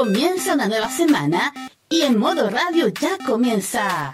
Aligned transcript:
Comienza 0.00 0.54
una 0.54 0.66
nueva 0.66 0.88
semana 0.88 1.52
y 1.90 2.00
en 2.00 2.18
modo 2.18 2.48
radio 2.48 2.88
ya 2.88 3.18
comienza. 3.18 4.10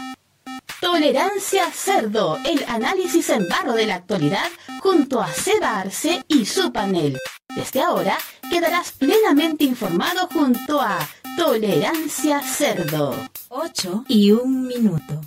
Tolerancia 0.81 1.71
Cerdo, 1.71 2.40
el 2.45 2.65
análisis 2.67 3.31
en 3.31 3.49
barro 3.49 3.72
de 3.72 3.87
la 3.87 3.95
actualidad 3.95 4.49
junto 4.80 5.21
a 5.21 5.29
Seba 5.29 5.79
Arce 5.79 6.25
y 6.27 6.45
su 6.45 6.72
panel. 6.72 7.17
Desde 7.54 7.83
ahora 7.83 8.19
quedarás 8.51 8.91
plenamente 8.99 9.63
informado 9.63 10.27
junto 10.27 10.81
a 10.81 10.99
Tolerancia 11.37 12.42
Cerdo. 12.42 13.14
8 13.50 14.06
y 14.09 14.32
un 14.32 14.67
minuto. 14.67 15.21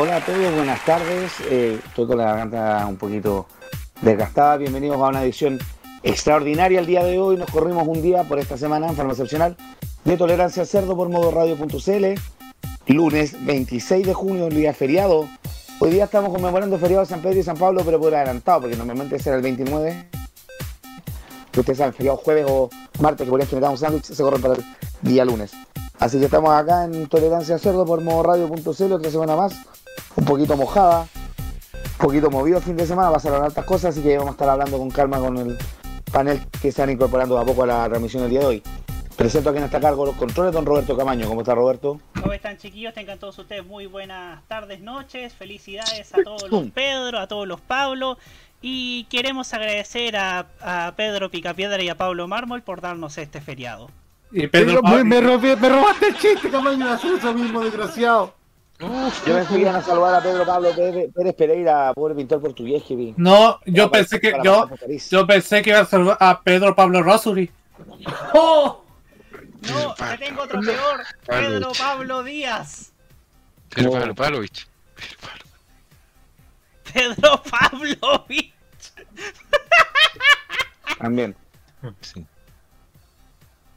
Hola 0.00 0.18
a 0.18 0.24
todos, 0.24 0.54
buenas 0.54 0.84
tardes. 0.84 1.32
Eh, 1.50 1.80
estoy 1.84 2.06
con 2.06 2.18
la 2.18 2.26
garganta 2.26 2.86
un 2.86 2.98
poquito 2.98 3.48
desgastada. 4.00 4.56
Bienvenidos 4.56 4.96
a 4.96 5.08
una 5.08 5.24
edición 5.24 5.58
extraordinaria 6.04 6.78
el 6.78 6.86
día 6.86 7.02
de 7.02 7.18
hoy. 7.18 7.36
Nos 7.36 7.50
corrimos 7.50 7.84
un 7.88 8.00
día 8.00 8.22
por 8.22 8.38
esta 8.38 8.56
semana 8.56 8.86
en 8.86 8.94
forma 8.94 9.10
excepcional 9.10 9.56
de 10.04 10.16
Tolerancia 10.16 10.64
Cerdo 10.66 10.94
por 10.94 11.08
modo 11.08 11.32
radio.cl. 11.32 12.14
Lunes 12.86 13.44
26 13.44 14.06
de 14.06 14.14
junio, 14.14 14.46
el 14.46 14.54
día 14.54 14.72
feriado. 14.72 15.28
Hoy 15.80 15.90
día 15.90 16.04
estamos 16.04 16.32
conmemorando 16.32 16.78
feriado 16.78 17.02
de 17.02 17.08
San 17.08 17.20
Pedro 17.20 17.40
y 17.40 17.42
San 17.42 17.56
Pablo, 17.56 17.82
pero 17.84 17.98
por 17.98 18.14
adelantado, 18.14 18.60
porque 18.60 18.76
normalmente 18.76 19.18
será 19.18 19.34
el 19.34 19.42
29. 19.42 20.10
Que 21.50 21.58
ustedes 21.58 21.76
saben, 21.76 21.92
feriado 21.92 22.18
jueves 22.18 22.46
o 22.48 22.70
martes, 23.00 23.28
que 23.28 23.34
ejemplo 23.34 23.46
generar 23.46 23.72
un 23.72 23.78
sándwich, 23.78 24.04
se 24.04 24.22
corren 24.22 24.42
para 24.42 24.54
el 24.54 24.64
día 25.02 25.24
lunes. 25.24 25.50
Así 25.98 26.20
que 26.20 26.26
estamos 26.26 26.50
acá 26.50 26.84
en 26.84 27.08
Tolerancia 27.08 27.58
Cerdo 27.58 27.84
por 27.84 28.00
modo 28.00 28.22
radio.cl, 28.22 28.92
otra 28.92 29.10
semana 29.10 29.34
más, 29.34 29.56
un 30.16 30.24
poquito 30.24 30.56
mojada, 30.56 31.02
un 31.02 31.98
poquito 32.06 32.30
movido 32.30 32.58
el 32.58 32.64
fin 32.64 32.76
de 32.76 32.86
semana, 32.86 33.10
pasaron 33.12 33.44
altas 33.44 33.64
cosas, 33.64 33.94
así 33.94 34.02
que 34.02 34.16
vamos 34.16 34.30
a 34.30 34.32
estar 34.32 34.48
hablando 34.48 34.78
con 34.78 34.90
calma 34.90 35.18
con 35.18 35.36
el 35.38 35.58
panel 36.12 36.40
que 36.60 36.72
se 36.72 36.82
han 36.82 36.90
incorporando 36.90 37.38
a 37.38 37.44
poco 37.44 37.64
a 37.64 37.66
la 37.66 37.88
transmisión 37.88 38.22
del 38.22 38.30
día 38.30 38.40
de 38.40 38.46
hoy. 38.46 38.62
Presento 39.16 39.50
a 39.50 39.52
quien 39.52 39.64
está 39.64 39.78
a 39.78 39.80
cargo 39.80 40.06
los 40.06 40.14
controles, 40.14 40.52
don 40.52 40.64
Roberto 40.64 40.96
Camaño. 40.96 41.26
¿Cómo 41.26 41.40
está 41.40 41.52
Roberto? 41.52 42.00
¿Cómo 42.20 42.32
están 42.32 42.56
chiquillos? 42.56 42.94
Tengan 42.94 43.18
todos 43.18 43.36
ustedes 43.36 43.66
muy 43.66 43.86
buenas 43.86 44.46
tardes, 44.46 44.80
noches. 44.80 45.34
Felicidades 45.34 46.14
a 46.14 46.22
todos 46.22 46.48
los 46.48 46.70
Pedro, 46.70 47.18
a 47.18 47.26
todos 47.26 47.48
los 47.48 47.60
Pablo. 47.60 48.16
Y 48.62 49.08
queremos 49.10 49.52
agradecer 49.54 50.16
a, 50.16 50.46
a 50.60 50.92
Pedro 50.94 51.30
Picapiedra 51.32 51.82
y 51.82 51.88
a 51.88 51.96
Pablo 51.96 52.28
Mármol 52.28 52.62
por 52.62 52.80
darnos 52.80 53.18
este 53.18 53.40
feriado. 53.40 53.90
Y 54.30 54.46
Pedro, 54.46 54.82
me, 54.82 55.02
me, 55.02 55.20
robé- 55.20 55.56
me 55.56 55.68
robaste 55.68 56.08
el 56.10 56.16
chiste, 56.16 56.48
Camaño, 56.48 56.86
de 56.86 56.92
hacer 56.92 57.14
eso 57.14 57.34
mismo, 57.34 57.60
desgraciado. 57.60 58.34
Yo 58.80 59.34
me 59.34 59.44
fui 59.44 59.64
a 59.64 59.82
saludar 59.82 60.14
a 60.14 60.22
Pedro 60.22 60.46
Pablo 60.46 60.70
Pérez, 60.74 61.34
Pereira, 61.34 61.92
pobre 61.94 62.14
pintor 62.14 62.40
portugués 62.40 62.84
que 62.84 62.94
vi. 62.94 63.14
No, 63.16 63.58
yo 63.66 63.90
pensé 63.90 64.20
que 64.20 64.32
yo, 64.44 64.70
yo 65.10 65.26
pensé 65.26 65.62
que 65.62 65.70
iba 65.70 65.80
a 65.80 65.84
saludar 65.84 66.16
a 66.20 66.40
Pedro 66.40 66.76
Pablo 66.76 67.02
Rosuri. 67.02 67.50
¡Oh! 68.34 68.84
No, 69.62 69.94
te 69.94 70.18
tengo 70.18 70.42
otro 70.42 70.60
peor. 70.60 71.04
Pedro 71.26 71.72
Pablo 71.76 72.22
Díaz. 72.22 72.92
Pero 73.74 73.90
No. 73.90 73.98
Pablo 73.98 74.14
Pavlovich. 74.14 74.68
Pedro 76.92 77.42
Pablo. 77.50 78.24
También. 80.98 81.36
Sí. 82.00 82.24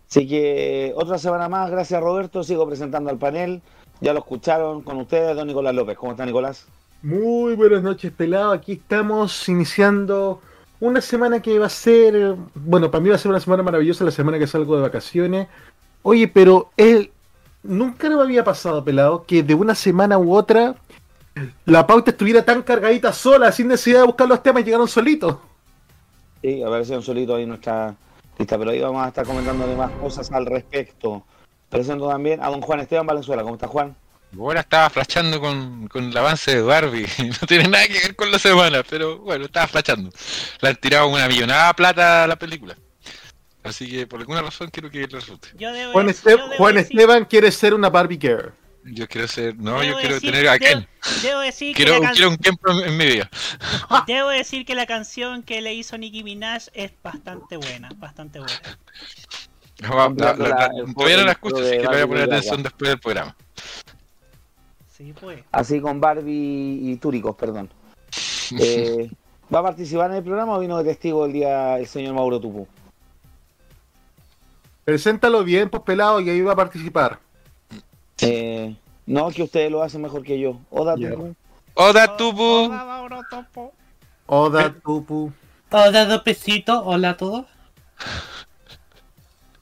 Así 0.09 0.27
que 0.27 0.93
otra 0.95 1.17
semana 1.17 1.49
más, 1.49 1.69
gracias 1.71 2.01
Roberto, 2.01 2.43
sigo 2.43 2.67
presentando 2.67 3.09
al 3.09 3.17
panel. 3.17 3.61
Ya 4.01 4.13
lo 4.13 4.19
escucharon 4.19 4.81
con 4.81 4.97
ustedes, 4.97 5.35
don 5.35 5.47
Nicolás 5.47 5.75
López. 5.75 5.95
¿Cómo 5.95 6.11
está 6.11 6.25
Nicolás? 6.25 6.65
Muy 7.03 7.53
buenas 7.53 7.83
noches, 7.83 8.11
pelado. 8.11 8.51
Aquí 8.51 8.73
estamos 8.73 9.47
iniciando 9.47 10.41
una 10.79 11.01
semana 11.01 11.39
que 11.39 11.59
va 11.59 11.67
a 11.67 11.69
ser, 11.69 12.35
bueno, 12.55 12.89
para 12.89 13.03
mí 13.03 13.09
va 13.09 13.15
a 13.15 13.19
ser 13.19 13.29
una 13.29 13.39
semana 13.39 13.61
maravillosa, 13.61 14.03
la 14.03 14.09
semana 14.09 14.39
que 14.39 14.47
salgo 14.47 14.75
de 14.75 14.81
vacaciones. 14.81 15.47
Oye, 16.01 16.27
pero 16.27 16.71
él 16.77 17.11
nunca 17.61 18.09
me 18.09 18.19
había 18.19 18.43
pasado, 18.43 18.83
pelado, 18.83 19.23
que 19.23 19.43
de 19.43 19.53
una 19.53 19.75
semana 19.75 20.17
u 20.17 20.33
otra 20.33 20.75
la 21.65 21.85
pauta 21.85 22.09
estuviera 22.09 22.43
tan 22.43 22.63
cargadita 22.63 23.13
sola, 23.13 23.51
sin 23.51 23.67
necesidad 23.67 23.99
de 23.99 24.07
buscar 24.07 24.27
los 24.27 24.41
temas, 24.41 24.65
llegaron 24.65 24.87
solitos. 24.87 25.37
Sí, 26.41 26.63
aparecieron 26.63 27.03
solitos 27.03 27.35
ahí 27.35 27.43
en 27.43 27.49
nuestra 27.49 27.95
lista, 28.39 28.57
pero 28.57 28.71
ahí 28.71 28.81
vamos 28.81 29.05
a 29.05 29.09
estar 29.09 29.27
comentando 29.27 29.67
más 29.75 29.91
cosas 29.91 30.31
al 30.31 30.47
respecto. 30.47 31.23
Presento 31.71 32.07
también 32.07 32.43
a 32.43 32.49
don 32.49 32.61
Juan 32.61 32.81
Esteban 32.81 33.07
Valenzuela. 33.07 33.41
¿Cómo 33.41 33.55
está 33.55 33.67
Juan? 33.67 33.95
Ahora 34.37 34.59
estaba 34.61 34.89
flashando 34.89 35.41
con, 35.41 35.87
con 35.87 36.03
el 36.05 36.15
avance 36.17 36.55
de 36.55 36.61
Barbie. 36.61 37.07
No 37.41 37.47
tiene 37.47 37.67
nada 37.67 37.87
que 37.87 37.93
ver 37.99 38.15
con 38.15 38.29
la 38.31 38.37
semana, 38.39 38.83
pero 38.87 39.17
bueno, 39.19 39.45
estaba 39.45 39.67
flashando. 39.67 40.09
Le 40.61 40.69
han 40.69 40.75
tirado 40.75 41.07
una 41.07 41.27
millonada 41.27 41.69
de 41.69 41.73
plata 41.73 42.23
a 42.25 42.27
la 42.27 42.35
película. 42.37 42.75
Así 43.63 43.89
que 43.89 44.07
por 44.07 44.19
alguna 44.19 44.41
razón 44.41 44.69
quiero 44.69 44.89
que 44.89 45.05
resulte. 45.07 45.49
Yo 45.57 45.71
debo 45.73 45.93
Juan, 45.93 46.07
dec- 46.07 46.11
Este- 46.11 46.31
yo 46.31 46.37
debo 46.37 46.55
Juan 46.57 46.75
decir- 46.75 46.99
Esteban 46.99 47.25
quiere 47.25 47.51
ser 47.51 47.73
una 47.73 47.89
Barbie 47.89 48.19
Girl. 48.21 48.53
Yo 48.83 49.07
quiero 49.07 49.27
ser. 49.27 49.55
No, 49.57 49.79
debo 49.79 49.83
yo 49.83 49.97
quiero 49.99 50.15
decir- 50.15 50.31
tener 50.31 50.47
a 50.49 50.55
debo- 50.57 50.59
Ken. 50.65 50.87
Debo 51.21 51.39
decir, 51.41 51.75
que 51.75 51.83
Quiero, 51.83 51.99
la 51.99 52.05
can- 52.07 52.13
quiero 52.15 52.29
un 52.31 52.37
Ken 52.37 52.57
en, 52.67 52.79
en 52.89 52.97
mi 52.97 53.05
vida. 53.05 53.29
debo 54.07 54.29
decir 54.29 54.65
que 54.65 54.73
la 54.75 54.85
canción 54.87 55.43
que 55.43 55.61
le 55.61 55.73
hizo 55.75 55.97
Nicki 55.97 56.23
Minaj 56.23 56.63
es 56.73 56.91
bastante 57.03 57.57
buena, 57.57 57.89
bastante 57.97 58.39
buena. 58.39 58.59
La, 59.89 60.09
la, 60.09 60.33
la, 60.35 60.47
la- 60.47 60.65
el 60.77 60.93
todavía 60.93 61.17
no 61.17 61.23
la 61.25 61.33
juego 61.35 61.57
escucho, 61.57 61.57
de 61.63 61.69
así 61.69 61.77
que 61.77 61.81
le 61.81 61.87
voy 61.87 62.01
a 62.01 62.07
poner 62.07 62.23
atención 62.23 62.63
después 62.63 62.89
del 62.91 62.99
programa. 62.99 63.35
Sí, 64.95 65.13
pues. 65.19 65.43
Así 65.51 65.81
con 65.81 65.99
Barbie 65.99 66.79
y 66.91 66.95
Túricos, 66.97 67.35
perdón. 67.35 67.69
Eh, 68.59 69.09
¿Va 69.53 69.59
a 69.59 69.63
participar 69.63 70.11
en 70.11 70.17
el 70.17 70.23
programa 70.23 70.55
o 70.57 70.59
vino 70.59 70.77
de 70.77 70.83
testigo 70.83 71.25
el 71.25 71.31
día 71.33 71.77
el 71.79 71.87
señor 71.87 72.13
Mauro 72.13 72.39
Tupu? 72.39 72.67
Preséntalo 74.83 75.43
bien, 75.43 75.69
pues 75.69 75.83
pelado, 75.83 76.19
y 76.19 76.29
ahí 76.29 76.41
va 76.41 76.53
a 76.53 76.55
participar. 76.57 77.19
Eh, 78.21 78.75
no, 79.05 79.29
que 79.29 79.43
ustedes 79.43 79.71
lo 79.71 79.81
hacen 79.83 80.01
mejor 80.01 80.23
que 80.23 80.39
yo. 80.39 80.59
Oda. 80.69 80.95
Tupu. 80.95 81.33
Hola, 81.75 82.17
Tupu. 82.17 82.43
Hola, 82.65 82.83
Mauro 82.85 83.21
Topo. 83.29 83.73
Oda, 84.25 84.73
Tupu. 84.83 85.31
Hola, 85.71 86.05
dos 86.05 86.23
besitos. 86.25 86.81
Hola 86.85 87.11
a 87.11 87.17
todos. 87.17 87.45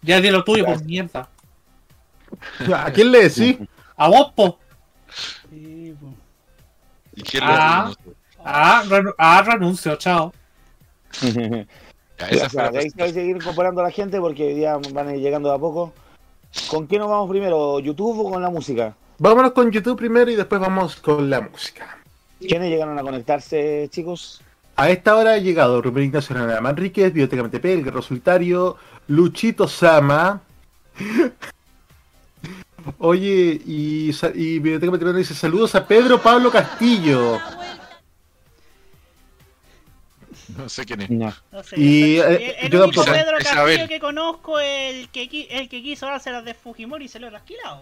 Ya 0.02 0.22
di 0.22 0.30
lo 0.30 0.44
tuyo, 0.44 0.66
por 0.66 0.84
mierda. 0.84 1.30
¿A 2.76 2.92
quién 2.92 3.12
le 3.12 3.30
decís? 3.30 3.58
A 3.98 4.08
vos, 4.08 4.32
po. 4.36 4.60
Sí, 5.50 5.96
pues. 6.00 6.14
¿Y 7.16 7.24
quién 7.24 7.44
Ah. 7.46 7.92
Ah, 8.44 8.84
ah, 9.18 9.44
renuncio, 9.46 9.96
chao. 9.98 10.34
Esa 11.22 12.50
fue 12.50 12.64
la 12.64 12.72
Gracias. 12.72 12.72
De 12.72 12.80
ahí 12.80 12.90
se 12.90 12.98
va 12.98 13.06
a 13.06 13.14
seguir 13.14 13.36
incorporando 13.36 13.82
a 13.82 13.86
la 13.86 13.92
gente 13.92 14.20
porque 14.20 14.48
hoy 14.48 14.56
día 14.56 14.78
van 14.94 15.08
a 15.08 15.16
ir 15.16 15.22
llegando 15.22 15.50
de 15.50 15.56
a 15.56 15.60
poco. 15.60 15.94
¿Con 16.70 16.88
qué 16.88 16.98
nos 16.98 17.10
vamos 17.10 17.30
primero? 17.30 17.80
¿YouTube 17.80 18.26
o 18.26 18.32
con 18.32 18.42
la 18.42 18.50
música? 18.50 18.96
Vámonos 19.18 19.52
con 19.52 19.72
YouTube 19.72 19.98
primero 19.98 20.32
y 20.32 20.36
después 20.36 20.60
vamos 20.62 20.96
con 20.96 21.30
la 21.30 21.42
música. 21.42 21.98
¿Quiénes 22.40 22.70
llegaron 22.70 22.98
a 22.98 23.02
conectarse, 23.02 23.88
chicos? 23.92 24.42
A 24.80 24.90
esta 24.90 25.18
hora 25.18 25.34
ha 25.34 25.38
llegado 25.38 25.82
Rubén 25.82 26.06
Ignacio 26.06 26.34
Hernández 26.34 26.62
Manríquez, 26.62 27.12
Biblioteca 27.12 27.44
MTP, 27.44 27.66
El 27.66 27.84
Guerrero 27.84 28.02
Solitario, 28.02 28.78
Luchito 29.08 29.68
Sama. 29.68 30.42
Oye, 32.98 33.60
y, 33.66 34.12
y 34.36 34.60
Biblioteca 34.60 34.90
MTP 34.94 35.04
nos 35.04 35.16
dice 35.18 35.34
saludos 35.34 35.76
a 35.76 35.86
Pedro 35.86 36.22
Pablo 36.22 36.50
Castillo. 36.50 37.40
No 40.58 40.70
sé 40.70 40.86
quién 40.86 41.02
es. 41.02 41.10
No. 41.10 41.34
No 41.52 41.62
sé, 41.62 41.78
Y, 41.78 42.16
el, 42.18 42.36
eh, 42.36 42.56
el 42.62 42.72
yo 42.72 42.86
único. 42.86 43.04
Pedro 43.04 43.38
Castillo 43.38 43.68
Isabel. 43.70 43.88
que 43.90 44.00
conozco 44.00 44.62
es 44.62 44.96
el 44.96 45.10
que, 45.10 45.48
el 45.52 45.68
que 45.68 45.82
quiso 45.84 46.06
darse 46.06 46.32
las 46.32 46.46
de 46.46 46.54
Fujimori 46.54 47.04
y 47.04 47.08
se 47.10 47.20
lo 47.20 47.28
ha 47.28 47.32
rasquilado. 47.32 47.82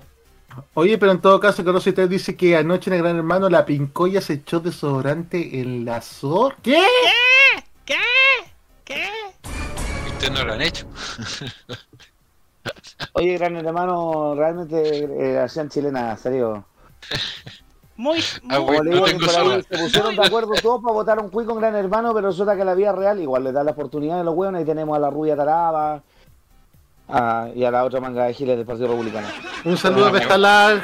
Oye, 0.73 0.97
pero 0.97 1.11
en 1.11 1.21
todo 1.21 1.39
caso, 1.39 1.63
Conoce 1.63 1.89
usted 1.89 2.09
dice 2.09 2.35
que 2.35 2.55
anoche 2.57 2.89
en 2.89 2.95
el 2.95 3.03
Gran 3.03 3.17
Hermano 3.17 3.49
la 3.49 3.65
pincoya 3.65 4.21
se 4.21 4.33
echó 4.33 4.59
desodorante 4.59 5.59
en 5.59 5.85
la 5.85 6.01
zor. 6.01 6.55
¿Qué? 6.63 6.81
¿Qué? 7.85 7.95
¿Qué? 8.83 9.03
Ustedes 10.13 10.31
no 10.33 10.43
lo 10.45 10.53
han 10.53 10.61
hecho. 10.61 10.87
Oye, 13.13 13.37
gran 13.37 13.55
hermano, 13.55 14.35
realmente 14.35 15.05
eh, 15.05 15.33
la 15.35 15.43
acción 15.43 15.69
chilena, 15.69 16.15
serio. 16.17 16.65
Muy, 17.95 18.19
Ah, 18.49 18.59
muy- 18.59 18.77
no 18.89 19.05
ahí 19.05 19.19
soda. 19.19 19.61
se 19.61 19.77
pusieron 19.77 20.15
de 20.15 20.25
acuerdo 20.25 20.51
todos 20.61 20.81
para 20.83 20.93
votar 20.93 21.19
un 21.19 21.29
cuico 21.29 21.53
en 21.53 21.59
Gran 21.59 21.75
Hermano, 21.75 22.13
pero 22.13 22.27
resulta 22.27 22.55
que 22.57 22.65
la 22.65 22.75
vida 22.75 22.91
real 22.91 23.19
igual 23.19 23.43
le 23.45 23.51
da 23.51 23.63
la 23.63 23.71
oportunidad 23.71 24.19
a 24.19 24.23
los 24.23 24.35
hueones. 24.35 24.59
Ahí 24.59 24.65
tenemos 24.65 24.95
a 24.95 24.99
la 24.99 25.09
rubia 25.09 25.35
Taraba 25.35 26.03
a- 27.07 27.49
y 27.55 27.63
a 27.63 27.71
la 27.71 27.83
otra 27.83 27.99
manga 27.99 28.25
de 28.25 28.33
giles 28.33 28.57
del 28.57 28.65
Partido 28.65 28.87
Republicano. 28.89 29.27
Un 29.65 29.77
saludo 29.77 30.05
a 30.05 30.09
Ah, 30.09 30.11
Bestalar. 30.11 30.83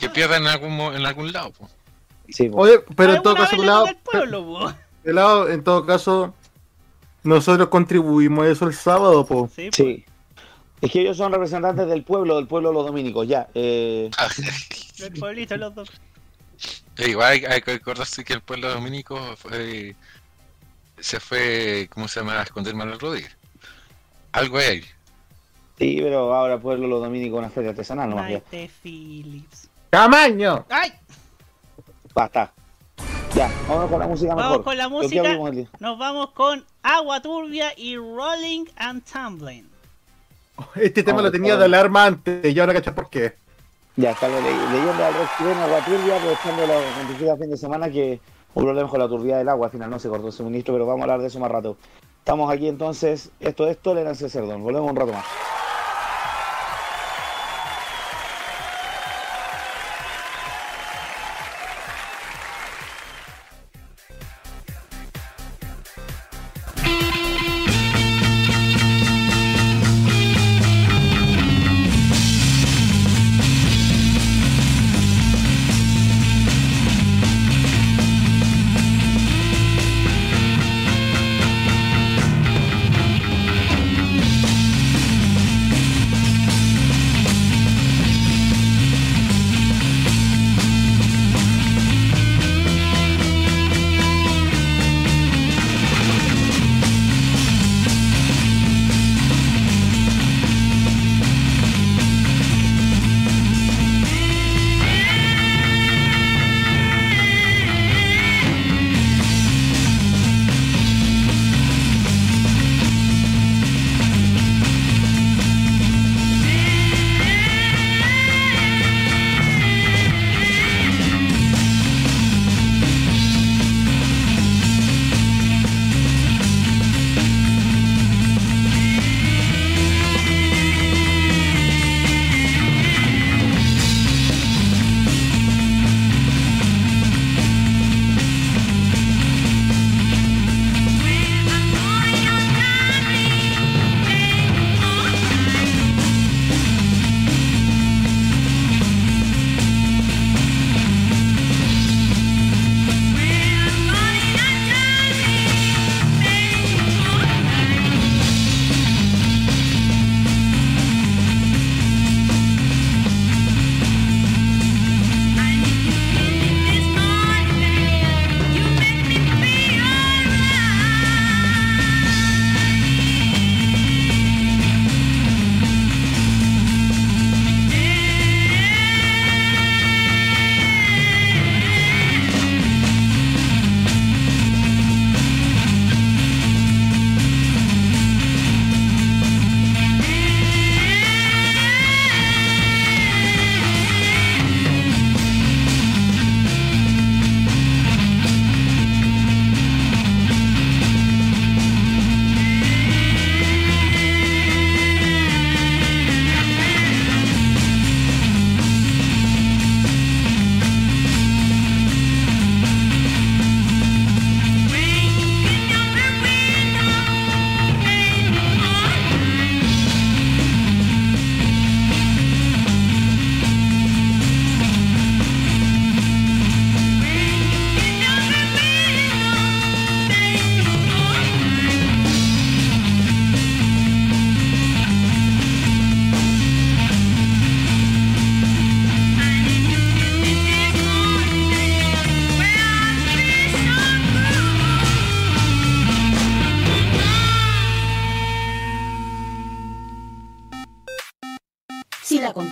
Que 0.00 0.08
pierdan 0.10 0.42
en 0.42 0.48
algún, 0.48 0.76
mo- 0.76 0.92
en 0.92 1.04
algún 1.06 1.32
lado. 1.32 1.50
po. 1.52 1.68
Sí, 2.28 2.48
po. 2.48 2.58
Oye, 2.62 2.80
pero 2.96 3.14
en 3.14 3.22
todo 3.22 3.36
¿Alguna 3.36 3.72
caso, 3.72 3.86
al 3.86 3.96
pueblo, 3.96 4.44
po? 4.44 4.72
pelado, 5.02 5.48
en 5.48 5.62
todo 5.64 5.86
caso, 5.86 6.34
nosotros 7.22 7.68
contribuimos 7.68 8.44
a 8.46 8.48
eso 8.50 8.66
el 8.66 8.74
sábado, 8.74 9.24
po. 9.26 9.48
Sí, 9.54 9.70
po. 9.70 9.76
Sí. 9.76 10.04
Es 10.80 10.90
que 10.90 11.00
ellos 11.00 11.16
son 11.16 11.32
representantes 11.32 11.86
del 11.86 12.02
pueblo, 12.02 12.36
del 12.36 12.46
pueblo 12.46 12.68
de 12.70 12.74
los 12.74 12.86
dominicos, 12.86 13.26
ya. 13.26 13.48
Eh, 13.54 14.10
El 14.98 15.12
pueblito, 15.18 15.56
los 15.56 15.74
dos. 15.74 15.90
Eh, 16.98 17.10
Igual 17.10 17.32
hay, 17.32 17.44
hay 17.46 17.62
que 17.62 17.72
acordarse 17.72 18.22
que 18.24 18.34
el 18.34 18.40
pueblo 18.42 18.70
dominico 18.70 19.18
fue, 19.36 19.96
se 20.98 21.20
fue, 21.20 21.88
¿cómo 21.92 22.06
se 22.08 22.20
llama? 22.20 22.38
A 22.40 22.42
esconder 22.42 22.74
Manuel 22.74 23.00
Rodríguez. 23.00 23.34
Algo 24.32 24.58
hay 24.58 24.64
ahí. 24.66 24.84
Sí, 25.78 25.98
pero 26.00 26.32
ahora 26.34 26.58
Pueblo 26.58 26.86
Los 26.86 27.00
Dominicos 27.02 27.38
una 27.38 27.50
feria 27.50 27.70
artesanal 27.70 28.08
nomás 28.10 28.28
ya. 28.30 28.34
Maite 28.50 28.70
Phillips. 28.82 29.68
¡Tamaño! 29.90 30.64
¡Ay! 30.70 30.92
Basta. 32.14 32.52
Ya, 33.34 33.50
vamos 33.68 33.90
con 33.90 33.98
la 33.98 34.06
música 34.06 34.34
Vamos 34.34 34.50
mejor. 34.50 34.64
con 34.64 34.76
la 34.78 34.84
¿Lo 34.84 34.90
música. 34.90 35.68
Nos 35.80 35.98
vamos 35.98 36.30
con 36.30 36.64
Agua 36.84 37.20
Turbia 37.20 37.72
y 37.76 37.96
Rolling 37.96 38.66
and 38.76 39.02
Tumbling. 39.04 39.68
Este 40.76 41.02
tema 41.02 41.20
lo 41.20 41.32
tenía 41.32 41.56
de 41.56 41.64
alarma 41.64 42.04
antes 42.06 42.54
y 42.54 42.60
ahora 42.60 42.72
cachai 42.74 42.94
por 42.94 43.10
qué. 43.10 43.34
Ya 43.96 44.12
está 44.12 44.28
la 44.28 44.40
ley- 44.40 44.54
leyenda 44.72 45.06
del 45.06 45.14
rock 45.14 45.28
chileno, 45.38 45.62
agua 45.62 45.84
turbia, 45.84 46.16
aprovechando 46.16 46.66
la 46.68 46.74
acontecida 46.92 47.36
fin 47.36 47.50
de 47.50 47.56
semana 47.56 47.90
que 47.90 48.20
hubo 48.54 48.64
problemas 48.64 48.90
con 48.90 49.00
la 49.00 49.08
turbidez 49.08 49.38
del 49.38 49.48
agua, 49.48 49.66
al 49.66 49.72
final 49.72 49.90
no 49.90 49.98
se 49.98 50.08
cortó 50.08 50.28
el 50.28 50.32
suministro, 50.32 50.74
pero 50.74 50.86
vamos 50.86 51.00
a 51.00 51.04
hablar 51.04 51.20
de 51.20 51.26
eso 51.26 51.40
más 51.40 51.50
rato. 51.50 51.76
Estamos 52.20 52.52
aquí 52.52 52.68
entonces, 52.68 53.30
esto 53.40 53.66
es 53.68 53.78
Tolerancia 53.78 54.28
Cerdón, 54.28 54.62
volvemos 54.62 54.88
un 54.90 54.96
rato 54.96 55.12
más. 55.12 55.24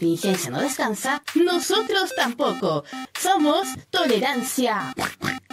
Contingencia 0.03 0.51
no 0.51 0.61
descansa, 0.61 1.23
nosotros 1.37 2.13
tampoco. 2.17 2.83
Somos 3.21 3.69
Tolerancia 3.91 4.93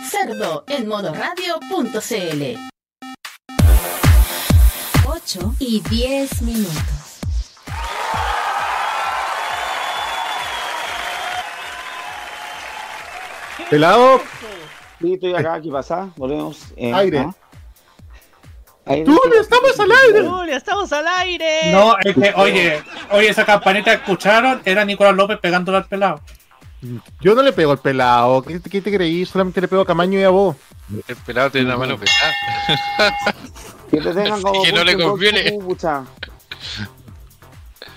Cerdo 0.02 0.64
en 0.68 0.88
modoradio.cl. 0.88 2.58
8 5.06 5.56
y 5.60 5.82
10 5.82 6.42
minutos. 6.42 7.20
Pelado. 13.70 14.20
Sí, 15.00 15.14
estoy 15.14 15.36
acá, 15.36 15.62
¿qué 15.62 15.70
pasa? 15.70 16.10
Volvemos. 16.18 16.74
eh, 16.76 16.92
Aire. 16.92 17.20
¿ah? 17.20 17.36
¡Tulio, 18.90 19.40
estamos 19.40 19.80
al 19.80 19.92
aire! 19.92 20.28
Julia, 20.28 20.58
estamos 20.58 20.92
al 20.92 21.08
aire. 21.08 21.72
No, 21.72 21.96
es 22.04 22.16
que, 22.16 22.34
oye, 22.36 22.84
oye, 23.12 23.30
esa 23.30 23.46
campanita 23.46 23.92
que 23.92 23.98
escucharon 23.98 24.62
era 24.66 24.84
Nicolás 24.84 25.16
López 25.16 25.38
pegándole 25.40 25.78
al 25.78 25.86
pelado. 25.86 26.22
Yo 27.22 27.36
no 27.36 27.44
le 27.44 27.54
pego 27.54 27.72
al 27.72 27.80
pelado. 27.80 28.42
¿Qué, 28.42 28.60
qué 28.62 28.82
te 28.82 28.92
creí? 28.92 29.26
Solamente 29.26 29.62
le 29.62 29.68
pego 29.68 29.84
a 29.84 29.86
Camaño 29.86 30.20
y 30.20 30.24
a 30.24 30.30
vos. 30.30 30.56
El 31.08 31.16
pelado 31.18 31.52
tiene 31.52 31.68
una 31.68 31.78
mano 31.78 31.98
pesada. 32.00 32.34
Que 33.92 33.98
te 33.98 34.14
tengan 34.14 34.42
como 34.42 34.64
que 34.64 34.72
no 34.72 34.84
le 34.84 34.98
conviene. 34.98 35.60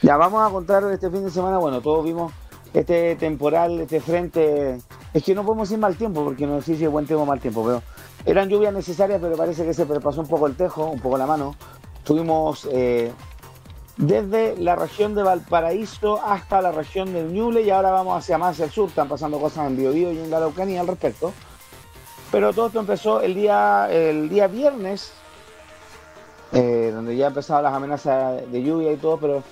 Ya, 0.03 0.17
vamos 0.17 0.47
a 0.47 0.53
contar 0.53 0.83
este 0.93 1.11
fin 1.11 1.25
de 1.25 1.31
semana. 1.31 1.59
Bueno, 1.59 1.81
todos 1.81 2.05
vimos 2.05 2.33
este 2.75 3.17
temporal, 3.17 3.81
este 3.81 4.01
frente. 4.01 4.79
Es 5.15 5.23
que 5.23 5.35
no 5.35 5.45
podemos 5.45 5.71
ir 5.71 5.79
mal 5.79 5.97
tiempo, 5.97 6.25
porque 6.25 6.47
no 6.47 6.61
sé 6.61 6.77
si 6.77 6.85
es 6.85 6.91
buen 6.91 7.07
tiempo 7.07 7.23
o 7.23 7.27
mal 7.27 7.41
tiempo, 7.41 7.65
pero 7.65 7.83
eran 8.25 8.49
lluvias 8.49 8.73
necesarias, 8.73 9.21
pero 9.21 9.37
parece 9.37 9.65
que 9.65 9.75
se 9.75 9.85
pasó 9.87 10.21
un 10.21 10.29
poco 10.29 10.47
el 10.47 10.57
tejo, 10.57 10.87
un 10.87 11.01
poco 11.01 11.19
la 11.19 11.27
mano. 11.27 11.55
Tuvimos 12.05 12.69
eh, 12.71 13.13
desde 13.97 14.57
la 14.57 14.77
región 14.77 15.15
de 15.15 15.23
Valparaíso 15.23 16.21
hasta 16.25 16.63
la 16.63 16.73
región 16.73 17.13
del 17.13 17.33
Ñuble 17.33 17.63
y 17.63 17.71
ahora 17.71 17.91
vamos 17.91 18.19
hacia 18.19 18.39
más 18.39 18.53
hacia 18.53 18.67
el 18.67 18.71
sur. 18.71 18.89
Están 18.89 19.09
pasando 19.09 19.39
cosas 19.41 19.67
en 19.67 19.77
Biobío 19.77 20.13
y 20.13 20.19
en 20.19 20.31
la 20.31 20.39
Araucanía 20.39 20.81
al 20.81 20.89
respecto. 20.89 21.33
Pero 22.31 22.53
todo 22.53 22.69
esto 22.69 22.81
empezó 22.81 23.21
el 23.21 23.35
día, 23.35 23.89
el 23.91 24.29
día 24.29 24.47
viernes, 24.47 25.13
eh, 26.53 26.91
donde 26.95 27.17
ya 27.17 27.27
empezaban 27.27 27.65
las 27.65 27.75
amenazas 27.75 28.51
de 28.51 28.63
lluvia 28.63 28.93
y 28.93 28.97
todo, 28.97 29.19
pero 29.19 29.43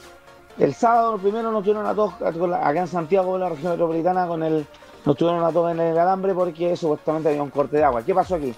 el 0.59 0.75
sábado 0.75 1.19
primero 1.19 1.53
nos 1.53 1.63
tuvieron 1.63 1.87
a 1.87 1.95
todos 1.95 2.15
acá 2.15 2.81
en 2.81 2.87
Santiago, 2.87 3.35
en 3.35 3.41
la 3.43 3.49
región 3.51 3.73
metropolitana, 3.73 4.27
con 4.27 4.43
el, 4.43 4.67
nos 5.05 5.17
tuvieron 5.17 5.45
a 5.45 5.53
todos 5.53 5.73
en 5.73 5.81
el 5.81 5.99
alambre 5.99 6.35
porque 6.35 6.77
supuestamente 6.77 7.31
había 7.31 7.43
un 7.43 7.51
corte 7.51 7.79
de 7.79 7.85
agua. 7.85 8.03
¿Qué 8.03 8.15
pasó 8.15 8.35
aquí? 8.35 8.55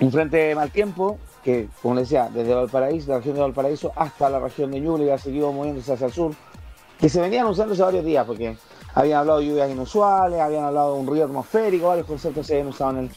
Un 0.00 0.12
frente 0.12 0.36
de 0.36 0.54
mal 0.54 0.70
tiempo 0.70 1.18
que, 1.42 1.68
como 1.82 1.94
les 1.94 2.08
decía, 2.08 2.28
desde 2.32 2.54
Valparaíso, 2.54 3.10
la 3.10 3.18
región 3.18 3.34
de 3.34 3.40
Valparaíso 3.40 3.92
hasta 3.96 4.28
la 4.28 4.38
región 4.38 4.70
de 4.70 4.80
Ñuble, 4.80 5.12
ha 5.12 5.18
seguido 5.18 5.52
moviéndose 5.52 5.92
hacia 5.92 6.06
el 6.06 6.12
sur, 6.12 6.32
que 6.98 7.08
se 7.08 7.20
venían 7.20 7.46
usando 7.46 7.74
hace 7.74 7.82
varios 7.82 8.04
días, 8.04 8.26
porque 8.26 8.56
habían 8.94 9.20
hablado 9.20 9.38
de 9.38 9.46
lluvias 9.46 9.70
inusuales, 9.70 10.40
habían 10.40 10.64
hablado 10.64 10.94
de 10.94 11.00
un 11.00 11.06
ruido 11.06 11.24
atmosférico, 11.24 11.88
varios 11.88 12.06
conceptos 12.06 12.46
se 12.46 12.54
habían 12.54 12.68
usado 12.68 12.90
en 12.90 12.98
el, 12.98 13.10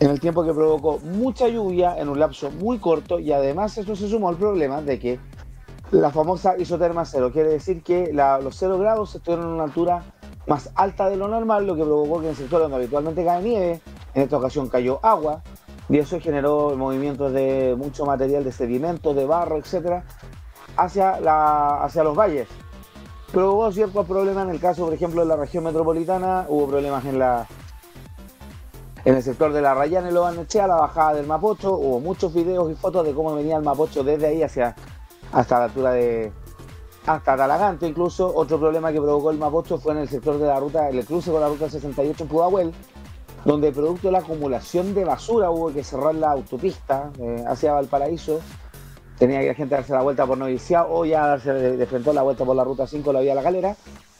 en 0.00 0.10
el 0.10 0.20
tiempo 0.20 0.44
que 0.44 0.52
provocó 0.52 0.98
mucha 1.00 1.48
lluvia 1.48 1.96
en 1.98 2.08
un 2.08 2.18
lapso 2.18 2.50
muy 2.50 2.78
corto 2.78 3.18
y 3.18 3.32
además 3.32 3.76
esto 3.78 3.94
se 3.96 4.08
sumó 4.08 4.28
al 4.28 4.36
problema 4.36 4.82
de 4.82 4.98
que 4.98 5.20
la 5.90 6.10
famosa 6.10 6.56
isoterma 6.58 7.04
cero 7.04 7.30
quiere 7.32 7.50
decir 7.50 7.82
que 7.82 8.12
los 8.12 8.56
cero 8.56 8.78
grados 8.78 9.14
estuvieron 9.14 9.46
en 9.46 9.52
una 9.52 9.64
altura 9.64 10.02
más 10.46 10.70
alta 10.74 11.08
de 11.08 11.16
lo 11.16 11.28
normal, 11.28 11.66
lo 11.66 11.74
que 11.74 11.82
provocó 11.82 12.20
que 12.20 12.26
en 12.26 12.30
el 12.30 12.36
sector 12.36 12.60
donde 12.60 12.76
habitualmente 12.76 13.24
cae 13.24 13.42
nieve, 13.42 13.80
en 14.14 14.22
esta 14.22 14.36
ocasión 14.36 14.68
cayó 14.68 15.00
agua, 15.02 15.42
y 15.88 15.98
eso 15.98 16.18
generó 16.20 16.74
movimientos 16.76 17.32
de 17.32 17.74
mucho 17.76 18.04
material 18.04 18.44
de 18.44 18.52
sedimento, 18.52 19.14
de 19.14 19.26
barro, 19.26 19.56
etcétera, 19.56 20.04
hacia, 20.76 21.20
la, 21.20 21.84
hacia 21.84 22.04
los 22.04 22.16
valles. 22.16 22.48
Provocó 23.32 23.72
ciertos 23.72 24.06
problemas 24.06 24.44
en 24.44 24.50
el 24.50 24.60
caso, 24.60 24.84
por 24.84 24.94
ejemplo, 24.94 25.22
de 25.22 25.26
la 25.26 25.36
región 25.36 25.64
metropolitana, 25.64 26.46
hubo 26.48 26.68
problemas 26.68 27.04
en 27.04 27.18
la 27.18 27.46
en 29.04 29.14
el 29.14 29.22
sector 29.22 29.52
de 29.52 29.60
la 29.60 29.74
Rayana 29.74 30.08
y 30.08 30.14
Lobanechea, 30.14 30.66
la 30.66 30.76
bajada 30.76 31.14
del 31.14 31.26
Mapocho, 31.26 31.74
hubo 31.74 32.00
muchos 32.00 32.32
videos 32.32 32.70
y 32.70 32.74
fotos 32.74 33.04
de 33.04 33.12
cómo 33.12 33.34
venía 33.34 33.56
el 33.56 33.62
Mapocho 33.62 34.02
desde 34.02 34.28
ahí 34.28 34.42
hacia 34.42 34.74
hasta 35.30 35.58
la 35.58 35.64
altura 35.64 35.92
de 35.92 36.32
hasta 37.06 37.36
Talagante 37.36 37.86
incluso. 37.86 38.32
Otro 38.34 38.58
problema 38.58 38.92
que 38.92 39.00
provocó 39.00 39.30
el 39.30 39.38
Mapocho 39.38 39.78
fue 39.78 39.92
en 39.92 39.98
el 39.98 40.08
sector 40.08 40.38
de 40.38 40.46
la 40.46 40.58
ruta, 40.58 40.88
el 40.88 41.04
cruce 41.04 41.30
con 41.30 41.40
la 41.40 41.48
ruta 41.48 41.68
68 41.68 42.24
en 42.24 42.28
Pudahuel, 42.28 42.72
donde 43.44 43.72
producto 43.72 44.08
de 44.08 44.12
la 44.12 44.18
acumulación 44.18 44.94
de 44.94 45.04
basura 45.04 45.50
hubo 45.50 45.72
que 45.72 45.84
cerrar 45.84 46.14
la 46.14 46.32
autopista 46.32 47.10
eh, 47.18 47.44
hacia 47.46 47.72
Valparaíso. 47.72 48.40
Tenía 49.18 49.40
que 49.40 49.48
la 49.48 49.54
gente 49.54 49.74
darse 49.74 49.92
la 49.92 50.02
vuelta 50.02 50.26
por 50.26 50.38
Noviciado 50.38 50.88
o 50.90 51.04
ya 51.04 51.26
darse 51.26 51.52
de, 51.52 51.86
frente 51.86 52.12
la 52.12 52.22
vuelta 52.22 52.44
por 52.44 52.56
la 52.56 52.64
ruta 52.64 52.86
5, 52.86 53.12
la 53.12 53.20
vía 53.20 53.34
La 53.34 53.42
Galera. 53.42 53.76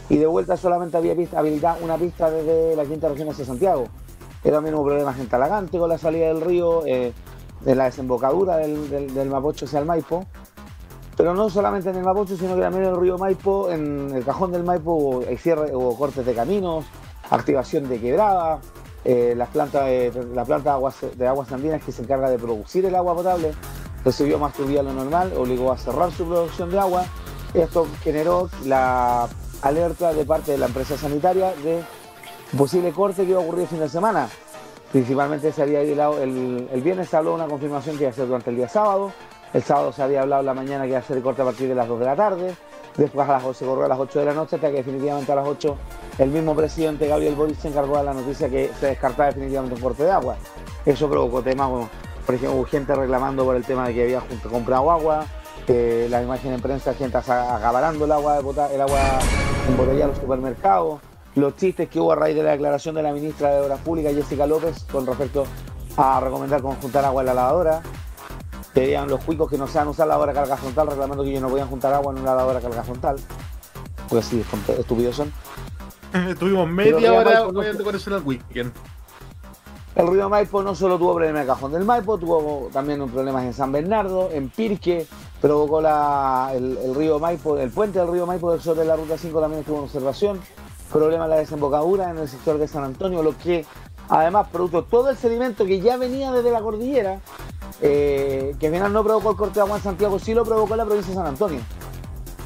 Y 0.09 0.19
de 0.19 0.27
vuelta 0.27 0.57
solamente 0.57 0.97
había 0.97 1.17
pista, 1.17 1.39
habilitada 1.39 1.79
una 1.83 1.97
pista 1.97 2.31
desde 2.31 2.77
la 2.77 2.85
quinta 2.85 3.09
región 3.09 3.31
hacia 3.31 3.45
Santiago. 3.45 3.87
Era 4.45 4.57
también 4.57 4.75
hubo 4.75 4.85
problemas 4.85 5.19
en 5.19 5.27
Talagante 5.27 5.79
con 5.79 5.89
la 5.89 5.97
salida 5.97 6.27
del 6.29 6.43
río, 6.43 6.85
eh, 6.87 7.13
de 7.63 7.75
la 7.75 7.85
desembocadura 7.85 8.59
del, 8.59 9.31
Mapocho 9.31 9.65
hacia 9.65 9.79
el 9.79 9.87
Maipo. 9.87 10.25
Pero 11.17 11.35
no 11.35 11.49
solamente 11.49 11.91
en 11.91 11.97
el 11.97 12.05
Mapocho, 12.05 12.37
sino 12.37 12.55
que 12.55 12.63
también 12.63 12.85
en 12.85 12.91
el 12.91 13.01
río 13.01 13.17
Maipo, 13.19 13.71
en 13.71 14.11
el 14.15 14.25
cajón 14.25 14.53
del 14.53 14.65
Maipo 14.65 14.93
hubo, 14.93 15.23
cierre, 15.37 15.75
hubo 15.75 15.97
cortes 15.97 16.27
de 16.27 16.35
caminos, 16.35 16.85
activación 17.31 17.89
de 17.89 18.01
quebrada, 18.01 18.61
eh, 19.05 19.35
la 19.37 19.47
planta 19.47 19.85
de 19.85 20.11
aguas, 20.67 20.97
de 21.17 21.27
aguas 21.27 21.53
andinas 21.53 21.83
que 21.85 21.93
se 21.93 22.03
encarga 22.03 22.31
de 22.31 22.39
producir 22.39 22.85
el 22.87 22.95
agua 22.95 23.15
potable 23.15 23.53
recibió 24.05 24.39
más 24.39 24.57
lluvia 24.57 24.83
de 24.83 24.89
lo 24.89 24.93
normal, 24.93 25.33
obligó 25.37 25.73
a 25.73 25.79
cerrar 25.79 26.13
su 26.13 26.27
producción 26.27 26.71
de 26.71 26.79
agua. 26.79 27.05
Esto 27.55 27.87
generó 28.03 28.51
la 28.65 29.29
alerta 29.63 30.13
de 30.13 30.25
parte 30.25 30.53
de 30.53 30.59
la 30.59 30.67
empresa 30.67 30.97
sanitaria 30.97 31.55
de 31.63 31.83
posible 32.57 32.93
corte 32.93 33.25
que 33.25 33.31
iba 33.31 33.41
a 33.41 33.43
ocurrir 33.43 33.63
el 33.63 33.69
fin 33.69 33.81
de 33.81 33.89
semana. 33.89 34.29
Principalmente 34.93 35.51
se 35.53 35.63
había 35.63 35.81
el, 35.81 36.69
el 36.71 36.83
viernes 36.83 37.09
se 37.09 37.17
habló 37.17 37.31
de 37.31 37.37
una 37.37 37.47
confirmación 37.47 37.97
que 37.97 38.05
iba 38.05 38.11
a 38.11 38.15
ser 38.15 38.27
durante 38.27 38.51
el 38.51 38.57
día 38.57 38.69
sábado. 38.69 39.13
El 39.55 39.63
sábado 39.63 39.93
se 39.93 40.03
había 40.03 40.23
hablado 40.23 40.43
la 40.43 40.53
mañana 40.53 40.83
que 40.83 40.91
iba 40.91 40.99
a 40.99 41.03
ser 41.03 41.23
corte 41.23 41.43
a 41.43 41.45
partir 41.45 41.69
de 41.69 41.77
las 41.77 41.87
2 41.87 42.01
de 42.01 42.05
la 42.05 42.17
tarde. 42.17 42.57
Después 42.97 43.29
a 43.29 43.33
las, 43.33 43.57
se 43.57 43.65
corrió 43.65 43.85
a 43.85 43.89
las 43.89 43.99
8 44.01 44.19
de 44.19 44.25
la 44.25 44.35
noche 44.35 44.57
hasta 44.57 44.69
que 44.69 44.79
definitivamente 44.79 45.31
a 45.31 45.37
las 45.37 45.47
8 45.47 45.77
el 46.19 46.31
mismo 46.31 46.57
presidente 46.57 47.07
Gabriel 47.07 47.37
Boris 47.37 47.59
se 47.59 47.69
encargó 47.69 47.97
de 47.97 48.03
la 48.03 48.15
noticia 48.15 48.49
que 48.49 48.71
se 48.79 48.87
descartaba 48.87 49.27
definitivamente 49.27 49.77
un 49.77 49.81
corte 49.81 50.03
de 50.03 50.11
agua. 50.11 50.37
Eso 50.85 51.09
provocó 51.09 51.41
temas, 51.41 51.89
por 52.27 52.35
ejemplo, 52.35 52.65
gente 52.65 52.95
reclamando 52.97 53.45
por 53.45 53.55
el 53.55 53.65
tema 53.65 53.87
de 53.87 53.95
que 53.95 54.03
había 54.03 54.23
comprado 54.51 54.91
agua, 54.91 55.25
las 55.69 56.23
imágenes 56.23 56.57
en 56.57 56.61
prensa, 56.61 56.93
gente 56.93 57.17
acabarando 57.17 58.05
el 58.05 58.13
agua, 58.13 58.39
el 58.39 58.81
agua 58.81 59.01
embotellada 59.69 60.03
en 60.03 60.09
los 60.09 60.19
supermercados, 60.19 61.01
los 61.37 61.57
chistes 61.57 61.89
que 61.89 62.01
hubo 62.01 62.13
a 62.13 62.17
raíz 62.17 62.35
de 62.35 62.43
la 62.43 62.51
declaración 62.51 62.97
de 62.97 63.03
la 63.03 63.13
ministra 63.13 63.51
de 63.51 63.61
Obras 63.61 63.81
Públicas, 63.81 64.15
Jessica 64.15 64.47
López, 64.49 64.85
con 64.91 65.07
respecto 65.07 65.45
a 65.97 66.21
recomendar 66.21 66.61
conjuntar 66.61 67.05
agua 67.05 67.23
en 67.23 67.27
la 67.27 67.35
lavadora. 67.35 67.83
Pedían 68.75 69.09
los 69.09 69.25
cuicos 69.25 69.49
que 69.49 69.57
no 69.57 69.67
sean 69.69 69.89
usar 69.89 70.07
la 70.07 70.15
lavadora 70.15 70.35
carga 70.35 70.57
frontal, 70.57 70.89
reclamando 70.89 71.23
que 71.23 71.31
ellos 71.31 71.43
no 71.43 71.49
podían 71.49 71.69
juntar 71.69 71.95
agua 71.95 72.13
en 72.13 72.21
una 72.21 72.35
lavadora 72.35 72.61
carga 72.61 72.83
frontal. 72.83 73.17
Pues 74.09 74.27
sí, 74.27 74.45
estúpidos 74.77 75.17
son. 75.17 75.33
Tuvimos 76.39 76.69
media 76.69 77.13
hora 77.13 77.45
con 77.45 77.95
eso 77.95 78.17
el 78.17 78.23
weekend. 78.23 78.73
El 79.95 80.09
río 80.09 80.29
Maipo 80.29 80.61
no 80.61 80.75
solo 80.75 80.99
tuvo 80.99 81.15
problemas 81.15 81.37
en 81.37 81.43
el 81.43 81.47
cajón 81.47 81.73
del 81.73 81.85
Maipo, 81.85 82.19
tuvo 82.19 82.69
también 82.73 83.09
problemas 83.09 83.45
en 83.45 83.53
San 83.53 83.71
Bernardo, 83.71 84.29
en 84.33 84.51
Pirque, 84.51 85.07
provocó 85.41 85.79
el, 85.79 86.95
río 86.97 87.21
Maipo, 87.21 87.57
el 87.59 87.71
puente 87.71 88.01
del 88.01 88.11
río 88.11 88.27
Maipo 88.27 88.51
del 88.51 88.61
sur 88.61 88.77
de 88.77 88.85
la 88.85 88.97
ruta 88.97 89.17
5 89.17 89.41
también 89.41 89.61
estuvo 89.61 89.79
en 89.79 89.85
observación, 89.85 90.41
problemas 90.91 91.27
en 91.27 91.31
la 91.31 91.37
desembocadura 91.37 92.11
en 92.11 92.19
el 92.19 92.29
sector 92.29 92.59
de 92.59 92.67
San 92.67 92.83
Antonio, 92.83 93.23
lo 93.23 93.39
que 93.39 93.65
además 94.09 94.49
produjo 94.51 94.83
todo 94.83 95.11
el 95.11 95.17
sedimento 95.17 95.65
que 95.65 95.81
ya 95.81 95.97
venía 95.97 96.33
desde 96.33 96.51
la 96.51 96.61
cordillera, 96.61 97.21
eh, 97.81 98.55
que 98.59 98.71
final 98.71 98.93
no 98.93 99.03
provocó 99.03 99.31
el 99.31 99.37
corte 99.37 99.55
de 99.55 99.61
agua 99.63 99.77
en 99.77 99.83
Santiago, 99.83 100.19
sí 100.19 100.35
lo 100.35 100.45
provocó 100.45 100.77
la 100.77 100.85
provincia 100.85 101.11
de 101.11 101.17
San 101.17 101.27
Antonio. 101.27 101.61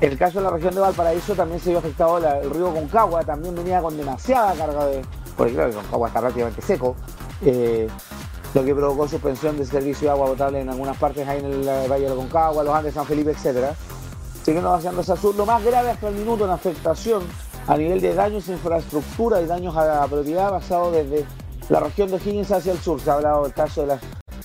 En 0.00 0.12
el 0.12 0.18
caso 0.18 0.38
de 0.38 0.44
la 0.44 0.50
región 0.50 0.74
de 0.74 0.80
Valparaíso 0.80 1.34
también 1.34 1.60
se 1.60 1.70
vio 1.70 1.80
afectado 1.80 2.18
el 2.18 2.50
río 2.50 2.72
Concagua, 2.72 3.24
también 3.24 3.54
venía 3.54 3.82
con 3.82 3.96
demasiada 3.96 4.54
carga 4.54 4.86
de. 4.86 5.02
Porque 5.36 5.54
claro, 5.54 5.70
el 5.70 5.74
Concagua 5.74 6.08
está 6.08 6.20
prácticamente 6.20 6.62
seco. 6.62 6.94
Eh, 7.42 7.88
lo 8.54 8.64
que 8.64 8.74
provocó 8.74 9.08
suspensión 9.08 9.58
de 9.58 9.66
servicio 9.66 10.06
de 10.06 10.12
agua 10.12 10.26
potable 10.28 10.60
en 10.60 10.68
algunas 10.68 10.96
partes 10.96 11.26
ahí 11.26 11.40
en 11.40 11.46
el 11.46 11.90
Valle 11.90 12.08
de 12.08 12.14
Concagua, 12.14 12.62
los 12.64 12.74
Andes, 12.74 12.94
San 12.94 13.06
Felipe, 13.06 13.32
etcétera. 13.32 13.74
Siguiendo 14.44 14.68
avanzando 14.70 15.00
hacia 15.00 15.14
el 15.14 15.20
sur, 15.20 15.34
lo 15.34 15.44
más 15.44 15.62
grave 15.64 15.90
hasta 15.90 16.08
el 16.08 16.14
minuto 16.14 16.44
en 16.44 16.50
afectación 16.52 17.24
a 17.66 17.76
nivel 17.76 18.00
de 18.00 18.14
daños 18.14 18.48
a 18.48 18.52
infraestructura 18.52 19.42
y 19.42 19.46
daños 19.46 19.76
a 19.76 19.84
la 19.84 20.06
propiedad 20.06 20.50
basado 20.50 20.90
desde 20.90 21.26
la 21.68 21.80
región 21.80 22.10
de 22.10 22.16
Higgins 22.16 22.50
hacia 22.50 22.72
el 22.72 22.78
sur. 22.78 23.00
Se 23.00 23.10
ha 23.10 23.14
hablado 23.14 23.42
del 23.42 23.52
caso 23.52 23.82
de 23.82 23.88
la 23.88 24.00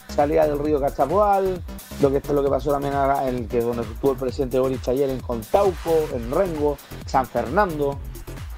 salida 0.07 0.45
del 0.47 0.59
río 0.59 0.79
Cachapoal, 0.79 1.61
lo 2.01 2.11
que 2.11 2.21
lo 2.33 2.43
que 2.43 2.49
pasó 2.49 2.71
también 2.71 2.93
en 2.93 3.35
el 3.35 3.47
que 3.47 3.61
donde 3.61 3.83
estuvo 3.83 4.11
el 4.11 4.17
presidente 4.17 4.59
Boris 4.59 4.87
ayer 4.87 5.09
en 5.09 5.19
Contauco, 5.19 5.93
en 6.13 6.31
Rengo, 6.31 6.77
San 7.05 7.25
Fernando, 7.25 7.97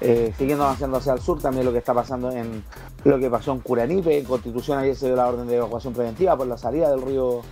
eh, 0.00 0.32
siguiendo 0.36 0.64
avanzando 0.64 0.98
hacia 0.98 1.14
el 1.14 1.20
sur, 1.20 1.40
también 1.40 1.64
lo 1.64 1.72
que 1.72 1.78
está 1.78 1.94
pasando 1.94 2.30
en 2.30 2.62
lo 3.04 3.18
que 3.18 3.30
pasó 3.30 3.52
en 3.52 3.60
Curanipe, 3.60 4.18
en 4.18 4.24
Constitución 4.24 4.78
ayer 4.78 4.96
se 4.96 5.06
dio 5.06 5.16
la 5.16 5.28
orden 5.28 5.46
de 5.46 5.56
evacuación 5.56 5.94
preventiva 5.94 6.36
por 6.36 6.46
la 6.46 6.58
salida 6.58 6.90
del 6.90 7.02
río 7.02 7.42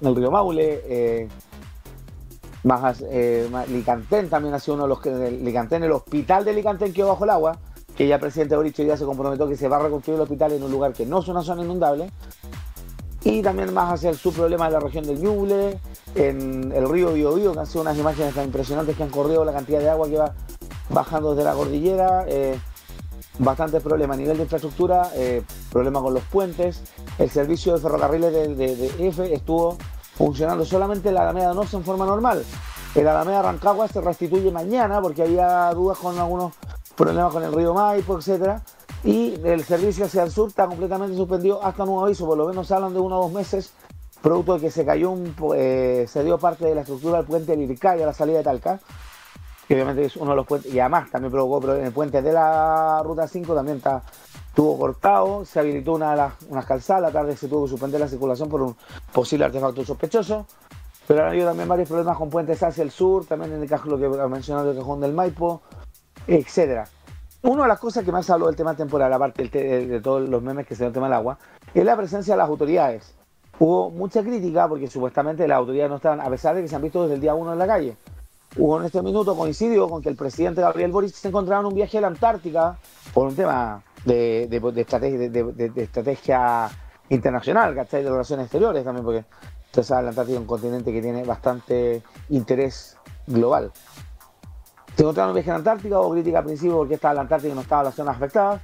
del 0.00 0.16
río 0.16 0.30
Maule, 0.30 0.80
eh, 0.86 1.28
eh, 3.10 3.48
Licantén 3.68 4.28
también 4.28 4.54
ha 4.54 4.58
sido 4.58 4.74
uno 4.74 4.84
de 4.84 4.88
los 4.88 5.00
que 5.00 5.30
Licantén, 5.30 5.84
el 5.84 5.92
hospital 5.92 6.44
de 6.44 6.52
Licantén 6.52 6.92
quedó 6.92 7.08
bajo 7.08 7.24
el 7.24 7.30
agua, 7.30 7.58
que 7.96 8.06
ya 8.06 8.16
el 8.16 8.20
presidente 8.20 8.56
Boric 8.56 8.76
ya 8.76 8.96
se 8.96 9.04
comprometió 9.04 9.48
que 9.48 9.56
se 9.56 9.68
va 9.68 9.76
a 9.76 9.80
reconstruir 9.80 10.16
el 10.16 10.22
hospital 10.22 10.52
en 10.52 10.62
un 10.62 10.70
lugar 10.70 10.92
que 10.92 11.06
no 11.06 11.20
es 11.20 11.28
una 11.28 11.42
zona 11.42 11.62
inundable, 11.62 12.10
y 13.28 13.42
también 13.42 13.74
más 13.74 13.92
hacia 13.92 14.08
el 14.08 14.16
subproblema 14.16 14.66
de 14.66 14.72
la 14.72 14.80
región 14.80 15.04
del 15.04 15.20
Ñuble, 15.20 15.78
en 16.14 16.72
el 16.72 16.88
río 16.88 17.12
Biobío, 17.12 17.52
que 17.52 17.58
han 17.58 17.66
sido 17.66 17.82
unas 17.82 17.98
imágenes 17.98 18.34
tan 18.34 18.44
impresionantes 18.44 18.96
que 18.96 19.02
han 19.02 19.10
corrido 19.10 19.44
la 19.44 19.52
cantidad 19.52 19.80
de 19.80 19.90
agua 19.90 20.08
que 20.08 20.16
va 20.16 20.34
bajando 20.88 21.34
desde 21.34 21.44
la 21.44 21.52
cordillera, 21.54 22.24
eh, 22.26 22.58
bastantes 23.38 23.82
problemas 23.82 24.16
a 24.16 24.20
nivel 24.20 24.38
de 24.38 24.44
infraestructura, 24.44 25.10
eh, 25.14 25.42
problemas 25.70 26.02
con 26.04 26.14
los 26.14 26.22
puentes, 26.24 26.82
el 27.18 27.28
servicio 27.28 27.74
de 27.74 27.80
ferrocarriles 27.80 28.32
de, 28.32 28.76
de, 28.76 29.08
EFE 29.08 29.34
estuvo 29.34 29.76
funcionando 30.16 30.64
solamente 30.64 31.10
en 31.10 31.14
la 31.16 31.22
Alameda 31.24 31.52
Norte 31.52 31.76
en 31.76 31.84
forma 31.84 32.06
normal. 32.06 32.42
El 32.94 33.06
Alameda 33.08 33.42
Rancagua 33.42 33.88
se 33.88 34.00
restituye 34.00 34.50
mañana 34.50 35.02
porque 35.02 35.24
había 35.24 35.70
dudas 35.74 35.98
con 35.98 36.18
algunos 36.18 36.54
problemas 36.96 37.30
con 37.30 37.44
el 37.44 37.52
río 37.52 37.74
Maipo, 37.74 38.16
etcétera 38.16 38.62
y 39.04 39.34
el 39.44 39.62
servicio 39.64 40.06
hacia 40.06 40.22
el 40.24 40.30
sur 40.30 40.48
está 40.48 40.66
completamente 40.66 41.16
suspendido 41.16 41.62
hasta 41.64 41.84
nuevo 41.84 42.04
aviso, 42.04 42.26
por 42.26 42.36
lo 42.36 42.48
menos 42.48 42.70
hablan 42.72 42.92
de 42.92 43.00
uno 43.00 43.18
o 43.18 43.22
dos 43.24 43.32
meses, 43.32 43.72
producto 44.22 44.54
de 44.54 44.60
que 44.60 44.70
se 44.70 44.84
cayó 44.84 45.10
un, 45.10 45.34
eh, 45.54 46.06
se 46.08 46.24
dio 46.24 46.38
parte 46.38 46.64
de 46.64 46.74
la 46.74 46.80
estructura 46.80 47.18
del 47.18 47.26
puente 47.26 47.56
del 47.56 47.70
Ircay 47.70 48.02
a 48.02 48.06
la 48.06 48.12
salida 48.12 48.38
de 48.38 48.44
Talca, 48.44 48.80
que 49.66 49.74
obviamente 49.74 50.04
es 50.04 50.16
uno 50.16 50.30
de 50.30 50.36
los 50.36 50.46
puentes, 50.46 50.72
y 50.72 50.80
además 50.80 51.10
también 51.10 51.30
provocó 51.30 51.74
en 51.74 51.84
el 51.86 51.92
puente 51.92 52.22
de 52.22 52.32
la 52.32 53.00
ruta 53.04 53.28
5 53.28 53.54
también 53.54 53.76
está, 53.76 54.02
estuvo 54.48 54.76
cortado, 54.78 55.44
se 55.44 55.60
habilitó 55.60 55.92
una, 55.92 56.34
unas 56.48 56.66
calzadas, 56.66 57.02
la 57.02 57.10
tarde 57.12 57.36
se 57.36 57.48
tuvo 57.48 57.64
que 57.64 57.70
suspender 57.70 58.00
la 58.00 58.08
circulación 58.08 58.48
por 58.48 58.62
un 58.62 58.74
posible 59.12 59.44
artefacto 59.44 59.84
sospechoso, 59.84 60.46
pero 61.06 61.22
han 61.22 61.28
habido 61.28 61.46
también 61.46 61.68
varios 61.68 61.88
problemas 61.88 62.16
con 62.16 62.28
puentes 62.28 62.62
hacia 62.62 62.82
el 62.82 62.90
sur, 62.90 63.26
también 63.26 63.52
en 63.52 63.62
el 63.62 63.68
cajón, 63.68 63.90
lo 63.90 63.98
que 63.98 64.28
mencionado 64.28 64.72
el 64.72 64.78
cajón 64.78 65.00
del 65.00 65.12
Maipo, 65.12 65.62
etcétera. 66.26 66.88
Una 67.42 67.62
de 67.62 67.68
las 67.68 67.78
cosas 67.78 68.04
que 68.04 68.12
más 68.12 68.28
habló 68.30 68.46
del 68.46 68.56
tema 68.56 68.74
temporal, 68.74 69.12
aparte 69.12 69.48
de 69.48 70.00
todos 70.00 70.28
los 70.28 70.42
memes 70.42 70.66
que 70.66 70.74
se 70.74 70.82
dio 70.82 70.88
el 70.88 70.94
tema 70.94 71.06
del 71.06 71.14
agua, 71.14 71.38
es 71.72 71.84
la 71.84 71.96
presencia 71.96 72.34
de 72.34 72.38
las 72.38 72.48
autoridades. 72.48 73.14
Hubo 73.60 73.90
mucha 73.90 74.22
crítica 74.22 74.68
porque 74.68 74.88
supuestamente 74.88 75.46
las 75.48 75.58
autoridades 75.58 75.90
no 75.90 75.96
estaban, 75.96 76.20
a 76.20 76.28
pesar 76.30 76.54
de 76.54 76.62
que 76.62 76.68
se 76.68 76.76
han 76.76 76.82
visto 76.82 77.02
desde 77.02 77.14
el 77.16 77.20
día 77.20 77.34
uno 77.34 77.52
en 77.52 77.58
la 77.58 77.66
calle. 77.66 77.96
Hubo 78.56 78.78
en 78.80 78.86
este 78.86 79.02
minuto 79.02 79.36
coincidió 79.36 79.88
con 79.88 80.02
que 80.02 80.08
el 80.08 80.16
presidente 80.16 80.60
Gabriel 80.62 80.90
Boric 80.90 81.12
se 81.12 81.28
encontraba 81.28 81.60
en 81.60 81.66
un 81.66 81.74
viaje 81.74 81.98
a 81.98 82.00
la 82.00 82.06
Antártica 82.06 82.78
por 83.12 83.28
un 83.28 83.36
tema 83.36 83.82
de, 84.04 84.46
de- 84.48 84.80
estrategia, 84.80 85.18
de, 85.28 85.72
estrategia 85.76 86.68
internacional, 87.08 87.74
¿cachai? 87.74 88.02
De 88.02 88.10
relaciones 88.10 88.44
exteriores 88.46 88.84
también, 88.84 89.04
porque 89.04 89.24
sabe, 89.82 90.02
la 90.04 90.08
Antártica 90.10 90.36
es 90.36 90.40
un 90.40 90.46
continente 90.46 90.92
que 90.92 91.02
tiene 91.02 91.24
bastante 91.24 92.02
interés 92.30 92.96
global. 93.26 93.70
Se 94.98 95.04
encontraron 95.04 95.30
en 95.30 95.34
viaje 95.36 95.50
la 95.50 95.56
Antártica, 95.58 96.00
hubo 96.00 96.10
crítica 96.10 96.40
al 96.40 96.44
principio 96.44 96.78
porque 96.78 96.94
estaba 96.94 97.14
la 97.14 97.20
Antártica 97.20 97.52
y 97.52 97.54
no 97.54 97.60
estaba 97.60 97.84
las 97.84 97.94
zonas 97.94 98.16
afectadas. 98.16 98.60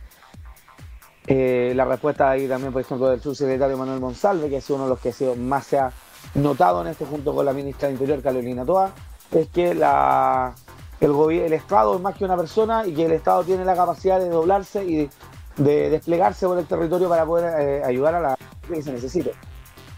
Eh, 1.29 1.73
la 1.77 1.85
respuesta 1.85 2.29
ahí 2.29 2.49
también, 2.49 2.73
por 2.73 2.83
ejemplo, 2.83 3.09
del 3.09 3.21
subsecretario 3.21 3.77
Manuel 3.77 4.01
Monsalve, 4.01 4.51
que 4.51 4.61
sido 4.61 4.75
uno 4.75 4.87
de 4.87 4.91
los 4.91 4.99
que 4.99 5.13
sido- 5.13 5.37
más 5.37 5.65
se 5.65 5.79
ha 5.79 5.93
notado 6.35 6.81
en 6.81 6.89
esto 6.89 7.07
junto 7.07 7.33
con 7.33 7.47
la 7.47 7.53
ministra 7.53 7.87
de 7.87 7.95
Interior, 7.95 8.21
Carolina 8.21 8.65
Toa, 8.65 8.91
es 9.31 9.49
que 9.51 9.71
el, 9.71 11.53
Estado 11.53 11.95
es 11.95 12.01
más 12.01 12.17
que 12.17 12.25
una 12.25 12.37
persona 12.37 12.85
y 12.85 12.93
que 12.95 13.05
el 13.05 13.13
Estado 13.13 13.45
tiene 13.45 13.65
la 13.65 13.77
capacidad 13.77 14.19
de 14.19 14.29
doblarse 14.29 14.85
y 14.85 14.97
de, 14.97 15.11
de 15.59 15.91
desplegarse 15.91 16.49
por 16.49 16.59
el 16.59 16.67
territorio 16.67 17.09
para 17.09 17.25
poder 17.25 17.61
eh, 17.61 17.85
ayudar 17.85 18.17
a 18.17 18.21
la 18.21 18.37
gente 18.37 18.75
que 18.75 18.83
se 18.83 18.91
necesite. 18.91 19.31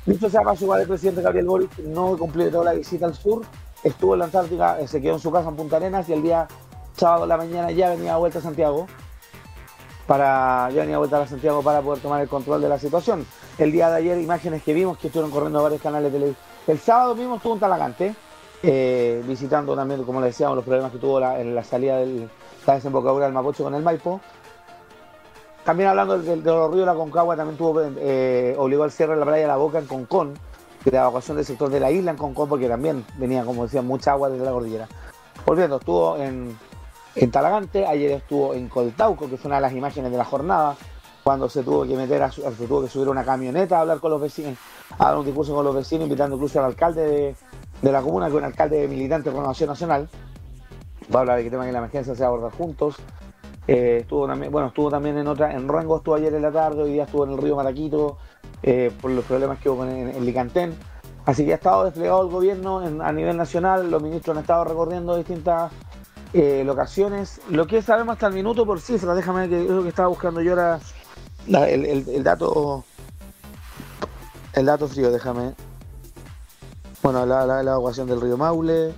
Dicho 0.05 0.29
sea 0.29 0.43
paso, 0.43 0.77
el 0.77 0.87
presidente 0.87 1.23
Gabriel 1.23 1.47
Boric 1.47 1.79
no 1.79 2.15
cumplió 2.19 2.51
toda 2.51 2.65
la 2.65 2.73
visita 2.75 3.07
al 3.07 3.15
sur, 3.15 3.41
estuvo 3.83 4.15
en 4.15 4.21
la 4.21 4.25
Antártica, 4.27 4.81
eh, 4.81 4.89
se 4.89 5.01
quedó 5.01 5.15
en 5.15 5.21
su 5.21 5.31
casa 5.31 5.49
en 5.49 5.57
Punta 5.57 5.77
Arenas 5.77 6.09
y 6.09 6.13
el 6.13 6.23
día 6.23 6.49
sábado 6.97 7.25
en 7.25 7.29
la 7.29 7.37
mañana 7.37 7.71
ya 7.71 7.91
venía 7.91 8.15
de 8.15 8.19
vuelta 8.19 8.39
a 8.39 8.43
Santiago 8.43 8.87
para 10.07 10.71
ya 10.71 10.81
venía 10.81 10.95
de 10.95 10.99
vuelta 10.99 11.21
a 11.21 11.27
Santiago 11.27 11.63
para 11.63 11.83
poder 11.83 12.01
tomar 12.03 12.21
el 12.21 12.29
control 12.29 12.61
de 12.63 12.69
la 12.69 12.79
situación. 12.79 13.27
El 13.59 13.73
día 13.73 13.91
de 13.91 13.97
ayer, 13.97 14.19
imágenes 14.21 14.63
que 14.63 14.73
vimos 14.73 14.99
que 14.99 15.09
estuvieron 15.09 15.31
corriendo 15.31 15.63
varios 15.63 15.81
canales 15.83 16.13
de 16.13 16.19
televisión. 16.19 16.47
El 16.67 16.79
sábado 16.79 17.15
mismo 17.15 17.37
estuvo 17.37 17.55
en 17.55 17.61
Talagante, 17.61 18.15
eh, 18.63 19.23
visitando 19.27 19.75
también, 19.75 20.05
como 20.05 20.21
le 20.21 20.27
decíamos, 20.29 20.57
los 20.57 20.65
problemas 20.65 20.93
que 20.93 20.99
tuvo 20.99 21.21
la- 21.21 21.41
en 21.41 21.55
la 21.55 21.65
salida 21.65 21.97
de 21.99 22.29
la 22.67 22.75
desembocadura 22.75 23.25
del 23.27 23.35
Mapocho 23.35 23.65
con 23.65 23.75
el 23.75 23.83
Maipo. 23.83 24.21
También 25.65 25.89
hablando 25.89 26.19
de, 26.19 26.37
de 26.37 26.51
los 26.51 26.71
ríos 26.71 26.87
de 26.87 26.93
la 26.93 26.95
Concagua, 26.95 27.37
también 27.37 27.57
tuvo, 27.59 27.81
eh, 27.83 28.55
obligó 28.59 28.85
al 28.85 28.93
cierre 28.93 29.15
de 29.15 29.21
la 29.21 29.27
playa 29.27 29.43
de 29.43 29.49
la 29.49 29.57
Boca 29.57 29.79
en 29.79 29.87
Concón, 29.87 30.35
de 30.91 30.97
la 30.97 31.03
evacuación 31.03 31.37
del 31.37 31.45
sector 31.47 31.69
de 31.69 31.81
la 31.81 31.91
isla 31.91 32.13
en 32.13 32.17
Concón, 32.17 32.49
porque 32.49 32.69
también 32.69 33.05
venía, 33.19 33.45
como 33.45 33.65
decía, 33.65 33.83
mucha 33.83 34.13
agua 34.13 34.31
desde 34.31 34.45
la 34.45 34.53
cordillera. 34.53 34.89
Volviendo, 35.45 35.77
estuvo 35.77 36.17
en, 36.17 36.57
en 37.17 37.31
Talagante, 37.31 37.85
ayer 37.85 38.13
estuvo 38.13 38.55
en 38.55 38.69
Coltauco, 38.69 39.29
que 39.29 39.37
fue 39.37 39.49
una 39.49 39.57
de 39.57 39.63
las 39.63 39.73
imágenes 39.73 40.13
de 40.13 40.17
la 40.17 40.25
jornada, 40.25 40.77
cuando 41.25 41.49
se 41.49 41.65
tuvo 41.65 41.85
que 41.85 41.97
meter, 41.97 42.23
a, 42.23 42.31
se 42.31 42.67
tuvo 42.69 42.83
que 42.83 42.89
subir 42.89 43.09
una 43.09 43.25
camioneta 43.25 43.79
a 43.79 43.81
hablar 43.81 43.99
con 43.99 44.13
los 44.13 44.21
vecinos, 44.21 44.57
a 44.97 45.07
dar 45.07 45.19
un 45.19 45.25
discurso 45.25 45.55
con 45.55 45.65
los 45.65 45.75
vecinos, 45.75 46.05
invitando 46.05 46.37
incluso 46.37 46.61
al 46.61 46.67
alcalde 46.67 47.05
de, 47.05 47.37
de 47.83 47.93
la 47.93 48.01
comuna, 48.01 48.27
que 48.27 48.33
es 48.33 48.39
un 48.39 48.45
alcalde 48.45 48.87
militante 48.87 49.31
de 49.31 49.37
Renovación 49.37 49.69
Nacional, 49.69 50.09
va 51.13 51.19
a 51.19 51.21
hablar 51.23 51.39
de 51.39 51.45
que 51.45 51.51
tema 51.51 51.67
que 51.67 51.73
la 51.73 51.79
emergencia 51.79 52.15
se 52.15 52.21
va 52.21 52.27
a 52.27 52.29
abordar 52.29 52.53
juntos. 52.53 52.95
Eh, 53.69 53.99
estuvo 54.03 54.29
bueno, 54.29 54.69
estuvo 54.69 54.89
también 54.89 55.19
en 55.19 55.27
otra, 55.27 55.53
en 55.53 55.67
Rango 55.67 55.97
estuvo 55.97 56.15
ayer 56.15 56.33
en 56.33 56.43
la 56.43 56.53
tarde, 56.53 56.85
hoy 56.85 56.93
día 56.93 57.03
estuvo 57.03 57.25
en 57.25 57.33
el 57.33 57.39
río 57.39 57.57
Maraquito, 57.57 58.19
eh, 58.63 58.91
por 59.01 59.11
los 59.11 59.25
problemas 59.25 59.59
que 59.59 59.69
hubo 59.69 59.85
en, 59.85 60.09
en 60.11 60.25
Licantén. 60.25 60.75
Así 61.25 61.45
que 61.45 61.53
ha 61.53 61.57
estado 61.57 61.85
desplegado 61.85 62.23
el 62.23 62.29
gobierno 62.31 62.79
a 63.03 63.13
nivel 63.13 63.37
nacional, 63.37 63.91
los 63.91 64.03
ministros 64.03 64.37
han 64.37 64.43
estado 64.43 64.65
recorriendo 64.65 65.17
distintas 65.17 65.73
eh, 66.33 66.63
locaciones. 66.65 67.41
Lo 67.51 67.67
que 67.67 67.83
sabemos 67.83 68.13
hasta 68.15 68.29
el 68.29 68.35
minuto 68.35 68.65
por 68.65 68.81
cifras, 68.81 69.17
déjame 69.17 69.49
que 69.49 69.65
lo 69.65 69.83
que 69.83 69.89
estaba 69.89 70.09
buscando 70.09 70.41
yo 70.41 70.53
era 70.53 70.79
el 71.49 72.23
dato 72.25 72.85
el 74.53 74.67
dato 74.67 74.89
frío, 74.89 75.11
déjame. 75.11 75.55
Bueno, 77.03 77.27
la, 77.27 77.45
la- 77.45 77.63
la 77.63 77.71
evacuación 77.73 78.07
del 78.07 78.21
río 78.21 78.37
Maule. 78.37 78.95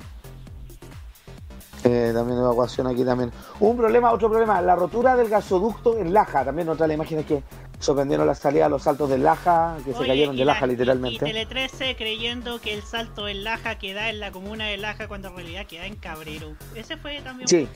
Eh, 1.84 2.10
también 2.14 2.38
evacuación 2.38 2.86
aquí 2.86 3.04
también. 3.04 3.32
Un 3.60 3.76
problema, 3.76 4.12
otro 4.12 4.28
problema, 4.28 4.60
la 4.62 4.76
rotura 4.76 5.16
del 5.16 5.28
gasoducto 5.28 5.96
en 5.96 6.12
Laja. 6.12 6.44
También 6.44 6.68
otra 6.68 6.84
de 6.84 6.88
las 6.88 6.94
imágenes 6.96 7.26
que 7.26 7.42
sorprendieron 7.80 8.26
la 8.26 8.34
salida 8.34 8.66
a 8.66 8.68
los 8.68 8.82
saltos 8.82 9.08
de 9.10 9.18
Laja, 9.18 9.76
que 9.84 9.92
se 9.92 10.06
cayeron 10.06 10.34
y 10.34 10.38
de 10.38 10.44
la- 10.44 10.54
Laja 10.54 10.66
literalmente. 10.66 11.16
Y, 11.16 11.32
Tele 11.32 11.46
13 11.46 11.96
creyendo 11.96 12.60
que 12.60 12.74
el 12.74 12.82
salto 12.82 13.28
en 13.28 13.44
Laja 13.44 13.78
queda 13.78 14.10
en 14.10 14.20
la 14.20 14.32
comuna 14.32 14.66
de 14.66 14.76
Laja 14.76 15.08
cuando 15.08 15.28
en 15.28 15.36
realidad 15.36 15.66
queda 15.66 15.86
en 15.86 15.96
Cabrero. 15.96 16.54
Ese 16.74 16.96
fue 16.96 17.20
también. 17.22 17.48
Sí, 17.48 17.68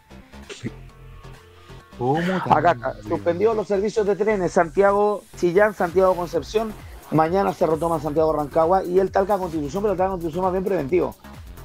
¿Cómo 1.98 2.20
acá 2.50 2.76
suspendió 3.06 3.54
los 3.54 3.68
servicios 3.68 4.06
de 4.06 4.16
trenes 4.16 4.52
Santiago 4.52 5.22
Chillán, 5.36 5.74
Santiago 5.74 6.16
Concepción. 6.16 6.72
Mañana 7.10 7.52
se 7.52 7.66
retoma 7.66 8.00
Santiago 8.00 8.32
Rancagua 8.32 8.84
y 8.84 8.98
el 8.98 9.10
Talca 9.10 9.36
Constitución, 9.36 9.82
pero 9.82 9.92
el 9.92 9.98
Talca 9.98 10.12
Constitución 10.12 10.44
más 10.44 10.52
bien 10.52 10.64
preventivo. 10.64 11.14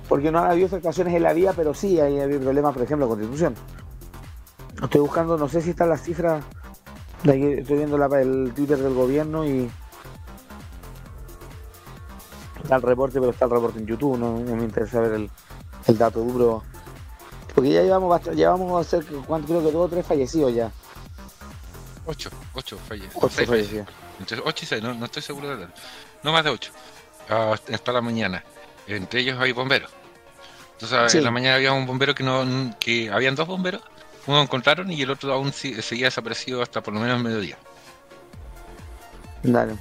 Porque 0.10 0.32
no 0.32 0.40
ha 0.40 0.50
habido 0.50 0.68
afectaciones 0.68 1.14
en 1.16 1.24
la 1.24 1.34
vía, 1.34 1.54
pero 1.56 1.74
sí 1.74 2.00
hay, 2.00 2.20
hay 2.20 2.38
problemas, 2.38 2.74
por 2.74 2.84
ejemplo, 2.84 3.08
Constitución. 3.08 3.56
Estoy 4.84 5.02
buscando, 5.02 5.38
no 5.38 5.48
sé 5.48 5.62
si 5.62 5.72
están 5.72 5.90
las 5.90 6.04
cifras. 6.04 6.44
De 7.24 7.60
estoy 7.60 7.78
viendo 7.78 7.98
la- 7.98 8.22
el 8.22 8.54
Twitter 8.56 8.78
del 8.78 8.94
gobierno 8.94 9.46
y. 9.46 9.70
Está 12.64 12.76
el 12.76 12.82
reporte, 12.82 13.20
pero 13.20 13.32
está 13.32 13.46
el 13.46 13.52
reporte 13.52 13.80
en 13.80 13.88
YouTube, 13.88 14.18
no, 14.18 14.40
no 14.40 14.56
me 14.56 14.64
interesa 14.64 15.00
ver 15.00 15.14
el, 15.14 15.30
el 15.88 15.98
dato 15.98 16.20
duro. 16.22 16.64
Porque 17.56 17.72
ya 17.72 17.82
llevamos 17.82 18.10
bast- 18.22 18.34
llevamos 18.36 18.78
a 18.78 18.82
hacer, 18.82 19.06
¿cuánto? 19.26 19.48
creo 19.48 19.62
que 19.64 19.72
dos 19.72 19.86
o 19.86 19.90
tres 19.90 20.06
fallecidos 20.06 20.54
ya. 20.54 20.72
8, 22.06 22.30
8 22.54 22.78
fallecidos. 22.88 23.16
Ocho 23.24 23.30
Seis 23.36 23.50
fallecidos. 23.50 23.88
Entre 24.20 24.40
8 24.44 24.64
y 24.64 24.66
6, 24.68 24.84
no, 24.84 24.94
no 24.94 25.06
estoy 25.06 25.22
seguro 25.22 25.50
de 25.50 25.66
la 25.66 25.70
No 26.24 26.32
más 26.32 26.44
de 26.44 26.50
8. 26.52 26.72
hasta 27.74 27.92
la 27.92 28.02
mañana. 28.02 28.44
Entre 28.88 29.22
ellos 29.22 29.38
hay 29.40 29.52
bomberos. 29.52 29.92
Entonces 30.74 31.12
Sí. 31.12 31.18
en 31.18 31.24
la 31.24 31.32
mañana 31.32 31.56
había 31.56 31.74
un 31.74 31.86
bombero 31.86 32.14
que 32.16 32.24
no. 32.24 32.46
que 32.80 33.10
habían 33.12 33.36
dos 33.36 33.48
bomberos. 33.48 33.82
Uno 34.28 34.38
lo 34.38 34.44
encontraron 34.44 34.92
y 34.92 35.02
el 35.02 35.10
otro 35.10 35.34
aún 35.34 35.52
seguía 35.54 36.08
desaparecido 36.08 36.62
hasta 36.62 36.82
por 36.82 36.94
lo 36.94 37.00
menos 37.00 37.18
el 37.18 37.24
mediodía. 37.24 37.58
Dale. 39.44 39.76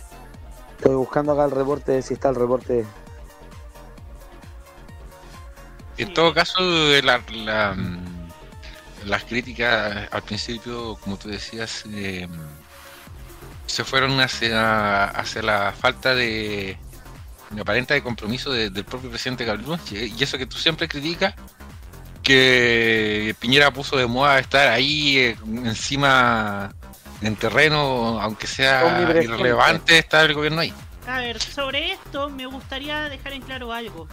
Estoy 0.79 0.95
buscando 0.95 1.33
acá 1.33 1.45
el 1.45 1.51
reporte, 1.51 2.01
si 2.03 2.15
está 2.15 2.29
el 2.29 2.37
reporte. 2.37 2.87
En 5.99 6.13
todo 6.15 6.35
caso, 6.35 6.61
la, 7.03 7.23
la, 7.33 7.73
mm, 7.75 8.29
las 9.07 9.25
críticas 9.25 10.09
al 10.13 10.23
principio, 10.23 10.97
como 10.97 11.17
tú 11.17 11.29
decías, 11.29 11.85
eh, 11.93 12.29
se 13.67 13.83
fueron 13.83 14.21
hacia, 14.21 15.05
hacia 15.07 15.43
la 15.43 15.73
falta 15.73 16.15
de, 16.15 16.77
de 17.51 17.61
aparente 17.61 17.95
de 17.95 18.03
compromiso 18.03 18.53
de- 18.53 18.69
del 18.71 18.85
propio 18.85 19.09
presidente 19.11 19.45
Gabriel 19.47 19.67
Boric. 19.69 19.93
Y 20.19 20.23
eso 20.23 20.37
que 20.37 20.47
tú 20.47 20.57
siempre 20.59 20.87
criticas, 20.87 21.35
que 22.27 23.37
Piñera 23.39 23.71
puso 23.71 23.97
de 23.97 24.07
moda 24.07 24.41
estar 24.41 24.67
ahí 24.69 25.17
eh, 25.19 25.37
encima 25.65 26.75
en 27.23 27.37
terreno, 27.37 28.21
aunque 28.21 28.49
sea 28.49 29.01
irrelevante, 29.01 29.97
estar 29.99 30.27
el 30.29 30.35
gobierno 30.35 30.61
ahí. 30.61 30.75
A 31.07 31.21
ver, 31.21 31.41
sobre 31.41 31.93
esto 31.93 32.29
me 32.29 32.47
gustaría 32.47 33.03
dejar 33.09 33.33
en 33.33 33.43
claro 33.43 33.73
algo. 33.73 34.09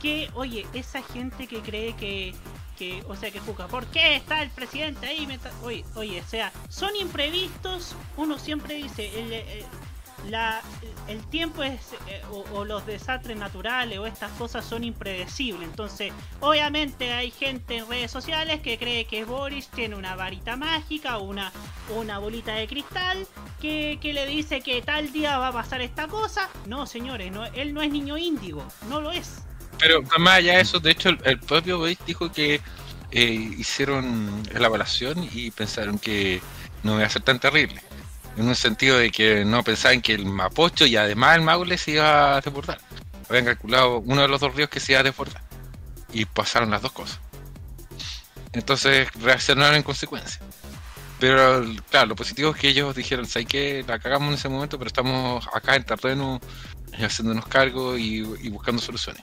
Que, 0.00 0.30
oye, 0.34 0.64
esa 0.74 1.02
gente 1.02 1.48
que 1.48 1.60
cree 1.60 1.94
que, 1.96 2.34
que 2.78 3.02
o 3.08 3.16
sea, 3.16 3.32
que 3.32 3.40
juzga, 3.40 3.66
¿por 3.66 3.84
qué 3.86 4.14
está 4.14 4.42
el 4.42 4.50
presidente 4.50 5.08
ahí? 5.08 5.26
Está- 5.28 5.50
Oye, 5.64 5.84
oye, 5.96 6.22
o 6.24 6.30
sea, 6.30 6.52
son 6.68 6.94
imprevistos, 6.94 7.96
uno 8.16 8.38
siempre 8.38 8.76
dice, 8.76 9.10
el, 9.18 9.32
el- 9.32 9.64
la, 10.28 10.62
el 11.08 11.24
tiempo 11.26 11.62
es, 11.62 11.80
eh, 12.08 12.22
o, 12.52 12.64
los 12.64 12.86
desastres 12.86 13.36
naturales 13.36 13.98
o 13.98 14.06
estas 14.06 14.30
cosas 14.32 14.64
son 14.64 14.84
impredecibles. 14.84 15.68
Entonces, 15.68 16.12
obviamente 16.40 17.12
hay 17.12 17.30
gente 17.30 17.76
en 17.76 17.88
redes 17.88 18.10
sociales 18.10 18.60
que 18.60 18.78
cree 18.78 19.04
que 19.04 19.24
Boris 19.24 19.68
tiene 19.68 19.96
una 19.96 20.16
varita 20.16 20.56
mágica 20.56 21.18
o 21.18 21.24
una, 21.24 21.52
una 21.94 22.18
bolita 22.18 22.54
de 22.54 22.66
cristal 22.66 23.26
que, 23.60 23.98
que 24.00 24.12
le 24.12 24.26
dice 24.26 24.60
que 24.60 24.82
tal 24.82 25.12
día 25.12 25.38
va 25.38 25.48
a 25.48 25.52
pasar 25.52 25.80
esta 25.80 26.08
cosa. 26.08 26.48
No, 26.66 26.86
señores, 26.86 27.30
no, 27.32 27.44
él 27.44 27.72
no 27.74 27.82
es 27.82 27.90
niño 27.90 28.18
índigo, 28.18 28.66
no 28.88 29.00
lo 29.00 29.12
es. 29.12 29.42
Pero 29.78 30.02
más 30.18 30.36
allá 30.36 30.54
de 30.54 30.60
eso, 30.62 30.80
de 30.80 30.90
hecho, 30.90 31.10
el, 31.10 31.18
el 31.24 31.38
propio 31.38 31.78
Boris 31.78 31.98
dijo 32.06 32.32
que 32.32 32.60
eh, 33.12 33.54
hicieron 33.58 34.42
la 34.52 34.66
evaluación 34.66 35.28
y 35.32 35.50
pensaron 35.50 35.98
que 35.98 36.40
no 36.82 36.96
iba 36.96 37.06
a 37.06 37.10
ser 37.10 37.22
tan 37.22 37.38
terrible. 37.38 37.80
En 38.36 38.48
un 38.48 38.54
sentido 38.54 38.98
de 38.98 39.10
que 39.10 39.44
no 39.44 39.62
pensaban 39.64 40.02
que 40.02 40.12
el 40.12 40.26
Mapocho 40.26 40.84
y 40.86 40.96
además 40.96 41.36
el 41.36 41.42
Maule 41.42 41.78
se 41.78 41.92
iba 41.92 42.36
a 42.36 42.40
desbordar. 42.40 42.78
Habían 43.28 43.46
calculado 43.46 44.00
uno 44.00 44.22
de 44.22 44.28
los 44.28 44.40
dos 44.40 44.54
ríos 44.54 44.68
que 44.68 44.78
se 44.78 44.92
iba 44.92 45.00
a 45.00 45.04
desbordar. 45.04 45.42
Y 46.12 46.26
pasaron 46.26 46.70
las 46.70 46.82
dos 46.82 46.92
cosas. 46.92 47.18
Entonces 48.52 49.08
reaccionaron 49.14 49.76
en 49.76 49.82
consecuencia. 49.82 50.40
Pero 51.18 51.64
claro, 51.90 52.08
lo 52.08 52.16
positivo 52.16 52.50
es 52.50 52.56
que 52.56 52.68
ellos 52.68 52.94
dijeron, 52.94 53.26
¿sabes 53.26 53.48
qué? 53.48 53.84
La 53.86 53.98
cagamos 53.98 54.28
en 54.28 54.34
ese 54.34 54.48
momento, 54.48 54.78
pero 54.78 54.88
estamos 54.88 55.46
acá 55.52 55.76
en 55.76 55.84
terreno 55.84 56.40
y 56.98 57.04
haciéndonos 57.04 57.46
cargo 57.46 57.96
y, 57.96 58.22
buscando 58.50 58.82
soluciones. 58.82 59.22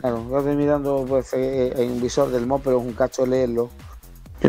Claro, 0.00 0.38
estoy 0.38 0.56
mirando, 0.56 1.04
pues, 1.08 1.32
eh, 1.32 1.72
hay 1.76 1.86
un 1.86 2.00
visor 2.00 2.30
del 2.30 2.46
mod, 2.46 2.60
pero 2.62 2.80
es 2.80 2.86
un 2.86 2.92
cacho 2.92 3.24
leerlo. 3.24 3.70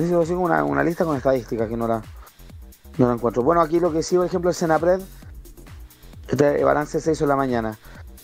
Sigo 0.01 0.41
una, 0.41 0.63
una 0.63 0.83
lista 0.83 1.05
con 1.05 1.15
estadísticas 1.17 1.67
que 1.67 1.77
no 1.77 1.88
la, 1.88 2.01
no 2.97 3.07
la 3.07 3.13
encuentro. 3.13 3.43
Bueno, 3.43 3.62
aquí 3.62 3.79
lo 3.79 3.91
que 3.91 4.03
sí, 4.03 4.15
por 4.17 4.25
ejemplo, 4.25 4.49
el 4.49 4.55
Senapred, 4.55 5.01
este 6.27 6.63
balance 6.63 6.99
se 6.99 7.12
hizo 7.12 7.23
en 7.23 7.29
la 7.29 7.36
mañana. 7.36 7.77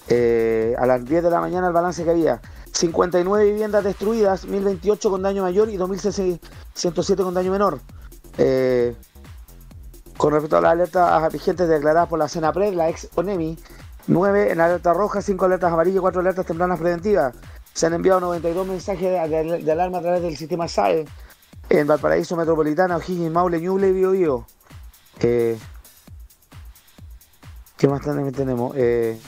Eh, 0.09 0.75
a 0.77 0.85
las 0.85 1.03
10 1.05 1.23
de 1.23 1.29
la 1.29 1.39
mañana 1.39 1.67
el 1.67 1.73
balance 1.73 2.03
que 2.03 2.11
había 2.11 2.41
59 2.73 3.45
viviendas 3.45 3.83
destruidas, 3.83 4.45
1028 4.45 5.09
con 5.09 5.21
daño 5.21 5.43
mayor 5.43 5.69
y 5.69 5.77
2107 5.77 7.23
con 7.23 7.33
daño 7.33 7.51
menor. 7.51 7.79
Eh, 8.37 8.95
con 10.17 10.33
respecto 10.33 10.57
a 10.57 10.61
las 10.61 10.71
alertas 10.73 11.31
vigentes 11.33 11.67
declaradas 11.69 12.09
por 12.09 12.19
la 12.19 12.27
Senapred, 12.27 12.73
la 12.73 12.89
ex 12.89 13.07
ONEMI, 13.15 13.57
9 14.07 14.51
en 14.51 14.59
alerta 14.61 14.93
roja, 14.93 15.21
5 15.21 15.45
alertas 15.45 15.71
amarillas 15.71 15.97
y 15.97 16.01
4 16.01 16.21
alertas 16.21 16.45
tempranas 16.45 16.79
preventivas. 16.79 17.33
Se 17.73 17.85
han 17.87 17.93
enviado 17.93 18.19
92 18.19 18.67
mensajes 18.67 19.01
de, 19.01 19.27
de- 19.43 19.63
de 19.63 19.71
alarma 19.71 19.99
a 19.99 20.01
través 20.01 20.21
del 20.21 20.37
sistema 20.37 20.67
SAE 20.67 21.05
en 21.69 21.87
Valparaíso 21.87 22.35
Metropolitana, 22.35 22.97
O'Higgins, 22.97 23.31
Maule, 23.31 23.59
Ñuble 23.59 23.89
y 23.89 23.93
Biobío. 23.93 24.45
Eh, 25.19 25.57
¿Qué 27.77 27.87
más 27.87 28.01
también 28.01 28.31
tenemos? 28.31 28.73
Eh, 28.77 29.19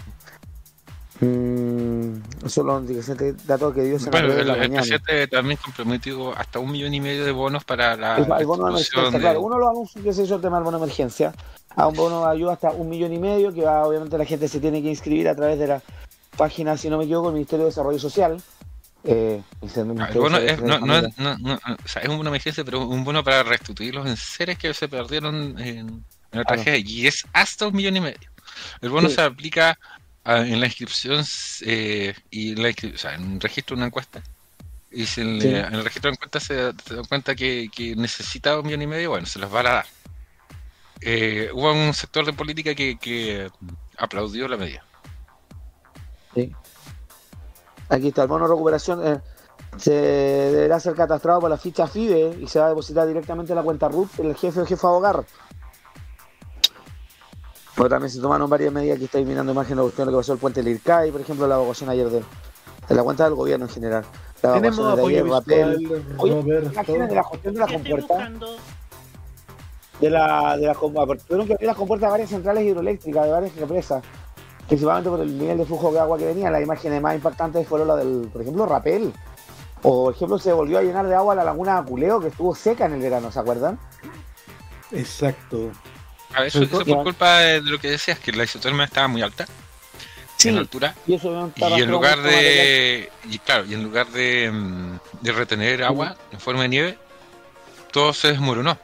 mm, 1.19 2.45
eso 2.45 2.61
es 2.61 2.65
lo 2.65 2.77
único 2.77 3.01
datos 3.45 3.73
que 3.73 3.83
dio 3.83 3.97
Bueno, 4.11 4.33
el, 4.33 4.49
el 4.49 4.71
presidente 4.71 5.27
también 5.27 5.59
comprometió 5.63 6.35
hasta 6.37 6.59
un 6.59 6.71
millón 6.71 6.93
y 6.93 7.01
medio 7.01 7.25
de 7.25 7.31
bonos 7.31 7.63
para 7.63 7.95
la 7.95 8.17
El, 8.17 8.31
el 8.31 8.45
bono 8.45 8.65
de 8.65 8.71
emergencia, 8.71 9.09
de- 9.11 9.19
claro. 9.19 9.41
Uno 9.41 9.55
de 9.55 9.61
los 9.61 9.69
anuncios 9.69 10.03
que 10.03 10.13
se 10.13 10.23
hizo 10.23 10.35
el 10.35 10.41
tema 10.41 10.57
del 10.57 10.65
bono 10.65 10.77
de 10.79 10.83
emergencia. 10.85 11.33
A 11.77 11.87
un 11.87 11.95
bono 11.95 12.23
de 12.25 12.31
ayuda 12.31 12.53
hasta 12.53 12.71
un 12.71 12.87
millón 12.87 13.11
y 13.11 13.19
medio, 13.19 13.53
que 13.53 13.63
va, 13.63 13.85
obviamente 13.85 14.17
la 14.17 14.23
gente 14.25 14.47
se 14.47 14.61
tiene 14.61 14.81
que 14.81 14.87
inscribir 14.89 15.27
a 15.27 15.35
través 15.35 15.59
de 15.59 15.67
la 15.67 15.81
página, 16.37 16.77
si 16.77 16.89
no 16.89 16.97
me 16.97 17.03
equivoco, 17.03 17.27
del 17.27 17.33
Ministerio 17.35 17.65
de 17.65 17.71
Desarrollo 17.71 17.99
Social. 17.99 18.41
Eh, 19.07 19.41
Ah, 19.61 19.65
es, 19.65 19.77
no, 19.77 19.93
Desarrollo 19.93 20.29
no, 20.29 20.37
Social. 20.37 21.05
es- 21.05 21.17
no, 21.19 21.37
no, 21.37 21.53
o 21.55 21.87
sea, 21.87 22.01
es 22.01 22.09
un 22.09 22.17
bono 22.17 22.23
de 22.23 22.29
emergencia, 22.29 22.63
pero 22.65 22.85
un 22.87 23.03
bono 23.03 23.23
para 23.23 23.43
restituir 23.43 23.93
los 23.93 24.07
enseres 24.07 24.57
que 24.57 24.73
se 24.73 24.87
perdieron 24.87 25.59
en, 25.59 26.03
la 26.31 26.43
tragedia, 26.43 26.77
y 26.77 27.07
es 27.07 27.25
hasta 27.31 27.67
un 27.67 27.75
millón 27.75 27.95
y 27.97 28.01
medio. 28.01 28.29
El 28.81 28.89
bono 28.89 29.07
Sí. 29.09 29.15
se 29.15 29.21
aplica 29.21 29.77
ah, 30.23 30.39
en 30.39 30.59
la 30.59 30.65
inscripción 30.65 31.23
eh, 31.61 32.15
y 32.31 32.55
la 32.55 32.69
o 32.69 32.97
sea, 32.97 33.13
en 33.15 33.23
un 33.23 33.39
registro 33.39 33.75
de 33.75 33.79
una 33.81 33.87
encuesta. 33.87 34.23
Y 34.91 35.05
si 35.05 35.21
en, 35.21 35.39
Sí. 35.41 35.47
en 35.49 35.73
el 35.73 35.83
registro 35.83 36.09
de 36.09 36.15
encuesta 36.15 36.39
se, 36.39 36.55
se 36.83 36.95
dan 36.95 37.05
cuenta 37.05 37.35
que, 37.35 37.69
que 37.73 37.95
necesita 37.95 38.57
un 38.59 38.65
millón 38.65 38.81
y 38.81 38.87
medio, 38.87 39.11
bueno, 39.11 39.25
se 39.27 39.37
los 39.39 39.53
va 39.53 39.59
a 39.59 39.63
dar. 39.63 39.85
Eh, 41.01 41.49
hubo 41.53 41.71
un 41.73 41.93
sector 41.93 42.25
de 42.25 42.33
política 42.33 42.73
que, 42.73 42.97
que 42.97 43.49
aplaudió 43.97 44.47
la 44.47 44.57
medida. 44.57 44.83
Sí. 46.33 46.51
Aquí 47.89 48.07
está 48.09 48.23
el 48.23 48.27
bono 48.27 48.45
de 48.47 48.51
recuperación. 48.53 49.05
eh, 49.05 49.19
se 49.77 49.91
deberá 49.91 50.79
ser 50.79 50.95
catastrado 50.95 51.41
por 51.41 51.49
la 51.49 51.57
ficha 51.57 51.85
FIDE 51.87 52.37
y 52.41 52.47
se 52.47 52.59
va 52.59 52.65
a 52.67 52.69
depositar 52.69 53.05
directamente 53.07 53.51
en 53.51 53.57
la 53.57 53.63
cuenta 53.63 53.89
RUT 53.89 54.09
el 54.19 54.35
jefe 54.35 54.61
o 54.61 54.65
jefa 54.65 54.87
de 54.89 54.93
hogar. 54.93 55.25
Pero 57.75 57.89
también 57.89 58.09
se 58.09 58.21
tomaron 58.21 58.49
varias 58.49 58.71
medidas. 58.71 58.95
Aquí 58.95 59.05
estáis 59.05 59.27
mirando 59.27 59.51
imágenes 59.51 59.71
de 59.71 59.75
la 59.77 59.83
cuestión 59.83 60.05
de 60.07 60.11
lo 60.11 60.17
que 60.17 60.21
pasó 60.21 60.33
el 60.33 60.39
puente 60.39 60.63
del 60.63 60.73
IRCAI, 60.75 61.11
por 61.11 61.21
ejemplo, 61.21 61.45
la 61.47 61.55
evacuación 61.55 61.89
ayer 61.89 62.09
de, 62.09 62.23
de 62.87 62.95
la 62.95 63.03
cuenta 63.03 63.25
del 63.25 63.35
gobierno 63.35 63.65
en 63.65 63.71
general. 63.71 64.05
La 64.41 64.53
Tenemos 64.53 64.79
evacuación 64.79 64.95
de 64.95 65.01
apoyo 65.01 65.17
ayer, 65.17 65.67
Rapel. 65.67 65.77
visual, 65.77 66.03
Oye, 66.19 66.41
Roberto. 66.41 66.71
imágenes 66.71 67.09
de 67.09 67.15
la 67.15 67.23
cuestión 67.23 67.53
de 67.53 67.59
la 67.59 67.65
¿Qué 67.67 67.75
estoy 67.75 67.91
compuerta. 67.91 68.31
de 69.99 70.09
la 70.09 70.57
de 70.57 70.73
tuvieron 71.27 71.47
que 71.47 71.53
abrir 71.53 71.67
las 71.67 71.75
compuertas 71.75 72.07
de 72.07 72.11
varias 72.11 72.29
centrales 72.29 72.63
hidroeléctricas 72.63 73.25
de 73.25 73.31
varias 73.31 73.55
represas 73.57 74.03
principalmente 74.67 75.09
por 75.09 75.21
el 75.21 75.37
nivel 75.37 75.57
de 75.57 75.65
flujo 75.65 75.91
de 75.91 75.99
agua 75.99 76.17
que 76.17 76.25
venía 76.25 76.49
las 76.49 76.61
imágenes 76.61 77.01
más 77.01 77.15
impactantes 77.15 77.67
fueron 77.67 77.87
las 77.87 77.97
del 77.97 78.29
por 78.31 78.41
ejemplo 78.41 78.65
Rapel 78.65 79.13
o 79.83 80.05
por 80.05 80.15
ejemplo 80.15 80.39
se 80.39 80.53
volvió 80.53 80.79
a 80.79 80.81
llenar 80.81 81.07
de 81.07 81.15
agua 81.15 81.35
la 81.35 81.43
laguna 81.43 81.73
de 81.73 81.79
Aculeo 81.79 82.19
que 82.19 82.27
estuvo 82.27 82.55
seca 82.55 82.85
en 82.85 82.93
el 82.93 83.01
verano 83.01 83.31
¿se 83.31 83.39
acuerdan? 83.39 83.79
Exacto. 84.91 85.71
A 86.33 86.39
ver, 86.39 86.47
eso, 86.47 86.63
eso 86.63 86.85
por 86.85 87.03
culpa 87.03 87.39
de 87.39 87.61
lo 87.61 87.79
que 87.79 87.89
decías, 87.89 88.19
que 88.19 88.31
la 88.31 88.43
isotermia 88.43 88.85
estaba 88.85 89.07
muy 89.07 89.21
alta 89.21 89.45
en 90.49 90.57
altura. 90.57 90.95
y 91.07 91.13
eso 91.15 91.29
obviamente 91.29 91.61
Y 91.69 91.81
en 91.81 91.91
lugar 91.91 92.21
de. 92.21 93.09
Y 93.29 93.39
claro, 93.39 93.65
y 93.65 93.73
en 93.73 93.83
lugar 93.83 94.07
de, 94.07 94.51
mm, 94.51 94.99
de 95.21 95.31
retener 95.31 95.83
agua 95.83 96.15
en 96.31 96.39
forma 96.39 96.63
de 96.63 96.69
nieve, 96.69 96.97
todo 97.91 98.13
se 98.13 98.29
desmoronó. 98.29 98.77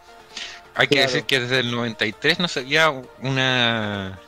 Hay 0.75 0.87
que 0.87 1.01
decir 1.01 1.23
que 1.23 1.39
desde 1.39 1.59
el 1.59 1.71
93 1.71 2.39
no 2.39 2.47
se 2.47 2.61
veía 2.61 2.89
una, 3.21 4.19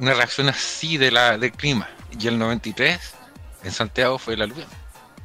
una 0.00 0.14
reacción 0.14 0.48
así 0.48 0.96
de 0.96 1.10
la, 1.10 1.36
del 1.38 1.52
clima. 1.52 1.88
Y 2.18 2.26
el 2.28 2.38
93 2.38 2.98
en 3.64 3.72
Santiago 3.72 4.18
fue 4.18 4.36
la 4.36 4.44
aluvión. 4.44 4.68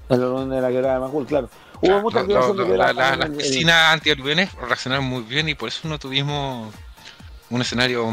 el 0.09 0.23
orden 0.23 0.49
de 0.49 0.61
la 0.61 0.69
quebrada 0.69 0.95
de 0.95 0.99
Macul 0.99 1.25
claro 1.25 1.49
hubo 1.75 1.81
Claro, 1.87 2.01
mucha 2.01 2.15
lo- 2.17 2.21
activación 2.21 2.57
lo- 2.57 2.63
de 2.63 2.69
quebrada 2.69 2.93
la- 2.93 3.03
la- 3.03 3.09
también 3.09 3.19
las 3.37 3.45
el- 3.47 3.51
piscinas 3.53 3.93
antialuviones 3.93 4.53
reaccionaron 4.55 5.05
muy 5.05 5.23
bien 5.23 5.49
y 5.49 5.55
por 5.55 5.69
eso 5.69 5.87
no 5.87 5.97
tuvimos 5.99 6.73
un 7.49 7.61
escenario 7.61 8.07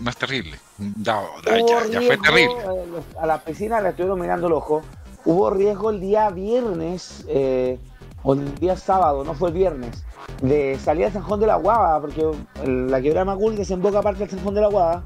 más 0.00 0.16
terrible. 0.16 0.58
Da- 0.78 1.20
Hubo 1.20 1.84
ya, 1.90 2.00
fue 2.02 2.16
terrible. 2.18 2.54
eh, 2.64 3.02
A 3.20 3.26
la 3.26 3.38
piscina 3.40 3.80
le 3.80 3.90
estuvieron 3.90 4.18
mirando 4.20 4.46
el 4.48 4.52
ojo. 4.54 4.82
Hubo 5.24 5.50
riesgo 5.50 5.90
el 5.90 6.00
día 6.00 6.28
viernes, 6.30 7.24
eh, 7.28 7.78
o 8.22 8.32
el 8.34 8.54
día 8.56 8.76
sábado, 8.76 9.22
no 9.22 9.34
fue 9.34 9.48
el 9.50 9.54
viernes, 9.54 10.02
de 10.42 10.78
salir 10.82 11.04
al 11.06 11.12
San 11.12 11.22
Juan 11.22 11.40
de 11.40 11.46
la 11.46 11.56
Guava, 11.56 12.00
porque 12.00 12.22
el- 12.64 12.90
la 12.90 13.00
quebrada 13.00 13.26
Macul 13.26 13.54
desemboca 13.54 14.02
parte 14.02 14.20
del 14.20 14.30
San 14.30 14.40
Juan 14.40 14.54
de 14.54 14.60
la 14.62 14.68
Guava. 14.68 15.04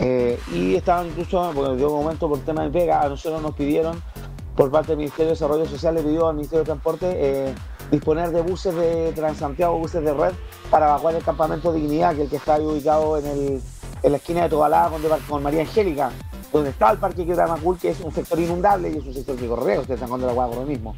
Eh, 0.00 0.40
y 0.52 0.74
estaban 0.74 1.08
incluso, 1.08 1.52
porque 1.54 1.76
de 1.76 1.84
un 1.84 1.92
momento 1.92 2.28
por 2.28 2.38
tema 2.40 2.64
de 2.64 2.70
pega, 2.70 3.02
a 3.02 3.08
nosotros 3.08 3.42
nos 3.42 3.54
pidieron, 3.54 4.02
por 4.56 4.70
parte 4.70 4.88
del 4.88 4.98
Ministerio 4.98 5.26
de 5.26 5.32
Desarrollo 5.32 5.66
Social, 5.66 5.94
le 5.94 6.02
pidió 6.02 6.28
al 6.28 6.36
Ministerio 6.36 6.60
de 6.60 6.66
Transporte 6.66 7.06
eh, 7.12 7.54
disponer 7.90 8.30
de 8.30 8.40
buses 8.40 8.74
de 8.74 9.12
Transantiago, 9.12 9.78
buses 9.78 10.02
de 10.02 10.14
red, 10.14 10.32
para 10.70 10.86
evacuar 10.86 11.14
el 11.14 11.22
campamento 11.22 11.72
Dignidad, 11.72 12.14
que 12.14 12.22
es 12.22 12.24
el 12.24 12.30
que 12.30 12.36
está 12.36 12.54
ahí 12.54 12.64
ubicado 12.64 13.18
en, 13.18 13.26
el, 13.26 13.62
en 14.02 14.10
la 14.10 14.16
esquina 14.16 14.42
de 14.42 14.48
Tobalá 14.48 14.90
con, 14.90 15.02
con 15.28 15.42
María 15.42 15.60
Angélica, 15.60 16.10
donde 16.52 16.70
está 16.70 16.90
el 16.90 16.98
Parque 16.98 17.26
Quebrada 17.26 17.54
Macul, 17.54 17.78
que 17.78 17.90
es 17.90 18.00
un 18.00 18.12
sector 18.12 18.38
inundable 18.38 18.90
y 18.90 18.98
es 18.98 19.04
un 19.04 19.14
sector 19.14 19.36
que 19.36 19.46
corre, 19.46 19.78
usted 19.78 19.98
San 19.98 20.08
Juan 20.08 20.20
de 20.20 20.26
la 20.26 20.32
por 20.32 20.56
lo 20.56 20.64
mismo. 20.64 20.94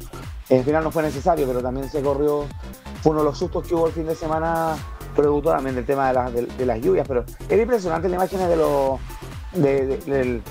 Al 0.49 0.63
final 0.63 0.83
no 0.83 0.91
fue 0.91 1.03
necesario, 1.03 1.45
pero 1.47 1.61
también 1.61 1.89
se 1.89 2.01
corrió, 2.01 2.45
fue 3.01 3.11
uno 3.11 3.19
de 3.19 3.25
los 3.25 3.37
sustos 3.37 3.67
que 3.67 3.75
hubo 3.75 3.87
el 3.87 3.93
fin 3.93 4.05
de 4.05 4.15
semana, 4.15 4.75
producto 5.13 5.51
también 5.51 5.75
del 5.75 5.85
tema 5.85 6.07
de, 6.07 6.13
las- 6.13 6.33
de- 6.33 6.45
de 6.47 6.65
las 6.65 6.79
lluvias, 6.81 7.07
pero 7.07 7.23
era 7.49 7.61
impresionante 7.61 8.09
la 8.09 8.15
imagen 8.15 8.39
de 8.47 8.55
los 8.55 8.99
de, 9.53 10.41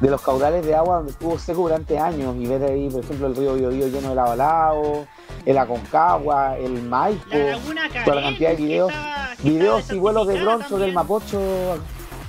los 0.00 0.20
caudales 0.22 0.64
de 0.64 0.74
agua 0.76 0.96
donde 0.96 1.12
estuvo 1.12 1.38
seco 1.38 1.62
durante 1.62 1.98
años 1.98 2.36
y 2.36 2.46
ver 2.46 2.62
ahí, 2.62 2.88
por 2.88 3.02
ejemplo, 3.02 3.26
el 3.26 3.34
río 3.36 3.54
Biobío 3.54 3.88
lleno 3.88 4.10
de 4.10 4.14
lava 4.14 4.36
lao, 4.36 5.06
el 5.44 5.58
Aconcagua, 5.58 6.56
el 6.58 6.82
Maipo, 6.82 7.24
La 7.34 8.04
toda 8.04 8.16
la 8.16 8.22
cantidad 8.22 8.50
de 8.50 8.56
videos, 8.56 8.90
estaba- 8.92 9.28
videos 9.42 9.90
y 9.90 9.98
vuelos 9.98 10.28
de 10.28 10.40
bronzo 10.40 10.78
del. 10.78 10.92
Mapocho. 10.92 11.40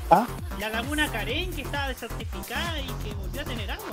¿Ah? 0.10 0.26
La 0.60 0.70
laguna 0.70 1.08
Carén 1.12 1.52
que 1.54 1.62
estaba 1.62 1.88
desertificada 1.90 2.80
y 2.82 2.88
que 3.04 3.14
volvió 3.16 3.42
a 3.42 3.44
tener 3.46 3.70
agua. 3.72 3.86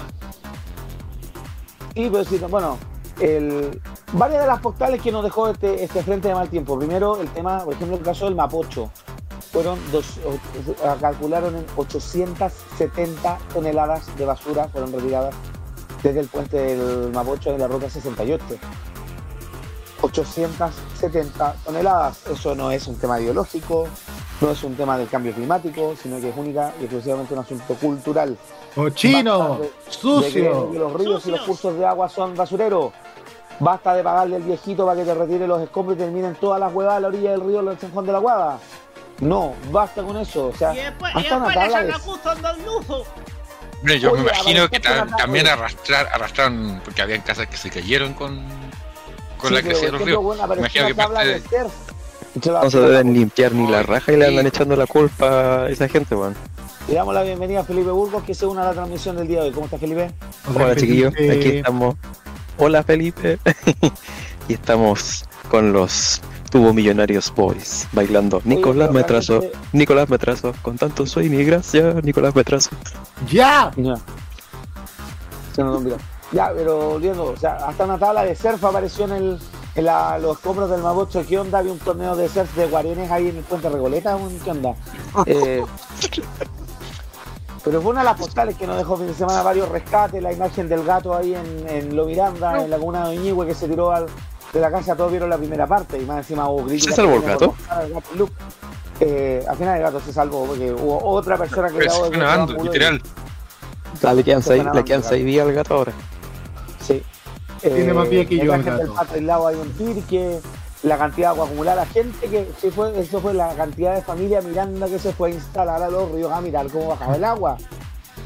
Sí, 1.94 2.08
pero 2.10 2.24
sí, 2.24 2.38
bueno, 2.48 2.78
el, 3.20 3.80
varias 4.12 4.42
de 4.42 4.46
las 4.46 4.60
postales 4.60 5.00
que 5.02 5.10
nos 5.12 5.24
dejó 5.24 5.48
este, 5.48 5.82
este 5.84 6.02
frente 6.02 6.28
de 6.28 6.34
mal 6.34 6.48
tiempo. 6.48 6.78
Primero, 6.78 7.20
el 7.20 7.28
tema, 7.30 7.64
por 7.64 7.74
ejemplo, 7.74 7.96
el 7.96 8.02
caso 8.02 8.26
del 8.26 8.34
Mapocho. 8.34 8.90
Fueron 9.52 9.78
dos, 9.90 10.18
o- 10.26 10.90
o- 10.90 10.96
calcularon 11.00 11.56
en 11.56 11.64
870 11.76 13.38
toneladas 13.54 14.14
de 14.18 14.24
basura 14.26 14.68
fueron 14.68 14.92
retiradas 14.92 15.34
desde 16.02 16.20
el 16.20 16.26
puente 16.28 16.56
del 16.58 17.10
Mapocho 17.12 17.52
de 17.52 17.58
la 17.58 17.66
Roca 17.68 17.88
68. 17.88 18.44
870 20.02 21.54
toneladas. 21.64 22.26
Eso 22.26 22.54
no 22.54 22.70
es 22.70 22.86
un 22.86 22.96
tema 22.96 23.16
biológico, 23.18 23.88
no 24.40 24.50
es 24.50 24.62
un 24.62 24.74
tema 24.76 24.98
del 24.98 25.08
cambio 25.08 25.32
climático, 25.32 25.94
sino 26.00 26.20
que 26.20 26.28
es 26.30 26.36
única 26.36 26.72
y 26.80 26.84
exclusivamente 26.84 27.32
un 27.34 27.40
asunto 27.40 27.74
cultural. 27.74 28.36
¡Cochino! 28.74 29.54
De- 29.58 29.68
creer 29.68 29.72
¡Sucio! 29.88 30.70
que 30.72 30.78
los 30.78 30.92
ríos 30.92 31.26
y 31.26 31.30
los 31.30 31.40
cursos 31.42 31.78
de 31.78 31.86
agua 31.86 32.08
son 32.08 32.34
basureros. 32.34 32.92
Basta 33.58 33.94
de 33.94 34.02
pagarle 34.02 34.36
al 34.36 34.42
viejito 34.42 34.84
para 34.86 34.98
que 35.00 35.06
te 35.06 35.14
retire 35.14 35.46
los 35.46 35.62
escombros 35.62 35.96
y 35.96 36.00
terminen 36.00 36.34
todas 36.36 36.60
las 36.60 36.72
huevas 36.74 36.94
a 36.96 37.00
la 37.00 37.08
orilla 37.08 37.30
del 37.32 37.40
río 37.40 37.62
del 37.62 37.78
San 37.78 37.90
Juan 37.90 38.06
de 38.06 38.12
la 38.12 38.18
Guada. 38.18 38.58
No, 39.20 39.54
basta 39.70 40.02
con 40.02 40.16
eso. 40.18 40.48
O 40.48 40.54
sea, 40.54 40.74
Y 40.74 40.76
después, 40.78 41.12
y 41.14 41.18
hasta 41.20 41.36
una 41.38 41.48
después 41.48 41.72
le 42.58 42.64
lujo. 42.64 43.04
Hombre, 43.80 44.00
yo 44.00 44.12
Oye, 44.12 44.22
me 44.22 44.28
imagino 44.28 44.68
que 44.68 44.80
ta- 44.80 45.02
una 45.04 45.16
también 45.16 45.46
arrastrar, 45.46 46.08
arrastraron, 46.12 46.80
porque 46.84 47.02
habían 47.02 47.20
casas 47.22 47.46
que 47.46 47.56
se 47.56 47.70
cayeron 47.70 48.12
con, 48.14 48.44
con 49.38 49.48
Sí, 49.48 49.54
la 49.54 49.62
crecida 49.62 49.86
de 49.86 49.92
los 49.92 50.02
ríos. 50.02 50.22
bueno, 50.22 50.42
Imagino 50.54 50.84
una 50.86 50.94
que 50.94 50.94
parte 50.94 51.26
de. 51.26 51.42
Y 52.44 52.48
No 52.50 52.70
se 52.70 52.80
deben 52.80 53.14
limpiar 53.14 53.52
ni 53.52 53.66
la 53.70 53.82
raja 53.82 54.12
y 54.12 54.16
le 54.16 54.26
andan 54.26 54.46
echando 54.46 54.76
la 54.76 54.86
culpa 54.86 55.62
a 55.64 55.68
esa 55.70 55.88
gente, 55.88 56.14
weón. 56.14 56.34
Le 56.88 56.94
damos 56.94 57.14
la 57.14 57.22
bienvenida 57.22 57.60
a 57.60 57.64
Felipe 57.64 57.90
Burgos, 57.90 58.22
que 58.24 58.34
se 58.34 58.44
une 58.44 58.60
a 58.60 58.64
la 58.64 58.72
transmisión 58.72 59.16
del 59.16 59.26
día 59.26 59.40
de 59.40 59.46
hoy. 59.48 59.52
¿Cómo 59.52 59.64
está 59.66 59.78
Felipe? 59.78 60.10
Hola 60.54 60.76
chiquillos, 60.76 61.14
Felipe. 61.14 61.34
aquí 61.38 61.56
estamos. 61.58 61.94
Hola 62.58 62.82
Felipe. 62.82 63.38
y 64.48 64.54
estamos 64.54 65.24
con 65.50 65.72
los 65.72 66.20
Tubo 66.50 66.72
Millonarios 66.72 67.32
Boys 67.34 67.86
bailando. 67.92 68.40
Nicolás 68.44 68.88
pero 68.88 68.92
me 68.92 69.00
la 69.00 69.06
trazo, 69.06 69.40
gente- 69.42 69.56
Nicolás 69.72 70.08
me 70.08 70.18
trazo, 70.18 70.54
con 70.62 70.76
tanto 70.78 71.06
soy 71.06 71.28
mi 71.28 71.44
gracia, 71.44 71.94
Nicolás 72.02 72.34
me 72.34 72.44
trazo. 72.44 72.70
¡Ya! 73.30 73.70
Ya. 73.76 73.94
Se 75.54 75.62
nos 75.62 75.78
olvidó. 75.78 75.96
Ya, 76.32 76.52
pero 76.54 76.90
volviendo, 76.90 77.24
o 77.24 77.36
sea, 77.36 77.54
hasta 77.56 77.84
una 77.84 77.98
tabla 77.98 78.24
de 78.24 78.34
surf 78.34 78.62
apareció 78.64 79.04
en, 79.04 79.12
el, 79.12 79.38
en 79.76 79.84
la- 79.84 80.18
los 80.18 80.36
escombros 80.38 80.70
del 80.70 80.82
Mabocho. 80.82 81.24
¿Qué 81.26 81.38
onda? 81.38 81.58
Había 81.58 81.72
un 81.72 81.78
torneo 81.78 82.16
de 82.16 82.28
surf 82.28 82.54
de 82.56 82.66
Guarenes 82.66 83.10
ahí 83.10 83.28
en 83.28 83.36
el 83.38 83.44
Puente 83.44 83.68
Regoleta. 83.68 84.16
un- 84.16 84.38
¿Qué 84.40 84.50
onda? 84.50 84.74
Eh, 85.26 85.64
pero 87.66 87.82
fue 87.82 87.90
una 87.90 88.00
de 88.00 88.04
las 88.06 88.16
postales 88.16 88.56
que 88.56 88.64
nos 88.64 88.76
dejó 88.76 88.96
fin 88.96 89.08
de 89.08 89.14
semana 89.14 89.42
varios 89.42 89.68
rescates. 89.68 90.22
La 90.22 90.32
imagen 90.32 90.68
del 90.68 90.84
gato 90.84 91.16
ahí 91.16 91.34
en, 91.34 91.68
en 91.68 91.96
Lo 91.96 92.06
Miranda, 92.06 92.62
en 92.62 92.70
la 92.70 92.78
comuna 92.78 93.08
de 93.08 93.16
Iñigüe, 93.16 93.44
que 93.44 93.54
se 93.54 93.66
tiró 93.66 93.90
al, 93.90 94.06
de 94.52 94.60
la 94.60 94.70
casa. 94.70 94.94
Todos 94.94 95.10
vieron 95.10 95.28
la 95.28 95.36
primera 95.36 95.66
parte 95.66 95.98
y 96.00 96.04
más 96.04 96.18
encima 96.18 96.48
hubo 96.48 96.64
críticas. 96.64 96.94
¿Se 96.94 97.02
salvó 97.02 97.16
el 97.16 97.22
gato? 97.22 97.54
por. 98.16 98.28
Eh, 99.00 99.44
al 99.48 99.56
final 99.56 99.76
el 99.76 99.82
gato 99.82 100.00
se 100.00 100.12
salvó 100.12 100.46
porque 100.46 100.72
hubo 100.72 101.04
otra 101.04 101.36
persona 101.36 101.68
que 101.68 101.78
Pero 101.78 101.90
se 101.90 102.10
nadando, 102.16 102.52
ángulo 102.52 102.60
y- 102.60 102.64
literal. 102.72 103.02
Ah, 104.04 104.14
le 104.14 104.22
quedan 104.22 104.42
Se 104.42 104.48
seis, 104.50 104.64
le 104.72 104.84
quedan 104.84 105.02
seis 105.02 105.24
días 105.24 105.44
al 105.46 105.52
gato 105.52 105.74
ahora. 105.74 105.92
Sí. 106.86 107.02
Tiene 107.60 107.92
más 107.92 108.06
pie 108.06 108.26
que 108.26 108.36
yo, 108.38 108.44
La 108.52 108.56
el 108.58 108.62
gente 108.64 108.82
del 108.84 108.92
patio 108.92 109.14
aislado 109.16 109.46
hay 109.48 109.56
un 109.56 109.72
tirque, 109.72 110.40
la 110.86 110.96
cantidad 110.96 111.28
de 111.28 111.34
agua 111.34 111.46
acumulada, 111.46 111.76
la 111.82 111.86
gente 111.86 112.28
que 112.28 112.48
se 112.60 112.70
fue, 112.70 112.98
eso 112.98 113.20
fue 113.20 113.34
la 113.34 113.52
cantidad 113.54 113.96
de 113.96 114.02
familia 114.02 114.40
Miranda 114.40 114.86
que 114.86 115.00
se 115.00 115.12
fue 115.12 115.30
a 115.30 115.34
instalar 115.34 115.82
a 115.82 115.90
los 115.90 116.12
ríos 116.12 116.30
a 116.30 116.40
mirar 116.40 116.68
cómo 116.70 116.88
bajaba 116.88 117.16
el 117.16 117.24
agua. 117.24 117.56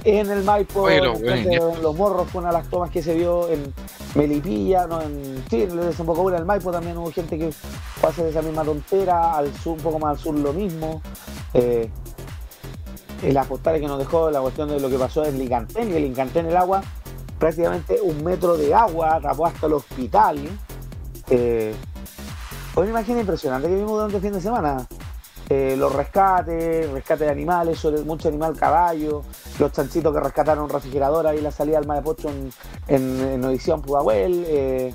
En 0.05 0.31
el 0.31 0.44
Maipo, 0.44 0.83
Oye, 0.83 1.01
los 1.01 1.20
el 1.23 1.44
de 1.44 1.92
morros 1.96 2.29
fue 2.31 2.40
una 2.42 2.51
de 2.51 2.59
las 2.59 2.68
tomas 2.68 2.90
que 2.90 3.03
se 3.03 3.14
vio 3.14 3.49
en 3.49 3.73
Melipilla, 4.14 4.87
no 4.87 5.01
en 5.01 5.42
sí, 5.49 5.62
en 5.62 5.70
el 5.70 5.94
del 5.96 6.44
Maipo 6.44 6.70
también 6.70 6.99
hubo 6.99 7.11
gente 7.11 7.38
que 7.38 7.51
fue 7.51 8.09
a 8.09 8.12
hacer 8.12 8.27
esa 8.27 8.42
misma 8.42 8.62
tontera, 8.62 9.37
al 9.37 9.53
sur, 9.55 9.79
un 9.79 9.83
poco 9.83 9.99
más 9.99 10.11
al 10.11 10.18
sur 10.18 10.35
lo 10.35 10.53
mismo. 10.53 11.01
Eh, 11.55 11.90
las 13.23 13.46
postales 13.46 13.81
que 13.81 13.88
nos 13.88 13.99
dejó 13.99 14.31
la 14.31 14.40
cuestión 14.40 14.68
de 14.68 14.81
lo 14.81 14.90
que 14.90 14.99
pasó 14.99 15.25
en 15.25 15.38
Licantén, 15.38 15.94
el 15.94 16.03
Licantén 16.03 16.46
el 16.46 16.57
agua, 16.57 16.83
prácticamente 17.38 18.01
un 18.03 18.23
metro 18.23 18.59
de 18.59 18.75
agua, 18.75 19.18
tapó 19.23 19.46
hasta 19.46 19.66
el 19.66 19.73
hospital. 19.75 20.38
Eh, 21.31 21.75
una 22.76 22.88
imagen 22.90 23.18
impresionante 23.18 23.68
que 23.68 23.74
vimos 23.74 23.92
durante 23.92 24.16
el 24.16 24.22
fin 24.22 24.33
de 24.33 24.40
semana. 24.40 24.87
Eh, 25.48 25.74
los 25.76 25.92
rescates, 25.92 26.88
rescate 26.92 27.24
de 27.24 27.30
animales, 27.30 27.85
mucho 28.06 28.28
animal 28.28 28.56
caballo, 28.56 29.22
los 29.59 29.72
chanchitos 29.72 30.14
que 30.14 30.20
rescataron 30.20 30.62
un 30.64 30.70
refrigerador 30.70 31.26
ahí 31.26 31.38
en 31.38 31.44
la 31.44 31.50
salida 31.50 31.78
del 31.78 31.88
Madepocho 31.88 32.28
en, 32.28 32.52
en, 32.87 33.20
en 33.20 33.44
Odisión 33.44 33.83
Pudahuel, 33.83 34.44
eh, 34.46 34.94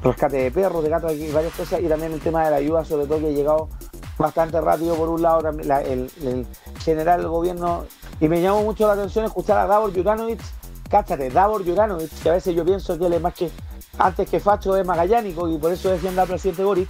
rescate 0.00 0.36
de 0.36 0.50
perros, 0.52 0.84
de 0.84 0.90
gatos, 0.90 1.12
y 1.14 1.32
varias 1.32 1.52
cosas, 1.54 1.80
y 1.80 1.88
también 1.88 2.12
el 2.12 2.20
tema 2.20 2.44
de 2.44 2.50
la 2.52 2.56
ayuda, 2.58 2.84
sobre 2.84 3.06
todo 3.06 3.18
que 3.18 3.26
ha 3.26 3.30
llegado 3.30 3.68
bastante 4.16 4.60
rápido 4.60 4.94
por 4.94 5.08
un 5.08 5.20
lado 5.20 5.50
la- 5.64 5.82
el, 5.82 6.08
el 6.22 6.46
general 6.78 7.20
del 7.22 7.28
gobierno, 7.30 7.84
y 8.20 8.28
me 8.28 8.40
llamó 8.40 8.62
mucho 8.62 8.86
la 8.86 8.92
atención 8.92 9.24
escuchar 9.24 9.58
a 9.58 9.66
Davor 9.66 9.92
Juranovic, 9.92 10.40
cáchate, 10.88 11.28
Davor 11.28 11.64
Juranovic, 11.64 12.22
que 12.22 12.28
a 12.28 12.34
veces 12.34 12.54
yo 12.54 12.64
pienso 12.64 12.96
que 12.96 13.06
él 13.06 13.14
es 13.14 13.20
más 13.20 13.34
que, 13.34 13.50
antes 13.98 14.30
que 14.30 14.38
Facho 14.38 14.76
es 14.76 14.86
magallánico, 14.86 15.48
y 15.48 15.58
por 15.58 15.72
eso 15.72 15.90
defiende 15.90 16.20
al 16.20 16.28
presidente 16.28 16.62
Boric, 16.62 16.88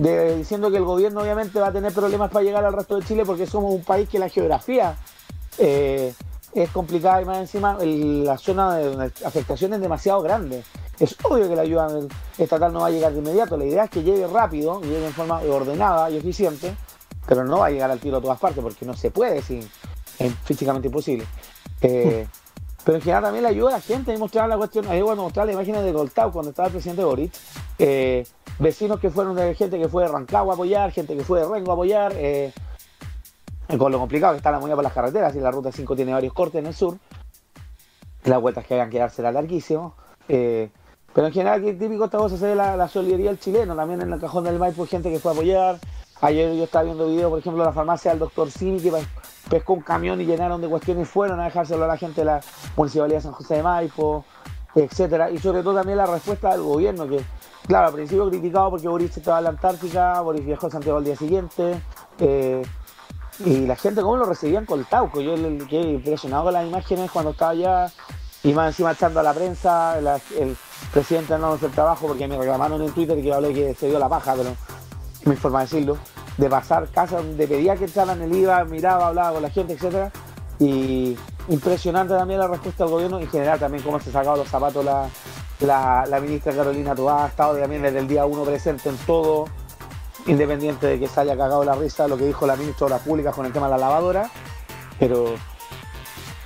diciendo 0.00 0.70
que 0.70 0.78
el 0.78 0.84
gobierno 0.84 1.20
obviamente 1.20 1.60
va 1.60 1.68
a 1.68 1.72
tener 1.72 1.92
problemas 1.92 2.30
para 2.30 2.44
llegar 2.44 2.64
al 2.64 2.72
resto 2.72 2.96
de 2.96 3.04
Chile 3.04 3.24
porque 3.24 3.46
somos 3.46 3.74
un 3.74 3.82
país 3.82 4.08
que 4.08 4.18
la 4.18 4.28
geografía 4.28 4.96
eh, 5.58 6.14
es 6.54 6.70
complicada 6.70 7.20
y 7.20 7.24
más 7.24 7.38
encima 7.38 7.78
la 7.80 8.38
zona 8.38 8.76
de 8.76 9.12
afectación 9.24 9.74
es 9.74 9.80
demasiado 9.80 10.22
grande. 10.22 10.62
Es 10.98 11.16
obvio 11.22 11.48
que 11.48 11.56
la 11.56 11.62
ayuda 11.62 11.88
estatal 12.38 12.72
no 12.72 12.80
va 12.80 12.88
a 12.88 12.90
llegar 12.90 13.12
de 13.12 13.18
inmediato, 13.18 13.56
la 13.56 13.64
idea 13.64 13.84
es 13.84 13.90
que 13.90 14.02
llegue 14.02 14.26
rápido, 14.26 14.80
llegue 14.82 15.06
en 15.06 15.12
forma 15.12 15.40
ordenada 15.40 16.10
y 16.10 16.16
eficiente, 16.16 16.74
pero 17.26 17.44
no 17.44 17.58
va 17.58 17.66
a 17.66 17.70
llegar 17.70 17.90
al 17.90 17.98
tiro 17.98 18.18
a 18.18 18.20
todas 18.20 18.38
partes 18.38 18.62
porque 18.62 18.84
no 18.84 18.94
se 18.94 19.10
puede, 19.10 19.40
sí, 19.40 19.60
es 20.18 20.34
físicamente 20.44 20.88
imposible. 20.88 21.24
Eh, 21.80 22.26
pero 22.84 22.96
en 22.96 23.02
general 23.02 23.22
también 23.24 23.42
le 23.44 23.50
ayuda 23.50 23.68
a 23.68 23.72
la 23.72 23.80
gente. 23.80 24.12
Ahí 24.12 24.18
mostraba 24.18 24.48
la 24.48 24.56
cuestión, 24.56 24.86
ahí 24.88 25.00
cuando 25.00 25.22
mostraba 25.24 25.46
las 25.46 25.54
imágenes 25.54 25.84
de 25.84 25.92
Goltau 25.92 26.32
cuando 26.32 26.50
estaba 26.50 26.66
el 26.68 26.72
presidente 26.72 27.04
Boric. 27.04 27.32
eh, 27.78 28.26
vecinos 28.58 29.00
que 29.00 29.10
fueron 29.10 29.36
de 29.36 29.54
gente 29.54 29.78
que 29.78 29.88
fue 29.88 30.02
de 30.04 30.10
Rancagua 30.10 30.52
a 30.52 30.54
apoyar, 30.54 30.90
gente 30.92 31.16
que 31.16 31.24
fue 31.24 31.40
de 31.40 31.48
Rengo 31.48 31.70
a 31.70 31.74
apoyar. 31.74 32.12
eh, 32.16 32.52
con 33.78 33.92
lo 33.92 33.98
complicado 33.98 34.32
que 34.32 34.38
está 34.38 34.50
la 34.50 34.58
movida 34.58 34.74
por 34.74 34.84
las 34.84 34.92
carreteras 34.92 35.34
y 35.36 35.40
la 35.40 35.50
ruta 35.50 35.70
5 35.70 35.94
tiene 35.94 36.12
varios 36.12 36.32
cortes 36.32 36.58
en 36.58 36.66
el 36.66 36.74
sur. 36.74 36.98
Las 38.24 38.40
vueltas 38.40 38.66
que 38.66 38.74
hagan 38.74 38.90
quedar 38.90 39.10
será 39.10 39.30
larguísimo. 39.32 39.94
eh, 40.28 40.70
pero 41.12 41.26
en 41.26 41.32
general, 41.32 41.60
que 41.60 41.72
típico 41.74 42.04
esta 42.04 42.18
cosa 42.18 42.36
se 42.36 42.46
ve 42.46 42.54
la, 42.54 42.76
la 42.76 42.86
solidaridad 42.86 43.30
del 43.30 43.40
chileno. 43.40 43.74
También 43.74 44.00
en 44.00 44.12
el 44.12 44.20
cajón 44.20 44.44
del 44.44 44.58
Maipo 44.58 44.86
gente 44.86 45.10
que 45.10 45.18
fue 45.18 45.32
a 45.32 45.34
apoyar. 45.34 45.78
Ayer 46.20 46.54
yo 46.54 46.64
estaba 46.64 46.84
viendo 46.84 47.08
video, 47.08 47.30
por 47.30 47.38
ejemplo, 47.40 47.62
de 47.62 47.68
la 47.68 47.72
farmacia 47.72 48.10
del 48.12 48.20
doctor 48.20 48.50
Simi, 48.50 48.78
que 48.80 48.92
pescó 49.50 49.74
un 49.74 49.82
camión 49.82 50.20
y 50.20 50.24
llenaron 50.24 50.60
de 50.60 50.68
cuestiones 50.68 51.06
y 51.06 51.10
fueron 51.10 51.40
a 51.40 51.44
dejárselo 51.44 51.84
a 51.84 51.88
la 51.88 51.98
gente 51.98 52.22
de 52.22 52.24
la 52.26 52.40
Municipalidad 52.76 53.18
de 53.18 53.22
San 53.22 53.32
José 53.32 53.56
de 53.56 53.62
Maipo, 53.62 54.24
etcétera 54.74 55.30
Y 55.30 55.38
sobre 55.38 55.62
todo 55.62 55.74
también 55.74 55.98
la 55.98 56.06
respuesta 56.06 56.50
del 56.52 56.62
gobierno, 56.62 57.08
que, 57.08 57.20
claro, 57.66 57.88
al 57.88 57.92
principio 57.92 58.28
criticado 58.30 58.70
porque 58.70 58.88
Boris 58.88 59.16
estaba 59.16 59.38
en 59.38 59.44
la 59.44 59.50
Antártica, 59.50 60.20
Boris 60.20 60.46
viajó 60.46 60.68
a 60.68 60.70
Santiago 60.70 60.98
al 60.98 61.04
día 61.04 61.16
siguiente. 61.16 61.82
eh, 62.20 62.62
y 63.44 63.64
la 63.64 63.74
gente 63.74 64.02
cómo 64.02 64.18
lo 64.18 64.24
recibían 64.24 64.66
con 64.66 64.80
el 64.80 64.86
tauco. 64.86 65.20
Yo 65.22 65.34
quedé 65.66 65.92
impresionado 65.92 66.44
con 66.44 66.52
las 66.52 66.66
imágenes 66.66 67.10
cuando 67.10 67.30
estaba 67.30 67.52
allá 67.52 67.90
y 68.42 68.52
más 68.52 68.68
encima 68.68 68.92
echando 68.92 69.20
a 69.20 69.22
la 69.22 69.32
prensa, 69.32 69.98
el 69.98 70.56
presidente 70.92 71.38
no 71.38 71.54
el 71.54 71.70
trabajo 71.70 72.06
porque 72.06 72.26
me 72.26 72.38
reclamaron 72.38 72.82
en 72.82 72.92
Twitter 72.92 73.16
que 73.16 73.22
yo 73.22 73.34
hablé 73.34 73.52
que 73.52 73.74
se 73.74 73.88
dio 73.88 73.98
la 73.98 74.08
paja, 74.08 74.34
pero 74.34 74.50
mi 75.24 75.36
forma 75.36 75.60
de 75.60 75.64
decirlo, 75.66 75.98
de 76.36 76.48
pasar 76.48 76.88
casas 76.88 77.24
donde 77.24 77.46
pedía 77.46 77.76
que 77.76 77.84
echaran 77.84 78.20
el 78.22 78.34
IVA, 78.34 78.64
miraba, 78.64 79.08
hablaba 79.08 79.32
con 79.32 79.42
la 79.42 79.50
gente, 79.50 79.74
etcétera. 79.74 80.10
Y 80.58 81.16
impresionante 81.48 82.14
también 82.14 82.40
la 82.40 82.48
respuesta 82.48 82.84
del 82.84 82.92
gobierno, 82.92 83.18
en 83.18 83.28
general 83.28 83.58
también 83.58 83.82
cómo 83.82 83.98
se 84.00 84.10
ha 84.10 84.12
sacado 84.12 84.36
los 84.36 84.48
zapatos 84.48 84.84
la, 84.84 85.08
la, 85.60 86.06
la 86.06 86.20
ministra 86.20 86.52
Carolina 86.52 86.94
Toá, 86.94 87.24
ha 87.24 87.28
estado 87.28 87.56
también 87.58 87.82
desde 87.82 87.98
el 87.98 88.08
día 88.08 88.26
uno 88.26 88.42
presente 88.42 88.88
en 88.88 88.96
todo, 88.98 89.46
independiente 90.26 90.86
de 90.86 91.00
que 91.00 91.08
se 91.08 91.20
haya 91.20 91.36
cagado 91.36 91.64
la 91.64 91.74
risa 91.74 92.08
lo 92.08 92.16
que 92.16 92.26
dijo 92.26 92.46
la 92.46 92.56
ministra 92.56 92.86
de 92.86 92.92
Obras 92.92 93.06
Públicas 93.06 93.34
con 93.34 93.46
el 93.46 93.52
tema 93.52 93.66
de 93.66 93.72
la 93.72 93.78
lavadora, 93.78 94.30
pero 94.98 95.34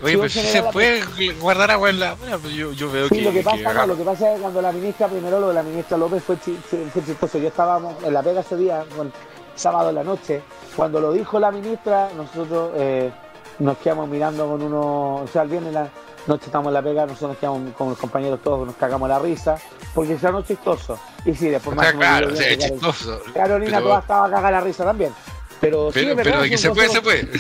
Oye, 0.05 0.29
si 0.29 0.41
se 0.41 0.63
puede 0.65 1.03
guardar 1.41 1.71
agua 1.71 1.91
en 1.91 2.01
la. 2.01 2.15
Bueno, 2.15 2.39
pues 2.39 2.55
yo, 2.55 2.73
yo 2.73 2.91
veo 2.91 3.09
Sí, 3.09 3.17
que. 3.17 3.23
lo 3.23 3.33
que 3.33 3.43
pasa, 3.43 3.57
que 3.57 3.63
no, 3.75 3.87
lo 3.87 3.97
que 3.97 4.05
pasa 4.05 4.29
es 4.31 4.37
que 4.37 4.43
cuando 4.43 4.63
la 4.63 4.73
ministra, 4.73 5.09
primero 5.09 5.41
lo 5.41 5.49
de 5.49 5.55
la 5.55 5.63
ministra 5.63 5.97
López 5.97 6.23
fue, 6.23 6.39
chi- 6.39 6.59
fue- 6.69 6.87
fue 6.93 7.05
chistoso. 7.05 7.39
Yo 7.39 7.49
estábamos 7.49 7.95
en 8.05 8.13
la 8.15 8.23
pega 8.23 8.41
ese 8.41 8.57
día, 8.57 8.85
sábado 9.57 9.89
en 9.91 9.95
la 9.97 10.05
noche. 10.05 10.43
Cuando 10.77 11.01
lo 11.01 11.13
dijo 11.13 11.39
la 11.41 11.51
ministra, 11.51 12.09
nosotros 12.17 12.73
eh, 12.77 13.11
nos 13.59 13.79
quedamos 13.79 14.09
mirando 14.09 14.49
con 14.49 14.63
uno, 14.63 15.17
o 15.23 15.27
sea, 15.33 15.43
el 15.43 15.49
viernes 15.49 15.73
la 15.73 15.89
noche 16.27 16.47
estamos 16.47 16.69
en 16.69 16.75
la 16.75 16.83
pega, 16.83 17.07
nosotros 17.07 17.31
nos 17.31 17.39
quedamos 17.39 17.75
con 17.75 17.89
los 17.91 17.99
compañeros 17.99 18.41
todos, 18.43 18.67
nos 18.67 18.77
cagamos 18.77 19.09
la 19.09 19.19
risa, 19.19 19.57
porque 19.95 20.19
se 20.19 20.27
es 20.29 20.47
chistoso. 20.47 20.99
Y 21.25 21.35
sí, 21.35 21.49
después 21.49 21.77
O 21.77 21.81
sea, 21.81 21.93
más 21.93 21.99
claro, 22.01 22.33
o 22.33 22.37
sea, 22.37 22.49
es 22.49 22.59
chistoso. 22.59 23.21
Carolina 23.33 23.79
pero- 23.79 23.89
toda 23.89 24.01
estaba 24.01 24.31
cagada 24.31 24.51
la 24.51 24.61
risa 24.61 24.85
también. 24.85 25.13
Pero, 25.61 25.91
sí, 25.93 26.01
Pero, 26.01 26.11
es 26.11 26.17
verdad, 26.17 26.33
pero 26.33 26.43
de 26.43 26.51
que 26.51 26.59
se 26.59 26.71
puede, 26.71 26.89
se 26.89 27.01
puede. 27.01 27.31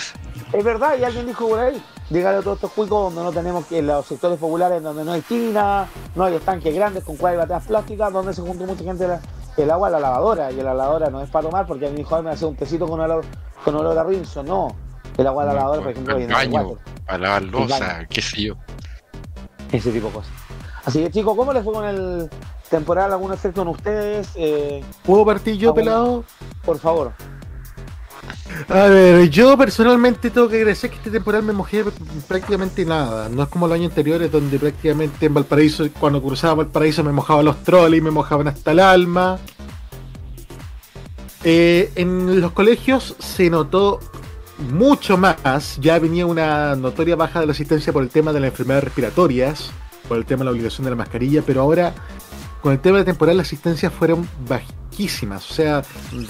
es 0.52 0.64
verdad, 0.64 0.96
y 0.98 1.04
alguien 1.04 1.26
dijo 1.26 1.48
por 1.48 1.58
ahí, 1.58 1.82
llegar 2.10 2.34
a 2.34 2.42
todos 2.42 2.56
estos 2.56 2.72
cuicos 2.72 3.14
donde 3.14 3.22
no 3.22 3.32
tenemos 3.32 3.64
que 3.66 3.78
en 3.78 3.86
los 3.86 4.06
sectores 4.06 4.38
populares 4.38 4.82
donde 4.82 5.04
no 5.04 5.12
hay 5.12 5.20
tina, 5.22 5.86
no 6.14 6.24
hay 6.24 6.34
estanques 6.34 6.74
grandes 6.74 7.04
con 7.04 7.16
cuatro 7.16 7.40
bateas 7.40 7.64
plásticas, 7.66 8.12
donde 8.12 8.34
se 8.34 8.42
junta 8.42 8.64
mucha 8.66 8.84
gente 8.84 9.08
la- 9.08 9.20
el 9.56 9.70
agua 9.70 9.88
a 9.88 9.90
la 9.92 10.00
lavadora, 10.00 10.50
y 10.50 10.56
la 10.56 10.74
lavadora 10.74 11.10
no 11.10 11.22
es 11.22 11.30
para 11.30 11.46
tomar 11.48 11.66
porque 11.66 11.88
dijo, 11.90 12.16
ay, 12.16 12.22
me 12.22 12.30
hace 12.30 12.44
un 12.44 12.56
tecito 12.56 12.86
con 12.88 13.00
olor, 13.00 13.24
con 13.64 13.74
olor 13.76 13.96
a 13.96 14.04
rinzo, 14.04 14.42
no. 14.42 14.74
El 15.16 15.26
agua 15.28 15.44
a 15.44 15.46
la 15.46 15.52
lavadora, 15.54 15.82
por 15.82 15.90
ejemplo, 15.92 16.16
del 16.18 16.28
baño, 16.32 16.74
para 17.06 17.18
lavar 17.18 17.42
El 17.42 17.50
losa, 17.50 18.04
qué 18.10 18.20
sé 18.20 18.42
yo. 18.42 18.54
ese 19.72 19.90
tipo 19.92 20.08
de 20.08 20.12
cosas. 20.14 20.32
Así 20.84 21.02
que 21.02 21.10
chicos, 21.10 21.36
¿cómo 21.36 21.52
les 21.52 21.62
fue 21.64 21.72
con 21.72 21.84
el 21.84 22.28
temporal? 22.68 23.12
¿Algún 23.12 23.32
efecto 23.32 23.62
en 23.62 23.68
ustedes? 23.68 24.28
Eh, 24.34 24.84
¿Puedo 25.04 25.24
partir 25.24 25.56
yo, 25.56 25.72
pelado? 25.72 26.24
por 26.64 26.78
favor. 26.78 27.12
A 28.68 28.88
ver, 28.88 29.30
yo 29.30 29.56
personalmente 29.56 30.30
tengo 30.30 30.48
que 30.48 30.56
agradecer 30.56 30.90
que 30.90 30.96
este 30.96 31.10
temporal 31.10 31.42
me 31.42 31.52
mojé 31.52 31.84
prácticamente 32.28 32.84
nada. 32.84 33.28
No 33.28 33.42
es 33.42 33.48
como 33.48 33.66
los 33.66 33.74
años 33.74 33.90
anteriores 33.90 34.30
donde 34.30 34.58
prácticamente 34.58 35.26
en 35.26 35.34
Valparaíso, 35.34 35.88
cuando 35.98 36.22
cruzaba 36.22 36.54
Valparaíso 36.54 37.02
me 37.02 37.12
mojaban 37.12 37.44
los 37.44 37.62
troles 37.62 37.98
y 37.98 38.02
me 38.02 38.10
mojaban 38.10 38.48
hasta 38.48 38.72
el 38.72 38.80
alma. 38.80 39.38
Eh, 41.42 41.92
en 41.94 42.40
los 42.40 42.52
colegios 42.52 43.16
se 43.18 43.50
notó 43.50 44.00
mucho 44.70 45.16
más. 45.16 45.78
Ya 45.80 45.98
venía 45.98 46.26
una 46.26 46.76
notoria 46.76 47.16
baja 47.16 47.40
de 47.40 47.46
la 47.46 47.52
asistencia 47.52 47.92
por 47.92 48.02
el 48.02 48.10
tema 48.10 48.32
de 48.32 48.40
las 48.40 48.50
enfermedades 48.50 48.84
respiratorias, 48.84 49.70
por 50.08 50.18
el 50.18 50.26
tema 50.26 50.40
de 50.40 50.44
la 50.46 50.50
obligación 50.52 50.84
de 50.84 50.90
la 50.90 50.96
mascarilla, 50.96 51.42
pero 51.42 51.62
ahora 51.62 51.94
con 52.64 52.72
el 52.72 52.80
tema 52.80 52.96
de 52.96 53.04
temporal 53.04 53.36
las 53.36 53.48
asistencias 53.48 53.92
fueron 53.92 54.26
bajísimas. 54.48 55.50
O 55.50 55.52
sea, 55.52 55.82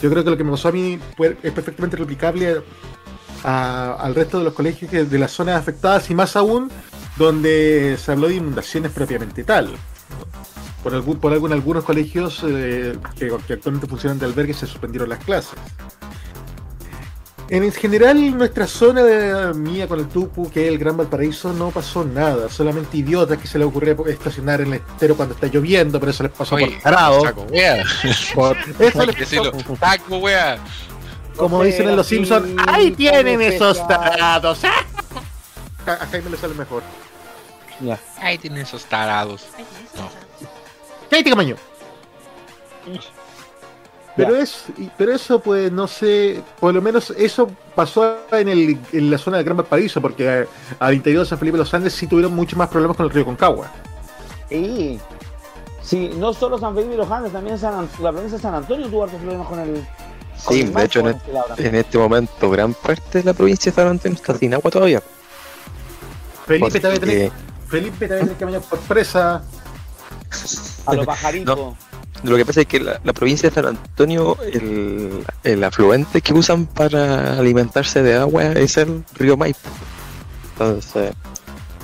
yo 0.02 0.10
creo 0.10 0.24
que 0.24 0.30
lo 0.30 0.36
que 0.36 0.42
me 0.42 0.50
pasó 0.50 0.66
a 0.66 0.72
mí 0.72 0.98
es 1.44 1.52
perfectamente 1.52 1.96
replicable 1.96 2.60
al 3.44 4.14
resto 4.16 4.38
de 4.38 4.44
los 4.44 4.52
colegios 4.52 4.90
de 5.08 5.18
las 5.20 5.30
zonas 5.30 5.56
afectadas 5.56 6.10
y 6.10 6.14
más 6.16 6.34
aún 6.34 6.72
donde 7.16 7.96
se 8.02 8.10
habló 8.10 8.26
de 8.26 8.34
inundaciones 8.34 8.90
propiamente 8.90 9.44
tal. 9.44 9.76
Por, 10.82 10.94
algún, 10.94 11.20
por 11.20 11.32
algunos 11.32 11.84
colegios 11.84 12.42
eh, 12.44 12.98
que, 13.16 13.32
que 13.46 13.52
actualmente 13.52 13.86
funcionan 13.86 14.18
de 14.18 14.26
albergue 14.26 14.54
se 14.54 14.66
suspendieron 14.66 15.10
las 15.10 15.22
clases. 15.24 15.60
En 17.50 17.70
general, 17.72 18.36
nuestra 18.38 18.66
zona 18.66 19.02
de 19.02 19.52
mía 19.54 19.86
con 19.86 20.00
el 20.00 20.08
Tupu, 20.08 20.50
que 20.50 20.62
es 20.66 20.68
el 20.68 20.78
Gran 20.78 20.96
Valparaíso, 20.96 21.52
no 21.52 21.70
pasó 21.70 22.02
nada. 22.04 22.48
Solamente 22.48 22.96
idiotas 22.96 23.36
que 23.38 23.46
se 23.46 23.58
les 23.58 23.68
ocurrió 23.68 24.06
estacionar 24.06 24.62
en 24.62 24.68
el 24.68 24.74
estero 24.74 25.14
cuando 25.16 25.34
está 25.34 25.46
lloviendo, 25.48 26.00
pero 26.00 26.10
eso 26.10 26.22
les 26.22 26.32
pasó 26.32 26.54
Oye, 26.54 26.70
por 26.70 26.80
tarado. 26.82 27.20
saco, 27.20 27.42
wea. 27.50 27.84
Por- 28.34 28.56
eso 28.78 29.04
les 29.06 29.16
pasó. 29.16 29.52
Saco, 29.78 30.16
wea. 30.18 30.58
como 31.36 31.58
No 31.58 31.64
dicen 31.64 31.88
en 31.90 31.96
Los 31.96 32.06
Simpsons, 32.06 32.48
¡ahí 32.66 32.90
tienen 32.92 33.40
esos 33.42 33.86
tarados! 33.86 34.60
A 35.86 35.92
a 35.92 36.06
Jaime 36.06 36.30
le 36.30 36.36
sale 36.38 36.54
mejor. 36.54 36.82
Ya. 37.80 38.00
Ahí 38.22 38.38
tienen 38.38 38.60
esos 38.62 38.86
tarados. 38.86 39.44
No. 39.96 40.08
¡Cállate, 41.10 41.28
Camaño! 41.28 41.56
Pero, 44.16 44.36
es, 44.36 44.64
y- 44.78 44.90
pero 44.96 45.12
eso, 45.12 45.40
pues, 45.40 45.72
no 45.72 45.88
sé, 45.88 46.40
por 46.60 46.72
lo 46.72 46.80
menos 46.80 47.10
eso 47.16 47.50
pasó 47.74 48.16
en, 48.30 48.48
el, 48.48 48.78
en 48.92 49.10
la 49.10 49.18
zona 49.18 49.38
del 49.38 49.44
Gran 49.44 49.56
Valparaíso, 49.56 50.00
porque 50.00 50.46
al 50.78 50.94
interior 50.94 51.24
de 51.24 51.28
San 51.28 51.38
Felipe 51.38 51.56
de 51.58 51.64
los 51.64 51.74
Andes 51.74 51.94
sí 51.94 52.06
tuvieron 52.06 52.32
muchos 52.32 52.56
más 52.56 52.68
problemas 52.68 52.96
con 52.96 53.06
el 53.06 53.12
río 53.12 53.24
Concagua. 53.24 53.70
Sí. 54.48 55.00
Sí, 55.82 56.10
no 56.16 56.32
solo 56.32 56.58
San 56.58 56.74
Felipe 56.74 56.94
y 56.94 56.96
los 56.96 57.10
Andes, 57.10 57.32
también 57.32 57.58
San 57.58 57.88
la 58.00 58.12
provincia 58.12 58.36
de 58.38 58.42
San 58.42 58.54
Antonio 58.54 58.88
tuvo 58.88 59.02
hartos 59.04 59.20
problemas 59.20 59.48
con 59.48 59.58
el. 59.58 59.84
con 60.44 60.54
Sí, 60.54 60.60
el 60.62 60.72
de 60.72 60.84
hecho, 60.84 61.00
en, 61.08 61.20
en 61.58 61.74
este 61.74 61.98
momento 61.98 62.50
gran 62.50 62.72
parte 62.72 63.18
de 63.18 63.24
la 63.24 63.34
provincia 63.34 63.70
de 63.72 63.76
San 63.76 63.88
Antonio 63.88 64.16
está 64.16 64.38
sin 64.38 64.54
agua 64.54 64.70
todavía. 64.70 65.02
Felipe 66.46 66.64
Porque- 66.66 66.80
también 66.80 67.02
tiene, 67.02 67.32
Felipe 67.68 68.08
que 68.38 68.46
por 68.60 68.78
presa. 68.80 69.42
A 70.86 70.94
los 70.94 71.04
pajaritos. 71.06 71.74
Lo 72.24 72.36
que 72.36 72.46
pasa 72.46 72.62
es 72.62 72.66
que 72.66 72.80
la, 72.80 72.98
provincia 73.12 73.50
de 73.50 73.54
San 73.54 73.66
Antonio, 73.66 74.38
el, 75.42 75.62
afluente 75.62 76.22
que 76.22 76.32
usan 76.32 76.66
para 76.66 77.38
alimentarse 77.38 78.02
de 78.02 78.16
agua 78.16 78.44
es 78.52 78.78
el 78.78 79.04
río 79.14 79.36
Maipo. 79.36 79.58
Entonces, 80.52 81.12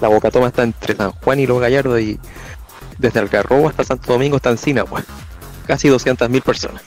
la 0.01 0.09
Boca 0.09 0.31
Toma 0.31 0.49
está 0.49 0.63
entre 0.63 0.97
San 0.97 1.13
Juan 1.13 1.41
y 1.41 1.47
Los 1.47 1.61
Gallardos 1.61 2.01
y 2.01 2.19
desde 2.97 3.21
Algarrobo 3.21 3.69
hasta 3.69 3.85
Santo 3.85 4.13
Domingo 4.13 4.37
están 4.37 4.57
sin 4.57 4.79
agua. 4.79 5.05
Casi 5.67 5.89
200.000 5.89 6.43
personas. 6.43 6.83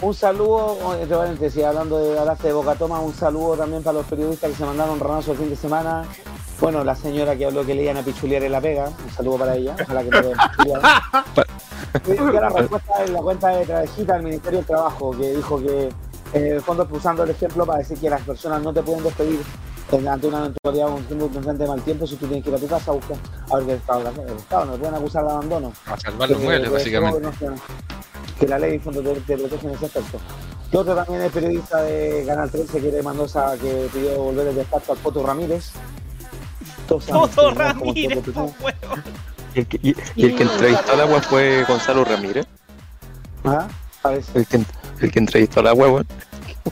Un 0.00 0.14
saludo, 0.14 0.94
entre 0.94 1.16
paréntesis, 1.16 1.64
hablando 1.64 1.98
de 1.98 2.16
hablaste 2.16 2.46
de 2.46 2.52
Boca 2.52 2.76
Toma, 2.76 3.00
un 3.00 3.12
saludo 3.12 3.56
también 3.56 3.82
para 3.82 3.98
los 3.98 4.06
periodistas 4.06 4.52
que 4.52 4.56
se 4.56 4.64
mandaron 4.64 5.00
ranazo 5.00 5.32
el 5.32 5.38
fin 5.38 5.50
de 5.50 5.56
semana. 5.56 6.04
Bueno, 6.60 6.84
la 6.84 6.94
señora 6.94 7.34
que 7.36 7.46
habló 7.46 7.66
que 7.66 7.74
le 7.74 7.82
iban 7.82 7.96
a 7.96 8.02
pichulear 8.02 8.44
en 8.44 8.52
la 8.52 8.60
pega, 8.60 8.86
un 8.86 9.10
saludo 9.10 9.38
para 9.38 9.56
ella, 9.56 9.74
ojalá 9.82 10.04
que 10.04 10.10
no 10.10 10.20
la 12.40 12.48
respuesta 12.48 13.04
en 13.04 13.12
la 13.12 13.20
cuenta 13.20 13.48
de 13.48 13.66
Travesita 13.66 14.14
del 14.14 14.22
Ministerio 14.22 14.58
del 14.58 14.66
Trabajo, 14.66 15.10
que 15.10 15.34
dijo 15.34 15.60
que 15.60 15.86
eh, 15.86 15.90
en 16.32 16.46
el 16.46 16.62
fondo 16.62 16.86
usando 16.92 17.24
el 17.24 17.30
ejemplo 17.30 17.66
para 17.66 17.78
decir 17.78 17.98
que 17.98 18.08
las 18.08 18.22
personas 18.22 18.62
no 18.62 18.72
te 18.72 18.82
pueden 18.82 19.02
despedir 19.02 19.40
ante 20.08 20.26
una 20.26 20.40
eventualidad 20.40 20.88
o 20.88 20.96
un 20.96 21.04
tiempo 21.04 21.28
de 21.28 21.66
mal 21.66 21.80
tiempo 21.82 22.06
si 22.06 22.16
tú 22.16 22.26
tienes 22.26 22.44
que 22.44 22.50
ir 22.50 22.56
a 22.56 22.58
tu 22.58 22.68
casa 22.68 22.90
a 22.90 22.94
buscar 22.94 23.16
a 23.50 23.56
ver 23.56 23.66
qué 23.66 23.72
estado 23.74 24.00
el 24.00 24.06
Estado, 24.36 24.64
no 24.66 24.72
te 24.72 24.78
pueden 24.78 24.94
acusar 24.94 25.24
de 25.24 25.30
abandono. 25.30 25.72
A 25.86 25.98
salvar 25.98 26.30
los 26.30 26.40
muebles, 26.40 26.70
básicamente. 26.70 27.20
no 27.20 27.32
Que 28.38 28.46
la 28.46 28.58
ley 28.58 28.72
de 28.72 28.80
fondo 28.80 29.02
te, 29.02 29.14
te 29.20 29.36
protege 29.36 29.66
en 29.68 29.74
ese 29.74 29.86
aspecto. 29.86 30.18
Y 30.72 30.76
otro 30.76 30.94
también 30.94 31.22
es 31.22 31.32
periodista 31.32 31.82
de 31.82 32.24
Canal 32.26 32.50
13 32.50 32.80
que 32.80 32.92
le 32.92 33.02
mandó 33.02 33.24
esa, 33.24 33.56
que 33.58 33.88
pidió 33.92 34.14
volver 34.18 34.48
el 34.48 34.54
despacho 34.56 34.92
al 34.92 34.98
Poto 34.98 35.26
Ramírez. 35.26 35.70
Ramírez, 37.50 38.18
el 39.54 39.66
que, 39.66 39.80
y- 39.82 39.96
y 40.14 40.26
el 40.26 40.36
que 40.36 40.42
entrevistó 40.44 40.92
al 40.92 41.00
agua 41.00 41.22
fue 41.22 41.64
Gonzalo 41.66 42.04
Ramírez. 42.04 42.46
Ah, 43.44 43.66
parece. 44.02 44.38
El 44.38 44.46
que, 44.46 44.60
el 45.00 45.10
que 45.10 45.18
entrevistó 45.18 45.60
al 45.60 45.68
agua, 45.68 45.88
bueno. 45.88 46.08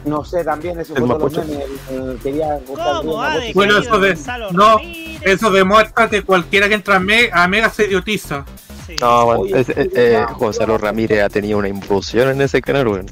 No 0.04 0.24
sé, 0.24 0.44
también 0.44 0.78
eso 0.78 0.94
fue 0.94 1.06
los 1.08 1.32
memes. 1.48 2.22
quería 2.22 2.58
¿Cómo 2.66 3.22
de 3.22 3.52
Bueno, 3.54 3.78
eso 3.78 3.98
de- 3.98 4.14
Gonzalo 4.14 4.52
no, 4.52 4.76
Ramírez? 4.76 5.22
Eso 5.24 5.50
demuestra 5.50 6.08
que 6.10 6.22
cualquiera 6.22 6.68
que 6.68 6.74
entra 6.74 6.96
a 6.96 7.48
Mega 7.48 7.70
se 7.70 7.86
idiotiza. 7.86 8.44
Sí. 8.86 8.96
No, 9.00 9.24
bueno, 9.26 9.40
Oye, 9.42 9.60
es- 9.60 9.68
eh, 9.70 9.90
eh, 9.94 10.24
Gonzalo 10.38 10.78
Ramírez 10.78 11.22
ha 11.22 11.28
tenido 11.28 11.58
una 11.58 11.68
involución 11.68 12.28
en 12.30 12.40
ese 12.40 12.60
canal, 12.62 12.86
bueno. 12.88 13.08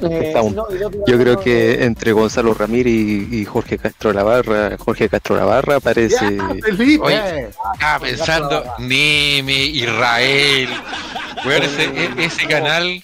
Eh, 0.00 0.32
un- 0.40 0.54
no, 0.54 0.66
Yo 1.06 1.18
creo 1.18 1.40
que 1.40 1.72
eh, 1.72 1.84
entre 1.84 2.12
Gonzalo 2.12 2.54
Ramírez 2.54 2.92
y, 2.92 3.28
y 3.40 3.44
Jorge 3.44 3.78
Castro 3.78 4.12
Navarra, 4.12 4.76
Jorge 4.78 5.08
Castro 5.08 5.36
Navarra 5.36 5.80
parece. 5.80 6.36
¡Ya, 6.36 6.48
Felipe! 6.62 7.04
Oye. 7.04 7.48
Estaba 7.74 7.98
pensando, 8.00 8.64
Neme, 8.78 9.52
Israel. 9.64 10.68
Weón, 11.44 11.62
ese, 11.64 11.84
e- 11.84 12.24
ese 12.24 12.46
canal 12.46 13.02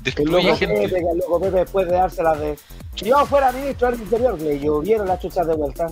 El 0.00 0.04
destruye 0.04 0.42
loco 0.44 0.56
gente. 0.56 0.74
Pepe, 0.88 1.00
que 1.00 1.10
el 1.10 1.18
loco 1.18 1.40
Pepe 1.40 1.56
después 1.58 1.86
de 1.86 1.92
dárselas 1.94 2.40
de. 2.40 2.58
Si 2.96 3.04
yo 3.06 3.24
fuera 3.24 3.52
ministro 3.52 3.90
del 3.90 4.00
Interior, 4.00 4.40
le 4.40 4.58
llovieron 4.58 5.06
las 5.06 5.20
chuchas 5.20 5.46
de 5.46 5.54
vuelta. 5.54 5.86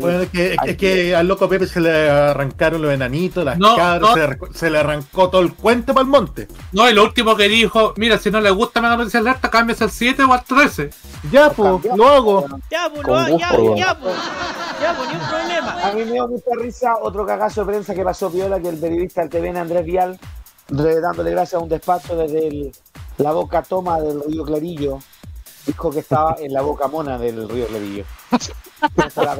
Bueno, 0.00 0.20
es 0.22 0.30
que, 0.30 0.56
es 0.64 0.76
que 0.76 1.14
al 1.14 1.28
loco 1.28 1.48
Pepe 1.48 1.66
se 1.66 1.80
le 1.80 2.08
arrancaron 2.10 2.80
los 2.82 2.92
enanitos, 2.92 3.44
las 3.44 3.58
No, 3.58 3.76
cabras, 3.76 4.00
no. 4.00 4.14
Se, 4.14 4.18
le, 4.20 4.24
arrancó- 4.26 4.52
se 4.54 4.70
le 4.70 4.78
arrancó 4.78 5.30
todo 5.30 5.42
el 5.42 5.54
cuento 5.54 5.92
para 5.94 6.02
el 6.04 6.08
monte. 6.10 6.48
No, 6.72 6.88
y 6.88 6.94
lo 6.94 7.04
último 7.04 7.36
que 7.36 7.48
dijo, 7.48 7.92
mira, 7.96 8.18
si 8.18 8.30
no 8.30 8.40
le 8.40 8.50
gusta 8.50 8.80
Mega 8.80 8.96
Noticias 8.96 9.20
Alerta, 9.20 9.50
cámbiase 9.50 9.84
al 9.84 9.90
7 9.90 10.24
o 10.24 10.32
al 10.32 10.44
13. 10.44 10.90
Ya, 11.30 11.50
pues, 11.50 11.84
lo 11.94 12.08
hago. 12.08 12.46
Ya, 12.70 12.88
pues, 12.92 13.02
Con 13.02 13.30
lo- 13.30 13.38
ya, 13.38 13.50
gusto, 13.56 13.76
ya, 13.76 13.98
pues. 14.00 14.14
Ya, 14.80 14.96
pues, 14.96 15.08
ni 15.10 15.14
un 15.14 15.28
problema. 15.28 15.82
A 15.88 15.92
mí 15.92 16.04
me 16.04 16.12
dio 16.12 16.28
mucha 16.28 16.50
risa 16.58 16.96
otro 17.00 17.26
cagazo 17.26 17.60
de 17.60 17.66
prensa 17.72 17.94
que 17.94 18.02
pasó 18.02 18.30
Viola, 18.30 18.58
que 18.60 18.70
el 18.70 18.78
periodista 18.78 19.20
del 19.20 19.30
TVN 19.30 19.58
Andrés 19.58 19.84
Vial, 19.84 20.18
dándole 20.68 21.30
gracias 21.30 21.54
a 21.60 21.62
un 21.62 21.68
despacho 21.68 22.16
desde 22.16 22.48
el- 22.48 22.72
la 23.18 23.32
boca 23.32 23.62
toma 23.62 24.00
del 24.00 24.22
río 24.24 24.44
Clarillo, 24.44 24.98
dijo 25.66 25.90
que 25.90 26.00
estaba 26.00 26.36
en 26.38 26.52
la 26.52 26.62
boca 26.62 26.88
mona 26.88 27.18
del 27.18 27.48
río 27.48 27.66
Clarillo. 27.66 28.04
Pensando 28.94 29.36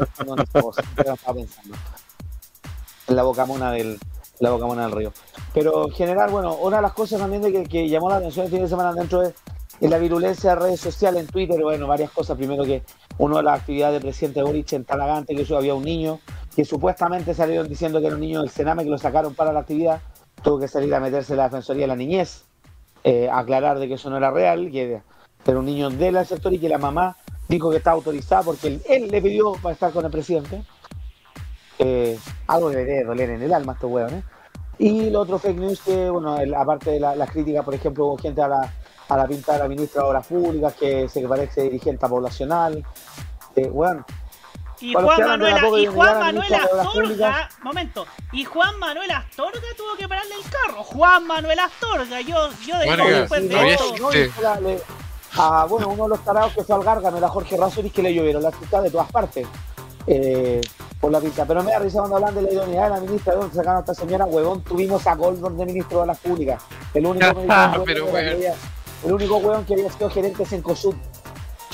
en 3.07 3.17
la 3.17 3.23
boca 3.23 3.45
mona 3.45 3.73
del, 3.73 3.99
la 4.41 4.51
boca 4.51 4.67
mona 4.67 4.83
del 4.83 4.93
río. 4.93 5.13
Pero 5.53 5.87
en 5.87 5.93
general, 5.93 6.31
bueno, 6.31 6.57
una 6.57 6.77
de 6.77 6.83
las 6.83 6.93
cosas 6.93 7.21
también 7.21 7.43
de 7.43 7.65
que, 7.65 7.89
llamó 7.89 8.09
la 8.09 8.17
atención 8.17 8.47
el 8.47 8.53
fin 8.53 8.63
de 8.63 8.69
semana 8.69 8.93
dentro 8.93 9.21
de, 9.21 9.35
en 9.81 9.91
la 9.91 9.99
virulencia 9.99 10.51
de 10.51 10.57
redes 10.57 10.81
sociales, 10.81 11.21
en 11.21 11.27
Twitter, 11.27 11.61
bueno, 11.63 11.87
varias 11.87 12.11
cosas. 12.11 12.37
Primero 12.37 12.65
que 12.65 12.83
uno 13.19 13.37
de 13.37 13.43
las 13.43 13.61
actividades 13.61 13.95
del 13.95 14.03
presidente 14.03 14.43
Boric 14.43 14.73
en 14.73 14.85
Talagante, 14.85 15.35
que 15.35 15.43
eso 15.43 15.57
había 15.57 15.75
un 15.75 15.85
niño 15.85 16.21
que 16.55 16.65
supuestamente 16.65 17.35
salieron 17.35 17.69
diciendo 17.69 18.01
que 18.01 18.07
era 18.07 18.15
un 18.15 18.21
niño 18.21 18.41
del 18.41 18.51
Sename 18.51 18.85
que 18.85 18.91
lo 18.91 18.99
sacaron 18.99 19.35
para 19.35 19.53
la 19.53 19.61
actividad, 19.61 20.01
tuvo 20.43 20.59
que 20.59 20.69
salir 20.69 20.95
a 20.95 21.01
meterse 21.01 21.33
en 21.33 21.39
la 21.39 21.45
Defensoría 21.45 21.83
de 21.83 21.89
la 21.89 21.97
Niñez, 21.97 22.45
eh, 23.05 23.29
aclarar 23.31 23.79
de 23.79 23.87
que 23.87 23.95
eso 23.95 24.11
no 24.11 24.17
era 24.17 24.31
real, 24.31 24.71
que 24.71 25.01
era 25.47 25.59
un 25.59 25.67
niño 25.67 25.91
del 25.91 26.25
sector 26.27 26.53
y 26.53 26.59
que 26.59 26.69
la 26.69 26.79
mamá 26.79 27.17
dijo 27.49 27.71
que 27.71 27.77
estaba 27.77 27.97
autorizada 27.97 28.43
porque 28.43 28.81
él, 28.89 29.09
le 29.09 29.21
pidió 29.23 29.53
para 29.63 29.75
estar 29.75 29.93
con 29.93 30.05
el 30.05 30.11
presidente. 30.11 30.63
Eh, 31.79 32.19
algo 32.47 32.71
le 32.71 32.85
debe 32.85 33.05
doler 33.05 33.31
en 33.31 33.43
el 33.43 33.53
alma 33.53 33.73
a 33.73 33.75
estos 33.75 33.91
hueones. 33.91 34.25
Y 34.79 35.11
lo 35.11 35.21
otro 35.21 35.39
fake 35.39 35.59
news 35.59 35.81
que, 35.83 36.11
bueno, 36.11 36.37
aparte 36.57 36.91
de 36.93 37.01
la- 37.01 37.15
las 37.15 37.31
críticas, 37.31 37.65
por 37.65 37.75
ejemplo, 37.75 38.17
gente 38.17 38.43
a 38.43 38.49
la, 38.49 38.73
a 39.09 39.17
la 39.17 39.27
pinta 39.27 39.53
de 39.53 39.59
la 39.61 39.69
ministra 39.69 40.03
de 40.03 40.09
Obras 40.09 40.27
Públicas 40.27 40.75
que 40.75 41.09
se 41.09 41.27
parece 41.29 41.63
dirigente 41.63 42.09
poblacional. 42.09 42.83
Eh, 43.55 43.69
bueno, 43.69 44.05
Y 44.81 44.93
Juan 44.93 45.21
Manuel, 45.21 45.55
y 45.81 45.87
Juan 45.87 46.19
Manuel 46.19 46.55
Astorga, 46.55 47.49
momento, 47.63 48.07
y 48.33 48.45
Juan 48.45 48.79
Manuel 48.79 49.11
Astorga 49.11 49.61
tuvo 49.77 49.97
que 49.97 50.09
pararle 50.09 50.35
el 50.35 50.51
carro. 50.51 50.83
Juan 50.83 51.27
Manuel 51.27 51.59
Astorga, 51.59 52.21
yo, 52.21 52.51
yo 52.67 52.79
de 52.79 52.87
Bueno, 52.87 53.09
después 53.09 53.41
Sí, 53.43 53.49
de 53.49 53.55
no, 53.55 53.61
todavía 53.61 53.75
esto. 53.75 53.97
no, 53.99 54.11
existe. 54.13 54.41
y 54.41 54.43
la- 54.43 54.61
le- 54.61 54.83
a, 55.37 55.65
bueno, 55.67 55.89
uno 55.89 56.03
de 56.05 56.09
los 56.11 56.25
tarados 56.25 56.53
que 56.53 56.63
fue 56.65 56.77
al 56.77 56.85
Gárgano 56.85 57.17
era 57.17 57.29
Jorge 57.29 57.57
Razzoris 57.57 57.93
que 57.93 58.03
le 58.03 58.15
llovieron 58.15 58.43
las 58.43 58.55
chuchas 58.59 58.83
de 58.83 58.91
todas 58.91 59.11
partes. 59.11 59.47
Eh, 60.07 60.61
por 61.01 61.11
la 61.11 61.19
pinta. 61.21 61.45
Pero 61.47 61.63
me 61.63 61.71
da 61.73 61.79
risa 61.79 61.99
cuando 62.01 62.17
hablan 62.17 62.35
de 62.35 62.43
la 62.43 62.53
idoneidad 62.53 62.85
de 62.85 62.91
la 62.91 63.01
ministra, 63.01 63.33
de 63.35 63.41
dónde 63.41 63.55
sacaron 63.57 63.77
a 63.79 63.81
esta 63.81 63.95
señora, 63.95 64.27
huevón, 64.27 64.63
tuvimos 64.63 65.07
a 65.07 65.15
Goldberg 65.15 65.55
de 65.55 65.65
ministro 65.67 66.01
de 66.03 66.07
las 66.09 66.19
públicas. 66.19 66.63
El 66.93 67.07
único, 67.07 67.27
Ah, 67.49 67.77
pero 67.87 68.07
bueno. 68.07 68.31
había- 68.33 68.55
el 69.05 69.13
único 69.13 69.37
huevón 69.39 69.65
que 69.65 69.75
había 69.75 69.91
sido 69.91 70.11
gerente 70.11 70.45
en 70.51 70.63
COSUD. 70.63 70.95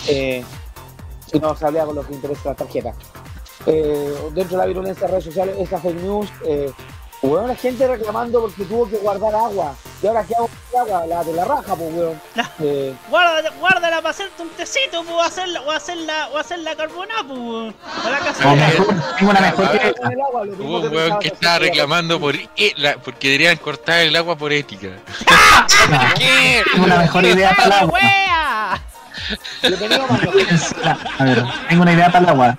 Eh, 0.08 0.44
si 1.30 1.38
no 1.38 1.54
se 1.56 1.66
hablaba 1.66 1.86
con 1.86 1.96
los 1.96 2.06
que 2.06 2.14
interesa 2.14 2.50
la 2.50 2.54
tarjeta. 2.54 2.92
Eh, 3.66 4.14
dentro 4.32 4.56
de 4.56 4.62
la 4.62 4.66
virulencia 4.66 5.06
de 5.06 5.12
redes 5.12 5.24
sociales, 5.24 5.54
esta 5.58 5.78
fake 5.78 6.00
news, 6.00 6.28
eh, 6.46 6.70
huevón, 7.22 7.48
la 7.48 7.54
gente 7.54 7.86
reclamando 7.86 8.40
porque 8.40 8.64
tuvo 8.64 8.88
que 8.88 8.96
guardar 8.96 9.34
agua. 9.34 9.74
Y 10.02 10.06
ahora, 10.06 10.24
¿qué 10.24 10.34
hago 10.34 10.48
con 10.48 10.58
el 10.72 10.78
agua? 10.92 11.06
La 11.06 11.22
de 11.24 11.32
la 11.34 11.44
raja, 11.44 11.76
pues, 11.76 11.92
huevón. 11.94 12.20
Eh, 12.60 12.94
Guárdala, 13.10 13.50
guárdala 13.60 13.96
para 13.98 14.08
hacerte 14.10 14.42
un 14.42 14.48
tecito, 14.50 15.02
pues, 15.04 15.10
o 15.14 15.20
hacerla, 15.20 15.60
o 15.60 15.70
hacerla, 15.70 16.28
o 16.32 16.38
hacerla 16.38 16.74
carboná, 16.74 17.14
pues, 17.28 17.38
o 18.06 18.10
la 18.10 18.18
cazuela. 18.18 18.70
tengo 19.18 19.30
una 19.30 19.40
mejor 19.42 19.66
lo 20.32 20.42
mismo 20.56 20.64
Hubo 20.66 20.76
un 20.78 20.90
que 20.90 20.96
weón 20.96 21.18
que 21.18 21.28
que 21.28 21.34
estaba 21.34 21.58
reclamando 21.58 22.18
por 22.18 22.34
e- 22.34 22.74
la- 22.78 22.96
porque 22.96 23.28
deberían 23.28 23.58
cortar 23.58 23.98
el 24.00 24.16
agua 24.16 24.36
por 24.36 24.52
ética. 24.54 24.88
¿Qué? 26.18 26.62
Tengo 26.72 26.86
una 26.86 26.96
mejor 26.98 27.24
idea 27.26 27.54
para 27.54 27.66
el 27.66 27.72
agua. 27.72 28.00
Bienvenido, 29.62 30.06
Mario. 30.08 30.30
A 31.18 31.24
ver, 31.24 31.44
tengo 31.68 31.82
una 31.82 31.92
idea 31.92 32.06
para 32.10 32.24
el 32.24 32.28
agua. 32.30 32.58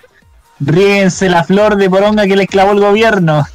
Ríense 0.59 1.29
la 1.29 1.43
flor 1.43 1.75
de 1.75 1.89
poronga 1.89 2.25
que 2.27 2.35
le 2.35 2.47
clavó 2.47 2.71
el 2.71 2.79
gobierno. 2.79 3.45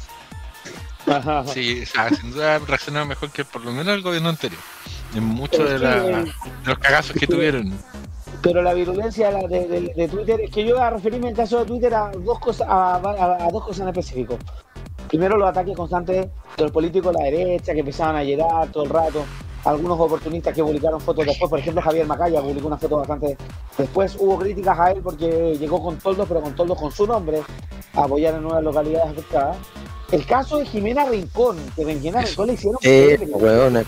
Sí, 1.53 1.83
o 1.83 1.85
sea, 1.85 2.09
sin 2.09 2.31
duda 2.31 2.59
reaccionaron 2.59 3.07
mejor 3.07 3.31
que 3.31 3.45
por 3.45 3.63
lo 3.63 3.71
menos 3.71 3.93
el 3.95 4.01
gobierno 4.01 4.29
anterior. 4.29 4.59
En 5.15 5.23
muchos 5.23 5.69
de, 5.69 5.79
la- 5.79 6.01
de 6.01 6.31
los 6.65 6.77
cagazos 6.79 7.15
que 7.15 7.25
tuvieron. 7.27 7.73
Pero 8.41 8.61
la 8.61 8.73
virulencia 8.73 9.27
de, 9.31 9.41
la- 9.41 9.47
de- 9.47 9.67
de- 9.67 9.93
de 9.95 10.07
Twitter 10.09 10.41
es 10.41 10.51
que 10.51 10.65
yo 10.65 10.75
voy 10.75 10.83
a 10.83 10.89
referirme 10.89 11.27
en 11.27 11.31
el 11.31 11.37
caso 11.37 11.59
de 11.59 11.65
Twitter 11.65 11.93
a 11.95 12.11
dos 12.11 12.39
cosas, 12.39 12.67
a, 12.69 12.95
a- 12.95 13.45
a 13.45 13.51
dos 13.51 13.63
cosas 13.63 13.81
en 13.83 13.87
específico. 13.87 14.37
Primero, 15.07 15.37
los 15.37 15.49
ataques 15.49 15.75
constantes 15.77 16.27
de 16.57 16.63
los 16.63 16.71
políticos 16.71 17.13
de 17.15 17.19
la 17.19 17.25
derecha 17.25 17.71
que 17.73 17.79
empezaban 17.79 18.17
a 18.17 18.23
llegar 18.23 18.67
todo 18.67 18.83
el 18.83 18.89
rato. 18.89 19.25
Algunos 19.67 19.99
oportunistas 19.99 20.55
que 20.55 20.63
publicaron 20.63 21.01
fotos 21.01 21.25
después, 21.25 21.49
por 21.49 21.59
ejemplo, 21.59 21.81
Javier 21.81 22.07
Macaya 22.07 22.41
publicó 22.41 22.67
una 22.67 22.77
foto 22.77 22.99
bastante. 22.99 23.35
Después 23.77 24.15
hubo 24.17 24.39
críticas 24.39 24.79
a 24.79 24.91
él 24.91 25.01
porque 25.03 25.57
llegó 25.59 25.83
con 25.83 25.97
toldos, 25.97 26.25
pero 26.25 26.41
con 26.41 26.55
toldos 26.55 26.79
con 26.79 26.89
su 26.89 27.05
nombre, 27.05 27.41
a 27.93 28.03
apoyar 28.03 28.35
en 28.35 28.43
nuevas 28.43 28.63
localidades 28.63 29.11
afectadas. 29.11 29.57
El 30.09 30.25
caso 30.25 30.59
de 30.59 30.65
Jimena 30.65 31.03
Rincón, 31.03 31.57
que 31.75 31.83
de 31.83 31.95
Jimena 31.95 32.21
Rincón 32.21 32.47
le 32.47 32.53
hicieron. 32.53 32.79
Eh, 32.81 33.19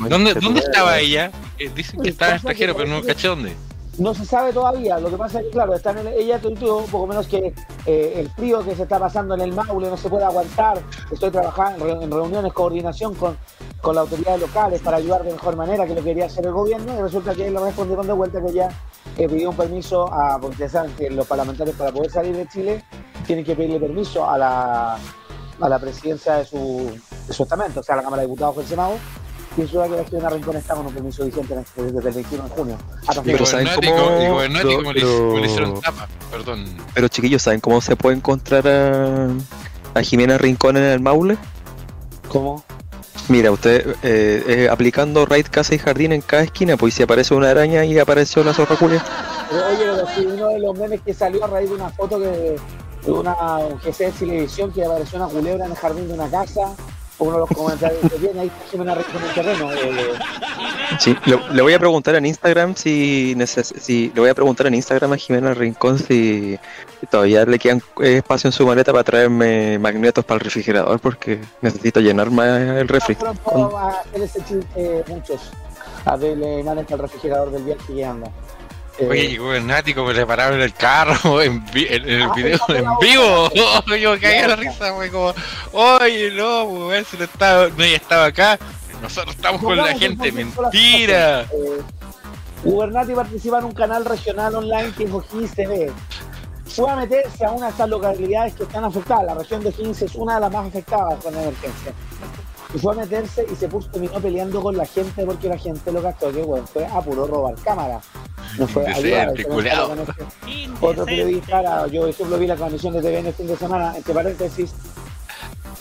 ¿Dónde, 0.09 0.33
¿dónde 0.33 0.59
estaba 0.59 0.99
ella? 0.99 1.31
Eh, 1.57 1.71
dicen 1.73 2.01
que 2.01 2.09
estaba 2.09 2.31
en 2.31 2.35
extranjero, 2.35 2.75
pero 2.75 2.89
no 2.89 3.01
caché 3.01 3.29
dónde. 3.29 3.53
No 3.99 4.13
se 4.13 4.23
sabe 4.25 4.53
todavía, 4.53 4.97
lo 4.99 5.09
que 5.09 5.17
pasa 5.17 5.39
es 5.39 5.45
que, 5.45 5.51
claro, 5.51 5.73
está 5.75 5.91
en 5.91 5.99
el- 5.99 6.07
ella 6.07 6.39
tuiteó 6.39 6.85
poco 6.85 7.05
menos 7.05 7.27
que 7.27 7.53
eh, 7.85 8.13
el 8.15 8.29
frío 8.29 8.63
que 8.63 8.73
se 8.75 8.83
está 8.83 8.97
pasando 8.97 9.33
en 9.35 9.41
el 9.41 9.51
Maule 9.53 9.89
no 9.89 9.97
se 9.97 10.09
puede 10.09 10.23
aguantar, 10.23 10.79
estoy 11.11 11.29
trabajando 11.31 11.85
en, 11.85 11.97
re- 11.97 12.03
en 12.05 12.11
reuniones, 12.11 12.53
coordinación 12.53 13.13
con, 13.15 13.37
con 13.81 13.95
las 13.95 14.03
autoridades 14.03 14.39
locales 14.41 14.81
para 14.81 14.97
ayudar 14.97 15.23
de 15.23 15.33
mejor 15.33 15.55
manera 15.57 15.85
que 15.85 15.95
lo 15.95 16.01
quería 16.03 16.25
hacer 16.27 16.45
el 16.45 16.53
gobierno 16.53 16.97
y 16.97 17.01
resulta 17.01 17.35
que 17.35 17.51
le 17.51 17.59
respondieron 17.59 18.07
de 18.07 18.13
vuelta 18.13 18.41
que 18.41 18.51
ella 18.51 18.69
eh, 19.17 19.27
pidió 19.27 19.49
un 19.49 19.55
permiso 19.57 20.05
a, 20.13 20.35
porque 20.39 20.53
ustedes 20.53 20.71
saben 20.71 20.93
que 20.93 21.09
los 21.09 21.27
parlamentarios 21.27 21.75
para 21.75 21.91
poder 21.91 22.09
salir 22.09 22.35
de 22.37 22.47
Chile 22.47 22.83
tienen 23.27 23.43
que 23.43 23.53
pedirle 23.55 23.79
permiso 23.81 24.29
a 24.29 24.37
la, 24.37 24.93
a 25.59 25.69
la 25.69 25.79
presidencia 25.79 26.35
de 26.35 26.45
su, 26.45 26.89
de 27.27 27.33
estamento, 27.43 27.81
o 27.81 27.83
sea, 27.83 27.95
a 27.95 27.97
la 27.97 28.03
Cámara 28.03 28.21
de 28.21 28.27
Diputados 28.27 28.55
o 28.57 28.61
el 28.61 28.67
Senado, 28.67 28.93
y 29.57 29.61
resulta 29.61 29.87
que 29.89 29.95
la 30.01 30.07
señora 30.07 30.29
Rincón 30.29 30.55
está 30.57 30.75
con 30.75 30.85
un 30.85 30.93
permiso 30.93 31.25
vigente 31.25 31.53
en 31.53 31.59
este- 31.59 31.83
desde 31.83 32.07
el 32.09 32.13
21 32.15 32.43
de 32.43 32.49
junio. 32.49 32.77
Hasta 33.07 33.21
Pero 33.23 33.45
¿saben 33.45 33.67
cómo- 33.75 34.21
y 34.23 34.27
Gobernati 34.29 34.65
pero- 34.67 34.77
como 34.77 34.93
le, 34.93 35.01
pero- 35.01 35.17
como 35.27 35.37
le 35.39 35.45
hicieron 35.47 35.81
tapa, 35.81 36.07
perdón. 36.31 36.65
Pero 36.93 37.07
chiquillos, 37.07 37.41
¿saben 37.41 37.59
cómo 37.59 37.81
se 37.81 37.95
puede 37.95 38.15
encontrar 38.17 38.67
a, 38.67 39.27
a 39.95 40.01
Jimena 40.01 40.37
Rincón 40.37 40.77
en 40.77 40.83
el 40.83 40.99
Maule? 40.99 41.37
¿Cómo? 42.29 42.63
Mira, 43.27 43.51
usted 43.51 43.95
eh, 44.01 44.43
eh, 44.47 44.69
aplicando 44.71 45.25
raid 45.25 45.45
casa 45.51 45.75
y 45.75 45.77
jardín 45.77 46.13
en 46.13 46.21
cada 46.21 46.43
esquina, 46.43 46.77
pues 46.77 46.95
si 46.95 47.03
aparece 47.03 47.35
una 47.35 47.51
araña 47.51 47.85
y 47.85 47.97
apareció 47.99 48.43
la 48.43 48.53
zorra 48.53 48.75
culia. 48.75 49.03
Pero, 49.51 49.67
oye, 49.67 49.77
pero 49.81 50.07
sí, 50.15 50.25
uno 50.25 50.47
de 50.49 50.59
los 50.59 50.77
memes 50.77 51.01
que 51.01 51.13
salió 51.13 51.43
a 51.43 51.47
raíz 51.47 51.69
de 51.69 51.75
una 51.75 51.89
foto 51.89 52.19
que 52.19 52.55
de 53.05 53.11
una 53.11 53.35
GC 53.83 54.05
de 54.05 54.11
televisión 54.11 54.71
que 54.71 54.83
apareció 54.83 55.19
una 55.19 55.27
culebra 55.27 55.65
en 55.65 55.71
el 55.71 55.77
jardín 55.77 56.07
de 56.07 56.13
una 56.15 56.29
casa. 56.29 56.73
Uno 57.19 57.33
de 57.33 57.37
los 57.39 57.49
comentarios 57.49 57.99
que 58.11 58.17
viene 58.17 58.39
ahí 58.41 58.51
Jimena 58.71 58.95
Rincón 58.95 59.17
en 59.21 59.27
el 59.29 59.33
terreno. 59.35 59.71
eh, 59.73 60.13
Sí, 60.99 61.15
le, 61.25 61.37
le 61.53 61.61
voy 61.61 61.73
a 61.73 61.79
preguntar 61.79 62.15
en 62.15 62.25
Instagram 62.25 62.75
si, 62.75 63.35
neces- 63.35 63.73
si 63.79 64.11
le 64.15 64.21
voy 64.21 64.29
a 64.29 64.33
preguntar 64.33 64.67
en 64.67 64.73
Instagram 64.75 65.13
a 65.13 65.17
Jimena 65.17 65.53
Rincón 65.53 65.99
si 65.99 66.57
todavía 67.11 67.45
le 67.45 67.59
quedan 67.59 67.81
eh, 68.01 68.17
espacio 68.17 68.47
en 68.47 68.51
su 68.53 68.65
maleta 68.65 68.91
para 68.91 69.03
traerme 69.03 69.77
magnetos 69.79 70.25
para 70.25 70.37
el 70.39 70.45
refrigerador 70.45 70.99
porque 70.99 71.39
necesito 71.61 71.99
llenar 71.99 72.31
más 72.31 72.47
el 72.59 72.87
refri. 72.87 73.17
no, 73.53 73.69
va 73.71 73.89
a 73.89 74.03
muchos. 75.07 75.51
A 76.05 76.15
verle 76.15 76.63
maneja 76.63 76.93
el 76.95 76.99
refrigerador 77.01 77.51
del 77.51 77.63
viaje 77.63 77.93
que 77.93 78.05
anda. 78.05 78.31
Eh, 78.99 79.07
Oye, 79.09 79.37
Gobernati 79.37 79.93
como 79.93 80.11
le 80.11 80.25
pararon 80.25 80.59
el 80.61 80.73
carro 80.73 81.41
en, 81.41 81.63
en, 81.73 82.09
en 82.09 82.09
el 82.09 82.23
Ah, 82.23 82.33
video 82.35 82.59
en 82.69 82.85
vivo. 82.99 83.49
Yo 83.97 84.19
caí 84.19 84.39
a 84.39 84.47
la 84.49 84.55
risa, 84.55 84.89
güey, 84.91 85.09
como, 85.09 85.33
oye, 85.73 86.31
no, 86.31 86.65
güey, 86.65 87.03
si 87.05 87.17
no 87.17 87.23
estaba, 87.23 87.69
no 87.69 87.83
estaba 87.83 88.25
acá. 88.25 88.59
Nosotros 89.01 89.35
estamos 89.35 89.61
con 89.61 89.77
la 89.77 89.97
gente, 89.97 90.27
en 90.27 90.35
mentira. 90.35 91.41
Eh, 91.43 91.81
Gubernati 92.63 93.13
participa 93.13 93.59
en 93.59 93.65
un 93.65 93.71
canal 93.71 94.03
regional 94.03 94.53
online 94.55 94.91
que 94.97 95.05
es 95.05 95.11
O'Higgins 95.11 95.53
TV. 95.55 95.91
Fue 96.65 96.89
a 96.91 96.95
meterse 96.97 97.45
a 97.45 97.51
una 97.51 97.67
de 97.67 97.71
estas 97.71 97.89
localidades 97.89 98.53
que 98.55 98.63
están 98.63 98.83
afectadas. 98.83 99.23
La 99.25 99.33
región 99.35 99.61
de 99.63 99.69
O'Higgins 99.69 100.01
es 100.01 100.15
una 100.15 100.35
de 100.35 100.41
las 100.41 100.51
más 100.51 100.67
afectadas 100.67 101.23
con 101.23 101.33
la 101.33 101.41
emergencia. 101.43 101.93
Y 102.73 102.77
fue 102.77 102.93
a 102.93 102.97
meterse 102.97 103.45
y 103.51 103.55
se 103.55 103.67
puso, 103.67 103.89
terminó 103.89 104.13
peleando 104.19 104.61
con 104.61 104.77
la 104.77 104.85
gente 104.85 105.25
porque 105.25 105.49
la 105.49 105.57
gente 105.57 105.91
lo 105.91 106.01
gastó. 106.01 106.31
Que 106.31 106.43
bueno, 106.43 106.67
fue 106.67 106.85
a 106.85 107.01
puro 107.01 107.25
robar 107.25 107.55
cámara. 107.55 107.99
No 108.57 108.67
fue 108.67 108.85
ayudar. 108.87 109.29
Este- 109.29 109.49
otro 110.81 111.05
periodista, 111.05 111.87
yo 111.87 112.01
por 112.01 112.09
ejemplo 112.09 112.37
vi 112.37 112.47
la 112.47 112.55
transmisión 112.55 112.93
de 112.93 113.01
TVN 113.01 113.27
el 113.27 113.33
fin 113.33 113.47
de 113.47 113.57
semana, 113.57 113.95
entre 113.97 114.13
paréntesis, 114.13 114.73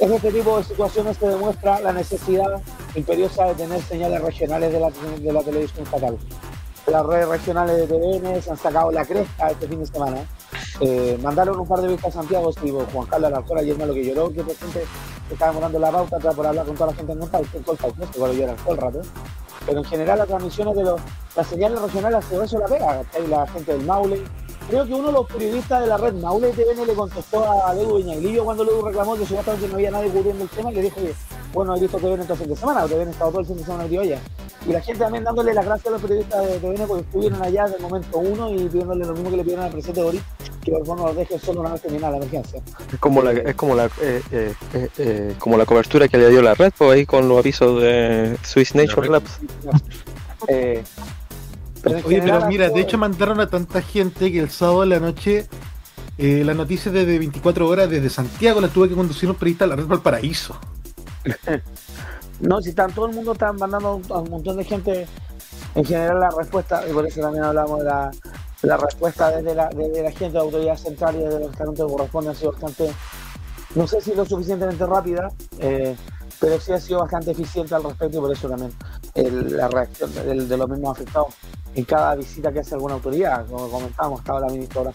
en 0.00 0.12
este 0.12 0.30
tipo 0.32 0.58
de 0.58 0.64
situaciones 0.64 1.16
se 1.16 1.26
demuestra 1.28 1.80
la 1.80 1.92
necesidad 1.92 2.62
imperiosa 2.94 3.46
de 3.46 3.54
tener 3.54 3.82
señales 3.82 4.22
regionales 4.22 4.72
de 4.72 4.80
la, 4.80 4.90
de 4.90 5.32
la 5.32 5.42
televisión 5.42 5.84
estatal. 5.84 6.16
Las 6.90 7.04
redes 7.04 7.28
regionales 7.28 7.76
de 7.76 7.86
TVN 7.86 8.40
se 8.40 8.50
han 8.50 8.56
sacado 8.56 8.90
la 8.90 9.04
cresta 9.04 9.50
este 9.50 9.68
fin 9.68 9.80
de 9.80 9.86
semana. 9.86 10.16
Eh, 10.80 11.18
mandaron 11.22 11.60
un 11.60 11.68
par 11.68 11.80
de 11.80 11.88
vistas 11.88 12.16
a 12.16 12.20
Santiago, 12.20 12.50
tipo 12.52 12.82
Juan 12.92 13.06
Carlos 13.06 13.28
Alarcón 13.28 13.58
ayer 13.58 13.76
me 13.76 13.84
lo 13.84 13.92
que 13.92 14.04
lloró, 14.04 14.32
que 14.32 14.42
presente 14.42 14.84
estaba 15.30 15.50
demorando 15.50 15.78
la 15.78 15.90
pauta 15.90 16.18
por 16.18 16.46
hablar 16.46 16.64
con 16.64 16.74
toda 16.76 16.90
la 16.92 16.96
gente 16.96 17.12
en 17.12 17.18
contacto, 17.18 17.56
en 17.58 17.62
contacto, 17.62 17.94
¿no? 17.98 18.06
igual 18.14 18.36
lloran 18.36 18.56
todo 18.56 18.72
el 18.72 18.80
rato. 18.80 19.00
Pero 19.66 19.78
en 19.78 19.84
general 19.84 20.18
las 20.18 20.28
transmisiones 20.28 20.76
de 20.76 20.84
los, 20.84 21.00
las 21.36 21.46
señales 21.46 21.82
regionales 21.82 22.24
se 22.24 22.42
eso 22.42 22.58
la 22.58 22.66
pega, 22.66 23.02
la 23.28 23.46
gente 23.48 23.72
del 23.72 23.84
Maule. 23.84 24.24
Creo 24.68 24.86
que 24.86 24.92
uno 24.92 25.06
de 25.06 25.12
los 25.14 25.26
periodistas 25.26 25.80
de 25.80 25.86
la 25.86 25.96
red 25.96 26.12
Maule 26.14 26.50
TVN 26.50 26.86
le 26.86 26.92
contestó 26.92 27.64
a 27.64 27.72
Ledu 27.72 27.96
Viñaglillo 27.96 28.44
cuando 28.44 28.64
Ledu 28.64 28.82
reclamó 28.82 29.16
que 29.16 29.24
supuestamente 29.24 29.66
no 29.66 29.74
había 29.76 29.90
nadie 29.90 30.10
cubriendo 30.10 30.44
el 30.44 30.50
tema 30.50 30.70
y 30.70 30.74
le 30.74 30.82
dijo 30.82 30.96
que, 30.96 31.14
bueno, 31.54 31.74
he 31.74 31.80
visto 31.80 31.96
TVN 31.96 32.24
todo 32.24 32.34
el 32.34 32.38
fin 32.38 32.48
de 32.50 32.56
semana, 32.56 32.84
o 32.84 32.88
TVN 32.88 33.08
estado 33.08 33.30
todo 33.30 33.40
el 33.40 33.46
fin 33.46 33.56
de 33.56 33.64
semana 33.64 33.84
metido 33.84 34.02
allá. 34.02 34.20
Y 34.66 34.72
la 34.72 34.82
gente 34.82 35.00
también 35.00 35.24
dándole 35.24 35.54
las 35.54 35.64
gracias 35.64 35.86
a 35.86 35.90
los 35.92 36.02
periodistas 36.02 36.46
de 36.46 36.58
TVN 36.58 36.86
porque 36.86 37.02
estuvieron 37.02 37.42
allá 37.42 37.64
desde 37.64 37.76
el 37.76 37.82
momento 37.82 38.18
uno 38.18 38.50
y 38.50 38.68
pidiéndole 38.68 39.06
lo 39.06 39.14
mismo 39.14 39.30
que 39.30 39.36
le 39.38 39.42
pidieron 39.42 39.64
al 39.64 39.70
presidente 39.70 40.02
Boris, 40.02 40.22
que 40.62 40.72
por 40.72 40.80
favor 40.80 40.98
no 40.98 41.06
los 41.06 41.16
dejen 41.16 41.40
solo 41.40 41.60
una 41.60 41.72
vez 41.72 41.80
terminada 41.80 42.10
la 42.10 42.16
emergencia. 42.18 42.60
Es 42.92 42.98
como 42.98 43.22
la, 43.22 43.32
es 43.32 43.54
como 43.54 43.74
la, 43.74 43.86
eh, 43.86 44.22
eh, 44.30 44.54
eh, 44.74 44.88
eh, 44.98 45.34
como 45.38 45.56
la 45.56 45.64
cobertura 45.64 46.08
que 46.08 46.18
le 46.18 46.28
dio 46.28 46.42
la 46.42 46.52
red, 46.52 46.74
pues 46.76 46.90
ahí 46.90 47.06
con 47.06 47.26
los 47.26 47.38
avisos 47.38 47.80
de 47.80 48.36
Swiss 48.42 48.74
Nature 48.74 49.08
Labs. 49.08 49.40
Pero 51.88 51.98
en 51.98 52.06
Oye, 52.06 52.16
general, 52.20 52.38
pero 52.40 52.48
mira, 52.50 52.68
de 52.68 52.80
hecho 52.80 52.98
mandaron 52.98 53.40
a 53.40 53.48
tanta 53.48 53.82
gente 53.82 54.30
que 54.32 54.40
el 54.40 54.50
sábado 54.50 54.82
de 54.82 54.86
la 54.86 55.00
noche 55.00 55.48
eh, 56.18 56.42
las 56.44 56.56
noticias 56.56 56.92
desde 56.92 57.18
24 57.18 57.68
horas 57.68 57.88
desde 57.88 58.10
Santiago 58.10 58.60
las 58.60 58.72
tuve 58.72 58.88
que 58.88 58.94
conducir 58.96 59.30
un 59.30 59.36
periodista 59.36 59.64
a 59.64 59.68
la 59.68 59.76
red 59.76 59.86
Valparaíso. 59.86 60.58
No, 62.40 62.60
si 62.60 62.68
están, 62.68 62.92
todo 62.92 63.06
el 63.06 63.16
mundo 63.16 63.32
está 63.32 63.52
mandando 63.52 64.00
a 64.10 64.18
un 64.20 64.30
montón 64.30 64.58
de 64.58 64.62
gente 64.62 65.08
en 65.74 65.84
general 65.84 66.20
la 66.20 66.30
respuesta, 66.30 66.84
y 66.88 66.92
por 66.92 67.04
eso 67.04 67.20
también 67.20 67.42
hablamos 67.42 67.80
de 67.80 67.84
la, 67.86 68.10
la 68.62 68.76
respuesta 68.76 69.30
desde 69.30 69.56
la, 69.56 69.68
desde 69.70 70.04
la 70.04 70.10
gente 70.12 70.32
de 70.34 70.38
autoridad 70.38 70.76
central 70.76 71.16
y 71.16 71.24
desde 71.24 71.40
departamento 71.40 71.86
que 71.86 71.92
corresponde 71.92 72.30
ha 72.30 72.34
sido 72.34 72.52
bastante, 72.52 72.92
no 73.74 73.88
sé 73.88 74.00
si 74.00 74.14
lo 74.14 74.24
suficientemente 74.24 74.86
rápida, 74.86 75.32
eh, 75.58 75.96
pero 76.40 76.60
sí 76.60 76.72
ha 76.72 76.80
sido 76.80 77.00
bastante 77.00 77.32
eficiente 77.32 77.74
al 77.74 77.84
respecto 77.84 78.18
y 78.18 78.20
por 78.20 78.32
eso 78.32 78.48
también 78.48 78.72
la 79.14 79.68
reacción 79.68 80.14
de, 80.14 80.56
los 80.56 80.68
mismos 80.68 80.96
afectados 80.96 81.34
en 81.74 81.84
cada 81.84 82.14
visita 82.14 82.52
que 82.52 82.60
hace 82.60 82.74
alguna 82.74 82.94
autoridad, 82.94 83.46
como 83.46 83.68
comentábamos, 83.68 84.20
estaba 84.20 84.40
la 84.40 84.48
ministra 84.48 84.82
de 84.84 84.90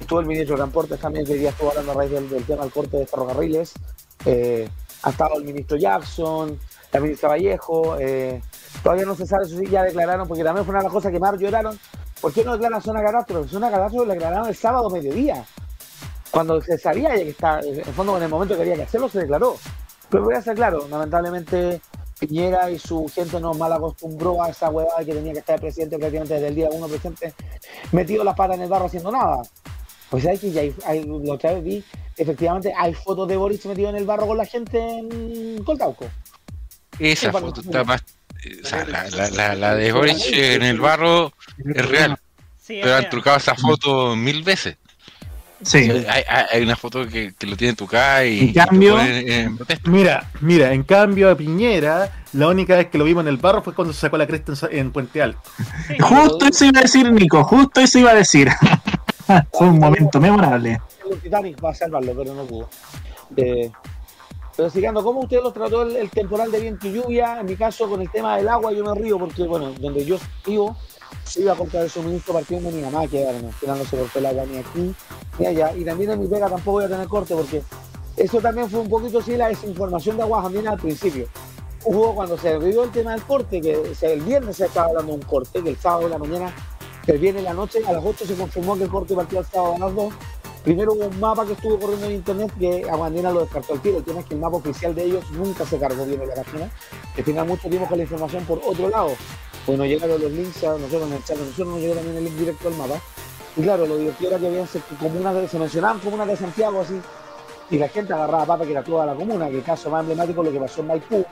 estuvo 0.00 0.20
el 0.20 0.26
ministro 0.26 0.56
de 0.56 0.62
Transportes 0.62 1.00
también, 1.00 1.24
que 1.24 1.32
hoy 1.32 1.38
día 1.38 1.50
estuvo 1.50 1.70
hablando 1.70 1.92
a 1.92 1.94
raíz 1.94 2.10
del, 2.10 2.44
tema 2.44 2.62
del 2.62 2.72
corte 2.72 2.96
de 2.98 3.06
ferrocarriles, 3.06 3.72
eh, 4.24 4.68
ha 5.02 5.10
estado 5.10 5.38
el 5.38 5.44
ministro 5.44 5.76
Jackson, 5.76 6.58
la 6.92 7.00
ministra 7.00 7.28
Vallejo, 7.28 7.96
eh, 7.98 8.40
todavía 8.82 9.04
no 9.04 9.14
se 9.14 9.26
sabe, 9.26 9.46
sí, 9.46 9.66
ya 9.70 9.82
declararon, 9.82 10.28
porque 10.28 10.44
también 10.44 10.64
fue 10.64 10.72
una 10.72 10.80
de 10.80 10.84
las 10.84 10.92
cosas 10.92 11.12
que 11.12 11.18
más 11.18 11.38
lloraron, 11.38 11.78
¿por 12.20 12.32
qué 12.32 12.44
no 12.44 12.52
declaran 12.52 12.82
zona 12.82 13.02
catástrofe? 13.02 13.48
Zona 13.48 13.70
catástrofe 13.70 14.06
la 14.06 14.14
declararon 14.14 14.48
el 14.48 14.56
sábado 14.56 14.90
mediodía, 14.90 15.44
cuando 16.30 16.60
se 16.60 16.78
sabía 16.78 17.14
ya 17.16 17.22
que 17.22 17.30
está, 17.30 17.60
en 17.60 17.78
el 17.78 17.84
fondo 17.84 18.16
en 18.16 18.24
el 18.24 18.28
momento 18.28 18.56
que 18.56 18.62
había 18.62 18.74
que 18.74 18.82
hacerlo 18.82 19.08
se 19.08 19.20
declaró. 19.20 19.56
Pero 20.12 20.24
voy 20.24 20.34
a 20.34 20.42
ser 20.42 20.54
claro, 20.54 20.86
lamentablemente 20.90 21.80
Piñera 22.20 22.70
y 22.70 22.78
su 22.78 23.10
gente 23.12 23.40
nos 23.40 23.56
mal 23.56 23.72
acostumbró 23.72 24.42
a 24.42 24.50
esa 24.50 24.68
huevada 24.68 25.02
que 25.04 25.14
tenía 25.14 25.32
que 25.32 25.38
estar 25.38 25.54
el 25.56 25.62
presidente 25.62 25.98
prácticamente 25.98 26.34
desde 26.34 26.48
el 26.48 26.54
día 26.54 26.68
uno 26.70 26.86
presente, 26.86 27.32
metido 27.92 28.22
las 28.22 28.36
patas 28.36 28.56
en 28.56 28.62
el 28.64 28.68
barro 28.68 28.84
haciendo 28.84 29.10
nada. 29.10 29.42
Pues 30.10 30.26
hay 30.26 30.38
que 30.38 30.50
ya 30.52 30.60
hay, 30.60 30.74
hay, 30.84 31.10
otra 31.28 31.54
vez 31.54 31.64
vi, 31.64 31.84
efectivamente 32.18 32.72
hay 32.76 32.92
fotos 32.92 33.26
de 33.26 33.38
Boris 33.38 33.64
metido 33.64 33.88
en 33.88 33.96
el 33.96 34.04
barro 34.04 34.26
con 34.26 34.36
la 34.36 34.44
gente 34.44 34.78
en 34.78 35.64
Coltauco. 35.64 36.04
Esa 36.98 37.32
Sí, 37.32 37.38
foto 37.38 37.62
está 37.62 37.82
más. 37.82 38.04
O 38.62 38.66
sea, 38.66 38.84
la, 38.84 39.08
la, 39.08 39.30
la, 39.30 39.54
la 39.54 39.74
de 39.74 39.92
Boric 39.92 40.20
en 40.32 40.62
el 40.62 40.78
barro 40.78 41.32
es 41.58 41.86
real, 41.86 42.18
Sí, 42.60 42.78
es 42.78 42.82
pero 42.82 42.96
han 42.96 43.08
trucado 43.08 43.38
esa 43.38 43.54
foto 43.54 44.14
mil 44.14 44.42
veces. 44.42 44.76
Sí. 45.64 45.78
Hay, 45.90 46.22
hay, 46.28 46.44
hay 46.52 46.62
una 46.62 46.76
foto 46.76 47.06
que, 47.06 47.34
que 47.38 47.46
lo 47.46 47.56
tiene 47.56 47.74
tu 47.74 47.86
cara 47.86 48.24
y. 48.24 48.40
En 48.40 48.48
y 48.48 48.52
cambio- 48.52 48.96
ponen 48.96 49.30
en 49.30 49.56
protesta. 49.56 49.90
Mira, 49.90 50.30
mira, 50.40 50.72
en 50.72 50.82
cambio 50.82 51.30
a 51.30 51.36
Piñera, 51.36 52.24
la 52.32 52.48
única 52.48 52.76
vez 52.76 52.88
que 52.88 52.98
lo 52.98 53.04
vimos 53.04 53.22
en 53.22 53.28
el 53.28 53.36
barro 53.36 53.62
fue 53.62 53.74
cuando 53.74 53.92
se 53.92 54.00
sacó 54.00 54.16
la 54.18 54.26
cresta 54.26 54.52
en, 54.70 54.78
en 54.78 54.92
Puente 54.92 55.22
Alto. 55.22 55.40
Sí. 55.88 55.94
Justo 56.00 56.46
eso 56.46 56.64
iba 56.64 56.80
a 56.80 56.82
decir, 56.82 57.10
Nico, 57.12 57.44
justo 57.44 57.80
eso 57.80 57.98
iba 57.98 58.10
a 58.10 58.14
decir. 58.14 58.48
Fue 59.52 59.68
un 59.68 59.78
momento 59.78 60.20
memorable. 60.20 60.80
el 61.10 61.18
Titanic 61.20 61.64
va 61.64 61.70
a 61.70 61.74
salvarlo, 61.74 62.12
pero 62.16 62.34
no 62.34 62.44
pudo. 62.44 62.68
Eh, 63.36 63.70
pero 64.56 64.68
siguiendo, 64.68 65.02
¿cómo 65.02 65.20
usted 65.20 65.40
lo 65.42 65.52
trató 65.52 65.82
el, 65.84 65.96
el 65.96 66.10
temporal 66.10 66.50
de 66.50 66.60
viento 66.60 66.88
y 66.88 66.92
lluvia? 66.92 67.38
En 67.40 67.46
mi 67.46 67.56
caso, 67.56 67.88
con 67.88 68.02
el 68.02 68.10
tema 68.10 68.36
del 68.36 68.48
agua, 68.48 68.72
yo 68.72 68.84
me 68.84 69.00
río 69.00 69.18
porque, 69.18 69.44
bueno, 69.44 69.72
donde 69.78 70.04
yo 70.04 70.18
vivo, 70.44 70.76
se 71.24 71.40
iba 71.40 71.52
a 71.52 71.56
cortar 71.56 71.82
el 71.82 71.90
suministro 71.90 72.34
partiendo 72.34 72.70
de 72.70 72.82
mi 72.82 73.08
que 73.08 73.26
al 73.26 73.52
final 73.52 73.78
no 73.78 73.84
se 73.84 73.96
cortó 73.96 74.18
agua 74.26 74.44
ni 74.46 74.58
aquí 74.58 74.94
ni 75.38 75.46
allá. 75.46 75.74
Y 75.76 75.84
también 75.84 76.10
en 76.10 76.20
mi 76.20 76.26
pega 76.26 76.48
tampoco 76.48 76.72
voy 76.72 76.84
a 76.84 76.88
tener 76.88 77.06
corte 77.08 77.34
porque 77.34 77.62
eso 78.16 78.40
también 78.40 78.68
fue 78.68 78.80
un 78.80 78.88
poquito 78.88 79.22
sí 79.22 79.36
la 79.36 79.48
desinformación 79.48 80.16
de 80.16 80.22
Aguas 80.22 80.44
Andinas 80.44 80.74
al 80.74 80.78
principio. 80.78 81.26
Hubo 81.84 82.14
cuando 82.14 82.38
se 82.38 82.58
vivió 82.58 82.84
el 82.84 82.90
tema 82.90 83.12
del 83.12 83.22
corte, 83.22 83.60
que 83.60 83.94
el 84.02 84.20
viernes 84.20 84.56
se 84.56 84.66
estaba 84.66 84.88
hablando 84.88 85.12
de 85.12 85.18
un 85.18 85.24
corte, 85.24 85.62
que 85.62 85.70
el 85.70 85.76
sábado 85.76 86.04
de 86.04 86.10
la 86.10 86.18
mañana, 86.18 86.54
que 87.04 87.12
el 87.12 87.18
viernes 87.18 87.40
en 87.40 87.46
la 87.46 87.54
noche, 87.54 87.80
a 87.84 87.92
las 87.92 88.04
8 88.04 88.26
se 88.26 88.34
confirmó 88.34 88.76
que 88.76 88.84
el 88.84 88.90
corte 88.90 89.14
partía 89.14 89.40
el 89.40 89.46
sábado 89.46 89.74
a 89.74 89.78
las 89.78 89.94
2. 89.94 90.14
Primero 90.62 90.92
hubo 90.92 91.06
un 91.06 91.18
mapa 91.18 91.44
que 91.44 91.54
estuvo 91.54 91.76
corriendo 91.80 92.06
en 92.06 92.12
internet 92.12 92.52
que 92.56 92.84
Aguas 92.88 93.08
Andinas 93.08 93.34
lo 93.34 93.40
descartó 93.40 93.72
al 93.72 93.80
tiro. 93.80 93.98
El 93.98 94.04
tema 94.04 94.20
es 94.20 94.26
que 94.26 94.34
el 94.34 94.40
mapa 94.40 94.58
oficial 94.58 94.94
de 94.94 95.04
ellos 95.04 95.28
nunca 95.32 95.66
se 95.66 95.76
cargó 95.76 96.04
bien 96.04 96.22
en 96.22 96.28
la 96.28 96.34
página. 96.36 96.70
Que 97.16 97.24
final 97.24 97.48
mucho 97.48 97.68
tiempo 97.68 97.88
con 97.88 97.96
la 97.96 98.04
información 98.04 98.44
por 98.44 98.60
otro 98.64 98.88
lado. 98.88 99.10
Pues 99.64 99.78
nos 99.78 99.86
llegaron 99.86 100.20
los 100.20 100.30
links 100.32 100.62
nosotros 100.62 101.02
en 101.02 101.12
el 101.12 101.24
chat, 101.24 101.36
nosotros 101.38 101.68
nos 101.68 101.80
llegó 101.80 101.94
también 101.94 102.16
el 102.16 102.24
link 102.24 102.34
directo 102.34 102.68
al 102.68 102.74
mapa. 102.74 102.94
Y 103.56 103.62
claro, 103.62 103.86
lo 103.86 103.96
divertido 103.96 104.30
era 104.30 104.38
que 104.38 104.46
habían 104.48 104.66
comunas 104.98 105.50
se 105.50 105.58
mencionaban 105.58 105.98
comunas 106.00 106.26
de 106.26 106.36
Santiago 106.36 106.80
así, 106.80 107.00
y 107.70 107.78
la 107.78 107.88
gente 107.88 108.12
agarraba 108.12 108.44
papa 108.46 108.64
que 108.64 108.72
era 108.72 108.82
toda 108.82 109.06
la 109.06 109.14
comuna, 109.14 109.48
que 109.48 109.58
el 109.58 109.62
caso 109.62 109.90
más 109.90 110.00
emblemático 110.00 110.40
es 110.42 110.46
lo 110.46 110.52
que 110.52 110.58
pasó 110.58 110.80
en 110.80 110.86
Maipú, 110.88 111.24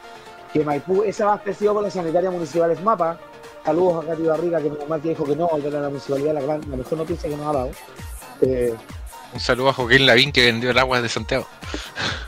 que 0.53 0.65
Maipú 0.65 1.03
es 1.03 1.21
abastecido 1.21 1.75
por 1.75 1.83
la 1.83 1.91
sanitaria 1.91 2.31
municipal 2.31 2.71
es 2.71 2.83
Mapa. 2.83 3.19
Saludos 3.65 4.05
a 4.05 4.09
Katy 4.09 4.23
Barriga, 4.23 4.61
que 4.61 4.71
normal 4.71 5.01
que 5.03 5.09
dijo 5.11 5.25
que 5.25 5.37
no, 5.37 5.49
al 5.53 5.61
ver 5.61 5.77
a 5.77 5.81
la 5.81 5.89
municipalidad 5.89 6.35
la, 6.35 6.41
gran- 6.41 6.71
la 6.71 6.77
mejor 6.77 6.99
noticia 6.99 7.29
que 7.29 7.37
nos 7.37 7.47
ha 7.47 7.53
dado. 7.53 7.71
Eh, 8.43 8.75
Un 9.33 9.41
saludo 9.41 9.69
a 9.69 9.73
Joaquín 9.73 10.07
Lavín 10.07 10.33
que 10.33 10.45
vendió 10.45 10.71
el 10.71 10.79
agua 10.79 11.01
de 11.01 11.09
Santiago. 11.09 11.47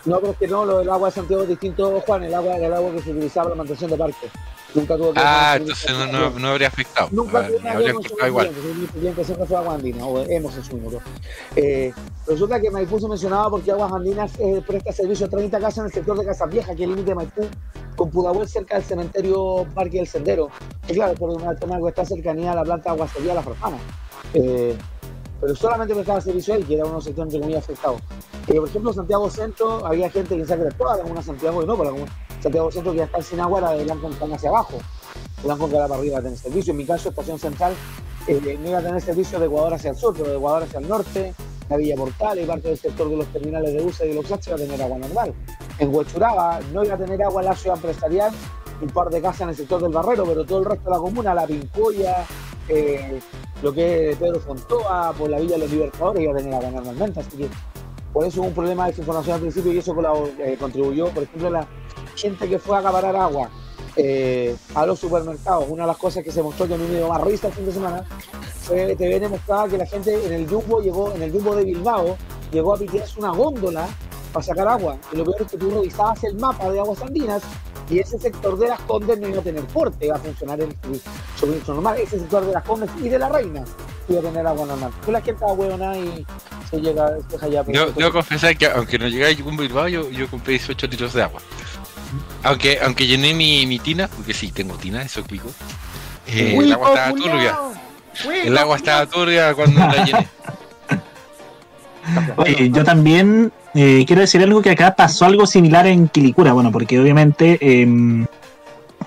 no, 0.04 0.20
pero 0.20 0.32
es 0.32 0.38
que 0.38 0.46
no, 0.48 0.64
lo 0.64 0.78
del 0.78 0.88
agua 0.88 1.08
de 1.08 1.14
Santiago 1.14 1.42
es 1.42 1.48
distinto, 1.48 2.00
Juan, 2.06 2.22
el 2.24 2.34
agua 2.34 2.54
era 2.56 2.66
el 2.68 2.74
agua 2.74 2.92
que 2.92 3.02
se 3.02 3.10
utilizaba 3.10 3.44
para 3.44 3.56
la 3.56 3.58
mantención 3.58 3.90
de 3.90 3.96
parques. 3.96 4.30
Nunca 4.74 4.96
tuvo 4.96 5.12
que 5.12 5.20
Ah, 5.22 5.54
entonces 5.58 5.90
no, 5.90 6.06
no, 6.06 6.30
no 6.38 6.48
habría 6.48 6.68
afectado. 6.68 7.08
Nunca 7.10 7.40
Ah, 7.40 7.48
que 7.48 7.68
habría 7.68 7.92
ver 7.92 8.28
igual. 8.28 8.48
cliente, 8.50 8.92
cliente 8.92 9.24
siempre 9.24 9.46
fue 9.46 9.56
Agua 9.58 9.74
Andina, 9.74 10.06
o 10.06 10.22
hemos 10.24 10.54
en 10.56 10.64
su 10.64 10.76
minuto. 10.76 11.00
Eh, 11.56 11.92
resulta 12.26 12.58
que 12.60 12.70
Maipú 12.70 12.98
se 12.98 13.08
mencionaba 13.08 13.50
porque 13.50 13.70
Aguas 13.70 13.92
Andinas 13.92 14.32
eh, 14.38 14.62
presta 14.66 14.92
servicio 14.92 15.26
a 15.26 15.28
30 15.28 15.58
casas 15.58 15.78
en 15.78 15.84
el 15.86 15.92
sector 15.92 16.16
de 16.18 16.24
Viejas, 16.24 16.48
que 16.76 16.84
es 16.84 16.88
el 16.88 16.90
límite 16.90 17.10
de 17.10 17.14
Maipú, 17.16 17.46
con 17.96 18.10
Pudahuel 18.10 18.48
cerca 18.48 18.76
del 18.76 18.84
cementerio 18.84 19.66
Parque 19.74 19.98
del 19.98 20.06
Sendero. 20.06 20.48
Y 20.88 20.94
claro, 20.94 21.14
por 21.14 21.30
una 21.30 21.54
tema 21.54 21.78
que 21.78 21.88
está 21.88 22.06
cercanía 22.06 22.52
a 22.52 22.54
la 22.54 22.62
planta 22.62 22.92
aguacería 22.92 23.34
La 23.34 23.42
Farfana. 23.42 23.76
Eh, 24.32 24.74
pero 25.42 25.56
solamente 25.56 25.92
prestaba 25.92 26.20
servicio 26.20 26.54
ahí, 26.54 26.62
que 26.62 26.74
era 26.74 26.84
uno 26.84 26.92
de 26.92 26.94
los 26.98 27.04
sectores 27.04 27.26
entre 27.26 27.40
comillas 27.40 27.64
afectados. 27.64 28.00
Eh, 28.46 28.54
por 28.54 28.68
ejemplo, 28.68 28.92
Santiago 28.92 29.28
Centro, 29.28 29.84
había 29.84 30.08
gente 30.08 30.36
que 30.36 30.52
era 30.52 30.70
toda 30.70 30.98
la 30.98 31.02
comuna 31.02 31.20
Santiago, 31.20 31.64
y 31.64 31.66
no, 31.66 31.76
por 31.76 31.84
la 31.84 31.90
comuna 31.90 32.12
Santiago 32.40 32.70
Centro 32.70 32.92
que 32.92 32.98
ya 32.98 33.04
está 33.04 33.20
sin 33.22 33.40
agua, 33.40 33.58
era 33.58 33.72
de 33.72 33.82
Blanco 33.82 34.08
en 34.20 34.32
hacia 34.32 34.50
abajo. 34.50 34.78
Blanco 35.42 35.68
que 35.68 35.74
era 35.74 35.88
para 35.88 35.98
arriba 35.98 36.22
tener 36.22 36.38
servicio. 36.38 36.70
En 36.70 36.76
mi 36.76 36.86
caso, 36.86 37.08
Estación 37.08 37.40
Central 37.40 37.74
eh, 38.28 38.56
no 38.62 38.68
iba 38.68 38.78
a 38.78 38.82
tener 38.82 39.00
servicio 39.00 39.40
de 39.40 39.46
Ecuador 39.46 39.74
hacia 39.74 39.90
el 39.90 39.96
sur, 39.96 40.14
pero 40.16 40.30
de 40.30 40.36
Ecuador 40.36 40.62
hacia 40.62 40.78
el 40.78 40.88
norte, 40.88 41.34
la 41.68 41.76
Villa 41.76 41.96
Portal 41.96 42.38
y 42.38 42.46
parte 42.46 42.68
del 42.68 42.78
sector 42.78 43.10
de 43.10 43.16
los 43.16 43.26
terminales 43.26 43.74
de 43.74 43.82
USA 43.82 44.04
y 44.04 44.10
de 44.10 44.14
los 44.14 44.30
H 44.30 44.48
iba 44.48 44.54
a 44.54 44.60
tener 44.60 44.80
agua 44.80 44.98
normal. 44.98 45.34
En 45.80 45.92
Huechuraba 45.92 46.60
no 46.72 46.84
iba 46.84 46.94
a 46.94 46.98
tener 46.98 47.20
agua 47.20 47.42
en 47.42 47.48
la 47.48 47.56
ciudad 47.56 47.76
empresarial, 47.78 48.32
un 48.82 48.90
par 48.90 49.08
de 49.10 49.20
casas 49.20 49.42
en 49.42 49.48
el 49.50 49.56
sector 49.56 49.80
del 49.80 49.92
Barrero, 49.92 50.24
pero 50.24 50.44
todo 50.44 50.60
el 50.60 50.64
resto 50.64 50.84
de 50.84 50.90
la 50.90 50.98
comuna, 50.98 51.34
la 51.34 51.46
Pincoya, 51.46 52.26
eh, 52.68 53.20
lo 53.62 53.72
que 53.72 54.10
es 54.10 54.16
Pedro 54.16 54.40
Fontoa, 54.40 55.12
por 55.16 55.30
la 55.30 55.38
Villa 55.38 55.54
de 55.54 55.58
los 55.60 55.70
Libertadores, 55.70 56.22
iba 56.22 56.32
a 56.32 56.36
tener 56.36 56.54
agua 56.54 56.70
normalmente. 56.70 57.20
Así 57.20 57.36
que 57.36 57.48
por 58.12 58.26
eso 58.26 58.40
hubo 58.40 58.48
un 58.48 58.54
problema 58.54 58.84
de 58.84 58.90
desinformación 58.90 59.34
al 59.34 59.40
principio 59.40 59.72
y 59.72 59.78
eso 59.78 59.94
eh, 60.38 60.56
contribuyó, 60.58 61.08
por 61.08 61.22
ejemplo, 61.22 61.50
la 61.50 61.66
gente 62.16 62.48
que 62.48 62.58
fue 62.58 62.76
a 62.76 62.80
acaparar 62.80 63.16
agua 63.16 63.50
eh, 63.96 64.56
a 64.74 64.86
los 64.86 64.98
supermercados. 64.98 65.66
Una 65.68 65.82
de 65.84 65.88
las 65.88 65.96
cosas 65.96 66.24
que 66.24 66.32
se 66.32 66.42
mostró 66.42 66.66
que 66.66 66.74
a 66.74 66.76
mí 66.76 66.86
me 66.88 66.96
dio 66.96 67.08
más 67.08 67.20
risa 67.22 67.48
el 67.48 67.52
fin 67.52 67.66
de 67.66 67.72
semana 67.72 68.04
fue 68.62 68.86
que 68.86 68.96
TVN 68.96 69.30
mostraba 69.30 69.68
que 69.68 69.78
la 69.78 69.86
gente 69.86 70.26
en 70.26 70.32
el 70.32 70.48
Jumbo 70.48 70.80
llegó, 70.80 71.12
en 71.12 71.22
el 71.22 71.32
Jumbo 71.32 71.54
de 71.56 71.64
Bilbao, 71.64 72.16
llegó 72.52 72.74
a 72.74 72.78
pitearse 72.78 73.18
una 73.18 73.30
góndola 73.30 73.88
para 74.32 74.44
sacar 74.44 74.68
agua. 74.68 74.96
Y 75.12 75.16
lo 75.16 75.24
peor 75.24 75.42
es 75.42 75.50
que 75.50 75.58
tú 75.58 75.70
revisabas 75.70 76.22
el 76.24 76.36
mapa 76.36 76.70
de 76.70 76.80
aguas 76.80 77.02
andinas 77.02 77.42
y 77.90 77.98
ese 77.98 78.18
sector 78.18 78.58
de 78.58 78.68
las 78.68 78.80
Condes 78.80 79.18
no 79.20 79.28
iba 79.28 79.40
a 79.40 79.42
tener 79.42 79.64
porte, 79.64 80.06
iba 80.06 80.16
a 80.16 80.18
funcionar 80.18 80.60
el, 80.60 80.70
el 80.70 81.00
suministro 81.38 81.74
normal. 81.74 81.98
Ese 81.98 82.18
sector 82.18 82.46
de 82.46 82.52
las 82.52 82.64
Condes 82.64 82.90
y 83.02 83.08
de 83.08 83.18
la 83.18 83.28
Reina 83.28 83.64
iba 84.08 84.20
a 84.20 84.22
tener 84.22 84.46
agua 84.46 84.66
normal. 84.66 84.90
Pues 85.00 85.12
la 85.12 85.20
gente 85.20 85.44
huevona 85.44 85.98
y 85.98 86.26
se 86.70 86.80
llega, 86.80 87.18
se 87.20 87.28
deja 87.32 87.48
ya. 87.48 87.62
Debo, 87.62 87.92
debo 87.92 88.12
confesar 88.12 88.56
que 88.56 88.66
aunque 88.66 88.98
no 88.98 89.08
llegara 89.08 89.32
a 89.32 89.34
Bilbao, 89.34 89.88
yo, 89.88 90.08
yo 90.10 90.28
compré 90.28 90.52
18 90.52 90.86
litros 90.86 91.12
de 91.12 91.22
agua. 91.22 91.40
Aunque, 92.42 92.78
aunque 92.84 93.06
llené 93.06 93.34
mi, 93.34 93.66
mi 93.66 93.78
tina, 93.78 94.08
porque 94.08 94.34
sí, 94.34 94.50
tengo 94.52 94.74
tina, 94.74 95.02
eso 95.02 95.20
es 95.20 95.26
pico. 95.26 95.50
eh, 96.26 96.56
el 96.58 96.72
agua 96.72 96.88
estaba 96.90 97.14
turbia. 97.14 97.58
El 98.44 98.58
agua 98.58 98.76
estaba 98.76 99.06
turbia 99.06 99.54
cuando 99.54 99.80
la 99.80 100.04
llené. 100.04 100.28
Oye, 102.36 102.70
yo 102.70 102.84
también 102.84 103.52
eh, 103.74 104.04
quiero 104.06 104.20
decir 104.22 104.42
algo 104.42 104.60
que 104.60 104.70
acá 104.70 104.94
pasó 104.96 105.24
algo 105.24 105.46
similar 105.46 105.86
en 105.86 106.08
Quilicura, 106.08 106.52
bueno, 106.52 106.72
porque 106.72 106.98
obviamente 106.98 107.58
em, 107.60 108.26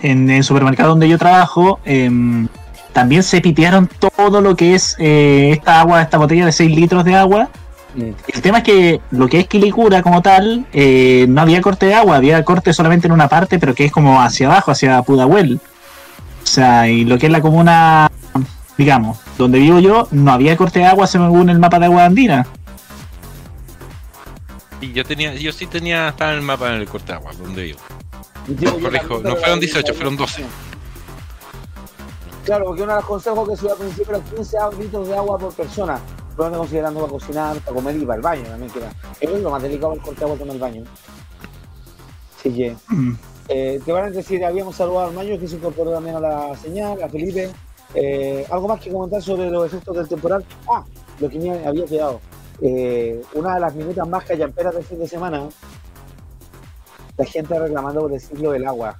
en 0.02 0.30
el 0.30 0.44
supermercado 0.44 0.90
donde 0.90 1.10
yo 1.10 1.18
trabajo 1.18 1.80
em, 1.86 2.48
también 2.94 3.22
se 3.24 3.42
pitearon 3.42 3.90
todo 4.18 4.40
lo 4.42 4.56
que 4.56 4.76
es 4.76 4.96
eh, 4.98 5.52
esta 5.52 5.82
agua, 5.82 6.02
esta 6.02 6.18
botella 6.18 6.46
de 6.46 6.52
6 6.54 6.76
litros 6.76 7.04
de 7.04 7.16
agua. 7.16 7.50
El 7.96 8.42
tema 8.42 8.58
es 8.60 8.64
que 8.66 9.02
lo 9.12 9.28
que 9.28 9.40
es 9.40 9.48
Quilicura 9.48 10.02
como 10.02 10.22
tal, 10.22 10.66
eh, 10.74 11.26
no 11.30 11.42
había 11.42 11.62
corte 11.62 11.86
de 11.86 11.94
agua, 11.96 12.18
había 12.18 12.44
corte 12.44 12.74
solamente 12.74 13.08
en 13.08 13.14
una 13.14 13.28
parte, 13.30 13.58
pero 13.60 13.74
que 13.74 13.86
es 13.86 13.92
como 13.92 14.22
hacia 14.22 14.48
abajo, 14.48 14.72
hacia 14.72 15.02
Pudahuel. 15.04 15.60
O 16.44 16.48
sea, 16.48 16.88
y 16.90 17.06
lo 17.06 17.18
que 17.18 17.28
es 17.28 17.32
la 17.32 17.42
comuna, 17.42 18.12
digamos, 18.78 19.18
donde 19.38 19.60
vivo 19.60 19.80
yo, 19.80 20.08
no 20.12 20.32
había 20.34 20.58
corte 20.58 20.80
de 20.80 20.86
agua 20.86 21.08
según 21.08 21.50
el 21.50 21.58
mapa 21.60 21.80
de 21.80 21.86
agua 21.86 22.06
andina. 22.06 22.46
Y 24.82 24.92
yo 24.92 25.04
tenía, 25.06 25.34
yo 25.36 25.52
sí 25.52 25.66
tenía, 25.68 26.10
estaba 26.10 26.32
en 26.32 26.38
el 26.40 26.44
mapa 26.44 26.68
en 26.74 26.82
el 26.82 26.88
corte 26.88 27.08
de 27.14 27.14
agua, 27.14 27.32
donde 27.42 27.64
vivo. 27.64 27.80
Yo 28.60 28.72
no 28.74 28.80
fueron 28.80 29.24
la- 29.24 29.56
18, 29.60 29.88
la- 29.88 29.94
fueron 29.94 30.18
12. 30.18 30.46
Claro, 32.44 32.66
porque 32.66 32.84
uno 32.84 32.92
de 32.94 33.00
los 33.00 33.06
consejos 33.08 33.50
que 33.50 33.56
se 33.56 33.62
dio 33.64 33.72
al 33.72 33.78
principio 33.80 34.16
era 34.16 34.24
15 34.24 34.58
litros 34.80 35.08
de 35.08 35.18
agua 35.18 35.40
por 35.40 35.54
persona, 35.54 35.98
pero 36.36 36.50
no 36.50 36.58
considerando 36.60 37.00
para 37.00 37.12
cocinar, 37.12 37.58
para 37.60 37.76
comer 37.76 37.96
y 37.96 38.06
para 38.06 38.16
el 38.16 38.22
baño 38.22 38.44
también, 38.44 38.72
que 38.72 39.26
es 39.26 39.42
lo 39.42 39.50
más 39.50 39.62
delicado 39.62 39.94
el 39.94 40.02
corte 40.02 40.20
de 40.20 40.26
agua 40.26 40.38
con 40.38 40.50
el 40.50 40.60
baño. 40.60 40.84
Sí, 42.42 42.54
que. 42.54 42.76
Eh, 43.48 43.80
te 43.86 43.92
van 43.92 44.06
a 44.06 44.10
decir, 44.10 44.44
habíamos 44.44 44.76
saludado 44.76 45.10
al 45.10 45.14
Mayo 45.14 45.40
que 45.40 45.48
se 45.48 45.58
incorporó 45.58 45.92
también 45.92 46.16
a 46.16 46.20
la 46.20 46.58
señal, 46.58 47.02
a 47.04 47.08
Felipe. 47.08 47.52
Eh, 47.94 48.44
¿Algo 48.50 48.68
más 48.68 48.82
que 48.82 48.92
comentar 48.92 49.22
sobre 49.22 49.52
los 49.52 49.68
efectos 49.68 49.96
del 49.96 50.08
temporal? 50.08 50.44
Ah, 50.68 50.84
lo 51.20 51.30
que 51.30 51.38
me 51.38 51.66
había 51.66 51.86
quedado. 51.86 52.22
Eh, 52.62 53.22
una 53.34 53.54
de 53.54 53.60
las 53.60 53.76
minutas 53.76 54.08
más 54.08 54.26
callamperas 54.26 54.74
del 54.74 54.84
fin 54.84 54.98
de 54.98 55.08
semana, 55.08 55.48
la 57.18 57.26
gente 57.26 57.60
reclamando 57.60 58.02
por 58.02 58.14
el 58.14 58.20
ciclo 58.20 58.52
del 58.52 58.66
agua. 58.66 59.00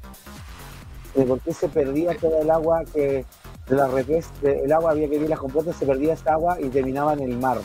De 1.16 1.26
por 1.26 1.40
qué 1.40 1.52
se 1.52 1.68
perdía 1.68 2.16
todo 2.16 2.40
el 2.40 2.52
agua 2.52 2.84
que 2.94 3.26
de 3.68 3.76
la 3.76 3.88
repes, 3.88 4.28
de- 4.42 4.64
el 4.64 4.72
agua 4.72 4.92
había 4.92 5.10
que 5.10 5.16
ir 5.16 5.30
las 5.30 5.40
compuestas, 5.40 5.76
se 5.78 5.86
perdía 5.86 6.14
esta 6.14 6.34
agua 6.34 6.58
y 6.62 6.70
terminaba 6.70 7.14
en 7.14 7.22
el 7.22 7.38
mar. 7.38 7.58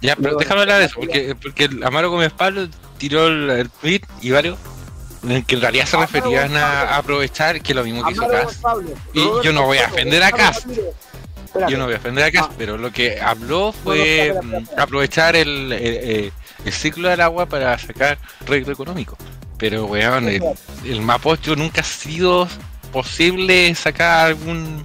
Ya, 0.00 0.14
pero 0.14 0.28
Luego, 0.30 0.40
déjame 0.40 0.60
hablar 0.62 0.78
de 0.80 0.84
eso, 0.86 0.94
porque, 1.00 1.34
porque 1.40 1.64
el 1.64 1.82
Amaro 1.84 2.10
Gómez 2.10 2.32
Pablo 2.32 2.68
tiró 2.98 3.26
el, 3.26 3.50
el 3.50 3.70
tweet 3.70 4.02
y 4.20 4.30
varios 4.30 4.56
en 5.24 5.32
el 5.32 5.44
que 5.44 5.56
en 5.56 5.60
realidad 5.60 5.86
se 5.86 5.96
Amaro 5.96 6.10
referían 6.12 6.56
a, 6.56 6.82
a 6.82 6.96
aprovechar 6.98 7.60
que 7.60 7.74
lo 7.74 7.82
mismo 7.84 8.04
que 8.04 8.12
hizo 8.12 8.28
Cas. 8.28 8.60
Y 9.12 9.20
Roberto 9.22 9.42
yo 9.42 9.52
no 9.52 9.64
voy 9.64 9.78
a 9.78 9.86
ofender 9.86 10.22
a 10.22 10.30
Cas. 10.32 10.64
Yo 11.68 11.76
no 11.78 11.86
voy 11.86 11.94
a 11.94 11.96
ofender 11.96 12.24
a 12.24 12.30
Cas, 12.30 12.46
Ah. 12.48 12.54
pero 12.56 12.76
lo 12.78 12.92
que 12.92 13.20
habló 13.20 13.72
fue 13.72 14.32
no, 14.42 14.60
mm, 14.60 14.66
aprovechar 14.78 15.34
el, 15.34 15.72
el, 15.72 16.32
el 16.64 16.72
ciclo 16.72 17.08
del 17.08 17.20
agua 17.20 17.46
para 17.46 17.76
sacar 17.78 18.18
rédito 18.46 18.70
económico. 18.70 19.16
Pero, 19.58 19.86
weón, 19.86 20.28
el, 20.28 20.42
el 20.84 21.00
Mapocho 21.00 21.56
nunca 21.56 21.80
ha 21.80 21.84
sido 21.84 22.46
posible 22.88 23.74
sacar 23.74 24.26
algún 24.26 24.84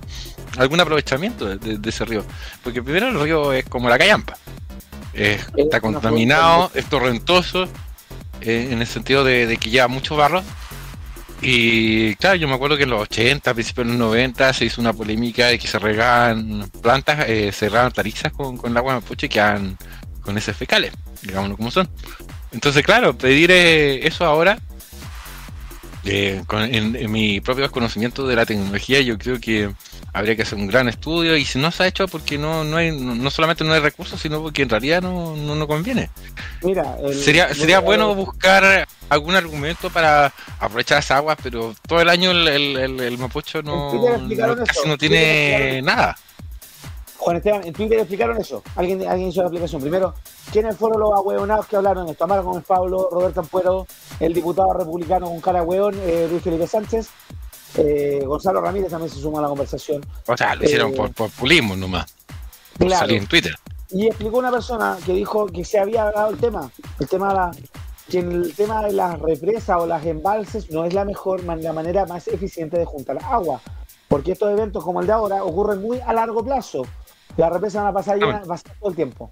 algún 0.57 0.79
aprovechamiento 0.79 1.45
de, 1.45 1.57
de- 1.57 1.77
de 1.79 1.89
ese 1.89 2.05
río. 2.05 2.23
Porque 2.63 2.83
primero 2.83 3.07
el 3.09 3.19
río 3.19 3.51
es 3.53 3.65
como 3.65 3.89
la 3.89 3.97
callampa. 3.97 4.37
Es- 5.13 5.41
Es 5.41 5.47
está 5.65 5.81
contaminado, 5.81 6.71
es 6.75 6.85
torrentoso, 6.85 7.63
eh, 8.41 8.69
en 8.71 8.79
el 8.81 8.87
sentido 8.87 9.23
de, 9.23 9.47
de 9.47 9.57
que 9.57 9.69
lleva 9.71 9.87
mucho 9.87 10.15
barro. 10.15 10.43
Y 11.41 12.15
claro, 12.15 12.35
yo 12.37 12.47
me 12.47 12.53
acuerdo 12.53 12.77
que 12.77 12.83
en 12.83 12.89
los 12.91 13.01
80, 13.01 13.51
a 13.51 13.53
principios 13.53 13.85
de 13.87 13.93
los 13.93 13.99
90, 13.99 14.53
se 14.53 14.65
hizo 14.65 14.79
una 14.79 14.93
polémica 14.93 15.47
de 15.47 15.59
que 15.59 15.67
se 15.67 15.77
regaban 15.77 16.69
plantas, 16.81 17.25
eh, 17.27 17.51
se 17.51 17.67
regaban 17.67 17.91
tarizas 17.91 18.31
con, 18.31 18.55
con 18.57 18.71
el 18.71 18.77
agua 18.77 18.93
de 18.93 19.01
mapuche 19.01 19.25
y 19.25 19.29
quedan 19.29 19.77
con 20.21 20.37
heces 20.37 20.55
fecales, 20.55 20.93
digámoslo 21.21 21.57
como 21.57 21.69
son. 21.71 21.89
Entonces, 22.53 22.83
claro, 22.83 23.17
pedir 23.17 23.51
eh, 23.51 24.07
eso 24.07 24.23
ahora 24.25 24.57
eh, 26.05 26.43
con- 26.47 26.63
en, 26.63 26.95
en 26.95 27.11
mi 27.11 27.39
propio 27.41 27.69
conocimiento 27.71 28.27
de 28.27 28.35
la 28.35 28.45
tecnología, 28.45 29.01
yo 29.01 29.17
creo 29.17 29.39
que 29.39 29.71
habría 30.11 30.35
que 30.35 30.41
hacer 30.43 30.57
un 30.57 30.67
gran 30.67 30.87
estudio 30.89 31.35
y 31.37 31.45
si 31.45 31.57
no 31.59 31.71
se 31.71 31.83
ha 31.83 31.87
hecho 31.87 32.07
porque 32.07 32.37
no, 32.37 32.63
no 32.63 32.77
hay, 32.77 32.91
no, 32.91 33.15
no 33.15 33.29
solamente 33.31 33.63
no 33.63 33.73
hay 33.73 33.79
recursos, 33.79 34.19
sino 34.21 34.41
porque 34.41 34.61
en 34.63 34.69
realidad 34.69 35.01
no, 35.01 35.35
no, 35.35 35.55
no 35.55 35.67
conviene. 35.67 36.09
Mira, 36.61 36.95
el- 37.03 37.15
Sería, 37.15 37.53
sería 37.55 37.77
el- 37.77 37.83
bueno 37.83 38.13
buscar 38.15 38.87
algún 39.09 39.35
argumento 39.35 39.89
para 39.89 40.33
aprovechar 40.59 40.99
esas 40.99 41.17
aguas, 41.17 41.37
pero 41.41 41.75
todo 41.87 42.01
el 42.01 42.09
año 42.09 42.31
el, 42.31 43.17
mapocho 43.17 43.61
no, 43.61 43.89
casi 44.65 44.87
no 44.87 44.97
tiene 44.97 45.81
nada. 45.81 46.17
Juan 47.23 47.37
Esteban, 47.37 47.65
en 47.65 47.71
Twitter 47.73 47.99
explicaron 47.99 48.37
eso. 48.37 48.61
Alguien, 48.75 49.07
alguien 49.07 49.29
hizo 49.29 49.41
la 49.41 49.47
aplicación. 49.47 49.81
Primero, 49.81 50.13
¿quiénes 50.51 50.75
fueron 50.75 50.99
los 50.99 51.11
ahueonados 51.13 51.67
que 51.67 51.77
hablaron 51.77 52.09
esto? 52.09 52.25
Amaro 52.25 52.43
Gómez 52.43 52.65
Pablo, 52.67 53.07
Roberto 53.11 53.39
Ampuero, 53.39 53.87
el 54.19 54.33
diputado 54.33 54.73
republicano 54.73 55.27
con 55.27 55.39
cara 55.39 55.63
hueón, 55.63 55.95
eh, 56.01 56.27
Luis 56.29 56.43
Felipe 56.43 56.67
Sánchez, 56.67 57.09
eh, 57.77 58.21
Gonzalo 58.25 58.59
Ramírez 58.59 58.89
también 58.91 59.09
se 59.09 59.21
sumó 59.21 59.39
a 59.39 59.43
la 59.43 59.47
conversación. 59.47 60.05
O 60.27 60.35
sea, 60.35 60.53
lo 60.55 60.65
hicieron 60.65 60.91
Eh, 60.91 60.95
por, 60.97 61.13
por 61.13 61.29
pulismo 61.31 61.75
nomás. 61.77 62.13
Por 62.77 62.87
Claro. 62.87 62.99
salir 62.99 63.17
en 63.17 63.27
Twitter. 63.27 63.55
Y 63.91 64.07
explicó 64.07 64.37
una 64.39 64.51
persona 64.51 64.97
que 65.05 65.13
dijo 65.13 65.45
que 65.47 65.63
se 65.63 65.79
había 65.79 66.05
dado 66.11 66.29
el 66.31 66.37
tema, 66.37 66.69
el 66.99 67.07
tema 67.07 67.29
de 67.29 67.33
la, 67.35 67.51
que 68.09 68.19
el 68.19 68.53
tema 68.55 68.83
de 68.83 68.91
las 68.91 69.17
represas 69.19 69.77
o 69.79 69.85
las 69.85 70.05
embalses 70.05 70.69
no 70.71 70.83
es 70.83 70.93
la 70.93 71.05
mejor, 71.05 71.41
la 71.43 71.71
manera 71.71 72.05
más 72.05 72.27
eficiente 72.27 72.77
de 72.77 72.85
juntar 72.85 73.17
agua, 73.23 73.61
porque 74.09 74.33
estos 74.33 74.51
eventos 74.51 74.83
como 74.83 74.99
el 74.99 75.07
de 75.07 75.13
ahora 75.13 75.43
ocurren 75.43 75.81
muy 75.81 75.99
a 76.01 76.11
largo 76.13 76.43
plazo. 76.43 76.83
Las 77.37 77.51
represas 77.51 77.83
van 77.83 77.91
a 77.91 77.93
pasar 77.93 78.17
llenas, 78.17 78.49
va 78.49 78.55
a 78.55 78.57
ser 78.57 78.71
todo 78.79 78.89
el 78.89 78.95
tiempo. 78.95 79.31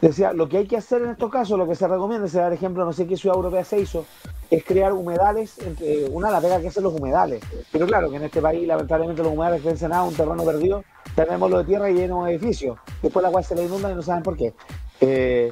Decía, 0.00 0.32
lo 0.32 0.48
que 0.48 0.58
hay 0.58 0.66
que 0.66 0.76
hacer 0.76 1.02
en 1.02 1.10
estos 1.10 1.30
casos, 1.30 1.58
lo 1.58 1.66
que 1.66 1.74
se 1.74 1.88
recomienda, 1.88 2.28
se 2.28 2.38
da 2.38 2.46
el 2.46 2.52
ejemplo, 2.52 2.84
no 2.84 2.92
sé 2.92 3.06
qué 3.06 3.16
ciudad 3.16 3.36
europea 3.36 3.64
se 3.64 3.80
hizo, 3.80 4.06
es 4.48 4.64
crear 4.64 4.92
humedales, 4.92 5.58
entre, 5.58 6.04
una 6.06 6.30
la 6.30 6.40
pega 6.40 6.60
que 6.60 6.68
hacen 6.68 6.84
los 6.84 6.94
humedales. 6.94 7.42
Pero 7.72 7.86
claro 7.86 8.08
que 8.08 8.16
en 8.16 8.22
este 8.22 8.40
país, 8.40 8.66
lamentablemente, 8.66 9.22
los 9.22 9.32
humedales 9.32 9.60
crecen 9.60 9.92
a 9.92 10.04
un 10.04 10.14
terreno 10.14 10.44
perdido, 10.44 10.84
tenemos 11.16 11.50
lo 11.50 11.58
de 11.58 11.64
tierra 11.64 11.90
y 11.90 11.94
lleno 11.94 12.24
de 12.24 12.32
edificios. 12.32 12.78
Después 13.02 13.22
la 13.22 13.28
agua 13.28 13.42
se 13.42 13.56
le 13.56 13.64
inunda 13.64 13.90
y 13.90 13.94
no 13.96 14.02
saben 14.02 14.22
por 14.22 14.36
qué. 14.36 14.54
Eh, 15.00 15.50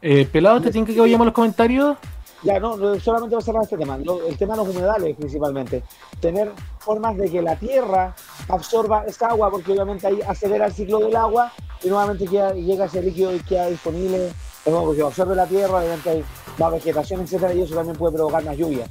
Eh, 0.00 0.26
pelado, 0.32 0.60
¿te 0.60 0.70
tiene 0.70 0.86
que 0.86 0.98
vayamos 0.98 1.26
los 1.26 1.34
comentarios? 1.34 1.98
Ya, 2.42 2.60
no, 2.60 2.76
solamente 3.00 3.34
voy 3.34 3.42
a 3.42 3.44
cerrar 3.44 3.62
este 3.62 3.76
tema. 3.76 3.96
El 3.96 4.36
tema 4.38 4.54
de 4.56 4.64
los 4.64 4.74
humedales, 4.74 5.16
principalmente. 5.16 5.82
Tener 6.20 6.52
formas 6.78 7.16
de 7.16 7.30
que 7.30 7.42
la 7.42 7.56
tierra 7.56 8.14
absorba 8.48 9.04
esa 9.06 9.28
agua, 9.28 9.50
porque 9.50 9.72
obviamente 9.72 10.06
ahí 10.06 10.20
acelera 10.26 10.66
el 10.66 10.72
ciclo 10.72 10.98
del 11.00 11.16
agua 11.16 11.52
y 11.82 11.88
nuevamente 11.88 12.26
queda- 12.26 12.52
llega 12.54 12.84
ese 12.86 13.02
líquido 13.02 13.34
y 13.34 13.40
queda 13.40 13.66
disponible. 13.66 14.28
Es 14.28 14.72
como 14.72 14.84
porque 14.86 15.02
absorbe 15.02 15.34
la 15.34 15.46
tierra, 15.46 15.78
obviamente 15.78 16.10
hay 16.10 16.24
más 16.58 16.72
vegetación, 16.72 17.20
etcétera, 17.22 17.54
y 17.54 17.62
eso 17.62 17.74
también 17.74 17.96
puede 17.96 18.14
provocar 18.14 18.44
más 18.44 18.56
lluvia. 18.56 18.86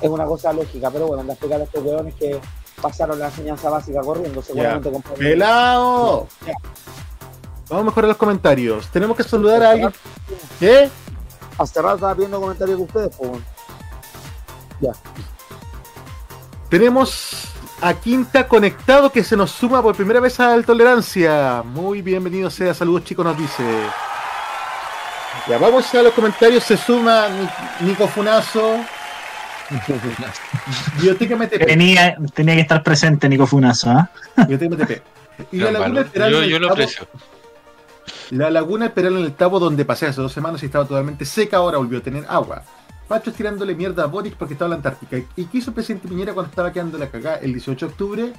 Es 0.00 0.08
una 0.08 0.24
cosa 0.26 0.52
lógica, 0.52 0.90
pero 0.90 1.06
bueno, 1.08 1.22
anda 1.22 1.32
a 1.32 1.34
explicar 1.34 1.60
a 1.60 1.64
estos 1.64 1.82
hueones 1.82 2.14
que 2.14 2.40
pasaron 2.80 3.18
la 3.18 3.26
enseñanza 3.26 3.68
básica 3.70 4.00
corriendo, 4.00 4.40
seguramente 4.42 4.90
con 4.92 5.02
¡Pelado! 5.02 6.26
Vamos 7.68 7.82
a 7.82 7.84
mejorar 7.84 8.08
los 8.08 8.16
comentarios. 8.16 8.88
Tenemos 8.88 9.16
que 9.16 9.24
saludar 9.24 9.62
a 9.62 9.70
alguien. 9.70 9.92
¿Qué? 10.58 10.88
Hace 11.58 11.82
rato 11.82 11.94
estaba 11.96 12.14
viendo 12.14 12.40
comentarios 12.40 12.78
de 12.78 12.84
ustedes, 12.84 13.10
pues. 13.16 13.30
bueno. 13.30 13.44
Ya. 14.80 14.92
Tenemos 16.68 17.44
a 17.80 17.94
Quinta 17.94 18.46
conectado 18.46 19.10
que 19.10 19.24
se 19.24 19.36
nos 19.36 19.50
suma 19.50 19.82
por 19.82 19.94
primera 19.96 20.20
vez 20.20 20.38
a 20.40 20.56
la 20.56 20.62
tolerancia. 20.62 21.62
Muy 21.64 22.02
bienvenido 22.02 22.50
sea. 22.50 22.74
Saludos 22.74 23.04
chicos, 23.04 23.24
nos 23.24 23.36
dice. 23.38 23.64
Ya 25.48 25.58
vamos 25.58 25.92
a 25.94 26.02
los 26.02 26.12
comentarios. 26.12 26.62
Se 26.64 26.76
suma 26.76 27.26
Ni- 27.28 27.88
Nico 27.88 28.06
Funazo. 28.06 28.76
Bioteca 31.00 31.36
MTP. 31.36 31.66
Tenía, 31.66 32.16
tenía 32.34 32.54
que 32.54 32.60
estar 32.62 32.82
presente 32.82 33.28
Nico 33.28 33.46
Funazo, 33.46 33.90
¿ah? 33.90 34.10
Bioteca 34.46 34.74
MTP. 34.76 35.02
Y 35.52 35.58
la 35.58 35.64
Gran 35.70 35.72
laguna 35.74 35.88
valor. 35.88 36.06
Esperal 36.06 36.48
Yo, 36.48 36.58
lo 36.58 36.70
aprecio. 36.70 37.08
La 38.30 38.50
laguna 38.50 38.86
Esperal 38.86 39.16
en 39.16 39.24
el 39.24 39.34
Tabo, 39.34 39.58
donde 39.58 39.86
pasé 39.86 40.06
hace 40.06 40.20
dos 40.20 40.32
semanas 40.32 40.62
y 40.62 40.66
estaba 40.66 40.86
totalmente 40.86 41.24
seca, 41.24 41.56
ahora 41.56 41.78
volvió 41.78 41.98
a 41.98 42.02
tener 42.02 42.26
agua. 42.28 42.62
Pachos 43.08 43.32
tirándole 43.32 43.74
mierda 43.74 44.04
a 44.04 44.06
Boric 44.06 44.36
porque 44.36 44.52
estaba 44.52 44.66
en 44.66 44.70
la 44.70 44.76
Antártica. 44.76 45.16
¿Y 45.34 45.46
qué 45.46 45.58
hizo 45.58 45.70
el 45.70 45.74
presidente 45.74 46.08
Piñera 46.08 46.34
cuando 46.34 46.50
estaba 46.50 46.70
quedando 46.70 46.98
la 46.98 47.08
cagada 47.08 47.38
el 47.38 47.54
18 47.54 47.86
de 47.86 47.92
octubre? 47.92 48.32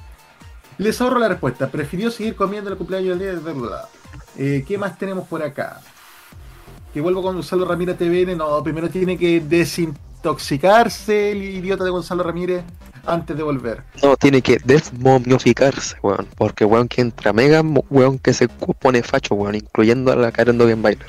Les 0.78 1.02
ahorro 1.02 1.18
la 1.18 1.28
respuesta. 1.28 1.70
Prefirió 1.70 2.12
seguir 2.12 2.36
comiendo 2.36 2.70
el 2.70 2.78
cumpleaños 2.78 3.18
del 3.18 3.20
día 3.20 3.30
de 3.30 3.54
verdad. 3.54 3.90
Eh, 4.38 4.64
¿Qué 4.68 4.78
más 4.78 4.96
tenemos 5.00 5.28
por 5.28 5.42
acá? 5.42 5.82
Que 6.94 7.02
vuelvo 7.02 7.24
con 7.24 7.34
Gonzalo 7.34 7.66
Ramírez 7.66 7.98
TVN. 7.98 8.38
No, 8.38 8.64
primero 8.64 8.90
tiene 8.90 9.18
que 9.18 9.40
desintoxicarse 9.40 11.32
el 11.32 11.44
idiota 11.44 11.84
de 11.84 11.90
Gonzalo 11.90 12.22
Ramírez 12.22 12.64
antes 13.10 13.36
de 13.36 13.44
volver. 13.44 13.84
No, 14.04 14.16
tiene 14.16 14.42
que 14.42 14.58
desmomificarse, 14.64 15.98
weón. 16.02 16.28
Porque 16.38 16.66
weón 16.66 16.88
que 16.88 17.02
entra 17.02 17.34
mega, 17.34 17.62
weón 17.90 18.20
que 18.20 18.34
se 18.34 18.48
pone 18.48 19.04
facho, 19.04 19.36
weón, 19.36 19.56
incluyendo 19.56 20.12
a 20.12 20.16
la 20.16 20.32
Karen 20.32 20.58
Dogen 20.58 20.82
Bailer. 20.82 21.08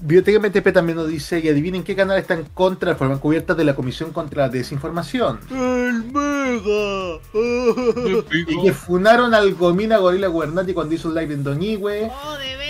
Biblioteca 0.00 0.38
MTP 0.38 0.72
también 0.72 0.98
nos 0.98 1.08
dice, 1.08 1.40
y 1.40 1.48
adivinen 1.48 1.82
qué 1.82 1.96
canal 1.96 2.18
está 2.18 2.34
en 2.34 2.44
contra 2.44 2.90
de 2.90 2.96
forma 2.96 3.14
encubierta 3.14 3.54
de 3.54 3.64
la 3.64 3.74
Comisión 3.74 4.12
contra 4.12 4.42
la 4.42 4.48
Desinformación. 4.50 5.40
¡El 5.50 6.04
Mega! 6.12 7.20
y 8.48 8.62
que 8.62 8.72
funaron 8.74 9.32
al 9.32 9.54
Gomina 9.54 9.96
Gorila 9.96 10.26
Gubernati 10.28 10.74
cuando 10.74 10.94
hizo 10.94 11.08
un 11.08 11.14
live 11.14 11.32
en 11.32 11.42
Doñigüe. 11.42 12.10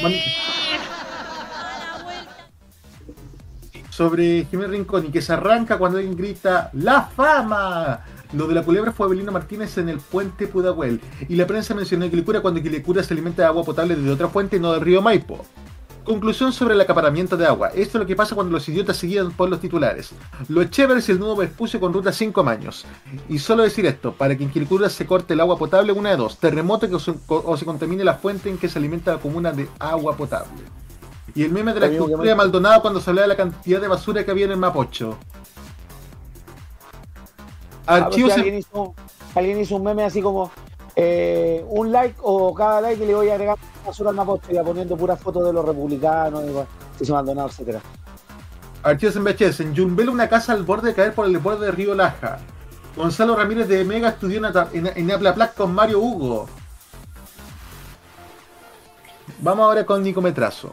Man- 0.03 0.13
Sobre 3.95 4.45
Jiménez 4.51 4.73
Rincón 4.73 5.07
y 5.07 5.11
que 5.13 5.23
se 5.23 5.35
arranca 5.35 5.79
cuando 5.79 5.99
alguien 5.99 6.17
grita 6.17 6.69
¡La 6.73 7.03
fama! 7.03 8.01
Lo 8.33 8.49
de 8.49 8.55
la 8.57 8.65
culebra 8.65 8.91
fue 8.91 9.07
Abelino 9.07 9.31
Martínez 9.31 9.79
en 9.79 9.89
el 9.89 9.99
puente 9.99 10.49
Pudahuel. 10.49 11.01
Y 11.29 11.37
la 11.37 11.47
prensa 11.47 11.77
mencionó 11.77 12.07
que 12.07 12.11
Quilicura 12.11 12.41
cuando 12.41 12.61
Quilicura 12.61 13.05
se 13.05 13.15
alimenta 13.15 13.43
de 13.43 13.47
agua 13.47 13.63
potable 13.63 13.95
desde 13.95 14.11
otra 14.11 14.27
fuente 14.27 14.57
y 14.57 14.59
no 14.59 14.73
del 14.73 14.81
río 14.81 15.01
Maipo. 15.01 15.47
Conclusión 16.03 16.53
sobre 16.53 16.75
el 16.75 16.81
acaparamiento 16.81 17.37
de 17.37 17.47
agua. 17.47 17.69
Esto 17.69 17.99
es 17.99 18.03
lo 18.03 18.07
que 18.07 18.17
pasa 18.17 18.35
cuando 18.35 18.51
los 18.51 18.69
idiotas 18.69 18.97
seguían 18.97 19.31
por 19.31 19.49
los 19.49 19.61
titulares. 19.61 20.11
Lo 20.49 20.65
chévere 20.65 20.99
es 20.99 21.09
el 21.09 21.21
nuevo 21.21 21.37
Vespucio 21.37 21.79
con 21.79 21.93
ruta 21.93 22.11
5 22.11 22.41
años. 22.49 22.85
Y 23.29 23.39
solo 23.39 23.63
decir 23.63 23.87
esto, 23.87 24.13
para 24.13 24.37
que 24.37 24.43
en 24.43 24.51
Quilicura 24.51 24.91
se 24.91 25.07
corte 25.07 25.35
el 25.35 25.41
agua 25.41 25.57
potable, 25.57 25.93
una 25.93 26.11
de 26.11 26.17
dos. 26.17 26.39
Terremoto 26.39 26.91
que 26.91 26.99
se, 26.99 27.15
o 27.29 27.57
se 27.57 27.65
contamine 27.65 28.03
la 28.03 28.15
fuente 28.15 28.51
en 28.51 28.59
que 28.59 28.69
se 28.69 28.81
alimenta 28.81 29.13
la 29.13 29.19
comuna 29.21 29.53
de 29.53 29.69
agua 29.79 30.17
potable. 30.17 30.65
Y 31.35 31.43
el 31.43 31.51
meme 31.53 31.75
de 31.75 31.81
la 31.81 31.87
Amigo, 31.87 32.07
que 32.07 32.13
cultura 32.13 32.31
de 32.31 32.37
Maldonado 32.37 32.81
cuando 32.83 33.01
se 33.01 33.11
hablaba 33.11 33.25
de 33.25 33.29
la 33.29 33.37
cantidad 33.37 33.81
de 33.81 33.89
basura 33.89 34.25
que 34.25 34.31
había 34.31 34.45
en 34.45 34.53
el 34.53 34.57
Mapocho. 34.57 35.17
A 37.87 37.95
ver 37.95 38.03
si 38.03 38.05
Archivos 38.07 38.33
en- 38.33 38.39
alguien, 38.39 38.59
hizo, 38.59 38.95
alguien 39.35 39.61
hizo 39.61 39.77
un 39.77 39.85
meme 39.85 40.05
así 40.05 40.23
como 40.23 40.51
eh, 40.97 41.65
un 41.69 41.91
like 41.91 42.17
o 42.23 42.55
cada 42.55 42.81
like 42.81 43.03
y 43.03 43.07
le 43.07 43.15
voy 43.15 43.29
a 43.29 43.33
agregar 43.35 43.57
basura 43.85 44.11
al 44.11 44.17
mapocho 44.17 44.47
y 44.51 44.59
poniendo 44.59 44.97
puras 44.97 45.21
fotos 45.21 45.45
de 45.45 45.53
los 45.53 45.65
republicanos, 45.65 46.43
y 47.01 47.05
se 47.05 47.13
Maldonado, 47.13 47.49
etcétera. 47.49 47.81
Archivos 48.85 49.17
en 49.17 49.25
VHS. 49.25 49.61
En 49.61 49.75
Yumbel, 49.75 50.09
una 50.09 50.29
casa 50.29 50.53
al 50.53 50.63
borde 50.63 50.89
de 50.91 50.95
caer 50.95 51.15
por 51.15 51.27
el 51.27 51.39
borde 51.39 51.67
del 51.67 51.75
río 51.75 51.95
Laja. 51.95 52.39
Gonzalo 52.97 53.35
Ramírez 53.35 53.67
de 53.67 53.85
Mega 53.85 54.11
estudió 54.11 54.41
en, 54.47 54.87
en, 54.87 55.11
en 55.11 55.35
con 55.57 55.75
Mario 55.75 55.99
Hugo. 55.99 56.47
Vamos 59.41 59.65
ahora 59.65 59.85
con 59.85 60.03
Nicometrazo. 60.03 60.73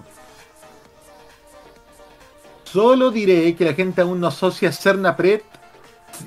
Solo 2.72 3.12
diré 3.12 3.54
que 3.56 3.66
la 3.66 3.74
gente 3.74 4.02
aún 4.02 4.20
no 4.20 4.28
asocia 4.28 4.70
a 4.70 4.72
Cernapret 4.72 5.44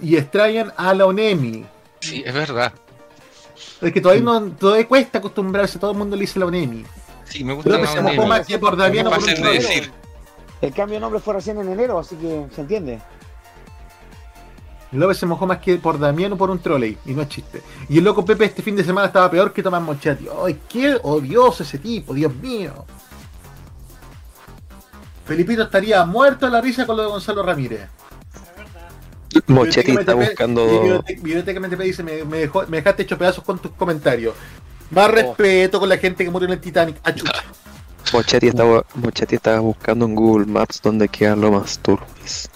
y 0.03 0.17
extrañan 0.17 0.73
a 0.77 0.93
la 0.93 1.07
ONEMI. 1.07 1.65
Sí, 2.01 2.23
es 2.25 2.35
verdad. 2.35 2.73
Es 3.81 3.93
que 3.93 4.01
todavía, 4.01 4.23
no, 4.23 4.43
todavía 4.53 4.87
cuesta 4.87 5.19
acostumbrarse, 5.19 5.79
todo 5.79 5.93
el 5.93 5.97
mundo 5.97 6.17
le 6.17 6.23
dice 6.23 6.39
la 6.39 6.47
ONEMI. 6.47 6.85
Sí, 7.25 7.45
me 7.45 7.55
gusta 7.55 7.71
una 7.71 7.79
mojó 7.79 8.03
nena. 8.03 8.27
más 8.27 8.47
que 8.47 8.59
por 8.59 8.77
Damiano 8.77 9.11
Es 9.15 9.41
por 9.41 9.49
de 9.49 9.53
decir. 9.55 9.93
El 10.61 10.73
cambio 10.73 10.97
de 10.97 11.01
nombre 11.01 11.21
fue 11.21 11.35
recién 11.35 11.59
en 11.59 11.69
enero, 11.69 11.99
así 11.99 12.17
que 12.17 12.47
se 12.55 12.61
entiende. 12.61 13.01
López 14.93 15.19
se 15.19 15.27
mojó 15.27 15.47
más 15.47 15.59
que 15.59 15.77
por 15.77 15.99
Damiano 15.99 16.37
por 16.37 16.51
un 16.51 16.59
trolley, 16.59 16.97
y 17.07 17.13
no 17.13 17.23
es 17.23 17.29
chiste. 17.29 17.63
Y 17.89 17.99
el 17.99 18.05
loco 18.05 18.25
Pepe 18.25 18.45
este 18.45 18.63
fin 18.63 18.77
de 18.77 18.85
semana 18.85 19.09
estaba 19.09 19.31
peor 19.31 19.53
que 19.53 19.63
Tomás 19.63 19.83
Mochati. 19.83 20.29
¡Ay, 20.45 20.61
qué 20.69 20.99
odioso 21.03 21.63
ese 21.63 21.79
tipo, 21.79 22.15
Dios 22.15 22.35
mío! 22.37 22.85
Felipito 25.27 25.63
estaría 25.63 26.05
muerto 26.05 26.47
a 26.47 26.51
la 26.51 26.61
risa 26.61 26.87
con 26.87 26.97
lo 26.97 27.03
de 27.05 27.09
Gonzalo 27.09 27.43
Ramírez. 27.43 27.89
Mochetti 29.47 29.93
está 29.93 30.15
buscando. 30.15 30.65
Biblioteca- 30.67 31.23
Biblioteca 31.23 31.61
MTP 31.61 31.81
dice, 31.83 32.03
me, 32.03 32.25
me 32.25 32.39
dejó- 32.47 32.67
me 32.69 32.77
dejaste 32.79 33.03
hecho 33.03 33.19
pedazos 33.19 33.43
con 33.43 33.59
tus 33.59 33.73
comentarios. 33.73 34.35
Más 34.91 35.11
respeto 35.11 35.81
con 35.81 35.89
la 35.89 35.97
gente 35.99 36.25
que 36.25 36.31
murió 36.31 36.47
en 36.47 36.53
el 36.55 36.61
Titanic. 36.61 36.97
Ah, 37.03 37.13
chucha. 37.15 37.33
Mochetti 38.13 38.49
estaba, 38.49 38.85
Mochetti 38.95 39.35
estaba 39.37 39.59
buscando 39.61 40.05
en 40.05 40.15
Google 40.15 40.47
Maps 40.47 40.81
dónde 40.83 41.09
quedan 41.09 41.41
Lomas 41.41 41.79
Turbis. 41.81 42.49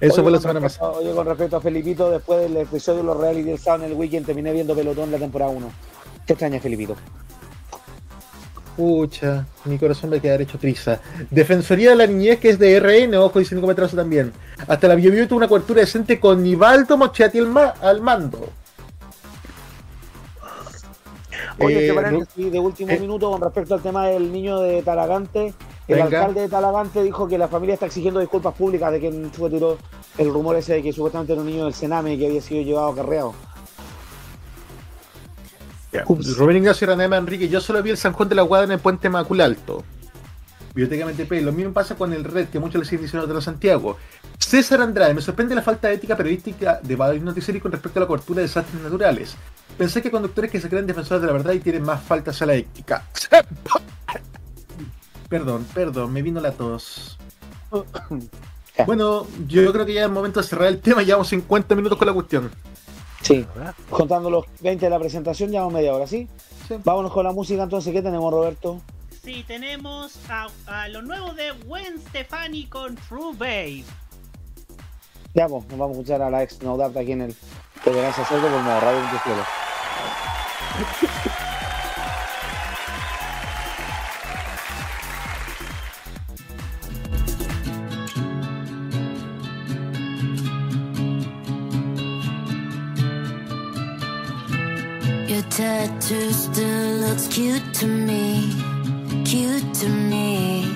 Eso 0.00 0.14
Oye, 0.14 0.22
fue 0.22 0.32
la 0.32 0.38
con 0.38 0.42
semana 0.42 0.60
respecto- 0.60 0.86
pasada. 0.86 1.00
Oye, 1.06 1.14
con 1.14 1.26
respecto 1.26 1.56
a 1.56 1.60
Felipito, 1.60 2.10
después 2.10 2.40
del 2.40 2.56
episodio 2.56 2.98
de 2.98 3.04
los 3.04 3.16
reality 3.16 3.42
del 3.44 3.58
sábado 3.58 3.84
en 3.84 3.92
el 3.92 3.96
weekend, 3.96 4.26
terminé 4.26 4.52
viendo 4.52 4.74
Pelotón 4.74 5.10
la 5.10 5.18
temporada 5.18 5.52
1. 5.52 5.70
¿Qué 6.26 6.32
extraña, 6.34 6.60
Felipito? 6.60 6.96
Pucha, 8.84 9.44
mi 9.66 9.76
corazón 9.78 10.08
me 10.08 10.20
queda 10.20 10.36
hecho 10.36 10.56
triza. 10.56 11.00
Defensoría 11.30 11.90
de 11.90 11.96
la 11.96 12.06
Niñez, 12.06 12.38
que 12.40 12.48
es 12.48 12.58
de 12.58 12.80
RN, 12.80 13.14
ojo, 13.18 13.38
dice 13.38 13.54
Nico 13.54 13.66
Metrazo 13.66 13.94
también. 13.94 14.32
Hasta 14.66 14.88
la 14.88 14.94
Bio 14.94 15.10
Bio 15.12 15.28
tuvo 15.28 15.36
una 15.36 15.48
cobertura 15.48 15.80
decente 15.82 16.18
con 16.18 16.42
Nivaldo 16.42 16.96
Mochetti 16.96 17.38
al, 17.40 17.46
ma- 17.48 17.74
al 17.82 18.00
mando. 18.00 18.48
Oye, 21.58 21.84
Eh, 21.84 21.88
que 21.88 21.92
paréntesis 21.94 22.50
de 22.52 22.58
último 22.58 22.90
eh. 22.90 22.98
minuto 22.98 23.30
con 23.30 23.42
respecto 23.42 23.74
al 23.74 23.82
tema 23.82 24.06
del 24.06 24.32
niño 24.32 24.60
de 24.60 24.82
Talagante. 24.82 25.52
El 25.86 25.96
Venga. 25.96 26.04
alcalde 26.04 26.40
de 26.40 26.48
Talagante 26.48 27.02
dijo 27.02 27.28
que 27.28 27.36
la 27.36 27.48
familia 27.48 27.74
está 27.74 27.84
exigiendo 27.84 28.18
disculpas 28.20 28.54
públicas 28.54 28.90
de 28.92 29.00
que 29.00 29.12
fue 29.32 29.50
tiró 29.50 29.76
el 30.16 30.32
rumor 30.32 30.56
ese 30.56 30.72
de 30.72 30.82
que 30.82 30.92
supuestamente 30.94 31.34
era 31.34 31.42
un 31.42 31.48
niño 31.48 31.64
del 31.66 31.74
Sename 31.74 32.16
que 32.16 32.28
había 32.28 32.40
sido 32.40 32.62
llevado 32.62 32.88
acarreado. 32.88 33.34
Ups. 36.06 36.36
Rubén 36.36 36.58
Ignacio 36.58 36.86
Ranema 36.86 37.16
Enrique, 37.16 37.48
yo 37.48 37.60
solo 37.60 37.82
vi 37.82 37.90
el 37.90 37.96
San 37.96 38.12
Juan 38.12 38.28
de 38.28 38.34
la 38.34 38.42
Guada 38.42 38.64
en 38.64 38.72
el 38.72 38.78
puente 38.78 39.08
Macul 39.08 39.40
Alto. 39.40 39.84
Biblioteca 40.74 41.06
MTP, 41.06 41.42
lo 41.42 41.52
mismo 41.52 41.72
pasa 41.72 41.96
con 41.96 42.12
el 42.12 42.22
Red, 42.22 42.48
que 42.48 42.60
muchos 42.60 42.80
le 42.80 42.84
siguen 42.84 43.02
diciendo 43.02 43.26
de 43.26 43.34
los 43.34 43.44
Santiago. 43.44 43.98
César 44.38 44.80
Andrade, 44.80 45.14
me 45.14 45.20
sorprende 45.20 45.54
la 45.54 45.62
falta 45.62 45.88
de 45.88 45.94
ética 45.94 46.16
periodística 46.16 46.80
de 46.82 46.96
varios 46.96 47.24
noticieros 47.24 47.60
con 47.60 47.72
respecto 47.72 47.98
a 47.98 48.02
la 48.02 48.06
cobertura 48.06 48.36
de 48.36 48.46
desastres 48.46 48.80
naturales. 48.80 49.34
Pensé 49.76 50.00
que 50.00 50.10
conductores 50.10 50.50
que 50.50 50.60
se 50.60 50.68
creen 50.68 50.86
defensores 50.86 51.20
de 51.22 51.26
la 51.26 51.32
verdad 51.32 51.52
y 51.52 51.60
tienen 51.60 51.82
más 51.82 52.02
faltas 52.02 52.40
a 52.42 52.46
la 52.46 52.54
ética. 52.54 53.04
Perdón, 55.28 55.64
perdón, 55.72 56.12
me 56.12 56.22
vino 56.22 56.40
la 56.40 56.52
tos. 56.52 57.18
Bueno, 58.86 59.26
yo 59.46 59.70
creo 59.72 59.84
que 59.84 59.92
ya 59.92 60.04
es 60.04 60.10
momento 60.10 60.40
de 60.40 60.46
cerrar 60.46 60.68
el 60.68 60.80
tema, 60.80 61.02
llevamos 61.02 61.28
50 61.28 61.74
minutos 61.74 61.98
con 61.98 62.06
la 62.06 62.14
cuestión. 62.14 62.50
Sí, 63.22 63.46
contando 63.90 64.30
los 64.30 64.46
20 64.60 64.86
de 64.86 64.90
la 64.90 64.98
presentación, 64.98 65.50
llevamos 65.50 65.74
media 65.74 65.94
hora, 65.94 66.06
¿sí? 66.06 66.28
Sí. 66.66 66.76
Vámonos 66.84 67.12
con 67.12 67.24
la 67.24 67.32
música 67.32 67.62
entonces, 67.62 67.92
¿qué 67.92 68.02
tenemos, 68.02 68.32
Roberto? 68.32 68.80
Sí, 69.22 69.44
tenemos 69.46 70.18
a, 70.30 70.46
a 70.66 70.88
lo 70.88 71.02
nuevo 71.02 71.34
de 71.34 71.50
Gwen 71.66 72.00
Stefani 72.08 72.66
con 72.66 72.96
True 72.96 73.34
Babe. 73.36 73.84
Ya, 75.34 75.46
pues, 75.46 75.66
nos 75.68 75.78
vamos 75.78 75.96
a 75.96 76.00
escuchar 76.00 76.22
a 76.22 76.30
la 76.30 76.42
ex 76.42 76.62
No 76.62 76.76
Doubt 76.76 76.96
aquí 76.96 77.12
en 77.12 77.22
el 77.22 77.36
Tolerancia 77.84 78.24
Cerdo 78.24 78.48
por 78.48 78.62
modo 78.62 78.80
Radio 78.80 79.00
27. 79.00 79.40
Your 95.40 95.48
tattoo 95.48 96.32
still 96.32 96.96
looks 96.96 97.26
cute 97.28 97.72
to 97.80 97.86
me, 97.86 98.52
cute 99.24 99.72
to 99.76 99.88
me. 99.88 100.70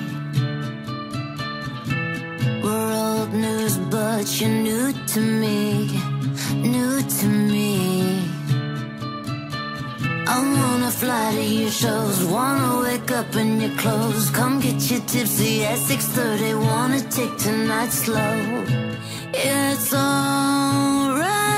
We're 2.62 2.92
old 2.94 3.34
news, 3.34 3.76
but 3.76 4.24
you're 4.40 4.48
new 4.48 4.94
to 5.12 5.20
me, 5.20 6.00
new 6.62 7.02
to 7.02 7.26
me. 7.26 8.26
I 10.26 10.38
wanna 10.56 10.90
fly 10.90 11.34
to 11.34 11.42
your 11.42 11.70
shows, 11.70 12.24
wanna 12.24 12.80
wake 12.84 13.10
up 13.10 13.36
in 13.36 13.60
your 13.60 13.76
clothes. 13.76 14.30
Come 14.30 14.60
get 14.60 14.80
you 14.90 15.00
tipsy 15.00 15.64
at 15.66 15.78
6:30, 15.78 16.54
wanna 16.54 17.02
take 17.02 17.36
tonight 17.36 17.92
slow. 17.92 18.64
It's 19.34 19.92
alright 19.92 21.53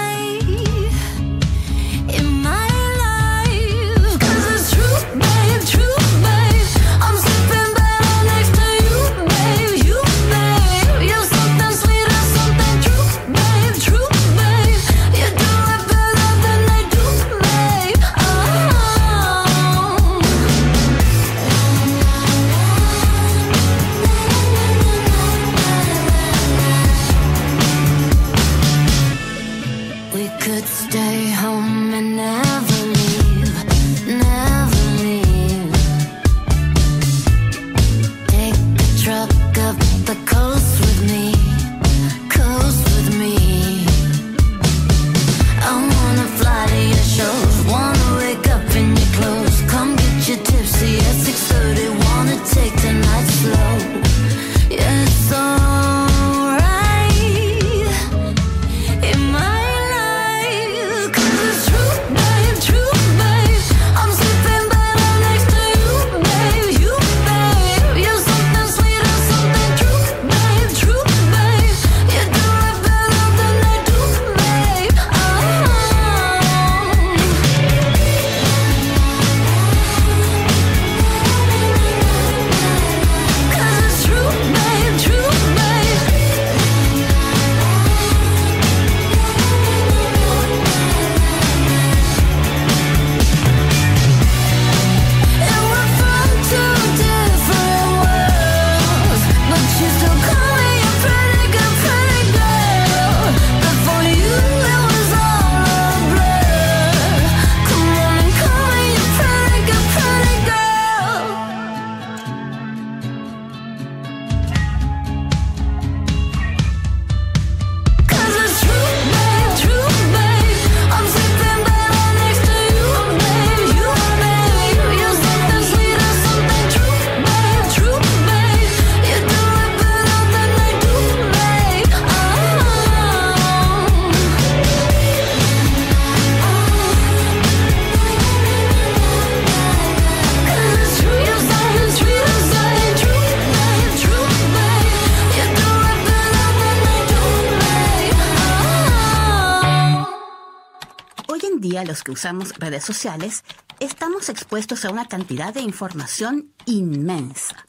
que 152.07 152.13
usamos 152.13 152.55
redes 152.59 152.85
sociales 152.85 153.43
estamos 153.81 154.29
expuestos 154.29 154.85
a 154.85 154.91
una 154.91 155.07
cantidad 155.07 155.53
de 155.53 155.61
información 155.61 156.53
inmensa. 156.65 157.67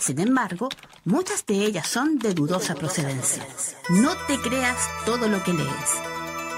Sin 0.00 0.18
embargo, 0.18 0.68
muchas 1.04 1.46
de 1.46 1.54
ellas 1.54 1.86
son 1.86 2.18
de 2.18 2.34
dudosa 2.34 2.74
procedencia. 2.74 3.46
No 3.90 4.10
te 4.26 4.40
creas 4.40 4.76
todo 5.06 5.28
lo 5.28 5.40
que 5.44 5.52
lees. 5.52 5.90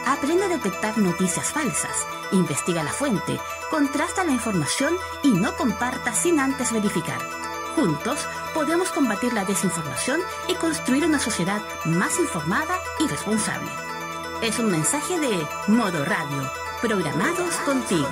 Aprende 0.07 0.45
a 0.45 0.49
detectar 0.49 0.97
noticias 0.97 1.53
falsas, 1.53 2.07
investiga 2.33 2.83
la 2.83 2.93
fuente, 2.93 3.39
contrasta 3.71 4.25
la 4.25 4.33
información 4.33 4.95
y 5.23 5.33
no 5.33 5.55
comparta 5.55 6.15
sin 6.15 6.41
antes 6.41 6.73
verificar. 6.73 7.21
Juntos 7.75 8.21
podemos 8.55 8.89
combatir 8.89 9.35
la 9.35 9.45
desinformación 9.45 10.23
y 10.49 10.55
construir 10.55 11.05
una 11.05 11.19
sociedad 11.19 11.61
más 11.85 12.19
informada 12.19 12.81
y 13.01 13.07
responsable. 13.07 13.69
Es 14.43 14.59
un 14.59 14.71
mensaje 14.71 15.19
de 15.19 15.47
Modo 15.67 16.05
Radio, 16.05 16.51
programados 16.83 17.55
contigo. 17.65 18.07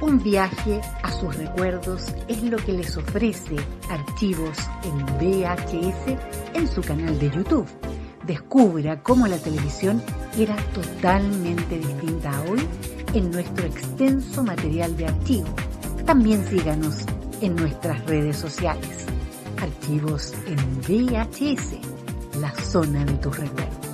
Un 0.00 0.22
viaje 0.22 0.80
a 1.02 1.12
sus 1.12 1.36
recuerdos 1.36 2.14
es 2.28 2.42
lo 2.44 2.56
que 2.56 2.72
les 2.72 2.96
ofrece 2.96 3.56
archivos 3.90 4.56
en 4.84 5.04
VHS 5.18 6.54
en 6.54 6.68
su 6.68 6.80
canal 6.82 7.18
de 7.18 7.30
YouTube. 7.30 7.66
Descubra 8.24 9.02
cómo 9.02 9.26
la 9.26 9.38
televisión 9.38 10.02
era 10.38 10.56
totalmente 10.72 11.78
distinta 11.78 12.30
a 12.30 12.42
hoy 12.42 12.66
en 13.12 13.30
nuestro 13.32 13.66
extenso 13.66 14.44
material 14.44 14.96
de 14.96 15.06
archivo. 15.08 15.48
También 16.06 16.46
síganos 16.46 17.04
en 17.46 17.54
nuestras 17.54 18.04
redes 18.06 18.36
sociales. 18.36 19.06
Archivos 19.62 20.34
en 20.46 20.56
VHS, 20.80 21.76
la 22.40 22.52
zona 22.52 23.04
de 23.04 23.12
tus 23.14 23.38
recuerdos. 23.38 23.86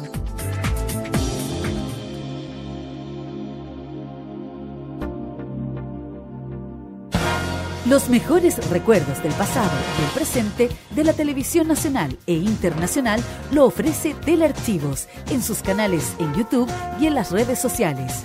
Los 7.86 8.08
mejores 8.08 8.70
recuerdos 8.70 9.22
del 9.22 9.32
pasado 9.32 9.70
y 9.98 10.04
el 10.04 10.10
presente 10.12 10.70
de 10.90 11.04
la 11.04 11.12
televisión 11.12 11.68
nacional 11.68 12.16
e 12.26 12.32
internacional 12.32 13.22
lo 13.50 13.66
ofrece 13.66 14.14
Telearchivos 14.14 15.08
en 15.30 15.42
sus 15.42 15.60
canales 15.60 16.14
en 16.18 16.32
YouTube 16.34 16.70
y 16.98 17.06
en 17.06 17.14
las 17.14 17.30
redes 17.30 17.58
sociales. 17.58 18.24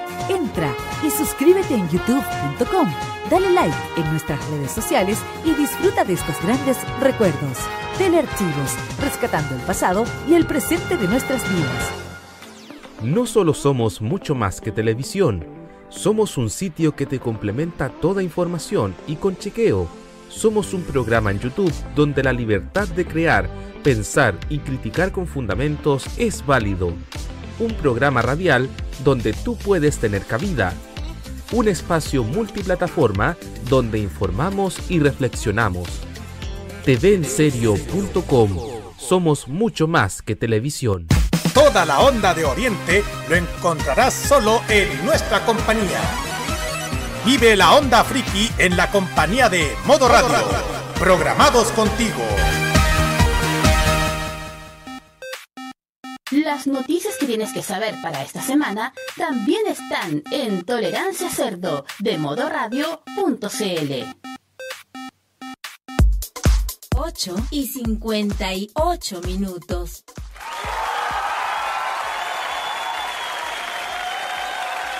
Entra 0.29 0.73
y 1.05 1.09
suscríbete 1.09 1.73
en 1.73 1.89
youtube.com, 1.89 2.87
dale 3.29 3.49
like 3.51 3.75
en 3.97 4.09
nuestras 4.11 4.39
redes 4.49 4.71
sociales 4.71 5.19
y 5.45 5.53
disfruta 5.53 6.03
de 6.03 6.13
estos 6.13 6.41
grandes 6.43 6.77
recuerdos. 6.99 7.57
Telearchivos, 7.97 8.75
rescatando 9.01 9.55
el 9.55 9.61
pasado 9.61 10.03
y 10.29 10.35
el 10.35 10.45
presente 10.45 10.97
de 10.97 11.07
nuestras 11.07 11.43
vidas. 11.51 11.91
No 13.03 13.25
solo 13.25 13.53
somos 13.53 14.01
mucho 14.01 14.35
más 14.35 14.61
que 14.61 14.71
televisión, 14.71 15.45
somos 15.89 16.37
un 16.37 16.49
sitio 16.49 16.95
que 16.95 17.05
te 17.05 17.19
complementa 17.19 17.89
toda 17.89 18.23
información 18.23 18.95
y 19.07 19.15
con 19.15 19.37
chequeo 19.37 19.87
somos 20.31 20.73
un 20.73 20.83
programa 20.83 21.31
en 21.31 21.39
YouTube 21.39 21.73
donde 21.95 22.23
la 22.23 22.31
libertad 22.31 22.87
de 22.87 23.05
crear, 23.05 23.49
pensar 23.83 24.37
y 24.49 24.59
criticar 24.59 25.11
con 25.11 25.27
fundamentos 25.27 26.05
es 26.17 26.45
válido. 26.45 26.93
Un 27.59 27.73
programa 27.73 28.21
radial 28.21 28.69
donde 29.03 29.33
tú 29.33 29.57
puedes 29.57 29.97
tener 29.97 30.25
cabida. 30.25 30.73
Un 31.51 31.67
espacio 31.67 32.23
multiplataforma 32.23 33.37
donde 33.69 33.99
informamos 33.99 34.77
y 34.89 34.99
reflexionamos. 34.99 35.87
TVenserio.com 36.85 38.57
Somos 38.97 39.47
mucho 39.47 39.87
más 39.87 40.21
que 40.21 40.35
televisión. 40.35 41.07
Toda 41.53 41.85
la 41.85 41.99
onda 41.99 42.33
de 42.33 42.45
Oriente 42.45 43.03
lo 43.29 43.35
encontrarás 43.35 44.13
solo 44.13 44.61
en 44.69 45.05
nuestra 45.05 45.45
compañía. 45.45 45.99
Vive 47.25 47.55
la 47.55 47.73
onda 47.75 48.03
friki 48.03 48.49
en 48.57 48.77
la 48.77 48.89
compañía 48.89 49.49
de 49.49 49.75
Modo 49.85 50.07
Radio. 50.07 50.37
Programados 50.97 51.71
contigo. 51.71 52.21
Las 56.31 56.65
noticias 56.65 57.17
que 57.17 57.25
tienes 57.25 57.51
que 57.51 57.61
saber 57.61 57.93
para 58.01 58.23
esta 58.23 58.41
semana 58.41 58.93
también 59.17 59.67
están 59.67 60.23
en 60.31 60.63
Tolerancia 60.63 61.29
Cerdo 61.29 61.83
de 61.99 62.17
modoradio.cl. 62.17 63.91
8 66.95 67.35
y 67.51 67.67
58 67.67 69.21
minutos. 69.25 70.05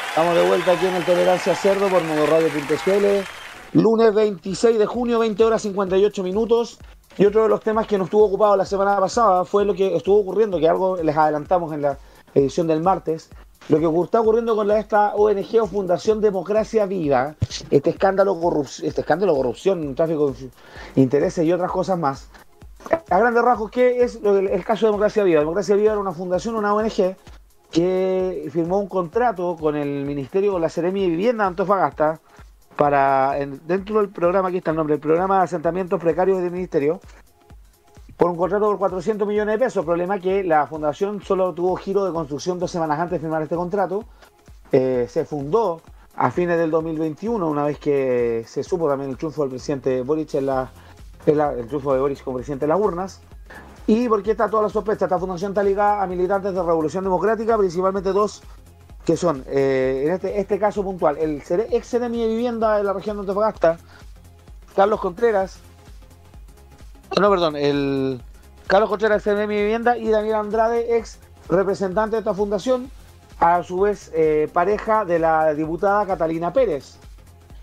Estamos 0.09 0.35
de 0.35 0.45
vuelta 0.45 0.73
aquí 0.73 0.85
en 0.85 0.95
el 0.95 1.05
Tolerancia 1.05 1.55
Cerdo 1.55 1.87
por 1.87 2.03
modoradio.cl. 2.03 3.25
Lunes 3.71 4.13
26 4.13 4.77
de 4.77 4.85
junio, 4.85 5.19
20 5.19 5.45
horas 5.45 5.61
58 5.61 6.23
minutos. 6.23 6.77
Y 7.17 7.25
otro 7.25 7.43
de 7.43 7.49
los 7.49 7.61
temas 7.61 7.87
que 7.87 7.97
nos 7.97 8.05
estuvo 8.05 8.25
ocupado 8.25 8.55
la 8.55 8.65
semana 8.65 8.97
pasada 8.99 9.45
fue 9.45 9.65
lo 9.65 9.73
que 9.73 9.95
estuvo 9.95 10.19
ocurriendo, 10.19 10.59
que 10.59 10.67
algo 10.69 10.97
les 10.97 11.15
adelantamos 11.15 11.73
en 11.73 11.81
la 11.81 11.97
edición 12.33 12.67
del 12.67 12.81
martes. 12.81 13.29
Lo 13.69 13.79
que 13.79 14.03
está 14.03 14.21
ocurriendo 14.21 14.55
con 14.55 14.67
la, 14.67 14.79
esta 14.79 15.13
ONG 15.15 15.61
o 15.61 15.67
Fundación 15.67 16.19
Democracia 16.19 16.85
Viva, 16.85 17.35
este 17.69 17.91
escándalo, 17.91 18.35
corrup- 18.35 18.83
este 18.83 19.01
escándalo 19.01 19.35
corrupción, 19.35 19.93
tráfico 19.93 20.31
de 20.31 20.49
intereses 21.01 21.45
y 21.45 21.53
otras 21.53 21.71
cosas 21.71 21.97
más. 21.99 22.29
A 23.09 23.19
grandes 23.19 23.43
rasgos, 23.43 23.69
¿qué 23.69 24.03
es 24.03 24.19
el 24.23 24.63
caso 24.63 24.85
de 24.85 24.91
Democracia 24.91 25.23
Viva? 25.23 25.41
Democracia 25.41 25.75
Viva 25.75 25.91
era 25.91 26.01
una 26.01 26.11
fundación, 26.13 26.55
una 26.55 26.73
ONG, 26.73 27.15
que 27.71 28.49
firmó 28.51 28.79
un 28.79 28.87
contrato 28.87 29.55
con 29.59 29.75
el 29.75 30.05
Ministerio, 30.05 30.53
con 30.53 30.61
la 30.61 30.69
Seremi 30.69 31.01
de 31.01 31.07
Vivienda 31.09 31.43
de 31.43 31.49
Antofagasta, 31.49 32.19
para, 32.81 33.37
en- 33.37 33.61
dentro 33.67 33.99
del 33.99 34.09
programa, 34.09 34.47
aquí 34.47 34.57
está 34.57 34.71
el 34.71 34.77
nombre, 34.77 34.95
el 34.95 34.99
programa 34.99 35.37
de 35.37 35.43
asentamientos 35.43 35.99
precarios 35.99 36.41
del 36.41 36.49
Ministerio, 36.49 36.99
por 38.17 38.31
un 38.31 38.35
contrato 38.37 38.65
por 38.65 38.79
400 38.79 39.27
millones 39.27 39.59
de 39.59 39.65
pesos. 39.65 39.85
Problema 39.85 40.17
que 40.19 40.43
la 40.43 40.65
fundación 40.65 41.21
solo 41.21 41.53
tuvo 41.53 41.75
giro 41.75 42.03
de 42.05 42.11
construcción 42.11 42.57
dos 42.57 42.71
semanas 42.71 42.97
antes 42.99 43.11
de 43.13 43.19
firmar 43.19 43.43
este 43.43 43.55
contrato. 43.55 44.03
Eh, 44.71 45.05
se 45.07 45.25
fundó 45.25 45.79
a 46.15 46.31
fines 46.31 46.57
del 46.57 46.71
2021, 46.71 47.47
una 47.47 47.65
vez 47.65 47.77
que 47.77 48.43
se 48.47 48.63
supo 48.63 48.89
también 48.89 49.11
el 49.11 49.17
triunfo 49.17 49.43
del 49.43 49.51
presidente 49.51 50.01
Boric 50.01 50.33
en 50.33 50.47
la, 50.47 50.71
el 51.27 51.67
triunfo 51.67 51.93
de 51.93 51.99
Boric 51.99 52.23
como 52.23 52.37
presidente 52.37 52.65
en 52.65 52.69
las 52.69 52.79
urnas. 52.79 53.21
¿Y 53.85 54.09
por 54.09 54.23
qué 54.23 54.31
está 54.31 54.49
toda 54.49 54.63
la 54.63 54.69
sospecha? 54.69 55.05
Esta 55.05 55.19
fundación 55.19 55.51
está 55.51 55.61
ligada 55.61 56.01
a 56.01 56.07
militantes 56.07 56.51
de 56.55 56.63
Revolución 56.63 57.03
Democrática, 57.03 57.59
principalmente 57.59 58.11
dos 58.11 58.41
que 59.05 59.17
son, 59.17 59.43
eh, 59.47 60.03
en 60.05 60.13
este, 60.13 60.39
este 60.39 60.59
caso 60.59 60.83
puntual, 60.83 61.17
el 61.17 61.41
ex 61.71 61.91
de 61.91 62.09
Vivienda 62.09 62.77
de 62.77 62.83
la 62.83 62.93
región 62.93 63.17
de 63.17 63.21
Antofagasta, 63.21 63.77
Carlos 64.75 64.99
Contreras, 64.99 65.59
no, 67.19 67.29
perdón, 67.29 67.55
el 67.55 68.21
Carlos 68.67 68.89
Contreras, 68.89 69.17
ex 69.17 69.23
Seremi 69.23 69.55
de 69.55 69.61
Vivienda, 69.63 69.97
y 69.97 70.09
Daniel 70.09 70.35
Andrade, 70.35 70.97
ex 70.97 71.19
representante 71.49 72.15
de 72.15 72.19
esta 72.19 72.33
fundación, 72.33 72.89
a 73.39 73.63
su 73.63 73.81
vez 73.81 74.11
eh, 74.13 74.47
pareja 74.53 75.03
de 75.03 75.19
la 75.19 75.53
diputada 75.53 76.05
Catalina 76.05 76.53
Pérez, 76.53 76.97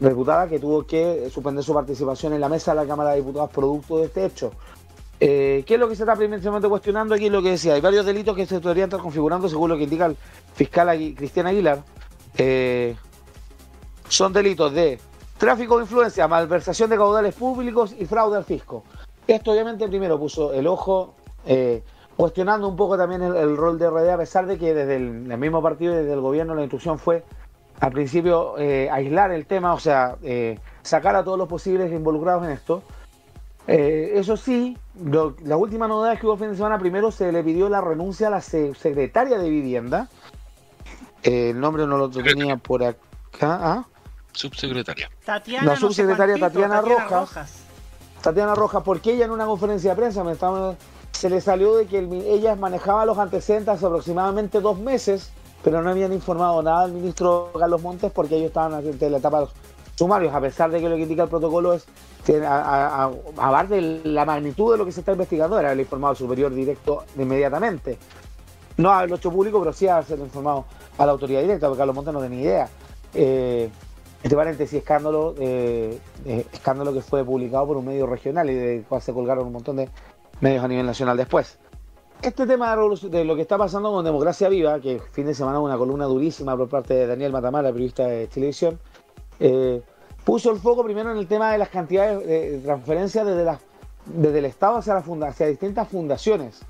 diputada 0.01 0.49
que 0.49 0.59
tuvo 0.59 0.85
que 0.85 1.31
suspender 1.33 1.63
su 1.65 1.73
participación 1.73 2.33
en 2.33 2.41
la 2.41 2.49
mesa 2.49 2.73
de 2.73 2.83
la 2.83 2.87
Cámara 2.87 3.11
de 3.11 3.17
Diputados 3.17 3.51
producto 3.51 3.99
de 3.99 4.07
este 4.07 4.25
hecho. 4.25 4.53
Eh, 5.21 5.65
¿Qué 5.67 5.75
es 5.75 5.81
lo 5.81 5.89
que 5.89 5.97
se 5.97 6.05
está 6.05 6.15
principalmente 6.15 6.69
cuestionando 6.69 7.15
aquí? 7.15 7.29
Lo 7.29 7.43
que 7.43 7.51
decía, 7.51 7.75
hay 7.75 7.81
varios 7.81 8.07
delitos 8.07 8.37
que 8.37 8.47
se 8.47 8.61
podrían 8.61 8.89
estar 8.89 9.01
configurando 9.01 9.49
según 9.49 9.71
lo 9.71 9.77
que 9.77 9.85
indica 9.85 10.07
el 10.07 10.17
fiscal 10.55 10.89
Agui- 10.89 11.17
Cristian 11.17 11.47
Aguilar. 11.47 11.83
Eh, 12.37 12.95
son 14.09 14.33
delitos 14.33 14.73
de 14.73 15.01
tráfico 15.39 15.77
de 15.77 15.83
influencia, 15.83 16.29
malversación 16.29 16.89
de 16.91 16.97
caudales 16.97 17.35
públicos 17.35 17.95
y 17.99 18.05
fraude 18.07 18.37
al 18.37 18.45
fisco. 18.45 18.85
Esto 19.27 19.51
obviamente 19.53 19.89
primero 19.89 20.19
puso 20.19 20.53
el 20.53 20.67
ojo 20.67 21.15
eh, 21.47 21.83
cuestionando 22.17 22.69
un 22.69 22.77
poco 22.77 22.97
también 22.97 23.23
el, 23.23 23.57
rol 23.57 23.79
de 23.79 23.91
RD, 23.91 24.11
a 24.11 24.17
pesar 24.19 24.47
de 24.47 24.57
que 24.57 24.73
desde 24.73 24.97
el, 24.97 25.31
el 25.31 25.39
mismo 25.39 25.61
partido 25.63 25.95
y 25.95 25.97
desde 25.97 26.13
el 26.13 26.21
gobierno 26.21 26.55
la 26.55 26.63
instrucción 26.63 26.99
fue 26.99 27.25
al 27.81 27.93
principio 27.93 28.57
aislar 28.57 29.31
el 29.31 29.47
tema, 29.47 29.73
o 29.73 29.79
sea, 29.79 30.17
sacar 30.83 31.15
a 31.15 31.23
todos 31.23 31.39
los 31.39 31.47
posibles 31.49 31.93
involucrados 31.93 32.45
en 32.45 32.51
esto. 32.51 32.83
Eso 33.69 34.37
sí, 34.37 34.77
lo- 35.05 35.35
la 35.45 35.57
última 35.57 35.87
novedad 35.89 36.19
que 36.19 36.27
hubo 36.27 36.35
el 36.35 36.39
fin 36.41 36.51
de 36.51 36.57
semana, 36.57 36.79
primero 36.79 37.11
se 37.11 37.31
le 37.33 37.43
pidió 37.45 37.69
la 37.69 37.81
renuncia 37.81 38.29
a 38.29 38.31
la 38.31 38.41
se- 38.41 38.75
secretaria 38.75 39.39
de 39.39 39.49
vivienda. 39.49 40.09
Eh, 41.23 41.51
el 41.51 41.61
nombre 41.61 41.87
no 41.87 41.99
lo 41.99 42.09
tenía 42.11 42.57
por 42.57 42.83
acá. 42.85 42.99
¿ah? 43.43 43.85
Subsecretaria. 44.33 45.11
Tatiana, 45.25 45.65
La 45.67 45.71
no 45.73 45.77
sé 45.77 45.81
subsecretaria 45.87 46.39
Tatiana 46.39 46.81
Rojas. 46.81 47.63
Tatiana 48.23 48.55
Rojas, 48.55 48.83
porque 48.85 49.13
ella 49.13 49.25
en 49.25 49.31
una 49.31 49.47
conferencia 49.47 49.91
de 49.91 49.97
prensa 49.97 50.23
me 50.25 50.33
estaba- 50.33 50.77
se 51.13 51.29
le 51.31 51.41
salió 51.41 51.75
de 51.77 51.87
que 51.87 51.99
el 51.99 52.13
ella 52.13 52.55
manejaba 52.57 53.05
los 53.05 53.19
antecedentes 53.19 53.75
hace 53.75 53.87
aproximadamente 53.87 54.61
dos 54.61 54.79
meses, 54.79 55.31
pero 55.65 55.83
no 55.83 55.91
habían 55.91 56.13
informado 56.13 56.63
nada 56.63 56.83
al 56.85 56.93
ministro 56.93 57.51
Carlos 57.59 57.83
Montes 57.83 58.13
porque 58.13 58.37
ellos 58.37 58.49
estaban 58.49 58.85
en 58.85 59.13
la 59.13 59.19
etapa 59.19 59.41
de 59.41 59.45
los 59.47 59.55
sumarios, 59.99 60.33
a 60.33 60.41
pesar 60.41 60.71
de 60.71 60.81
que 60.81 60.89
lo 60.89 60.95
que 60.97 61.03
indica 61.03 61.25
el 61.25 61.29
protocolo 61.29 61.73
es 61.73 61.85
que 62.25 62.45
a, 62.45 63.05
a, 63.05 63.11
a- 63.37 63.65
de 63.65 64.01
la 64.05 64.25
magnitud 64.25 64.71
de 64.73 64.79
lo 64.79 64.85
que 64.85 64.93
se 64.93 65.01
está 65.01 65.13
investigando, 65.13 65.59
era 65.59 65.73
el 65.73 65.81
informado 65.81 66.15
superior 66.15 66.55
directo 66.55 67.05
inmediatamente. 67.19 67.99
No 68.77 68.93
haberlo 68.93 69.17
hecho 69.17 69.33
público, 69.33 69.59
pero 69.59 69.73
sí 69.73 69.89
haberse 69.89 70.15
informado 70.15 70.65
a 70.99 71.05
la 71.05 71.13
autoridad 71.13 71.41
directa, 71.43 71.67
porque 71.67 71.79
Carlos 71.79 71.97
Montes 71.97 72.15
no 72.15 72.21
tenía 72.21 72.41
idea. 72.41 72.69
Eh, 73.13 73.69
Entre 74.23 74.37
paréntesis, 74.37 74.79
escándalo, 74.79 75.35
eh, 75.39 75.99
eh, 76.27 76.47
escándalo 76.53 76.93
que 76.93 77.01
fue 77.03 77.25
publicado 77.25 77.67
por 77.67 77.77
un 77.77 77.87
medio 77.87 78.07
regional 78.07 78.49
y 78.51 78.55
de 78.55 78.85
cual 78.89 79.03
se 79.03 79.13
colgaron 79.13 79.47
un 79.47 79.53
montón 79.53 79.77
de 79.77 79.89
medios 80.41 80.63
a 80.65 80.69
nivel 80.69 80.87
nacional 80.87 81.17
después. 81.17 81.59
Este 82.23 82.47
tema 82.47 82.75
de, 82.75 83.09
de 83.11 83.25
lo 83.25 83.37
que 83.37 83.43
está 83.43 83.57
pasando 83.57 83.93
con 83.93 84.05
Democracia 84.05 84.49
Viva, 84.49 84.81
que 84.81 85.01
fin 85.13 85.27
de 85.27 85.35
semana 85.35 85.61
una 85.61 85.77
columna 85.79 86.05
durísima 86.07 86.57
por 86.57 86.69
parte 86.69 86.95
de 86.95 87.07
Daniel 87.07 87.31
Matamala, 87.33 87.71
periodista 87.73 88.07
de 88.07 88.27
televisión, 88.27 88.79
eh, 89.41 89.83
puso 90.25 90.51
el 90.51 90.59
foco 90.59 90.85
primero 90.85 91.11
en 91.13 91.19
el 91.19 91.27
tema 91.27 91.53
de 91.53 91.59
las 91.59 91.69
cantidades 91.69 92.27
de, 92.27 92.59
transferencias 92.65 93.25
desde, 93.27 93.45
las- 93.45 93.61
desde 94.07 94.39
el 94.39 94.45
Estado 94.47 94.77
hacia, 94.79 94.95
la 94.95 95.03
funda- 95.03 95.29
hacia 95.29 95.47
distintas 95.47 95.89
fundaciones. 95.89 96.61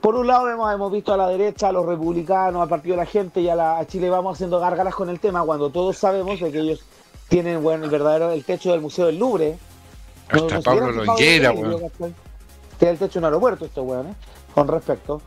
Por 0.00 0.14
un 0.14 0.26
lado 0.26 0.48
hemos, 0.48 0.72
hemos 0.72 0.90
visto 0.90 1.12
a 1.12 1.16
la 1.16 1.28
derecha, 1.28 1.68
a 1.68 1.72
los 1.72 1.84
republicanos, 1.84 2.62
al 2.62 2.68
Partido 2.68 2.94
de 2.96 3.02
la 3.02 3.06
Gente 3.06 3.40
y 3.42 3.48
a, 3.50 3.54
la, 3.54 3.78
a 3.78 3.86
Chile 3.86 4.08
vamos 4.08 4.34
haciendo 4.34 4.58
gárgaras 4.58 4.94
con 4.94 5.10
el 5.10 5.20
tema 5.20 5.42
cuando 5.44 5.68
todos 5.70 5.98
sabemos 5.98 6.40
de 6.40 6.50
que 6.50 6.58
ellos 6.58 6.80
tienen 7.28 7.62
bueno, 7.62 7.84
el 7.84 7.90
verdadero 7.90 8.30
el 8.30 8.42
techo 8.44 8.72
del 8.72 8.80
Museo 8.80 9.06
del 9.06 9.18
Louvre. 9.18 9.58
Hasta 10.28 10.60
Pablo 10.62 10.90
Longuera, 10.92 11.50
el 11.50 11.58
weón. 11.58 12.14
el 12.80 12.98
techo 12.98 13.12
de 13.12 13.18
un 13.18 13.24
aeropuerto 13.26 13.64
estos 13.66 13.86
weones, 13.86 14.16
con 14.54 14.66
respecto. 14.68 15.20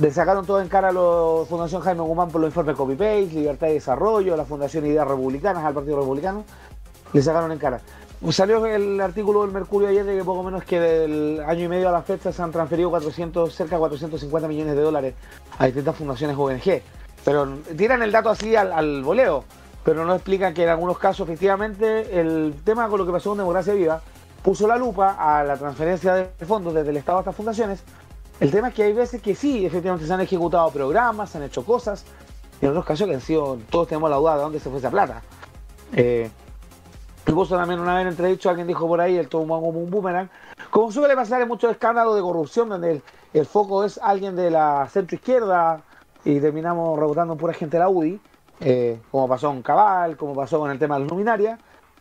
Le 0.00 0.10
sacaron 0.10 0.46
todo 0.46 0.60
en 0.60 0.68
cara 0.68 0.88
a 0.88 0.92
la 0.92 1.44
Fundación 1.46 1.82
Jaime 1.82 2.00
Guzmán 2.00 2.28
por 2.30 2.40
los 2.40 2.48
informes 2.48 2.76
copy-paste, 2.76 3.34
Libertad 3.34 3.68
y 3.68 3.74
Desarrollo, 3.74 4.36
la 4.36 4.46
Fundación 4.46 4.86
Ideas 4.86 5.06
Republicanas, 5.06 5.64
al 5.64 5.74
Partido 5.74 6.00
Republicano. 6.00 6.44
Le 7.12 7.22
sacaron 7.22 7.52
en 7.52 7.58
cara. 7.58 7.80
Salió 8.30 8.64
el 8.64 9.00
artículo 9.00 9.42
del 9.42 9.50
Mercurio 9.50 9.88
ayer 9.88 10.04
de 10.04 10.16
que 10.16 10.24
poco 10.24 10.42
menos 10.42 10.64
que 10.64 10.80
del 10.80 11.42
año 11.44 11.64
y 11.64 11.68
medio 11.68 11.90
a 11.90 11.92
la 11.92 12.02
fecha 12.02 12.32
se 12.32 12.40
han 12.40 12.52
transferido 12.52 12.88
400, 12.88 13.54
cerca 13.54 13.76
de 13.76 13.80
450 13.80 14.48
millones 14.48 14.76
de 14.76 14.80
dólares 14.80 15.14
a 15.58 15.66
distintas 15.66 15.96
fundaciones 15.96 16.36
ONG. 16.38 16.82
Pero 17.24 17.58
tiran 17.76 18.02
el 18.02 18.12
dato 18.12 18.30
así 18.30 18.56
al, 18.56 18.72
al 18.72 19.02
voleo, 19.02 19.44
pero 19.84 20.06
no 20.06 20.14
explican 20.14 20.54
que 20.54 20.62
en 20.62 20.70
algunos 20.70 20.98
casos 20.98 21.28
efectivamente 21.28 22.18
el 22.18 22.54
tema 22.64 22.88
con 22.88 22.98
lo 22.98 23.06
que 23.06 23.12
pasó 23.12 23.30
con 23.30 23.38
Democracia 23.38 23.74
Viva 23.74 24.00
puso 24.42 24.66
la 24.66 24.76
lupa 24.76 25.16
a 25.18 25.44
la 25.44 25.56
transferencia 25.56 26.14
de 26.14 26.46
fondos 26.46 26.74
desde 26.74 26.90
el 26.90 26.96
Estado 26.96 27.18
a 27.18 27.20
estas 27.20 27.36
fundaciones. 27.36 27.82
El 28.42 28.50
tema 28.50 28.68
es 28.68 28.74
que 28.74 28.82
hay 28.82 28.92
veces 28.92 29.22
que 29.22 29.36
sí, 29.36 29.64
efectivamente 29.64 30.04
se 30.04 30.12
han 30.12 30.20
ejecutado 30.20 30.68
programas, 30.70 31.30
se 31.30 31.38
han 31.38 31.44
hecho 31.44 31.64
cosas, 31.64 32.04
y 32.60 32.64
en 32.64 32.72
otros 32.72 32.84
casos 32.84 33.06
que 33.06 33.14
han 33.14 33.20
sido, 33.20 33.56
todos 33.70 33.86
tenemos 33.86 34.10
la 34.10 34.16
duda 34.16 34.34
de 34.34 34.42
dónde 34.42 34.58
se 34.58 34.68
fue 34.68 34.80
esa 34.80 34.90
plata. 34.90 35.22
Eh, 35.92 36.28
Incluso 37.24 37.56
también 37.56 37.78
una 37.78 37.94
vez 37.94 38.02
en 38.02 38.08
entredicho 38.08 38.50
alguien 38.50 38.66
dijo 38.66 38.88
por 38.88 39.00
ahí, 39.00 39.16
el 39.16 39.28
tomó 39.28 39.60
como 39.60 39.78
un 39.78 39.90
boomerang. 39.90 40.28
Como 40.70 40.90
suele 40.90 41.14
pasar 41.14 41.40
en 41.40 41.46
muchos 41.46 41.70
escándalos 41.70 42.16
de 42.16 42.20
corrupción, 42.20 42.68
donde 42.68 43.00
el, 43.32 43.46
foco 43.46 43.84
es 43.84 43.98
alguien 44.02 44.34
de 44.34 44.50
la 44.50 44.88
centro 44.90 45.14
izquierda 45.14 45.82
y 46.24 46.40
terminamos 46.40 46.98
rebotando 46.98 47.36
pura 47.36 47.54
gente 47.54 47.76
de 47.76 47.84
la 47.84 47.88
UDI, 47.88 48.20
eh, 48.58 49.00
como 49.12 49.28
pasó 49.28 49.48
con 49.48 49.62
Cabal, 49.62 50.16
como 50.16 50.34
pasó 50.34 50.58
con 50.58 50.72
el 50.72 50.80
tema 50.80 50.96
de 50.96 51.02
las 51.02 51.10
luminarias. 51.10 51.60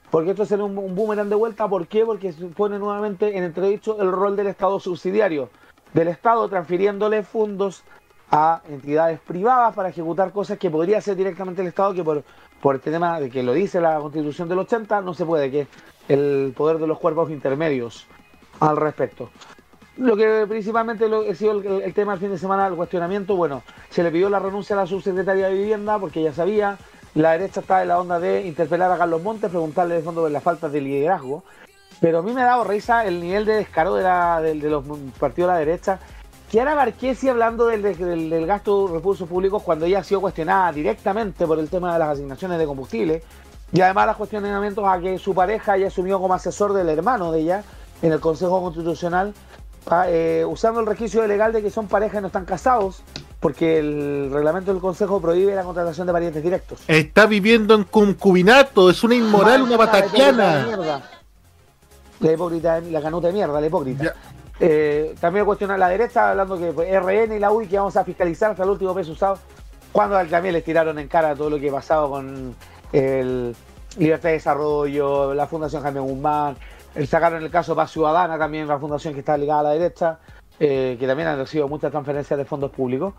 Porque 0.10 0.32
esto 0.32 0.44
un, 0.56 0.76
un 0.76 0.96
boomerang 0.96 1.30
de 1.30 1.36
vuelta, 1.36 1.68
¿por 1.68 1.86
qué? 1.86 2.04
Porque 2.04 2.34
se 2.34 2.44
pone 2.48 2.80
nuevamente 2.80 3.38
en 3.38 3.44
entredicho 3.44 4.02
el 4.02 4.12
rol 4.12 4.36
del 4.36 4.48
Estado 4.48 4.80
subsidiario, 4.80 5.50
del 5.94 6.08
Estado 6.08 6.48
transfiriéndole 6.48 7.24
fondos 7.24 7.84
a 8.32 8.62
entidades 8.70 9.20
privadas 9.20 9.76
para 9.76 9.90
ejecutar 9.90 10.32
cosas 10.32 10.58
que 10.58 10.70
podría 10.70 11.00
hacer 11.00 11.16
directamente 11.16 11.62
el 11.62 11.68
Estado, 11.68 11.94
que 11.94 12.04
por, 12.04 12.24
por 12.62 12.76
este 12.76 12.92
tema 12.92 13.20
de 13.20 13.30
que 13.30 13.44
lo 13.44 13.54
dice 13.54 13.82
la 13.82 14.00
Constitución 14.00 14.48
del 14.48 14.60
80 14.60 15.02
no 15.02 15.14
se 15.14 15.26
puede, 15.26 15.52
que 15.52 15.68
el 16.08 16.54
poder 16.56 16.78
de 16.78 16.88
los 16.88 16.98
cuerpos 16.98 17.30
intermedios 17.30 18.08
al 18.60 18.78
respecto. 18.78 19.30
Lo 19.98 20.16
que 20.16 20.46
principalmente 20.48 21.10
lo, 21.10 21.30
ha 21.30 21.36
sido 21.36 21.60
el, 21.60 21.82
el 21.82 21.94
tema 21.94 22.14
del 22.14 22.22
fin 22.22 22.32
de 22.32 22.38
semana, 22.38 22.68
el 22.68 22.76
cuestionamiento, 22.76 23.36
bueno, 23.36 23.64
se 23.90 24.02
le 24.02 24.12
pidió 24.12 24.30
la 24.30 24.40
renuncia 24.40 24.76
a 24.76 24.80
la 24.80 24.88
subsecretaria 24.88 25.48
de 25.48 25.54
Vivienda 25.54 26.00
porque 26.00 26.24
ya 26.24 26.34
sabía, 26.34 26.78
la 27.14 27.34
derecha 27.34 27.60
está 27.60 27.82
en 27.82 27.90
la 27.90 28.00
onda 28.00 28.20
de 28.20 28.48
interpelar 28.48 28.90
a 28.90 28.98
Carlos 28.98 29.22
Montes, 29.22 29.50
preguntarle 29.50 29.96
de 29.96 30.02
fondo 30.02 30.22
por 30.22 30.32
las 30.32 30.42
faltas 30.42 30.72
de 30.72 30.80
liderazgo, 30.80 31.44
pero 32.02 32.20
a 32.20 32.22
mí 32.24 32.34
me 32.34 32.42
ha 32.42 32.46
dado 32.46 32.64
risa 32.64 33.06
el 33.06 33.22
nivel 33.22 33.46
de 33.46 33.54
descaro 33.54 33.94
de, 33.94 34.04
la, 34.04 34.42
de, 34.42 34.56
de 34.56 34.70
los 34.70 34.84
partidos 35.20 35.50
de 35.50 35.54
la 35.54 35.60
derecha. 35.60 36.00
Kiara 36.50 36.76
Marquesi 36.76 37.30
hablando 37.30 37.68
del, 37.68 37.84
del, 37.84 38.30
del 38.30 38.46
gasto 38.48 38.88
de 38.88 38.96
recursos 38.96 39.30
públicos 39.30 39.62
cuando 39.64 39.86
ella 39.86 40.00
ha 40.00 40.04
sido 40.04 40.20
cuestionada 40.20 40.72
directamente 40.74 41.46
por 41.46 41.60
el 41.60 41.70
tema 41.70 41.94
de 41.94 42.00
las 42.00 42.10
asignaciones 42.10 42.58
de 42.58 42.66
combustible 42.66 43.24
y 43.72 43.82
además 43.82 44.08
los 44.08 44.18
cuestionamientos 44.18 44.84
a 44.86 45.00
que 45.00 45.18
su 45.20 45.34
pareja 45.34 45.74
haya 45.74 45.88
asumido 45.88 46.20
como 46.20 46.34
asesor 46.34 46.74
del 46.74 46.90
hermano 46.90 47.32
de 47.32 47.40
ella 47.40 47.64
en 48.02 48.12
el 48.12 48.20
Consejo 48.20 48.62
Constitucional 48.62 49.34
eh, 50.08 50.44
usando 50.48 50.80
el 50.80 50.88
registro 50.88 51.26
legal 51.28 51.54
de 51.54 51.62
que 51.62 51.70
son 51.70 51.88
pareja 51.88 52.18
y 52.18 52.22
no 52.22 52.28
están 52.28 52.46
casados 52.46 53.04
porque 53.40 53.78
el 53.78 54.30
reglamento 54.34 54.74
del 54.74 54.82
Consejo 54.82 55.22
prohíbe 55.22 55.56
la 55.56 55.64
contratación 55.64 56.06
de 56.08 56.14
parientes 56.14 56.44
directos. 56.44 56.82
Está 56.88 57.28
viviendo 57.28 57.76
en 57.76 57.84
concubinato, 57.86 58.90
es 58.90 59.04
una 59.04 59.16
inmoral, 59.16 59.62
una 59.62 59.78
La 59.78 61.21
La 62.22 62.32
hipócrita, 62.34 62.80
la 62.82 63.02
canuta 63.02 63.28
de 63.28 63.34
mierda, 63.34 63.60
la 63.60 63.68
hipócrita. 63.68 64.16
Eh, 64.60 65.16
también 65.20 65.44
cuestiona 65.44 65.78
la 65.78 65.90
derecha, 65.90 66.30
hablando 66.30 66.58
que 66.58 66.72
pues, 66.72 66.88
RN 66.92 67.36
y 67.36 67.40
la 67.40 67.52
UI 67.52 67.68
que 67.68 67.78
vamos 67.78 67.98
a 67.98 68.04
fiscalizar 68.04 68.52
hasta 68.52 68.64
el 68.64 68.70
último 68.70 68.94
peso 68.94 69.12
usado. 69.12 69.40
Cuando 69.92 70.24
también 70.26 70.54
les 70.54 70.64
tiraron 70.64 71.00
en 71.00 71.08
cara 71.08 71.36
todo 71.36 71.50
lo 71.50 71.60
que 71.60 71.70
ha 71.70 71.74
pasado 71.74 72.10
con 72.12 72.56
el 72.94 73.56
Libertad 73.98 74.30
de 74.30 74.34
Desarrollo, 74.34 75.34
la 75.34 75.48
Fundación 75.48 75.82
Jaime 75.82 76.00
Guzmán, 76.00 76.56
el 76.96 77.08
sacaron 77.08 77.44
el 77.44 77.50
caso 77.50 77.76
Paz 77.76 77.92
Ciudadana, 77.92 78.38
también 78.38 78.68
la 78.68 78.80
fundación 78.80 79.14
que 79.14 79.22
está 79.22 79.38
ligada 79.38 79.62
a 79.62 79.64
la 79.64 79.70
derecha, 79.72 80.20
eh, 80.60 80.96
que 81.00 81.08
también 81.08 81.28
han 81.28 81.38
recibido 81.38 81.68
muchas 81.68 81.92
transferencias 81.92 82.38
de 82.38 82.46
fondos 82.46 82.72
públicos. 82.72 83.14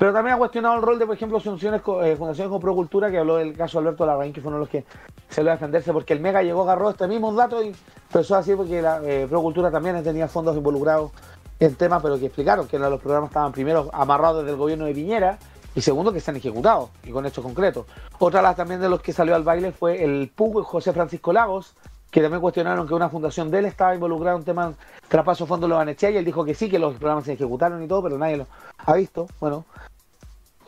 Pero 0.00 0.14
también 0.14 0.34
ha 0.34 0.38
cuestionado 0.38 0.76
el 0.76 0.82
rol 0.82 0.98
de, 0.98 1.04
por 1.04 1.14
ejemplo, 1.14 1.36
eh, 1.36 2.16
fundaciones 2.16 2.50
con 2.50 2.58
Procultura, 2.58 3.10
que 3.10 3.18
habló 3.18 3.36
del 3.36 3.54
caso 3.54 3.78
Alberto 3.78 4.06
Larraín, 4.06 4.32
que 4.32 4.40
fueron 4.40 4.58
los 4.58 4.70
que 4.70 4.82
se 5.28 5.42
lo 5.42 5.50
a 5.50 5.52
defenderse, 5.52 5.92
porque 5.92 6.14
el 6.14 6.20
Mega 6.20 6.42
llegó, 6.42 6.62
agarró 6.62 6.88
este 6.88 7.06
mismo 7.06 7.30
dato 7.34 7.62
y 7.62 7.74
empezó 8.08 8.34
así 8.34 8.54
porque 8.54 8.80
la 8.80 9.02
eh, 9.04 9.26
Procultura 9.28 9.70
también 9.70 10.02
tenía 10.02 10.26
fondos 10.26 10.56
involucrados 10.56 11.12
en 11.58 11.74
temas, 11.74 12.00
pero 12.02 12.18
que 12.18 12.24
explicaron 12.24 12.66
que 12.66 12.78
los 12.78 12.98
programas 12.98 13.28
estaban 13.28 13.52
primero 13.52 13.90
amarrados 13.92 14.38
desde 14.38 14.52
el 14.52 14.56
gobierno 14.56 14.86
de 14.86 14.94
Piñera 14.94 15.38
y 15.74 15.82
segundo 15.82 16.14
que 16.14 16.20
se 16.20 16.30
han 16.30 16.38
ejecutado 16.38 16.88
y 17.04 17.10
con 17.10 17.26
hechos 17.26 17.44
concretos. 17.44 17.84
Otra 18.18 18.40
de 18.40 18.44
las 18.44 18.56
también 18.56 18.80
de 18.80 18.88
los 18.88 19.02
que 19.02 19.12
salió 19.12 19.34
al 19.34 19.42
baile 19.42 19.70
fue 19.70 20.02
el 20.02 20.32
PUG 20.34 20.62
José 20.62 20.94
Francisco 20.94 21.30
Lagos, 21.30 21.74
que 22.10 22.22
también 22.22 22.40
cuestionaron 22.40 22.88
que 22.88 22.94
una 22.94 23.10
fundación 23.10 23.50
de 23.50 23.58
él 23.58 23.66
estaba 23.66 23.94
involucrada 23.94 24.36
en 24.36 24.38
un 24.38 24.44
tema 24.46 24.68
de 24.68 24.74
traspaso 25.08 25.44
de 25.44 25.48
fondos 25.48 25.68
de 25.68 25.72
los 25.72 25.78
Banechea 25.78 26.10
y 26.10 26.16
él 26.16 26.24
dijo 26.24 26.42
que 26.42 26.54
sí, 26.54 26.70
que 26.70 26.78
los 26.78 26.94
programas 26.94 27.24
se 27.24 27.34
ejecutaron 27.34 27.82
y 27.82 27.86
todo, 27.86 28.02
pero 28.02 28.16
nadie 28.16 28.38
lo 28.38 28.46
ha 28.78 28.94
visto. 28.94 29.26
Bueno, 29.38 29.66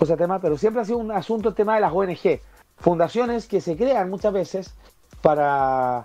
cosa 0.03 0.16
tema, 0.16 0.40
pero 0.40 0.59
siempre 0.59 0.82
ha 0.82 0.84
sido 0.84 0.98
un 0.98 1.12
asunto 1.12 1.50
el 1.50 1.55
tema 1.55 1.76
de 1.76 1.80
las 1.80 1.92
ONG, 1.92 2.40
fundaciones 2.76 3.46
que 3.46 3.61
se 3.61 3.76
crean 3.76 4.11
muchas 4.11 4.32
veces 4.32 4.74
para 5.20 6.03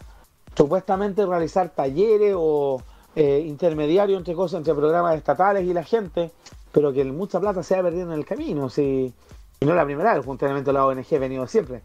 supuestamente 0.56 1.26
realizar 1.26 1.70
talleres 1.70 2.36
o 2.38 2.80
eh, 3.16 3.44
intermediarios 3.48 4.20
entre 4.20 4.36
cosas, 4.36 4.60
entre 4.60 4.76
programas 4.76 5.16
estatales 5.16 5.66
y 5.66 5.74
la 5.74 5.84
gente, 5.84 6.32
pero 6.72 6.94
que 6.94 7.04
mucha 7.06 7.40
plata 7.40 7.64
se 7.64 7.76
ha 7.76 7.82
perdido 7.82 8.04
en 8.04 8.12
el 8.12 8.24
camino, 8.24 8.70
si, 8.70 9.12
y 9.60 9.66
no 9.66 9.74
la 9.74 9.84
primera 9.84 10.14
vez, 10.14 10.26
de 10.64 10.74
la 10.74 10.86
ONG 10.86 11.16
ha 11.16 11.18
venido 11.18 11.48
siempre. 11.48 11.82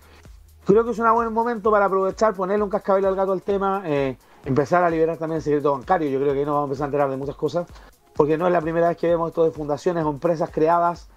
Creo 0.67 0.85
que 0.85 0.91
es 0.91 0.99
un 0.99 1.11
buen 1.15 1.33
momento 1.33 1.71
para 1.71 1.87
aprovechar, 1.87 2.35
ponerle 2.35 2.63
un 2.63 2.69
cascabel 2.69 3.07
al 3.07 3.17
gato 3.17 3.33
al 3.33 3.41
tema, 3.41 3.85
eh, 3.87 4.19
empezar 4.45 4.85
a 4.85 4.91
liberar 4.91 5.17
también 5.17 5.39
el 5.39 5.43
secreto 5.43 5.73
bancario. 5.73 6.11
Yo 6.11 6.21
creo 6.21 6.35
que 6.35 6.41
ahí 6.41 6.45
nos 6.45 6.57
vamos 6.57 6.65
a 6.65 6.69
empezar 6.73 6.85
a 6.85 6.89
enterar 6.89 7.11
de 7.11 7.17
muchas 7.17 7.37
cosas, 7.37 7.67
porque 8.15 8.37
no 8.37 8.47
es 8.47 8.53
la 8.53 8.61
primera 8.61 8.89
vez 8.89 8.99
que 8.99 9.09
vemos 9.09 9.31
esto 9.31 9.45
de 9.45 9.51
fundaciones 9.51 10.05
o 10.05 10.11
empresas 10.11 10.51
creadas 10.51 11.09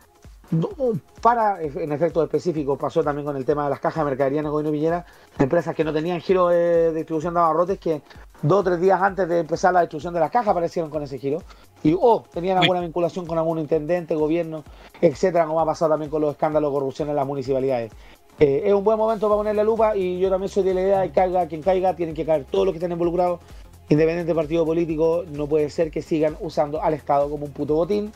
para 1.22 1.62
en 1.62 1.92
efectos 1.92 2.24
específicos. 2.24 2.78
Pasó 2.78 3.04
también 3.04 3.26
con 3.26 3.36
el 3.36 3.46
tema 3.46 3.66
de 3.66 3.70
las 3.72 3.80
cajas 3.80 4.04
de 4.04 4.10
mercadería 4.10 4.40
en 4.40 4.46
el 4.46 4.52
gobierno 4.52 4.72
de 4.72 4.78
Piñera, 4.78 5.06
empresas 5.40 5.76
que 5.76 5.84
no 5.84 5.94
tenían 5.94 6.22
giro 6.22 6.50
de 6.50 6.94
distribución 6.94 7.34
de 7.34 7.40
abarrotes 7.40 7.80
que 7.80 8.02
dos 8.42 8.60
o 8.60 8.64
tres 8.64 8.80
días 8.80 9.02
antes 9.02 9.28
de 9.28 9.40
empezar 9.40 9.74
la 9.74 9.82
distribución 9.82 10.14
de 10.14 10.20
las 10.20 10.32
cajas 10.32 10.50
aparecieron 10.50 10.90
con 10.90 11.04
ese 11.04 11.18
giro. 11.18 11.42
Y 11.84 11.94
o 11.94 12.00
oh, 12.02 12.24
tenían 12.34 12.58
alguna 12.58 12.82
vinculación 12.82 13.26
con 13.26 13.38
algún 13.38 13.60
intendente, 13.60 14.16
gobierno, 14.16 14.64
etcétera, 15.02 15.46
como 15.46 15.60
ha 15.60 15.66
pasado 15.66 15.92
también 15.92 16.10
con 16.10 16.22
los 16.22 16.32
escándalos 16.32 16.72
de 16.72 16.74
corrupción 16.74 17.10
en 17.10 17.16
las 17.16 17.28
municipalidades. 17.28 17.92
Eh, 18.40 18.64
es 18.66 18.74
un 18.74 18.84
buen 18.84 18.98
momento 18.98 19.28
para 19.30 19.38
ponerle 19.38 19.64
lupa 19.64 19.96
y 19.96 20.20
yo 20.20 20.30
también 20.30 20.50
soy 20.50 20.64
de 20.64 20.74
la 20.74 20.82
idea 20.82 21.00
de 21.02 21.08
que 21.08 21.14
caiga 21.14 21.48
quien 21.48 21.62
caiga, 21.62 21.96
tienen 21.96 22.14
que 22.14 22.26
caer 22.26 22.46
todos 22.46 22.66
los 22.66 22.74
que 22.74 22.80
estén 22.80 22.92
involucrados, 22.92 23.40
independiente 23.88 24.28
del 24.28 24.36
partido 24.36 24.66
político, 24.66 25.24
no 25.30 25.48
puede 25.48 25.70
ser 25.70 25.90
que 25.90 26.02
sigan 26.02 26.36
usando 26.42 26.82
al 26.82 26.94
Estado 26.94 27.30
como 27.30 27.46
un 27.46 27.52
puto 27.52 27.76
botín. 27.76 28.12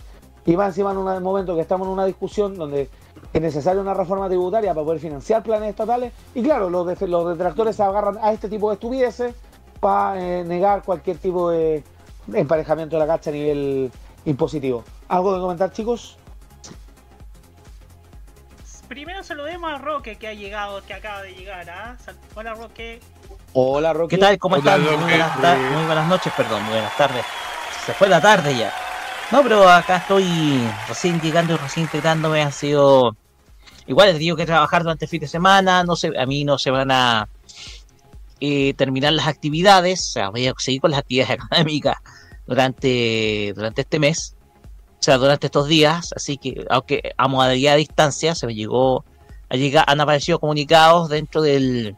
Y 0.49 0.57
más 0.57 0.69
encima 0.69 0.89
en 0.91 0.97
un 0.97 1.21
momento 1.21 1.53
que 1.53 1.61
estamos 1.61 1.85
en 1.85 1.93
una 1.93 2.05
discusión 2.05 2.55
donde 2.55 2.89
es 3.31 3.39
necesaria 3.41 3.79
una 3.79 3.93
reforma 3.93 4.27
tributaria 4.27 4.73
para 4.73 4.83
poder 4.83 4.99
financiar 4.99 5.43
planes 5.43 5.69
estatales. 5.69 6.11
Y 6.33 6.41
claro, 6.41 6.71
los, 6.71 6.87
de- 6.87 7.07
los 7.07 7.27
detractores 7.37 7.75
se 7.75 7.83
agarran 7.83 8.17
a 8.19 8.31
este 8.33 8.49
tipo 8.49 8.69
de 8.69 8.73
estupideces 8.73 9.35
para 9.79 10.19
eh, 10.19 10.43
negar 10.43 10.81
cualquier 10.81 11.19
tipo 11.19 11.51
de 11.51 11.83
emparejamiento 12.33 12.95
de 12.95 12.99
la 12.99 13.05
cacha 13.13 13.29
a 13.29 13.33
nivel 13.33 13.91
impositivo. 14.25 14.83
¿Algo 15.07 15.35
que 15.35 15.39
comentar, 15.39 15.71
chicos? 15.71 16.17
Primero 18.87 19.21
saludemos 19.21 19.71
a 19.71 19.77
Roque 19.77 20.15
que 20.15 20.29
ha 20.29 20.33
llegado, 20.33 20.81
que 20.83 20.95
acaba 20.95 21.21
de 21.21 21.33
llegar. 21.35 21.69
¿ah? 21.69 21.95
Hola 22.33 22.55
Roque. 22.55 22.99
Hola, 23.53 23.93
Roque. 23.93 24.15
¿Qué 24.15 24.19
tal? 24.19 24.39
¿Cómo 24.39 24.55
Hola, 24.55 24.77
están? 24.77 24.81
Muy 24.81 24.89
Roque. 24.95 25.03
buenas, 25.11 25.41
ta- 25.41 25.55
muy 25.57 25.85
buenas 25.85 26.07
noches, 26.07 26.33
perdón, 26.35 26.63
muy 26.63 26.73
buenas 26.73 26.97
tardes. 26.97 27.23
Se 27.85 27.93
fue 27.93 28.09
la 28.09 28.19
tarde 28.19 28.57
ya. 28.57 28.73
No, 29.31 29.43
pero 29.43 29.69
acá 29.69 29.97
estoy 29.97 30.59
recién 30.87 31.21
llegando 31.21 31.53
y 31.53 31.57
recién 31.57 31.85
integrándome. 31.85 32.41
Ha 32.41 32.51
sido 32.51 33.15
igual 33.89 34.09
he 34.09 34.13
tenido 34.13 34.35
que 34.35 34.45
trabajar 34.45 34.83
durante 34.83 35.05
el 35.05 35.09
fin 35.09 35.19
de 35.19 35.27
semana, 35.27 35.83
no 35.83 35.95
sé, 35.95 36.11
a 36.17 36.25
mí 36.27 36.45
no 36.45 36.59
se 36.59 36.69
van 36.69 36.91
a 36.91 37.27
eh, 38.39 38.75
terminar 38.75 39.13
las 39.13 39.27
actividades, 39.27 39.99
o 40.09 40.11
sea, 40.11 40.29
voy 40.29 40.47
a 40.47 40.53
seguir 40.59 40.79
con 40.79 40.91
las 40.91 40.99
actividades 40.99 41.39
académicas 41.41 41.97
durante, 42.45 43.51
durante 43.55 43.81
este 43.81 43.99
mes, 43.99 44.35
o 44.99 45.01
sea, 45.03 45.17
durante 45.17 45.47
estos 45.47 45.67
días, 45.67 46.13
así 46.15 46.37
que, 46.37 46.65
aunque 46.69 47.13
a 47.17 47.27
modalidad 47.27 47.73
de 47.73 47.79
distancia, 47.79 48.35
se 48.35 48.45
me 48.45 48.53
llegó, 48.53 49.03
han 49.49 50.01
aparecido 50.01 50.39
comunicados 50.39 51.09
dentro 51.09 51.41
del, 51.41 51.95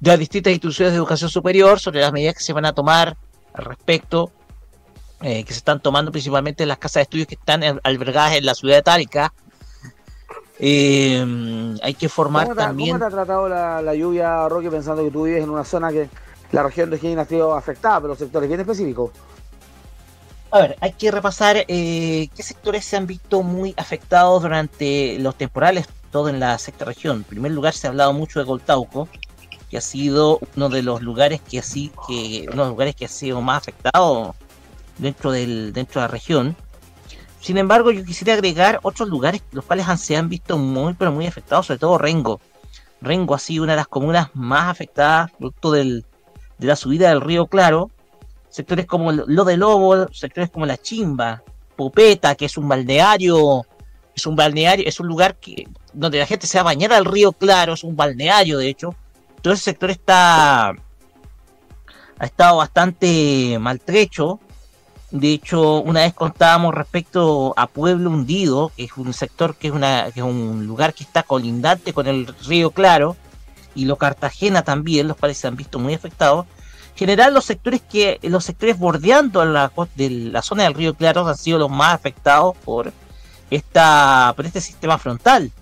de 0.00 0.10
las 0.10 0.18
distintas 0.18 0.54
instituciones 0.54 0.92
de 0.92 0.96
educación 0.96 1.28
superior 1.28 1.80
sobre 1.80 2.00
las 2.00 2.12
medidas 2.12 2.34
que 2.34 2.44
se 2.44 2.54
van 2.54 2.64
a 2.64 2.72
tomar 2.72 3.18
al 3.52 3.64
respecto, 3.66 4.32
eh, 5.22 5.44
que 5.44 5.52
se 5.52 5.58
están 5.58 5.80
tomando 5.80 6.10
principalmente 6.10 6.62
en 6.64 6.68
las 6.68 6.78
casas 6.78 6.94
de 6.94 7.02
estudios 7.02 7.26
que 7.28 7.34
están 7.34 7.62
albergadas 7.82 8.34
en 8.34 8.46
la 8.46 8.54
ciudad 8.54 8.76
de 8.76 8.82
Talca. 8.82 9.32
Eh, 10.58 11.76
hay 11.82 11.94
que 11.94 12.08
formar 12.08 12.44
¿Cómo 12.44 12.56
te, 12.56 12.62
también. 12.62 12.90
cómo 12.90 13.00
te 13.00 13.06
ha 13.06 13.10
tratado 13.10 13.48
la, 13.48 13.82
la 13.82 13.94
lluvia, 13.94 14.48
Roque, 14.48 14.70
pensando 14.70 15.02
que 15.02 15.10
tú 15.10 15.24
vives 15.24 15.42
en 15.42 15.50
una 15.50 15.64
zona 15.64 15.90
que 15.90 16.08
la 16.52 16.62
región 16.62 16.90
de 16.90 16.96
Higgins 16.96 17.18
ha 17.18 17.24
sido 17.24 17.54
afectada, 17.54 18.00
pero 18.00 18.14
sectores 18.14 18.48
bien 18.48 18.60
específicos? 18.60 19.10
A 20.50 20.58
ver, 20.58 20.76
hay 20.80 20.92
que 20.92 21.10
repasar 21.10 21.64
eh, 21.66 22.28
qué 22.36 22.42
sectores 22.42 22.84
se 22.84 22.96
han 22.96 23.06
visto 23.06 23.42
muy 23.42 23.74
afectados 23.76 24.42
durante 24.42 25.18
los 25.18 25.34
temporales, 25.36 25.88
todo 26.10 26.28
en 26.28 26.38
la 26.40 26.58
sexta 26.58 26.84
región. 26.84 27.18
En 27.18 27.24
primer 27.24 27.52
lugar, 27.52 27.72
se 27.72 27.86
ha 27.86 27.90
hablado 27.90 28.12
mucho 28.12 28.38
de 28.38 28.44
Coltauco, 28.44 29.08
que 29.70 29.78
ha 29.78 29.80
sido 29.80 30.38
uno 30.54 30.68
de 30.68 30.82
los 30.82 31.00
lugares 31.00 31.40
que 31.40 31.58
así 31.58 31.90
que 32.06 32.42
uno 32.52 32.52
de 32.52 32.56
los 32.56 32.68
lugares 32.68 32.94
que 32.94 33.06
ha 33.06 33.08
sido 33.08 33.40
más 33.40 33.62
afectado 33.62 34.34
dentro 34.98 35.32
del 35.32 35.72
dentro 35.72 36.00
de 36.00 36.06
la 36.06 36.12
región. 36.12 36.56
Sin 37.40 37.58
embargo, 37.58 37.90
yo 37.90 38.04
quisiera 38.04 38.34
agregar 38.34 38.78
otros 38.82 39.08
lugares 39.08 39.42
los 39.52 39.64
cuales 39.64 39.86
se 40.00 40.16
han 40.16 40.28
visto 40.28 40.58
muy 40.58 40.94
pero 40.94 41.12
muy 41.12 41.26
afectados, 41.26 41.66
sobre 41.66 41.80
todo 41.80 41.98
Rengo. 41.98 42.40
Rengo 43.00 43.34
ha 43.34 43.38
sido 43.38 43.64
una 43.64 43.72
de 43.72 43.78
las 43.78 43.88
comunas 43.88 44.28
más 44.34 44.68
afectadas 44.68 45.32
producto 45.32 45.72
del, 45.72 46.04
de 46.58 46.66
la 46.66 46.76
subida 46.76 47.08
del 47.08 47.20
río 47.20 47.46
Claro. 47.46 47.90
Sectores 48.48 48.86
como 48.86 49.12
Lo 49.12 49.44
de 49.44 49.56
Lobo, 49.56 50.12
sectores 50.12 50.50
como 50.50 50.66
La 50.66 50.76
Chimba, 50.76 51.42
Popeta, 51.74 52.34
que 52.34 52.44
es 52.44 52.56
un 52.58 52.68
balneario, 52.68 53.64
es 54.14 54.26
un 54.26 54.36
balneario, 54.36 54.86
es 54.86 55.00
un 55.00 55.08
lugar 55.08 55.36
que 55.36 55.66
donde 55.94 56.18
la 56.18 56.26
gente 56.26 56.46
se 56.46 56.58
va 56.58 56.60
a 56.60 56.64
bañar 56.64 56.92
al 56.92 57.06
río 57.06 57.32
Claro, 57.32 57.72
es 57.72 57.82
un 57.82 57.96
balneario 57.96 58.58
de 58.58 58.68
hecho. 58.68 58.94
Todo 59.40 59.54
ese 59.54 59.64
sector 59.64 59.90
está 59.90 60.74
ha 62.22 62.24
estado 62.24 62.58
bastante 62.58 63.58
maltrecho. 63.58 64.38
De 65.12 65.34
hecho, 65.34 65.82
una 65.82 66.00
vez 66.00 66.14
contábamos 66.14 66.74
respecto 66.74 67.52
a 67.58 67.66
Pueblo 67.66 68.08
Hundido, 68.08 68.72
que 68.74 68.84
es 68.84 68.96
un 68.96 69.12
sector 69.12 69.54
que 69.54 69.68
es, 69.68 69.74
una, 69.74 70.10
que 70.10 70.20
es 70.20 70.26
un 70.26 70.66
lugar 70.66 70.94
que 70.94 71.04
está 71.04 71.22
colindante 71.22 71.92
con 71.92 72.06
el 72.06 72.26
río 72.46 72.70
Claro, 72.70 73.14
y 73.74 73.84
lo 73.84 73.96
Cartagena 73.96 74.62
también, 74.62 75.08
los 75.08 75.18
cuales 75.18 75.36
se 75.36 75.46
han 75.46 75.56
visto 75.56 75.78
muy 75.78 75.92
afectados. 75.92 76.46
En 76.92 76.96
general, 76.96 77.34
los 77.34 77.44
sectores 77.44 77.82
que 77.82 78.18
los 78.22 78.44
sectores 78.44 78.78
bordeando 78.78 79.44
la, 79.44 79.70
de 79.96 80.08
la 80.08 80.40
zona 80.40 80.62
del 80.64 80.74
río 80.74 80.94
Claro 80.94 81.28
han 81.28 81.36
sido 81.36 81.58
los 81.58 81.70
más 81.70 81.92
afectados 81.94 82.56
por 82.64 82.90
esta 83.50 84.32
por 84.34 84.46
este 84.46 84.62
sistema 84.62 84.96
frontal. 84.96 85.52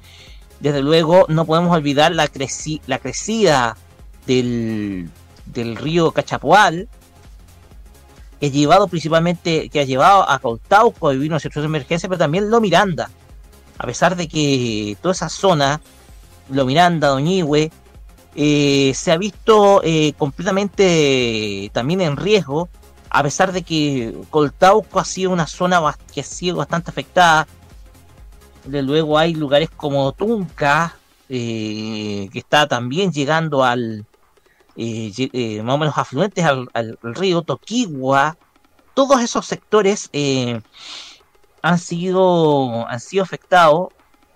Desde 0.60 0.80
luego, 0.80 1.26
no 1.28 1.44
podemos 1.44 1.76
olvidar 1.76 2.12
la, 2.12 2.28
creci- 2.28 2.80
la 2.86 2.98
crecida 2.98 3.76
del, 4.26 5.10
del 5.46 5.74
río 5.74 6.12
Cachapoal, 6.12 6.88
que 8.40 8.46
ha 8.46 8.50
llevado 8.50 8.88
principalmente, 8.88 9.68
que 9.68 9.80
ha 9.80 9.84
llevado 9.84 10.28
a 10.28 10.38
Coltauco 10.38 11.08
a 11.08 11.12
vivir 11.12 11.30
una 11.30 11.38
situación 11.38 11.64
de 11.64 11.78
emergencia, 11.78 12.08
pero 12.08 12.18
también 12.18 12.50
Lo 12.50 12.60
Miranda. 12.60 13.10
A 13.78 13.86
pesar 13.86 14.16
de 14.16 14.28
que 14.28 14.96
toda 15.02 15.12
esa 15.12 15.28
zona, 15.28 15.80
Lo 16.48 16.64
Miranda, 16.64 17.08
Doñigüe, 17.08 17.70
eh, 18.34 18.92
se 18.94 19.12
ha 19.12 19.18
visto 19.18 19.82
eh, 19.84 20.14
completamente 20.16 21.70
también 21.74 22.00
en 22.00 22.16
riesgo, 22.16 22.70
a 23.10 23.22
pesar 23.22 23.52
de 23.52 23.62
que 23.62 24.14
Coltauco 24.30 25.00
ha 25.00 25.04
sido 25.04 25.30
una 25.30 25.46
zona 25.46 25.96
que 26.12 26.22
ha 26.22 26.24
sido 26.24 26.56
bastante 26.56 26.90
afectada. 26.90 27.46
Luego 28.66 29.18
hay 29.18 29.34
lugares 29.34 29.68
como 29.68 30.12
Tunca, 30.12 30.96
eh, 31.28 32.28
que 32.32 32.38
está 32.38 32.66
también 32.66 33.12
llegando 33.12 33.64
al, 33.64 34.06
más 34.76 35.74
o 35.74 35.78
menos 35.78 35.98
afluentes 35.98 36.44
al, 36.44 36.98
río 37.02 37.42
Toquigua, 37.42 38.36
todos 38.94 39.20
esos 39.20 39.46
sectores 39.46 40.10
eh, 40.12 40.60
han 41.62 41.78
sido 41.78 42.86
han 42.88 43.00
sido 43.00 43.22
afectados 43.22 43.88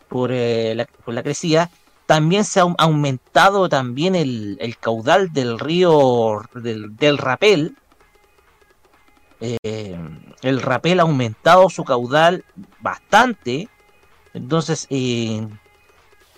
por, 0.09 0.31
eh, 0.33 0.75
la, 1.07 1.23
crecida. 1.23 1.71
También 2.07 2.45
se 2.45 2.61
ha 2.61 2.65
au- 2.65 2.75
aumentado 2.79 3.69
también 3.69 4.15
el, 4.15 4.77
caudal 4.79 5.33
del 5.33 5.59
río 5.59 6.43
del, 6.55 7.19
Rapel. 7.19 7.77
Eh, 9.41 9.99
el 10.43 10.63
Rapel 10.63 11.01
ha 11.01 11.05
aumentado 11.05 11.69
su 11.71 11.85
caudal 11.85 12.45
bastante. 12.81 13.69
Entonces, 14.35 14.87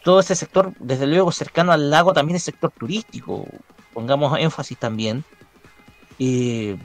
todo 0.04 0.20
ese 0.20 0.36
sector, 0.36 0.72
desde 0.78 1.06
luego 1.06 1.32
cercano 1.32 1.72
al 1.72 1.90
lago, 1.90 2.12
también 2.12 2.36
es 2.36 2.44
sector 2.44 2.70
turístico. 2.70 3.46
Pongamos 3.96 4.38
énfasis 4.38 4.76
también. 4.76 5.24
Eh, 6.18 6.76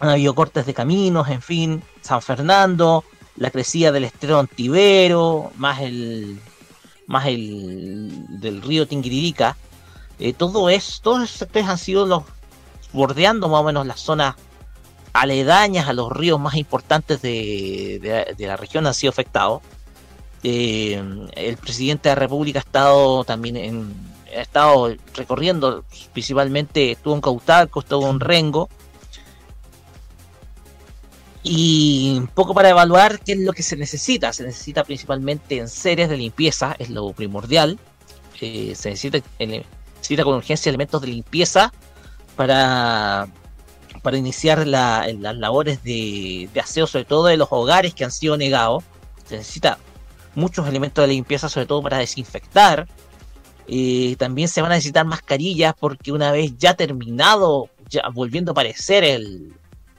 han 0.00 0.08
habido 0.08 0.34
cortes 0.34 0.66
de 0.66 0.74
caminos, 0.74 1.28
en 1.28 1.40
fin, 1.40 1.80
San 2.00 2.20
Fernando, 2.22 3.04
la 3.36 3.52
crecida 3.52 3.92
del 3.92 4.02
estero 4.02 4.40
Antivero, 4.40 5.52
más 5.56 5.80
el 5.80 6.40
más 7.06 7.26
el 7.28 8.10
del 8.40 8.62
río 8.62 8.88
Tinguiririca. 8.88 9.56
Eh, 10.18 10.32
todo 10.32 10.68
es, 10.70 11.00
todos 11.02 11.22
esos 11.22 11.38
sectores 11.38 11.68
han 11.68 11.78
sido 11.78 12.04
los 12.04 12.24
bordeando 12.92 13.48
más 13.48 13.60
o 13.60 13.64
menos 13.64 13.86
las 13.86 14.00
zonas 14.00 14.34
aledañas 15.12 15.88
a 15.88 15.92
los 15.92 16.10
ríos 16.10 16.40
más 16.40 16.56
importantes 16.56 17.22
de, 17.22 18.34
de- 18.36 18.46
la 18.46 18.56
región 18.56 18.88
han 18.88 18.94
sido 18.94 19.10
afectados. 19.12 19.62
Eh, 20.42 21.00
el 21.34 21.56
presidente 21.58 22.08
de 22.08 22.16
la 22.16 22.20
República 22.20 22.58
ha 22.58 22.62
estado 22.66 23.22
también 23.22 23.56
en, 23.56 23.94
ha 24.36 24.40
estado 24.42 24.94
recorriendo, 25.14 25.84
principalmente 26.12 26.92
estuvo 26.92 27.14
en 27.14 27.20
Cautalco, 27.20 27.80
estuvo 27.80 28.08
en 28.10 28.20
Rengo. 28.20 28.68
Y 31.42 32.16
un 32.18 32.26
poco 32.26 32.52
para 32.52 32.68
evaluar 32.68 33.20
qué 33.20 33.32
es 33.32 33.38
lo 33.38 33.52
que 33.52 33.62
se 33.62 33.76
necesita. 33.76 34.32
Se 34.32 34.42
necesita 34.42 34.84
principalmente 34.84 35.58
en 35.58 35.68
series 35.68 36.08
de 36.08 36.16
limpieza, 36.16 36.74
es 36.78 36.90
lo 36.90 37.12
primordial. 37.12 37.78
Eh, 38.40 38.74
se 38.74 38.90
necesita, 38.90 39.18
ele- 39.38 39.64
necesita 39.96 40.24
con 40.24 40.34
urgencia 40.34 40.68
elementos 40.68 41.00
de 41.00 41.08
limpieza 41.08 41.72
para, 42.36 43.28
para 44.02 44.16
iniciar 44.16 44.66
la- 44.66 45.06
las 45.18 45.36
labores 45.36 45.82
de, 45.82 46.48
de 46.52 46.60
aseo, 46.60 46.86
sobre 46.86 47.04
todo 47.04 47.26
de 47.26 47.36
los 47.36 47.48
hogares 47.50 47.94
que 47.94 48.04
han 48.04 48.12
sido 48.12 48.36
negados. 48.36 48.84
Se 49.26 49.36
necesita 49.36 49.78
muchos 50.34 50.68
elementos 50.68 51.02
de 51.06 51.14
limpieza, 51.14 51.48
sobre 51.48 51.66
todo 51.66 51.82
para 51.82 51.98
desinfectar. 51.98 52.86
Eh, 53.68 54.16
también 54.18 54.48
se 54.48 54.62
van 54.62 54.72
a 54.72 54.76
necesitar 54.76 55.04
mascarillas 55.04 55.74
porque 55.78 56.10
una 56.10 56.32
vez 56.32 56.56
ya 56.56 56.74
terminado, 56.74 57.68
ya 57.90 58.02
volviendo 58.12 58.50
a 58.50 58.52
aparecer 58.52 59.04
el, 59.04 59.52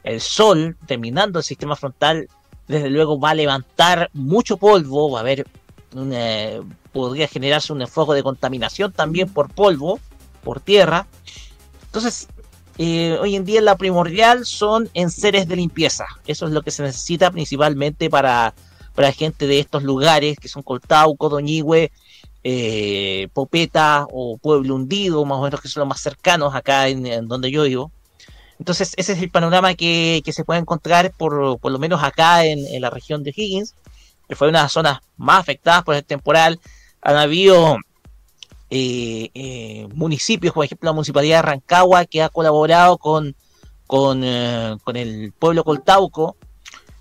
el 0.03 0.19
sol, 0.21 0.75
terminando 0.87 1.37
el 1.39 1.45
sistema 1.45 1.75
frontal, 1.75 2.27
desde 2.67 2.89
luego 2.89 3.19
va 3.19 3.31
a 3.31 3.35
levantar 3.35 4.09
mucho 4.13 4.57
polvo, 4.57 5.11
va 5.11 5.19
a 5.19 5.21
haber 5.21 5.45
una- 5.93 6.61
podría 6.91 7.27
generarse 7.27 7.71
un 7.71 7.87
foco 7.87 8.13
de 8.13 8.23
contaminación 8.23 8.91
también 8.91 9.29
por 9.31 9.53
polvo, 9.53 9.99
por 10.43 10.59
tierra. 10.59 11.05
Entonces, 11.85 12.27
eh, 12.79 13.17
hoy 13.21 13.35
en 13.35 13.45
día 13.45 13.61
la 13.61 13.77
primordial 13.77 14.45
son 14.45 14.89
enseres 14.93 15.47
de 15.47 15.55
limpieza. 15.55 16.05
Eso 16.25 16.47
es 16.47 16.53
lo 16.53 16.61
que 16.63 16.71
se 16.71 16.81
necesita 16.81 17.29
principalmente 17.29 18.09
para, 18.09 18.53
para 18.95 19.11
gente 19.11 19.47
de 19.47 19.59
estos 19.59 19.83
lugares 19.83 20.37
que 20.39 20.47
son 20.47 20.63
Coltauco, 20.63 21.29
Doñigüe, 21.29 21.91
eh, 22.43 23.27
Popeta 23.33 24.07
o 24.11 24.37
Pueblo 24.37 24.75
Hundido, 24.75 25.25
más 25.25 25.39
o 25.39 25.43
menos 25.43 25.61
que 25.61 25.67
son 25.67 25.81
los 25.81 25.89
más 25.89 26.01
cercanos 26.01 26.55
acá 26.55 26.87
en, 26.87 27.05
en 27.05 27.27
donde 27.27 27.51
yo 27.51 27.63
vivo. 27.63 27.91
Entonces, 28.59 28.93
ese 28.97 29.13
es 29.13 29.21
el 29.21 29.31
panorama 29.31 29.73
que, 29.73 30.21
se 30.31 30.43
puede 30.43 30.59
encontrar, 30.59 31.13
por, 31.17 31.33
lo 31.63 31.79
menos 31.79 32.03
acá 32.03 32.45
en, 32.45 32.81
la 32.81 32.89
región 32.89 33.23
de 33.23 33.33
Higgins, 33.35 33.73
que 34.27 34.35
fue 34.35 34.49
una 34.49 34.59
de 34.59 34.63
las 34.63 34.73
zonas 34.73 34.99
más 35.17 35.39
afectadas 35.39 35.83
por 35.83 35.95
el 35.95 36.03
temporal. 36.03 36.59
Han 37.01 37.15
habido 37.15 37.77
eh, 38.69 39.29
eh, 39.33 39.87
municipios, 39.93 40.53
por 40.53 40.65
ejemplo, 40.65 40.87
la 40.87 40.93
municipalidad 40.93 41.37
de 41.37 41.41
Rancagua, 41.43 42.05
que 42.05 42.21
ha 42.21 42.29
colaborado 42.29 42.97
con, 42.97 43.35
el 44.25 45.33
pueblo 45.39 45.63
Coltauco 45.63 46.35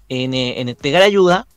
en, 0.08 0.34
en 0.34 0.68
entregar 0.68 1.02
ayuda. 1.02 1.48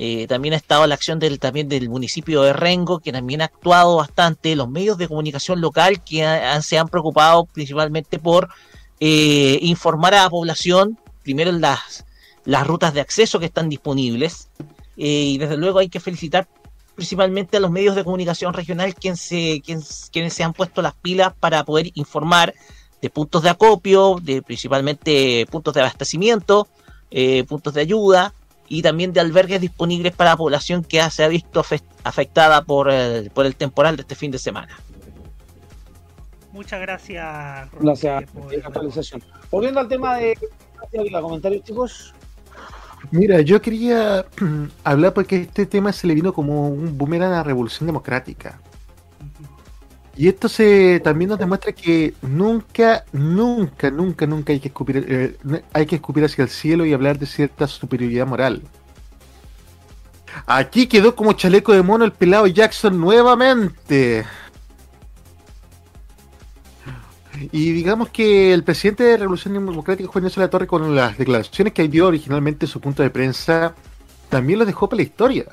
Eh, 0.00 0.28
también 0.28 0.54
ha 0.54 0.56
estado 0.56 0.86
la 0.86 0.94
acción 0.94 1.18
del, 1.18 1.40
también 1.40 1.68
del 1.68 1.88
municipio 1.88 2.42
de 2.42 2.52
Rengo, 2.52 3.00
que 3.00 3.10
también 3.10 3.42
ha 3.42 3.46
actuado 3.46 3.96
bastante. 3.96 4.54
Los 4.54 4.68
medios 4.68 4.96
de 4.96 5.08
comunicación 5.08 5.60
local 5.60 6.04
que 6.04 6.24
se 6.62 6.78
han 6.78 6.86
preocupado 6.86 7.46
principalmente 7.46 8.20
por 8.20 8.48
eh, 9.00 9.58
informar 9.60 10.14
a 10.14 10.22
la 10.22 10.30
población, 10.30 11.00
primero 11.24 11.50
las, 11.50 12.04
las 12.44 12.64
rutas 12.64 12.94
de 12.94 13.00
acceso 13.00 13.40
que 13.40 13.46
están 13.46 13.68
disponibles. 13.68 14.50
eh, 14.96 15.32
y 15.32 15.38
desde 15.38 15.56
luego 15.56 15.80
hay 15.80 15.88
que 15.88 15.98
felicitar 15.98 16.46
principalmente 16.94 17.56
a 17.56 17.60
los 17.60 17.72
medios 17.72 17.96
de 17.96 18.04
comunicación 18.04 18.54
regional 18.54 18.94
quienes 18.94 19.20
se, 19.20 19.60
quienes 20.12 20.32
se 20.32 20.44
han 20.44 20.52
puesto 20.52 20.80
las 20.80 20.94
pilas 20.94 21.32
para 21.40 21.64
poder 21.64 21.90
informar 21.94 22.54
de 23.02 23.10
puntos 23.10 23.42
de 23.42 23.50
acopio, 23.50 24.20
de 24.22 24.42
principalmente 24.42 25.44
puntos 25.50 25.74
de 25.74 25.80
abastecimiento, 25.80 26.68
eh, 27.10 27.42
puntos 27.48 27.74
de 27.74 27.80
ayuda 27.80 28.32
y 28.68 28.82
también 28.82 29.12
de 29.12 29.20
albergues 29.20 29.60
disponibles 29.60 30.14
para 30.14 30.30
la 30.30 30.36
población 30.36 30.84
que 30.84 31.00
se 31.10 31.24
ha 31.24 31.28
visto 31.28 31.62
afe- 31.62 31.82
afectada 32.04 32.62
por 32.62 32.90
el, 32.90 33.30
por 33.30 33.46
el 33.46 33.56
temporal 33.56 33.96
de 33.96 34.02
este 34.02 34.14
fin 34.14 34.30
de 34.30 34.38
semana. 34.38 34.76
Muchas 36.52 36.80
gracias. 36.80 37.70
Roque, 37.72 37.84
Gracias 37.84 38.30
por- 38.30 38.52
la 38.56 38.66
actualización. 38.66 39.22
Volviendo 39.50 39.80
al 39.80 39.88
tema 39.88 40.16
de 40.16 40.36
comentarios, 41.20 41.64
chicos. 41.64 42.14
Mira, 43.10 43.40
yo 43.42 43.60
quería 43.62 44.26
hablar 44.84 45.14
porque 45.14 45.42
este 45.42 45.66
tema 45.66 45.92
se 45.92 46.06
le 46.06 46.14
vino 46.14 46.32
como 46.32 46.68
un 46.68 46.96
boomerang 46.98 47.32
a 47.32 47.36
la 47.36 47.42
revolución 47.42 47.86
democrática. 47.86 48.60
Y 50.18 50.26
esto 50.26 50.48
se 50.48 50.98
también 50.98 51.28
nos 51.28 51.38
demuestra 51.38 51.70
que 51.70 52.12
nunca, 52.22 53.04
nunca, 53.12 53.88
nunca, 53.88 54.26
nunca 54.26 54.52
hay 54.52 54.58
que 54.58 54.66
escupir, 54.66 55.06
eh, 55.08 55.62
hay 55.72 55.86
que 55.86 55.94
escupir 55.94 56.24
hacia 56.24 56.42
el 56.42 56.50
cielo 56.50 56.84
y 56.84 56.92
hablar 56.92 57.20
de 57.20 57.26
cierta 57.26 57.68
superioridad 57.68 58.26
moral. 58.26 58.62
Aquí 60.44 60.88
quedó 60.88 61.14
como 61.14 61.34
chaleco 61.34 61.72
de 61.72 61.84
mono 61.84 62.04
el 62.04 62.10
pelado 62.10 62.48
Jackson 62.48 63.00
nuevamente. 63.00 64.26
Y 67.52 67.70
digamos 67.70 68.08
que 68.08 68.52
el 68.52 68.64
presidente 68.64 69.04
de 69.04 69.18
Revolución 69.18 69.54
Democrática, 69.54 70.10
Juan 70.10 70.24
Ignacio 70.24 70.42
La 70.42 70.50
Torre, 70.50 70.66
con 70.66 70.96
las 70.96 71.16
declaraciones 71.16 71.72
que 71.72 71.86
dio 71.86 72.08
originalmente 72.08 72.66
en 72.66 72.72
su 72.72 72.80
punto 72.80 73.04
de 73.04 73.10
prensa, 73.10 73.72
también 74.28 74.58
lo 74.58 74.66
dejó 74.66 74.88
para 74.88 74.96
la 74.96 75.02
historia. 75.04 75.44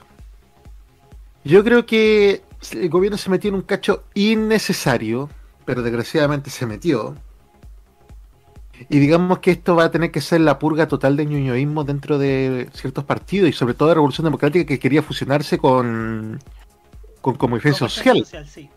Yo 1.44 1.64
creo 1.64 1.86
que 1.86 2.42
el 2.74 2.90
gobierno 2.90 3.18
se 3.18 3.30
metió 3.30 3.50
en 3.50 3.56
un 3.56 3.62
cacho 3.62 4.04
innecesario, 4.14 5.30
pero 5.66 5.82
desgraciadamente 5.82 6.50
se 6.50 6.66
metió. 6.66 7.16
Y 8.90 9.00
digamos 9.00 9.40
que 9.40 9.52
esto 9.52 9.76
va 9.76 9.86
a 9.86 9.92
tener 9.92 10.12
que 10.12 10.20
ser 10.22 10.42
la 10.42 10.60
purga 10.60 10.88
total 10.88 11.16
de 11.16 11.26
ñoñoísmo 11.26 11.84
dentro 11.84 12.18
de 12.18 12.70
ciertos 12.74 13.06
partidos 13.06 13.50
y 13.50 13.54
sobre 13.54 13.74
todo 13.74 13.90
de 13.90 13.96
Revolución 13.96 14.26
Democrática 14.26 14.66
que 14.66 14.80
quería 14.80 15.02
fusionarse 15.02 15.58
con, 15.58 16.42
con 17.22 17.36
como 17.36 17.56
defensa 17.56 17.88
social. 17.88 18.18
social, 18.20 18.48
sí. 18.48 18.70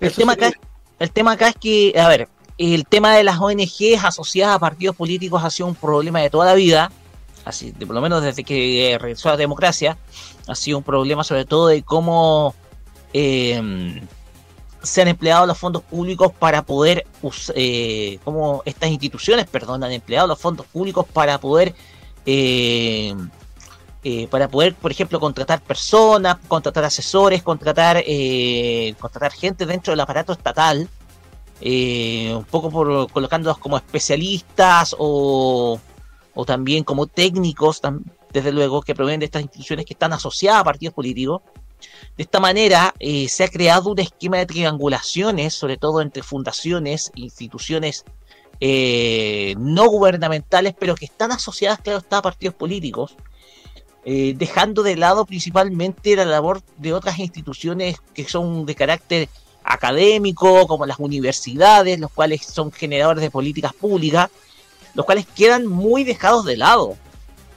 El 0.00 0.12
tema, 0.12 0.32
acá, 0.32 0.50
el 0.98 1.10
tema 1.10 1.32
acá 1.32 1.48
es 1.48 1.56
que, 1.56 1.94
a 2.00 2.08
ver, 2.08 2.28
el 2.56 2.86
tema 2.86 3.14
de 3.14 3.24
las 3.24 3.38
ONGs 3.38 4.02
asociadas 4.02 4.56
a 4.56 4.58
partidos 4.58 4.96
políticos 4.96 5.42
ha 5.44 5.50
sido 5.50 5.68
un 5.68 5.74
problema 5.74 6.20
de 6.20 6.30
toda 6.30 6.46
la 6.46 6.54
vida, 6.54 6.90
de, 7.50 7.86
por 7.86 7.94
lo 7.94 8.00
menos 8.00 8.22
desde 8.22 8.44
que 8.44 8.92
eh, 8.92 8.98
regresó 8.98 9.28
la 9.28 9.36
democracia, 9.36 9.98
ha 10.46 10.54
sido 10.54 10.78
un 10.78 10.84
problema 10.84 11.24
sobre 11.24 11.44
todo 11.44 11.68
de 11.68 11.82
cómo 11.82 12.54
eh, 13.12 14.00
se 14.82 15.02
han 15.02 15.08
empleado 15.08 15.46
los 15.46 15.58
fondos 15.58 15.82
públicos 15.82 16.32
para 16.32 16.62
poder, 16.62 17.06
eh, 17.54 18.18
cómo 18.24 18.62
estas 18.64 18.90
instituciones, 18.90 19.46
perdón, 19.46 19.84
han 19.84 19.92
empleado 19.92 20.26
los 20.26 20.38
fondos 20.38 20.66
públicos 20.66 21.06
para 21.12 21.38
poder 21.38 21.74
eh, 22.26 23.14
eh, 24.02 24.28
para 24.28 24.48
poder, 24.48 24.74
por 24.74 24.90
ejemplo, 24.90 25.20
contratar 25.20 25.60
personas, 25.60 26.38
contratar 26.48 26.84
asesores, 26.84 27.42
contratar, 27.42 28.02
eh, 28.06 28.94
contratar 28.98 29.32
gente 29.32 29.66
dentro 29.66 29.92
del 29.92 30.00
aparato 30.00 30.32
estatal, 30.32 30.88
un 31.62 32.44
poco 32.50 32.70
por 32.70 33.10
colocándolos 33.12 33.58
como 33.58 33.76
especialistas 33.76 34.96
o, 34.98 35.78
o 36.34 36.44
también 36.44 36.84
como 36.84 37.06
técnicos, 37.06 37.80
desde 38.32 38.52
luego, 38.52 38.82
que 38.82 38.94
provienen 38.94 39.20
de 39.20 39.26
estas 39.26 39.42
instituciones 39.42 39.86
que 39.86 39.94
están 39.94 40.12
asociadas 40.12 40.60
a 40.60 40.64
partidos 40.64 40.94
políticos. 40.94 41.42
De 42.16 42.24
esta 42.24 42.40
manera 42.40 42.94
eh, 42.98 43.28
se 43.28 43.44
ha 43.44 43.48
creado 43.48 43.90
un 43.90 43.98
esquema 43.98 44.36
de 44.36 44.46
triangulaciones, 44.46 45.54
sobre 45.54 45.76
todo 45.76 46.02
entre 46.02 46.22
fundaciones, 46.22 47.10
instituciones 47.14 48.04
eh, 48.60 49.54
no 49.58 49.86
gubernamentales, 49.88 50.74
pero 50.78 50.94
que 50.94 51.06
están 51.06 51.32
asociadas, 51.32 51.80
claro 51.80 51.98
está, 51.98 52.18
a 52.18 52.22
partidos 52.22 52.54
políticos, 52.54 53.16
eh, 54.04 54.34
dejando 54.36 54.82
de 54.82 54.96
lado 54.96 55.24
principalmente 55.24 56.14
la 56.16 56.26
labor 56.26 56.62
de 56.76 56.92
otras 56.92 57.18
instituciones 57.18 57.96
que 58.14 58.24
son 58.28 58.66
de 58.66 58.74
carácter 58.74 59.28
académico, 59.64 60.66
como 60.66 60.86
las 60.86 60.98
universidades, 60.98 61.98
los 61.98 62.10
cuales 62.10 62.44
son 62.46 62.72
generadores 62.72 63.22
de 63.22 63.30
políticas 63.30 63.72
públicas, 63.72 64.30
los 64.94 65.06
cuales 65.06 65.26
quedan 65.26 65.66
muy 65.66 66.04
dejados 66.04 66.44
de 66.44 66.56
lado. 66.56 66.96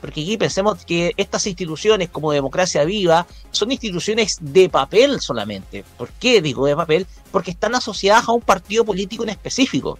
Porque 0.00 0.20
aquí 0.20 0.36
pensemos 0.36 0.84
que 0.84 1.12
estas 1.16 1.46
instituciones 1.46 2.10
como 2.10 2.30
Democracia 2.30 2.84
Viva 2.84 3.26
son 3.50 3.72
instituciones 3.72 4.36
de 4.40 4.68
papel 4.68 5.20
solamente. 5.20 5.82
¿Por 5.96 6.10
qué 6.10 6.42
digo 6.42 6.66
de 6.66 6.76
papel? 6.76 7.06
Porque 7.32 7.52
están 7.52 7.74
asociadas 7.74 8.28
a 8.28 8.32
un 8.32 8.42
partido 8.42 8.84
político 8.84 9.22
en 9.22 9.30
específico. 9.30 9.98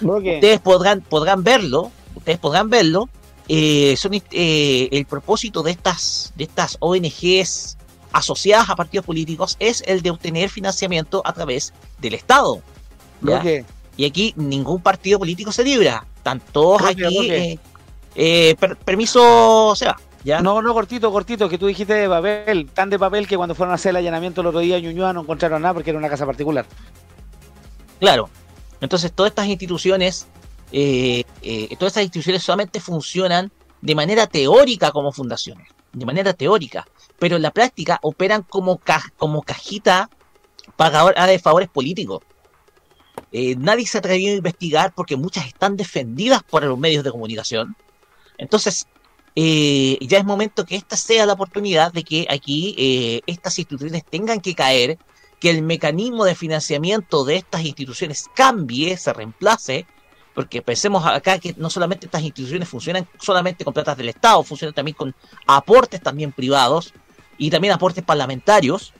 Ustedes 0.00 0.60
podrán, 0.60 1.02
podrán 1.02 1.44
verlo, 1.44 1.90
ustedes 2.14 2.38
podrán 2.38 2.70
verlo. 2.70 3.08
eh, 3.46 3.94
son 3.98 4.14
eh, 4.14 4.88
el 4.90 5.04
propósito 5.04 5.62
de 5.62 5.72
estas, 5.72 6.32
de 6.34 6.44
estas 6.44 6.78
ONGs 6.80 7.76
asociadas 8.14 8.70
a 8.70 8.76
partidos 8.76 9.04
políticos 9.04 9.56
es 9.58 9.82
el 9.86 10.00
de 10.00 10.10
obtener 10.10 10.48
financiamiento 10.48 11.20
a 11.26 11.32
través 11.34 11.74
del 11.98 12.14
Estado. 12.14 12.62
¿ya? 13.20 13.36
Roque. 13.36 13.64
Y 13.96 14.04
aquí 14.04 14.32
ningún 14.36 14.82
partido 14.82 15.18
político 15.18 15.52
se 15.52 15.62
libra. 15.64 16.04
Están 16.16 16.40
todos 16.40 16.80
Roque, 16.82 17.06
aquí. 17.06 17.16
Roque. 17.16 17.52
eh, 17.52 17.58
eh, 18.16 18.56
per- 18.58 18.76
permiso, 18.76 19.74
Seba. 19.76 19.96
¿ya? 20.24 20.40
No, 20.40 20.62
no, 20.62 20.72
cortito, 20.74 21.12
cortito, 21.12 21.48
que 21.48 21.58
tú 21.58 21.66
dijiste 21.66 21.94
de 21.94 22.08
papel, 22.08 22.70
tan 22.72 22.90
de 22.90 22.98
papel 22.98 23.26
que 23.28 23.36
cuando 23.36 23.54
fueron 23.54 23.72
a 23.72 23.74
hacer 23.76 23.90
el 23.90 23.96
allanamiento 23.96 24.40
el 24.40 24.48
otro 24.48 24.60
día 24.60 24.78
en 24.78 24.84
Ñuñoa 24.84 25.12
no 25.12 25.20
encontraron 25.20 25.62
nada 25.62 25.74
porque 25.74 25.90
era 25.90 25.98
una 25.98 26.08
casa 26.08 26.24
particular. 26.26 26.66
Claro. 28.00 28.28
Entonces 28.80 29.12
todas 29.12 29.30
estas 29.30 29.46
instituciones, 29.46 30.26
eh, 30.72 31.24
eh, 31.42 31.68
todas 31.78 31.92
estas 31.92 32.02
instituciones 32.04 32.42
solamente 32.42 32.80
funcionan 32.80 33.50
de 33.80 33.94
manera 33.94 34.26
teórica 34.26 34.90
como 34.90 35.12
fundaciones, 35.12 35.68
de 35.92 36.04
manera 36.06 36.32
teórica, 36.32 36.86
pero 37.18 37.36
en 37.36 37.42
la 37.42 37.50
práctica 37.50 37.98
operan 38.02 38.42
como, 38.42 38.78
ca- 38.78 39.12
como 39.16 39.42
cajita 39.42 40.10
pagadora 40.76 41.26
de 41.26 41.38
favores 41.38 41.68
políticos. 41.68 42.22
Eh, 43.36 43.56
nadie 43.58 43.84
se 43.84 43.98
ha 43.98 44.00
atrevido 44.00 44.32
a 44.32 44.36
investigar 44.36 44.94
porque 44.94 45.16
muchas 45.16 45.44
están 45.48 45.76
defendidas 45.76 46.44
por 46.44 46.62
los 46.62 46.78
medios 46.78 47.02
de 47.02 47.10
comunicación. 47.10 47.74
Entonces, 48.38 48.86
eh, 49.34 49.98
ya 50.02 50.18
es 50.18 50.24
momento 50.24 50.64
que 50.64 50.76
esta 50.76 50.96
sea 50.96 51.26
la 51.26 51.32
oportunidad 51.32 51.92
de 51.92 52.04
que 52.04 52.28
aquí 52.30 52.76
eh, 52.78 53.22
estas 53.26 53.58
instituciones 53.58 54.04
tengan 54.08 54.40
que 54.40 54.54
caer, 54.54 54.98
que 55.40 55.50
el 55.50 55.62
mecanismo 55.62 56.24
de 56.24 56.36
financiamiento 56.36 57.24
de 57.24 57.34
estas 57.34 57.64
instituciones 57.64 58.26
cambie, 58.36 58.96
se 58.96 59.12
reemplace, 59.12 59.84
porque 60.32 60.62
pensemos 60.62 61.04
acá 61.04 61.40
que 61.40 61.56
no 61.58 61.70
solamente 61.70 62.06
estas 62.06 62.22
instituciones 62.22 62.68
funcionan 62.68 63.08
solamente 63.20 63.64
con 63.64 63.74
platas 63.74 63.96
del 63.96 64.10
Estado, 64.10 64.44
funcionan 64.44 64.74
también 64.74 64.94
con 64.94 65.12
aportes 65.44 66.00
también 66.00 66.30
privados 66.30 66.94
y 67.36 67.50
también 67.50 67.74
aportes 67.74 68.04
parlamentarios. 68.04 68.92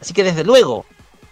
Así 0.00 0.14
que 0.14 0.22
desde 0.22 0.44
luego, 0.44 0.86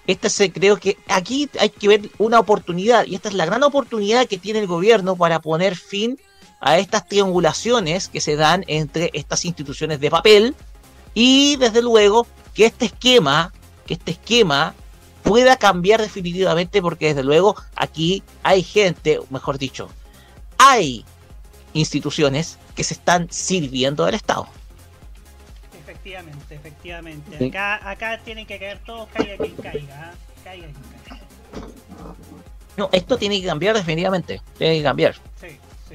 este 0.06 0.28
se 0.28 0.52
creo 0.52 0.76
que 0.76 0.98
aquí 1.08 1.48
hay 1.58 1.70
que 1.70 1.88
ver 1.88 2.10
una 2.18 2.38
oportunidad 2.38 3.06
y 3.06 3.14
esta 3.14 3.28
es 3.28 3.34
la 3.34 3.46
gran 3.46 3.62
oportunidad 3.62 4.26
que 4.26 4.38
tiene 4.38 4.58
el 4.60 4.66
gobierno 4.66 5.16
para 5.16 5.40
poner 5.40 5.76
fin 5.76 6.18
a 6.60 6.78
estas 6.78 7.08
triangulaciones 7.08 8.08
que 8.08 8.20
se 8.20 8.36
dan 8.36 8.64
entre 8.66 9.10
estas 9.14 9.44
instituciones 9.44 10.00
de 10.00 10.10
papel 10.10 10.54
y 11.14 11.56
desde 11.56 11.82
luego 11.82 12.26
que 12.54 12.66
este 12.66 12.86
esquema, 12.86 13.52
que 13.86 13.94
este 13.94 14.12
esquema 14.12 14.74
pueda 15.22 15.56
cambiar 15.56 16.00
definitivamente 16.00 16.82
porque 16.82 17.08
desde 17.08 17.24
luego 17.24 17.56
aquí 17.76 18.22
hay 18.42 18.62
gente, 18.62 19.20
mejor 19.30 19.58
dicho, 19.58 19.88
hay 20.58 21.04
instituciones 21.72 22.58
que 22.74 22.84
se 22.84 22.94
están 22.94 23.28
sirviendo 23.30 24.04
del 24.04 24.14
Estado. 24.14 24.46
Efectivamente, 26.04 26.54
efectivamente. 26.54 27.38
Sí. 27.38 27.48
Acá, 27.48 27.88
acá 27.90 28.20
tienen 28.22 28.46
que 28.46 28.58
caer 28.58 28.78
todos, 28.84 29.08
caiga 29.08 29.36
quien 29.38 29.56
caiga. 29.56 30.12
¿ah? 30.12 30.14
Caiga 30.44 30.66
quien 30.66 30.74
caiga. 31.08 31.24
No, 32.76 32.90
esto 32.92 33.16
tiene 33.16 33.40
que 33.40 33.46
cambiar 33.46 33.74
definitivamente, 33.74 34.42
tiene 34.58 34.76
que 34.78 34.82
cambiar. 34.82 35.14
Sí, 35.40 35.48
sí. 35.88 35.94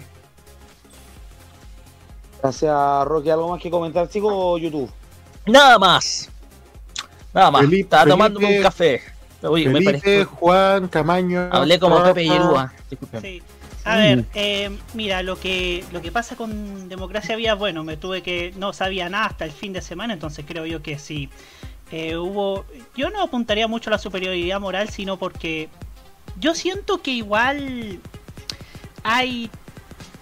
Gracias, 2.42 3.06
Roque. 3.06 3.32
¿Algo 3.32 3.50
más 3.50 3.62
que 3.62 3.70
comentar, 3.70 4.10
chicos, 4.10 4.32
o 4.34 4.58
YouTube? 4.58 4.90
Nada 5.46 5.78
más. 5.78 6.30
Nada 7.32 7.52
más. 7.52 7.62
Felipe- 7.62 7.82
Estaba 7.84 8.06
tomándome 8.10 8.58
un 8.58 8.64
café. 8.64 9.02
Oye, 9.44 9.68
me 9.70 9.74
Felipe, 9.80 10.24
parezco- 10.26 10.26
Juan, 10.38 10.88
Camaño. 10.88 11.50
Hablé 11.52 11.80
como 11.80 11.98
Rafa. 12.00 12.14
Pepe 12.16 12.26
Yerúa. 12.28 12.74
Disculpen. 12.90 13.22
Sí. 13.22 13.44
A 13.90 13.98
ver, 13.98 14.26
eh, 14.36 14.70
mira, 14.94 15.24
lo 15.24 15.40
que 15.40 15.84
lo 15.92 16.02
que 16.02 16.12
pasa 16.12 16.36
con 16.36 16.90
Democracia 16.90 17.36
Vía, 17.36 17.56
bueno, 17.56 17.84
me 17.84 17.98
tuve 17.98 18.22
que 18.22 18.54
no 18.56 18.72
sabía 18.72 19.10
nada 19.10 19.26
hasta 19.26 19.46
el 19.46 19.52
fin 19.52 19.74
de 19.74 19.82
semana, 19.82 20.14
entonces 20.14 20.46
creo 20.48 20.66
yo 20.66 20.84
que 20.84 21.00
sí 21.00 21.30
eh, 21.92 22.16
hubo. 22.16 22.66
Yo 22.96 23.10
no 23.10 23.22
apuntaría 23.22 23.68
mucho 23.68 23.90
a 23.90 23.92
la 23.92 23.98
superioridad 23.98 24.60
moral, 24.60 24.90
sino 24.90 25.18
porque 25.18 25.70
yo 26.40 26.54
siento 26.54 27.02
que 27.02 27.12
igual 27.12 28.00
hay 29.04 29.50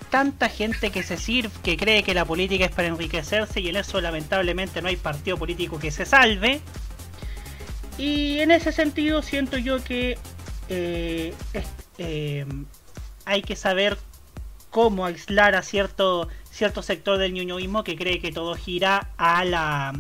tanta 0.10 0.48
gente 0.50 0.90
que 0.90 1.04
se 1.04 1.18
sirve, 1.18 1.52
que 1.64 1.76
cree 1.76 2.04
que 2.04 2.14
la 2.14 2.26
política 2.26 2.66
es 2.66 2.72
para 2.72 2.88
enriquecerse 2.88 3.60
y 3.60 3.68
en 3.68 3.76
eso 3.76 4.00
lamentablemente 4.00 4.82
no 4.82 4.88
hay 4.88 4.96
partido 4.96 5.38
político 5.38 5.80
que 5.80 5.92
se 5.92 6.06
salve. 6.06 6.62
Y 7.98 8.40
en 8.40 8.52
ese 8.52 8.72
sentido 8.72 9.22
siento 9.22 9.58
yo 9.58 9.84
que 9.84 10.18
eh, 10.70 11.34
eh, 11.98 12.46
hay 13.28 13.42
que 13.42 13.56
saber 13.56 13.98
cómo 14.72 15.06
aislar 15.06 15.56
a 15.56 15.62
cierto, 15.62 16.28
cierto 16.52 16.82
sector 16.82 17.18
del 17.18 17.34
ñoñoísmo 17.34 17.84
que 17.84 17.96
cree 17.96 18.20
que 18.20 18.32
todo 18.32 18.56
gira 18.56 19.10
a 19.18 19.44
la 19.46 19.94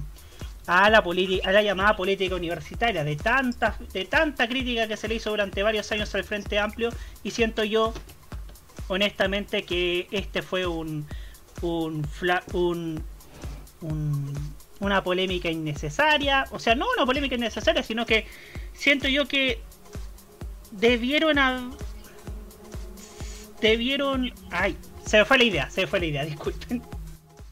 a 0.69 0.89
la, 0.89 0.99
a 0.99 1.51
la 1.53 1.61
llamada 1.61 1.95
política 1.95 2.35
universitaria, 2.35 3.05
de 3.05 3.15
tanta, 3.15 3.77
de 3.93 4.03
tanta 4.03 4.49
crítica 4.49 4.85
que 4.87 4.97
se 4.97 5.07
le 5.07 5.15
hizo 5.15 5.29
durante 5.29 5.63
varios 5.63 5.89
años 5.93 6.13
al 6.13 6.25
Frente 6.25 6.59
Amplio, 6.59 6.89
y 7.23 7.31
siento 7.31 7.63
yo, 7.63 7.93
honestamente, 8.89 9.63
que 9.63 10.09
este 10.11 10.41
fue 10.41 10.65
un, 10.67 11.07
un, 11.61 12.03
fla- 12.03 12.43
un, 12.53 13.01
un- 13.79 14.33
una 14.81 15.01
polémica 15.03 15.49
innecesaria, 15.49 16.45
o 16.51 16.59
sea, 16.59 16.75
no 16.75 16.85
una 16.97 17.05
polémica 17.05 17.35
innecesaria, 17.35 17.81
sino 17.81 18.05
que 18.05 18.27
siento 18.73 19.07
yo 19.07 19.25
que 19.25 19.61
debieron 20.71 21.39
a, 21.39 21.71
debieron, 23.61 24.31
ay, 24.51 24.77
se 25.05 25.17
me 25.17 25.25
fue 25.25 25.37
la 25.37 25.43
idea, 25.43 25.69
se 25.69 25.81
me 25.81 25.87
fue 25.87 25.99
la 25.99 26.05
idea, 26.05 26.25
disculpen. 26.25 26.81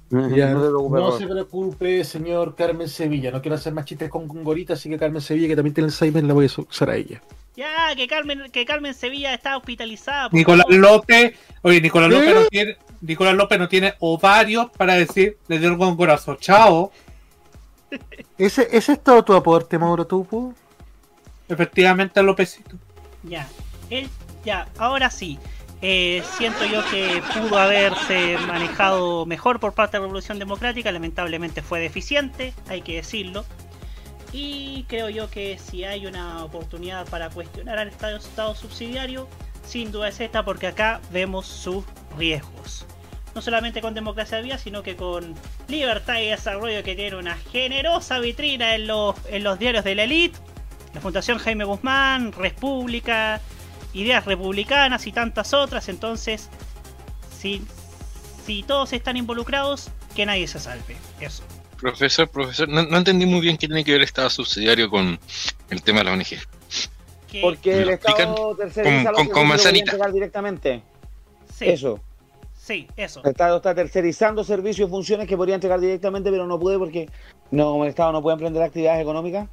Ya, 0.10 0.52
No 0.52 1.12
te 1.12 1.18
se 1.18 1.28
preocupe, 1.28 2.04
señor 2.04 2.56
Carmen 2.56 2.88
Sevilla. 2.88 3.32
No 3.32 3.42
quiero 3.42 3.56
hacer 3.56 3.74
más 3.74 3.86
chistes 3.86 4.10
con, 4.10 4.28
Gorita, 4.28 4.74
así 4.74 4.88
que 4.90 5.00
Carmen 5.00 5.22
Sevilla, 5.22 5.48
que 5.48 5.56
también 5.56 5.74
tiene 5.74 5.88
Alzheimer, 5.88 6.24
la 6.24 6.34
voy 6.34 6.46
a 6.46 6.62
usar 6.62 6.90
a 6.92 6.96
ella. 6.96 7.22
Ya, 7.56 7.96
que 7.96 8.08
Carmen, 8.08 8.52
que 8.52 8.66
Carmen 8.66 8.94
Sevilla 8.94 9.34
está 9.34 9.58
hospitalizada. 9.58 10.30
por 10.30 10.38
Nicolás 10.38 10.66
favor. 10.68 10.80
López, 10.80 11.34
oye, 11.64 11.82
Nicolás 11.82 12.10
¿Qué? 12.10 12.16
López 12.16 12.36
no 12.36 12.46
tiene, 12.48 12.78
Nicolás 13.02 13.36
López 13.36 13.60
no 13.60 13.68
tiene 13.68 13.94
ovarios 14.00 14.70
para 14.78 14.94
decir, 14.96 15.38
le 15.48 15.60
dio 15.60 15.78
con 15.78 15.98
corazón, 15.98 16.38
chao. 16.40 16.92
¿Ese, 18.38 18.68
¿Ese 18.72 18.94
es 18.94 19.04
todo 19.04 19.24
tu 19.24 19.34
aporte, 19.34 19.80
Mauro 19.80 20.06
Tupu? 20.06 20.54
Efectivamente, 21.48 22.22
Lópezito. 22.22 22.76
Ya, 23.24 23.48
él, 23.90 24.08
ya, 24.44 24.68
ahora 24.78 25.10
sí. 25.10 25.40
Eh, 25.88 26.24
siento 26.36 26.66
yo 26.66 26.84
que 26.90 27.22
pudo 27.36 27.60
haberse 27.60 28.40
manejado 28.48 29.28
mejor 29.28 29.60
por 29.60 29.76
parte 29.76 29.98
de 29.98 30.00
la 30.00 30.06
Revolución 30.06 30.40
Democrática, 30.40 30.92
lamentablemente 30.92 31.62
fue 31.62 31.80
deficiente, 31.80 32.56
hay 32.68 32.82
que 32.82 32.96
decirlo. 32.96 33.46
Y 34.32 34.86
creo 34.90 35.10
yo 35.10 35.30
que 35.30 35.60
si 35.60 35.84
hay 35.84 36.08
una 36.08 36.44
oportunidad 36.44 37.08
para 37.08 37.30
cuestionar 37.30 37.78
al 37.78 37.90
Estado, 37.90 38.56
subsidiario, 38.56 39.28
sin 39.64 39.92
duda 39.92 40.08
es 40.08 40.20
esta, 40.20 40.44
porque 40.44 40.66
acá 40.66 41.02
vemos 41.12 41.46
sus 41.46 41.86
riesgos. 42.18 42.88
No 43.36 43.44
solamente 43.44 43.80
con 43.80 43.94
democracia 43.94 44.42
vía, 44.42 44.58
sino 44.58 44.82
que 44.82 44.96
con 44.96 45.36
libertad 45.68 46.18
y 46.18 46.30
desarrollo 46.30 46.82
que 46.82 46.96
tiene 46.96 47.16
una 47.16 47.36
generosa 47.52 48.18
vitrina 48.18 48.74
en 48.74 48.88
los, 48.88 49.16
en 49.30 49.44
los 49.44 49.60
diarios 49.60 49.84
de 49.84 49.94
la 49.94 50.06
elite, 50.06 50.40
la 50.96 51.02
Fundación 51.02 51.38
Jaime 51.38 51.64
Guzmán, 51.64 52.32
República, 52.32 53.40
Ideas 53.96 54.26
Republicanas 54.26 55.08
y 55.08 55.12
tantas 55.12 55.54
otras. 55.54 55.90
Entonces, 55.90 56.50
si, 57.40 57.66
si 58.46 58.62
todos 58.64 58.94
están 58.94 59.18
involucrados, 59.18 59.90
que 60.16 60.26
nadie 60.26 60.48
se 60.48 60.60
salve. 60.60 60.96
Eso. 61.20 61.44
Profesor, 61.80 62.28
profesor, 62.30 62.70
no, 62.70 62.84
no 62.84 62.98
entendí 62.98 63.26
muy 63.26 63.42
bien 63.42 63.58
qué 63.58 63.68
tiene 63.68 63.84
que 63.84 63.92
ver 63.92 64.02
el 64.02 64.06
Estado 64.06 64.30
subsidiario 64.30 64.90
con 64.90 65.20
el 65.70 65.82
tema 65.82 66.00
de 66.00 66.04
la 66.06 66.12
ONG. 66.14 66.26
Que- 67.32 67.42
Porque 67.42 67.72
¿Me 67.76 67.82
el? 67.82 67.90
Estado 67.90 68.56
terceriza 68.56 69.12
Con- 69.12 69.28
con- 69.28 69.48
con 69.48 69.58
que 69.58 70.12
directamente. 70.14 70.82
Sí, 71.54 71.66
Eso. 71.70 72.00
sí, 72.58 72.88
eso. 72.96 73.22
El 73.24 73.32
Estado 73.32 73.58
está 73.58 73.76
tercerizando 73.76 74.44
servicios 74.44 74.88
y 74.88 74.92
funciones 74.92 75.28
que 75.28 75.36
podría 75.38 75.56
entregar 75.56 75.80
directamente, 75.80 76.32
pero 76.32 76.48
no 76.48 76.60
puede 76.60 76.78
porque 76.78 77.10
no, 77.52 77.72
como 77.72 77.84
el 77.84 77.90
Estado 77.90 78.12
no 78.14 78.22
puede 78.22 78.34
emprender 78.36 78.62
actividades 78.64 79.02
económicas. 79.02 79.48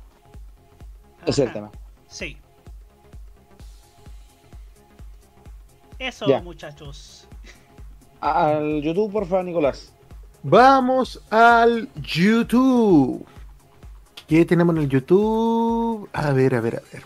Ese 1.22 1.30
es 1.30 1.38
el 1.48 1.52
tema. 1.52 1.70
Sí. 2.08 2.36
Eso, 6.02 6.26
Ya. 6.26 6.40
muchachos. 6.42 7.28
Al 8.20 8.82
YouTube, 8.82 9.12
por 9.12 9.24
favor, 9.24 9.44
Nicolás. 9.44 9.92
Vamos 10.42 11.22
al 11.30 11.88
YouTube. 11.94 13.24
¿Qué 14.26 14.44
tenemos 14.44 14.74
en 14.74 14.82
el 14.82 14.88
YouTube? 14.88 16.08
A 16.12 16.32
ver, 16.32 16.56
a 16.56 16.60
ver, 16.60 16.76
a 16.76 16.82
ver. 16.92 17.02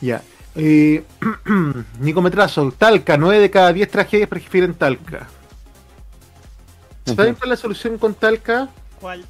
Ya. 0.00 0.22
Eh, 0.56 1.04
Nicometrazo, 2.00 2.72
Talca, 2.72 3.16
9 3.16 3.38
de 3.38 3.50
cada 3.50 3.72
10 3.72 3.88
tragedias 3.88 4.28
prefieren 4.28 4.74
Talca. 4.74 5.28
¿Saben 7.04 7.34
cuál 7.36 7.52
es 7.52 7.58
la 7.58 7.62
solución 7.62 7.96
con 7.98 8.14
Talca? 8.14 8.68
¿Cuál? 9.00 9.24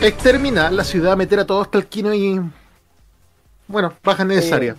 Exterminar 0.00 0.72
la 0.72 0.84
ciudad, 0.84 1.18
meter 1.18 1.40
a 1.40 1.46
todos 1.46 1.70
talquinos 1.70 2.14
y. 2.14 2.40
Bueno, 3.68 3.92
baja 4.02 4.24
necesaria. 4.24 4.76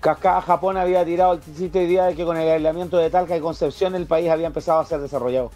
Cascada 0.00 0.40
Japón 0.42 0.76
había 0.76 1.04
tirado 1.04 1.34
el 1.34 1.40
chiste 1.40 1.80
hoy 1.80 1.86
día 1.86 2.04
de 2.04 2.14
que 2.14 2.24
con 2.24 2.36
el 2.36 2.48
aislamiento 2.48 2.96
de 2.98 3.10
Talca 3.10 3.36
y 3.36 3.40
Concepción 3.40 3.94
el 3.96 4.06
país 4.06 4.30
había 4.30 4.46
empezado 4.46 4.78
a 4.80 4.84
ser 4.86 5.00
desarrollado. 5.00 5.50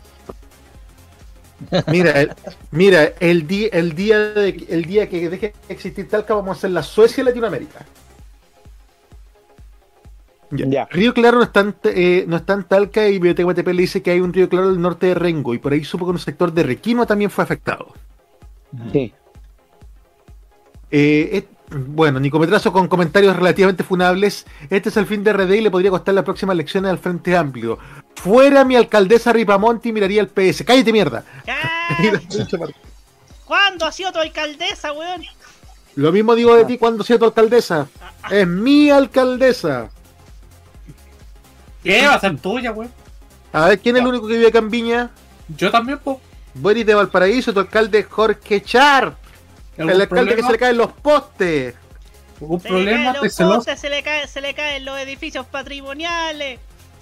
Mira, 1.86 2.10
el, 2.20 2.32
mira, 2.70 3.04
el, 3.20 3.46
día, 3.46 3.68
el, 3.72 3.94
día 3.94 4.18
de- 4.18 4.66
el 4.68 4.84
día 4.84 5.08
que 5.08 5.28
deje 5.30 5.54
de 5.68 5.74
existir 5.74 6.08
Talca, 6.08 6.34
vamos 6.34 6.56
a 6.56 6.58
hacer 6.58 6.70
la 6.70 6.82
Suecia 6.82 7.22
de 7.24 7.30
Latinoamérica. 7.30 7.86
Ya. 10.50 10.86
Río 10.90 11.12
Claro 11.12 11.38
no 11.38 11.44
está, 11.44 11.60
en, 11.60 11.74
eh, 11.84 12.24
no 12.28 12.36
está 12.36 12.52
en 12.54 12.64
Talca 12.64 13.08
y 13.08 13.12
Biblioteca 13.14 13.48
MTP 13.48 13.66
le 13.68 13.82
dice 13.82 14.02
que 14.02 14.12
hay 14.12 14.20
un 14.20 14.32
Río 14.32 14.48
Claro 14.48 14.68
del 14.70 14.80
norte 14.80 15.06
de 15.06 15.14
Rengo 15.14 15.54
y 15.54 15.58
por 15.58 15.72
ahí 15.72 15.82
supo 15.84 16.04
que 16.04 16.12
un 16.12 16.18
sector 16.18 16.52
de 16.52 16.62
Requino 16.62 17.04
también 17.06 17.30
fue 17.30 17.42
afectado. 17.44 17.94
Sí. 18.92 19.12
Eh, 20.90 21.48
bueno, 21.70 22.20
Nicometrazo 22.20 22.72
con 22.72 22.88
comentarios 22.88 23.36
relativamente 23.36 23.84
funables. 23.84 24.46
Este 24.70 24.88
es 24.88 24.96
el 24.96 25.06
fin 25.06 25.24
de 25.24 25.32
RD 25.32 25.52
y 25.52 25.60
le 25.60 25.70
podría 25.70 25.90
costar 25.90 26.14
las 26.14 26.24
próximas 26.24 26.54
elecciones 26.54 26.90
al 26.90 26.98
Frente 26.98 27.36
Amplio. 27.36 27.78
Fuera 28.14 28.64
mi 28.64 28.76
alcaldesa 28.76 29.32
Ripamonti 29.32 29.88
y 29.88 29.92
miraría 29.92 30.20
el 30.20 30.28
PS. 30.28 30.64
¡Cállate 30.64 30.92
mierda! 30.92 31.24
¿Cuándo 33.44 33.86
ha 33.86 33.92
sido 33.92 34.12
tu 34.12 34.18
alcaldesa, 34.18 34.92
weón? 34.92 35.22
Lo 35.96 36.12
mismo 36.12 36.34
digo 36.34 36.54
de 36.54 36.64
ti 36.64 36.78
cuando 36.78 37.02
sea 37.02 37.18
tu 37.18 37.24
alcaldesa. 37.24 37.88
Es 38.30 38.46
mi 38.46 38.90
alcaldesa. 38.90 39.88
¿Qué 41.82 42.06
va 42.06 42.14
a 42.14 42.20
ser 42.20 42.36
tuya, 42.38 42.70
güey? 42.70 42.88
A 43.52 43.68
ver, 43.68 43.78
¿quién 43.78 43.96
es 43.96 44.02
el 44.02 44.08
único 44.08 44.26
que 44.26 44.34
vive 44.34 44.48
acá 44.48 44.58
en 44.58 44.70
Viña? 44.70 45.10
Yo 45.56 45.70
también, 45.70 45.98
po. 45.98 46.20
Boris 46.54 46.84
de 46.84 46.94
Valparaíso, 46.94 47.52
tu 47.52 47.60
alcalde 47.60 48.02
Jorge 48.02 48.60
Char. 48.62 49.16
El 49.76 49.88
¿Algún 49.90 50.02
alcalde 50.02 50.02
que 50.02 50.06
problema? 50.42 50.46
se 50.46 50.52
le 50.52 50.58
caen 50.58 50.76
los 50.78 50.92
postes. 50.92 51.74
¿Algún 52.40 52.60
Se 52.60 52.70
le 52.70 52.90
caen 52.92 53.04
los 53.22 53.34
postes, 53.34 53.80
se 53.80 53.90
le, 53.90 54.02
cae, 54.02 54.26
se 54.28 54.40
le 54.40 54.54
caen 54.54 54.84
los 54.84 54.98
edificios 54.98 55.46
patrimoniales. 55.46 56.58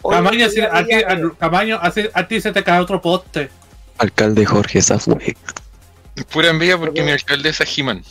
Camaño, 0.09 0.49
si- 0.51 0.61
a, 0.61 0.85
ti, 0.85 0.93
a- 0.95 1.19
Camaño, 1.39 1.79
a, 1.81 1.91
ti- 1.91 2.09
a 2.13 2.29
ti 2.29 2.41
se 2.41 2.53
te 2.53 2.63
cae 2.63 2.79
otro 2.81 3.01
poste. 3.01 3.51
Alcalde 3.99 4.45
Jorge 4.45 4.83
Zafue. 4.83 5.37
Pura 6.31 6.51
envidia 6.51 6.77
porque 6.79 7.03
mi 7.03 7.11
alcaldesa 7.13 7.65
es 7.65 7.79
He-Man. 7.79 8.03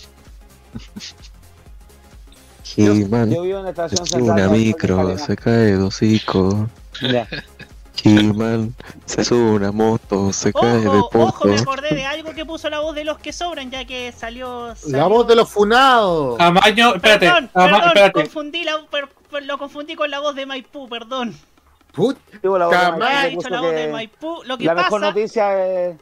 He-Man. 2.75 3.31
Yo 3.31 3.41
vivo 3.43 3.59
en 3.59 3.63
la 3.65 3.69
estación 3.69 4.01
Es 4.05 4.13
una 4.13 4.47
micro, 4.49 5.17
se 5.17 5.35
cae 5.35 5.77
de 5.77 5.83
hocico. 5.83 6.69
He-Man 8.03 8.73
se 9.05 9.23
sube 9.23 9.51
una 9.51 9.71
moto, 9.71 10.33
se 10.33 10.51
cae 10.51 10.79
de 10.79 10.87
Ojo, 10.87 11.09
ojo, 11.13 11.47
me 11.47 11.59
acordé 11.59 11.93
de 11.95 12.05
algo 12.05 12.33
que 12.33 12.45
puso 12.45 12.69
la 12.69 12.79
voz 12.79 12.95
de 12.95 13.03
los 13.03 13.19
que 13.19 13.31
sobran, 13.31 13.69
ya 13.71 13.85
que 13.85 14.11
salió. 14.11 14.73
La 14.87 15.07
voz 15.07 15.27
de 15.27 15.35
los 15.35 15.49
funados. 15.49 16.37
Camaño, 16.37 16.95
espérate. 16.95 17.27
Perdón, 17.27 17.49
perdón, 17.53 17.81
espérate. 17.85 18.11
confundí 18.13 18.63
la, 18.63 18.73
per- 18.89 19.09
per- 19.31 19.45
lo 19.45 19.57
confundí 19.57 19.95
con 19.95 20.09
la 20.09 20.19
voz 20.19 20.35
de 20.35 20.45
Maipú, 20.45 20.89
perdón. 20.89 21.35
Put, 21.93 22.17
la 22.41 22.49
voz 22.49 22.71
de 22.71 22.99
Maipú, 22.99 23.37
dicho 23.37 23.49
la 23.49 23.61
voz 23.61 23.69
que 23.69 23.75
de 23.77 23.87
Maipú. 23.91 24.41
Lo 24.45 24.57
que 24.57 24.63
La 24.65 24.73
pasa. 24.75 24.85
mejor 24.85 25.01
noticia 25.01 25.67
es. 25.89 25.97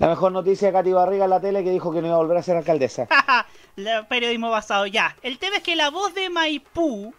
La 0.00 0.08
mejor 0.08 0.32
noticia 0.32 0.68
de 0.68 0.72
Katy 0.72 0.92
Barriga 0.92 1.24
en 1.24 1.30
la 1.30 1.40
tele 1.40 1.62
que 1.62 1.70
dijo 1.70 1.92
que 1.92 2.00
no 2.00 2.06
iba 2.06 2.16
a 2.16 2.18
volver 2.20 2.38
a 2.38 2.42
ser 2.42 2.56
alcaldesa. 2.56 3.06
Periodismo 4.08 4.50
basado, 4.50 4.86
ya. 4.86 5.14
El 5.22 5.38
tema 5.38 5.58
es 5.58 5.62
que 5.62 5.76
la 5.76 5.90
voz 5.90 6.14
de 6.14 6.30
Maipú 6.30 7.14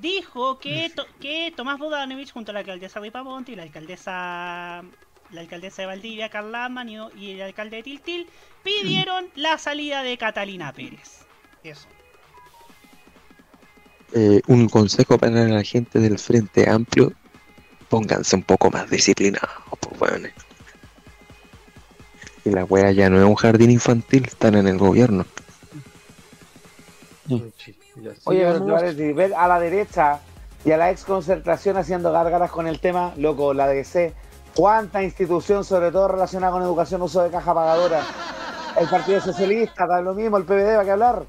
dijo 0.00 0.58
que, 0.58 0.90
to- 0.94 1.06
que 1.20 1.52
Tomás 1.56 1.78
Bodanovich 1.78 2.32
junto 2.32 2.50
a 2.50 2.54
la 2.54 2.60
alcaldesa 2.60 3.00
Ripamonti 3.00 3.52
y 3.52 3.56
la 3.56 3.62
alcaldesa 3.64 4.84
la 5.30 5.40
alcaldesa 5.40 5.82
de 5.82 5.86
Valdivia, 5.86 6.28
Carla 6.30 6.64
Amman, 6.64 6.88
y, 6.88 7.30
el 7.32 7.42
alcalde 7.42 7.76
de 7.76 7.82
Tiltil 7.82 8.26
pidieron 8.62 9.26
la 9.34 9.58
salida 9.58 10.02
de 10.02 10.16
Catalina 10.16 10.72
Pérez. 10.72 11.26
Eso. 11.62 11.86
Eh, 14.14 14.40
un 14.46 14.68
consejo 14.68 15.18
para 15.18 15.46
la 15.46 15.62
gente 15.62 15.98
del 15.98 16.18
Frente 16.18 16.68
Amplio: 16.68 17.12
pónganse 17.90 18.36
un 18.36 18.42
poco 18.42 18.70
más 18.70 18.88
disciplinados, 18.88 19.50
pues, 19.80 20.00
weones. 20.00 20.32
Y 22.44 22.50
la 22.50 22.64
wea 22.64 22.90
ya 22.92 23.10
no 23.10 23.18
es 23.18 23.24
un 23.24 23.34
jardín 23.34 23.70
infantil, 23.70 24.24
están 24.24 24.54
en 24.54 24.66
el 24.66 24.78
gobierno. 24.78 25.26
Oye, 28.24 29.12
ver 29.12 29.34
a 29.34 29.48
la 29.48 29.60
derecha 29.60 30.20
y 30.64 30.72
a 30.72 30.76
la 30.76 30.90
ex 30.90 31.04
concertación 31.04 31.76
haciendo 31.76 32.12
gárgaras 32.12 32.50
con 32.50 32.66
el 32.66 32.80
tema, 32.80 33.12
loco, 33.16 33.54
la 33.54 33.66
DC. 33.66 34.14
¿Cuánta 34.54 35.02
institución, 35.02 35.64
sobre 35.64 35.92
todo 35.92 36.08
relacionada 36.08 36.52
con 36.52 36.62
educación, 36.62 37.02
uso 37.02 37.22
de 37.22 37.30
caja 37.30 37.54
pagadora? 37.54 38.02
El 38.78 38.88
Partido 38.88 39.20
Socialista, 39.20 39.86
da 39.86 40.00
lo 40.00 40.14
mismo, 40.14 40.36
el 40.36 40.44
PVD 40.44 40.76
va 40.76 40.80
a 40.80 40.84
que 40.84 40.90
hablar. 40.90 41.24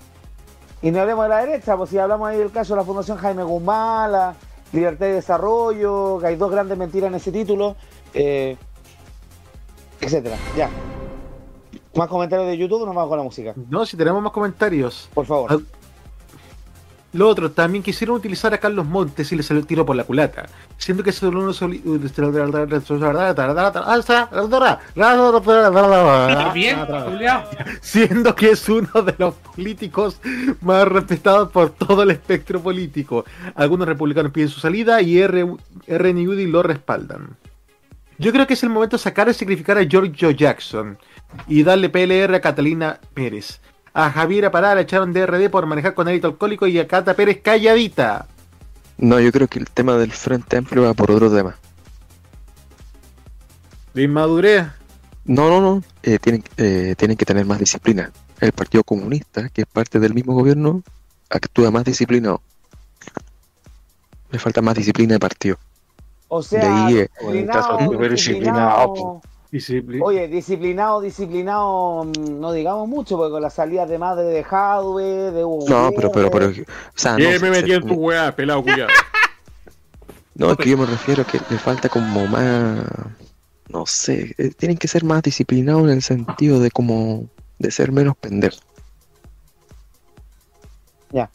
Y 0.81 0.91
no 0.91 1.01
hablemos 1.01 1.25
de 1.25 1.29
la 1.29 1.45
derecha, 1.45 1.77
pues 1.77 1.89
si 1.89 1.97
hablamos 1.97 2.27
ahí 2.29 2.37
del 2.37 2.51
caso 2.51 2.73
de 2.73 2.79
la 2.79 2.85
Fundación 2.85 3.17
Jaime 3.17 3.43
Guzmán, 3.43 4.11
la 4.11 4.35
Libertad 4.71 5.07
y 5.07 5.11
Desarrollo, 5.11 6.19
que 6.19 6.27
hay 6.27 6.35
dos 6.35 6.51
grandes 6.51 6.77
mentiras 6.77 7.09
en 7.09 7.15
ese 7.15 7.31
título, 7.31 7.75
eh, 8.13 8.57
etcétera. 9.99 10.37
Ya. 10.55 10.69
¿Más 11.95 12.07
comentarios 12.07 12.47
de 12.47 12.57
YouTube 12.57 12.83
o 12.83 12.85
nos 12.85 12.95
vamos 12.95 13.09
con 13.09 13.17
la 13.17 13.23
música? 13.23 13.53
No, 13.69 13.85
si 13.85 13.97
tenemos 13.97 14.21
más 14.21 14.31
comentarios. 14.31 15.09
Por 15.13 15.25
favor. 15.25 15.61
Lo 17.11 17.27
otro, 17.27 17.49
también 17.51 17.83
quisieron 17.83 18.17
utilizar 18.17 18.53
a 18.53 18.59
Carlos 18.59 18.85
Montes 18.85 19.31
y 19.31 19.35
le 19.35 19.41
salió 19.41 19.61
el 19.61 19.65
tiro 19.67 19.83
por 19.83 19.95
la 19.95 20.03
culata. 20.03 20.45
Siendo 20.77 21.03
que 21.03 21.11
solo 21.11 21.39
uno 21.41 21.53
soli- 21.53 21.81
Bien, 26.53 26.77
Julián. 26.85 27.43
Siendo 27.81 28.35
que 28.35 28.51
es 28.51 28.69
uno 28.69 29.01
de 29.01 29.15
los 29.17 29.33
políticos 29.33 30.19
más 30.61 30.87
respetados 30.87 31.49
por 31.51 31.71
todo 31.71 32.03
el 32.03 32.11
espectro 32.11 32.59
político. 32.61 33.25
Algunos 33.55 33.87
republicanos 33.87 34.31
piden 34.31 34.49
su 34.49 34.59
salida 34.59 35.01
y 35.01 35.17
R. 35.19 35.47
RN 35.87 36.27
Udi 36.27 36.45
lo 36.45 36.61
respaldan. 36.61 37.37
Yo 38.19 38.31
creo 38.31 38.45
que 38.45 38.53
es 38.53 38.63
el 38.63 38.69
momento 38.69 38.97
de 38.97 39.01
sacar 39.03 39.29
y 39.29 39.33
sacrificar 39.33 39.77
a 39.77 39.83
Giorgio 39.83 40.29
Jackson 40.31 40.97
y 41.47 41.63
darle 41.63 41.89
PLR 41.89 42.35
a 42.35 42.41
Catalina 42.41 42.99
Pérez. 43.13 43.61
A 43.93 44.11
Javier 44.11 44.51
Parada 44.51 44.75
le 44.75 44.81
echaron 44.81 45.13
DRD 45.13 45.49
por 45.49 45.65
manejar 45.65 45.93
con 45.93 46.07
élito 46.07 46.27
alcohólico 46.27 46.67
y 46.67 46.79
a 46.79 46.87
Cata 46.87 47.15
Pérez 47.15 47.41
calladita. 47.41 48.27
No, 48.97 49.19
yo 49.19 49.31
creo 49.31 49.47
que 49.47 49.59
el 49.59 49.69
tema 49.69 49.93
del 49.95 50.11
Frente 50.11 50.57
Amplio 50.57 50.83
va 50.83 50.93
por 50.93 51.09
otro 51.11 51.33
tema. 51.33 51.55
De 53.93 54.03
inmadurez. 54.03 54.67
No, 55.25 55.49
no, 55.49 55.61
no. 55.61 55.83
eh, 56.03 56.19
tienen, 56.19 56.43
eh, 56.57 56.95
tienen 56.97 57.17
que 57.17 57.25
tener 57.25 57.45
más 57.45 57.59
disciplina. 57.59 58.11
El 58.39 58.51
Partido 58.51 58.83
Comunista, 58.83 59.49
que 59.49 59.61
es 59.61 59.67
parte 59.67 59.99
del 59.99 60.13
mismo 60.13 60.33
gobierno, 60.33 60.81
actúa 61.29 61.71
más 61.71 61.83
disciplinado. 61.83 62.41
Le 64.31 64.39
falta 64.39 64.61
más 64.61 64.75
disciplina 64.75 65.13
de 65.13 65.19
partido. 65.19 65.57
O 66.27 66.43
sea, 66.43 66.59
De 66.59 66.67
ahí, 66.67 66.97
eh, 66.99 68.09
disciplinado, 68.09 69.21
Oye, 70.03 70.27
disciplinado, 70.27 71.01
disciplinado, 71.01 72.03
mm, 72.05 72.39
no 72.39 72.51
digamos 72.51 72.87
mucho, 72.87 73.17
porque 73.17 73.31
con 73.31 73.41
la 73.41 73.49
salida 73.49 73.85
de 73.87 73.97
madre 73.97 74.25
de 74.25 74.43
Jadwe, 74.43 75.03
de 75.31 75.43
Hugo 75.43 75.65
No, 75.67 75.91
pero, 75.95 76.11
pero, 76.11 76.29
pero, 76.29 76.47
o 76.49 76.53
sea, 76.95 77.13
no, 77.13 77.17
¿Qué 77.17 77.39
me 77.39 77.39
se- 77.39 77.49
metí 77.49 77.71
en 77.73 77.87
tu 77.87 77.95
weá, 77.95 78.35
pelado 78.35 78.61
culiado? 78.61 78.91
no, 80.35 80.51
es 80.51 80.57
que 80.57 80.69
yo 80.69 80.77
me 80.77 80.85
refiero 80.85 81.23
a 81.23 81.25
que 81.25 81.39
le 81.49 81.57
falta 81.57 81.89
como 81.89 82.27
más, 82.27 82.85
no 83.69 83.85
sé, 83.87 84.35
eh, 84.37 84.51
tienen 84.55 84.77
que 84.77 84.87
ser 84.87 85.03
más 85.03 85.23
disciplinados 85.23 85.83
en 85.85 85.89
el 85.89 86.03
sentido 86.03 86.59
de 86.59 86.69
como, 86.69 87.25
de 87.57 87.71
ser 87.71 87.91
menos 87.91 88.15
pendejos. 88.17 88.61
Ya. 91.11 91.27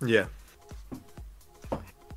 Ya. 0.00 0.28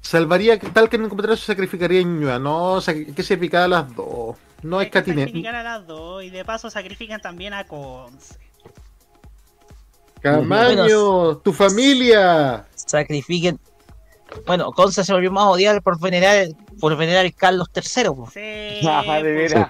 Salvaría 0.02 0.60
tal 0.60 0.90
que 0.90 0.96
en 0.96 1.04
un 1.04 1.10
comentario 1.10 1.38
se 1.38 1.46
sacrificaría 1.46 2.00
a 2.02 2.04
Ñuñoa. 2.04 2.40
No, 2.40 2.78
sac- 2.82 3.14
que 3.14 3.22
sacrificar 3.24 3.64
a 3.64 3.68
las 3.68 3.96
dos. 3.96 4.36
No 4.64 4.82
es 4.82 4.90
catine. 4.90 5.22
Sacrificar 5.26 5.56
a 5.56 5.64
las 5.64 5.86
dos 5.88 6.24
y 6.24 6.30
de 6.30 6.44
paso 6.46 6.70
sacrifican 6.70 7.22
también 7.22 7.54
a 7.54 7.66
Conce. 7.66 8.36
Camaño, 10.22 11.38
tu 11.38 11.52
familia. 11.52 12.66
Sacrifiquen. 12.76 13.60
Bueno, 14.48 14.72
Conce 14.72 15.04
se 15.04 15.14
volvió 15.14 15.32
más 15.32 15.46
odiar 15.46 15.82
por 15.84 16.00
venerar, 16.00 16.48
por 16.80 16.96
venerar 16.98 17.32
Carlos 17.34 17.68
III. 17.76 18.04
po. 18.06 18.30
Ah, 18.86 19.20
de 19.22 19.32
veras. 19.32 19.70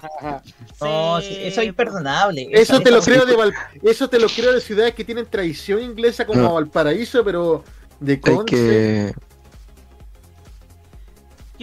No, 0.80 1.20
sí, 1.22 1.38
eso 1.41 1.61
es 1.61 1.68
imperdonable. 1.68 2.48
Eso 2.52 2.80
te 2.80 2.91
lo 2.91 3.02
creo 3.02 3.26
de 3.26 3.36
Val- 3.36 3.53
eso 3.82 4.10
te 4.10 4.20
lo 4.20 4.28
creo 4.28 4.53
de 4.53 4.61
ciudades 4.61 4.94
que 4.94 5.03
tienen 5.03 5.26
tradición 5.26 5.82
inglesa 5.82 6.26
como 6.26 6.41
No. 6.41 6.53
Valparaíso, 6.53 7.24
pero 7.24 7.64
de 7.99 8.20
Conce. 8.22 8.45
que, 8.45 9.14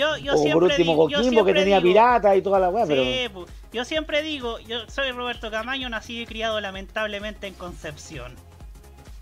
Yo, 0.00 0.16
yo 0.16 0.32
o 0.32 0.36
por 0.36 0.42
siempre 0.44 0.66
último 0.68 0.92
digo, 0.92 1.08
yo 1.10 1.16
Coquimbo, 1.18 1.44
que 1.44 1.52
siempre 1.52 1.54
tenía 1.54 1.76
digo- 1.76 1.88
pirata 1.90 2.34
y 2.36 2.40
toda 2.42 2.58
la 2.58 2.70
weá, 2.70 2.86
Sí, 2.86 2.92
pero... 3.32 3.46
yo 3.70 3.84
siempre 3.84 4.22
digo, 4.22 4.58
yo 4.60 4.78
soy 4.88 5.10
Roberto 5.12 5.50
Camaño, 5.50 5.90
nacido 5.90 6.22
y 6.22 6.26
criado 6.26 6.58
lamentablemente 6.58 7.46
en 7.48 7.52
Concepción. 7.54 8.34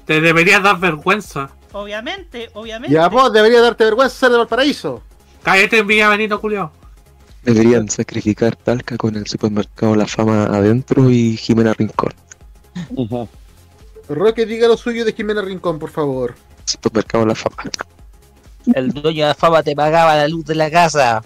Te 0.04 0.20
deberías 0.20 0.62
dar 0.62 0.78
vergüenza. 0.78 1.50
Obviamente, 1.72 2.50
obviamente. 2.54 2.94
Ya 2.94 3.08
vos 3.08 3.32
debería 3.32 3.60
darte 3.60 3.82
vergüenza 3.84 4.14
ser 4.16 4.30
de 4.30 4.36
Valparaíso. 4.38 5.02
Cállate 5.42 5.78
en 5.78 5.86
Villa 5.88 6.08
Benito, 6.10 6.38
Julio. 6.38 6.70
deberían 7.42 7.88
sacrificar 7.88 8.54
Talca 8.54 8.96
con 8.96 9.16
el 9.16 9.26
supermercado 9.26 9.96
La 9.96 10.06
Fama 10.06 10.44
adentro 10.44 11.10
y 11.10 11.36
Jimena 11.36 11.74
Rincón. 11.74 12.12
Roque, 14.08 14.46
diga 14.46 14.68
lo 14.68 14.76
suyo 14.76 15.04
de 15.04 15.12
Jimena 15.12 15.42
Rincón, 15.42 15.78
por 15.78 15.90
favor. 15.90 16.34
Supermercado 16.64 17.26
La 17.26 17.34
Fama. 17.34 17.64
El 18.74 18.92
dueño 18.92 19.24
de 19.24 19.28
la 19.28 19.34
fama 19.34 19.62
te 19.62 19.74
pagaba 19.74 20.16
la 20.16 20.28
luz 20.28 20.44
de 20.44 20.54
la 20.54 20.70
casa. 20.70 21.22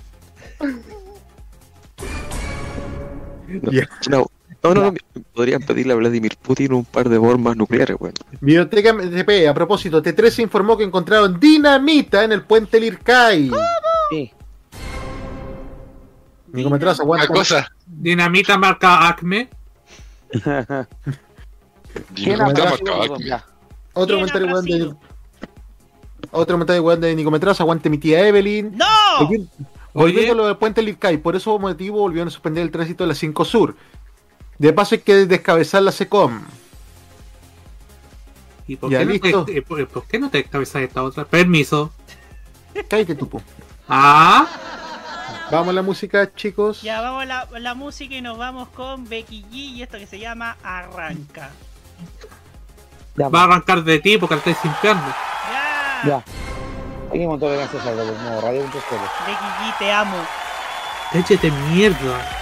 No, 3.49 3.73
no, 4.09 4.27
no, 4.63 4.75
no, 4.75 4.93
no, 4.93 4.95
podrían 5.35 5.63
pedirle 5.63 5.93
a 5.93 5.97
Vladimir 5.97 6.37
Putin 6.41 6.73
un 6.73 6.85
par 6.85 7.09
de 7.09 7.19
bombas 7.19 7.57
nucleares, 7.57 7.97
weón. 7.99 8.15
Biblioteca 8.41 8.93
MTP, 8.93 9.49
a 9.49 9.55
propósito, 9.55 10.03
T13 10.03 10.45
informó 10.45 10.77
que 10.77 10.85
encontraron 10.85 11.39
dinamita 11.39 12.25
en 12.25 12.33
el 12.33 12.43
puente 12.43 12.79
Lircay. 12.81 13.51
Sí. 14.11 14.33
Mi 16.53 16.63
comentario 16.63 16.95
se 16.95 17.03
aguanta. 17.03 17.27
Una 17.27 17.35
cosa. 17.35 17.73
Dinamita 17.87 18.57
marca 18.57 19.09
Acme. 19.09 19.49
Dinamita 22.15 22.65
marca 22.65 23.03
Acme. 23.03 23.43
Otro 23.95 24.17
comentario 24.17 24.47
weón, 24.47 24.65
de. 24.65 24.95
Abrasivo. 26.33 26.43
Otro 26.43 26.55
comentario 26.55 26.83
weón, 26.83 27.01
de 27.01 27.15
Nicometraz, 27.15 27.61
aguante 27.61 27.91
mi 27.91 27.99
tía 27.99 28.27
Evelyn. 28.27 28.77
¡No! 28.77 28.87
Volvi- 29.21 29.49
Volviendo 29.95 30.33
a 30.33 30.37
lo 30.37 30.47
del 30.47 30.57
puente 30.57 30.81
Lircay, 30.83 31.19
por 31.19 31.37
eso 31.37 31.59
motivo 31.59 31.99
volvieron 31.99 32.29
a 32.29 32.31
suspender 32.31 32.63
el 32.63 32.71
tránsito 32.71 33.05
de 33.05 33.09
la 33.09 33.15
5 33.15 33.45
Sur. 33.45 33.77
De 34.59 34.73
paso 34.73 34.95
hay 34.95 35.03
que 35.03 35.27
descabezar 35.27 35.83
la 35.83 35.93
SECOM. 35.93 36.41
¿Y 38.67 38.77
por 38.77 38.91
Ya, 38.91 39.01
qué, 39.01 39.05
no 39.05 39.11
listo. 39.13 39.45
te, 39.45 39.59
eh, 39.59 39.63
por, 39.63 39.87
por 39.89 40.05
qué 40.07 40.19
no 40.19 40.31
te 40.31 40.39
descabezas 40.39 40.83
esta 40.83 41.03
otra? 41.03 41.25
Permiso. 41.27 41.93
Cállate 42.89 43.15
tú, 43.15 43.29
po. 43.29 43.43
Ah, 43.89 44.47
Vamos 45.51 45.69
a 45.69 45.73
la 45.75 45.83
música, 45.83 46.33
chicos. 46.35 46.81
Ya 46.81 47.03
vamos 47.03 47.23
a 47.25 47.27
la, 47.27 47.49
la 47.61 47.75
música 47.75 48.15
y 48.15 48.23
nos 48.23 48.39
vamos 48.39 48.69
con 48.69 49.07
Becky 49.07 49.45
G 49.51 49.55
y 49.55 49.83
esto 49.83 49.99
que 49.99 50.07
se 50.07 50.19
llama 50.19 50.57
Arranca. 50.63 51.51
Ya, 53.17 53.29
va 53.29 53.41
a 53.43 53.45
arrancar 53.45 53.85
de 53.85 53.99
ti 53.99 54.17
porque 54.17 54.37
estás 54.37 54.57
sin 54.63 54.73
piernas. 54.81 55.15
Ya. 56.05 56.09
ya. 56.09 56.23
Seguimos 57.11 57.39
todo 57.39 57.53
gracias 57.53 57.87
a 57.87 57.91
los 57.93 58.19
nuevos 58.23 58.43
radio. 58.43 58.63
Becky 58.63 58.75
G, 58.75 59.79
te 59.79 59.93
amo. 59.93 60.17
Échate 61.13 61.51
mierda. 61.51 62.42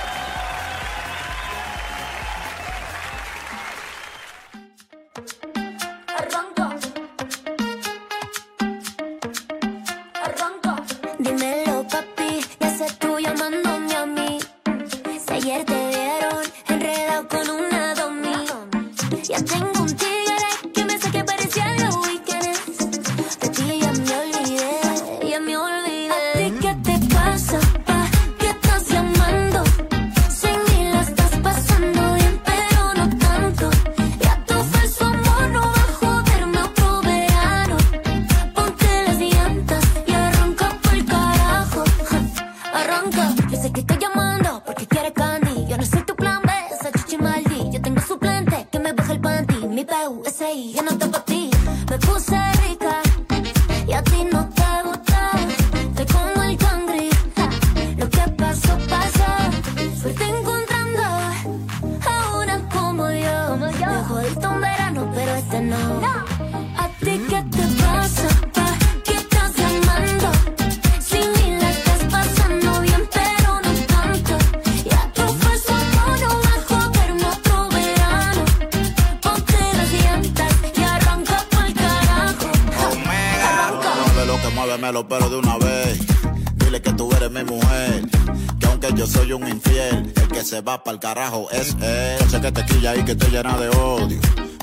Va 90.61 90.83
pa'l 90.83 90.99
carajo 90.99 91.51
es 91.51 91.77
él. 91.81 92.31
Sé 92.31 92.41
que 92.41 92.53
te 92.53 92.65
quilla 92.67 92.97
y 92.97 93.05
que 93.05 93.15
te 93.15 93.29
llena 93.29 93.57
de 93.57 93.69
odio. 93.69 94.21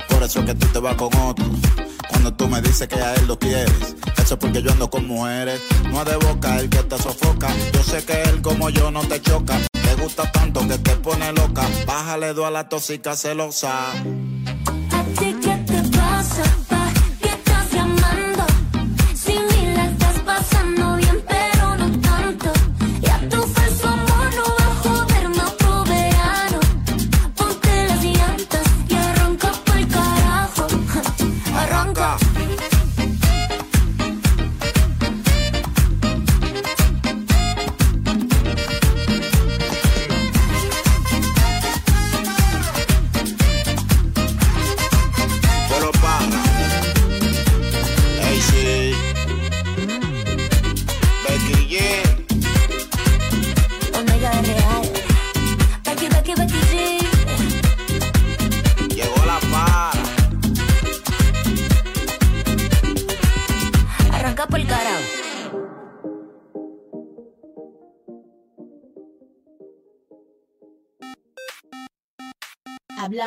Por 0.09 0.23
eso 0.23 0.39
es 0.39 0.45
que 0.45 0.55
tú 0.55 0.67
te 0.67 0.79
vas 0.79 0.95
con 0.95 1.13
otro. 1.17 1.45
Cuando 2.09 2.33
tú 2.33 2.47
me 2.47 2.61
dices 2.61 2.87
que 2.87 2.95
a 2.95 3.13
él 3.15 3.27
lo 3.27 3.37
quieres, 3.37 3.95
eso 4.17 4.33
es 4.33 4.39
porque 4.39 4.61
yo 4.61 4.71
ando 4.71 4.89
con 4.89 5.07
mujeres. 5.07 5.61
No 5.91 6.01
es 6.01 6.05
de 6.05 6.15
boca 6.17 6.59
el 6.59 6.69
que 6.69 6.83
te 6.83 6.97
sofoca. 6.97 7.49
Yo 7.73 7.83
sé 7.83 8.03
que 8.05 8.21
él 8.23 8.41
como 8.41 8.69
yo 8.69 8.91
no 8.91 9.01
te 9.01 9.21
choca. 9.21 9.59
Te 9.71 9.95
gusta 10.01 10.31
tanto 10.31 10.67
que 10.67 10.77
te 10.77 10.95
pone 10.97 11.31
loca. 11.33 11.63
Bájale 11.85 12.33
dos 12.33 12.45
a 12.45 12.51
la 12.51 12.69
tóxica 12.69 13.15
celosa. 13.15 13.91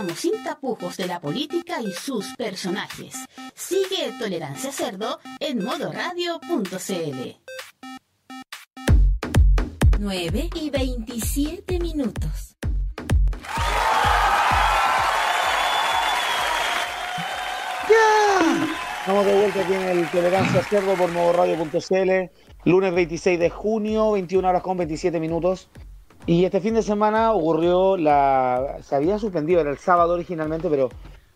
Hablamos 0.01 0.21
sin 0.21 0.43
tapujos 0.43 0.97
de 0.97 1.07
la 1.07 1.21
política 1.21 1.83
y 1.83 1.93
sus 1.93 2.35
personajes. 2.39 3.15
Sigue 3.55 4.11
Tolerancia 4.19 4.73
Cerdo 4.73 5.19
en 5.41 5.63
modoradio.cl. 5.63 7.37
9 9.99 10.51
y 10.55 10.71
27 10.71 11.79
minutos. 11.81 12.57
Estamos 19.01 19.27
de 19.27 19.35
vuelta 19.35 19.61
aquí 19.61 19.75
en 19.75 19.83
el 19.83 20.11
Tolerancia 20.11 20.63
Cerdo 20.63 20.95
por 20.95 21.13
modoradio.cl. 21.13 22.31
Lunes 22.65 22.95
26 22.95 23.39
de 23.39 23.51
junio, 23.51 24.13
21 24.13 24.49
horas 24.49 24.63
con 24.63 24.79
27 24.79 25.21
minutos. 25.21 25.69
Y 26.31 26.45
este 26.45 26.61
fin 26.61 26.75
de 26.75 26.83
semana 26.85 27.33
ocurrió 27.33 27.97
la. 27.97 28.77
Se 28.83 28.95
había 28.95 29.19
suspendido, 29.19 29.61
era 29.61 29.71
el 29.71 29.79
sábado 29.79 30.13
originalmente, 30.15 30.69
pero 30.71 30.89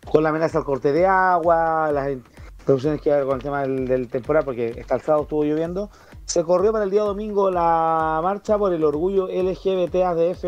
con 0.09 0.23
la 0.23 0.29
amenaza 0.29 0.59
al 0.59 0.63
corte 0.63 0.93
de 0.93 1.05
agua, 1.05 1.91
las 1.91 2.11
interrupciones 2.11 3.01
que 3.01 3.11
hay 3.11 3.25
con 3.25 3.35
el 3.35 3.43
tema 3.43 3.61
del, 3.63 3.85
del 3.89 4.07
temporal, 4.07 4.45
porque 4.45 4.77
hasta 4.79 4.95
el 4.95 5.01
sábado 5.01 5.23
estuvo 5.23 5.43
lloviendo. 5.43 5.89
Se 6.23 6.45
corrió 6.45 6.71
para 6.71 6.85
el 6.85 6.91
día 6.91 7.01
domingo 7.01 7.51
la 7.51 8.21
marcha 8.23 8.57
por 8.57 8.71
el 8.73 8.85
orgullo 8.85 9.27
LGBTADF 9.27 10.45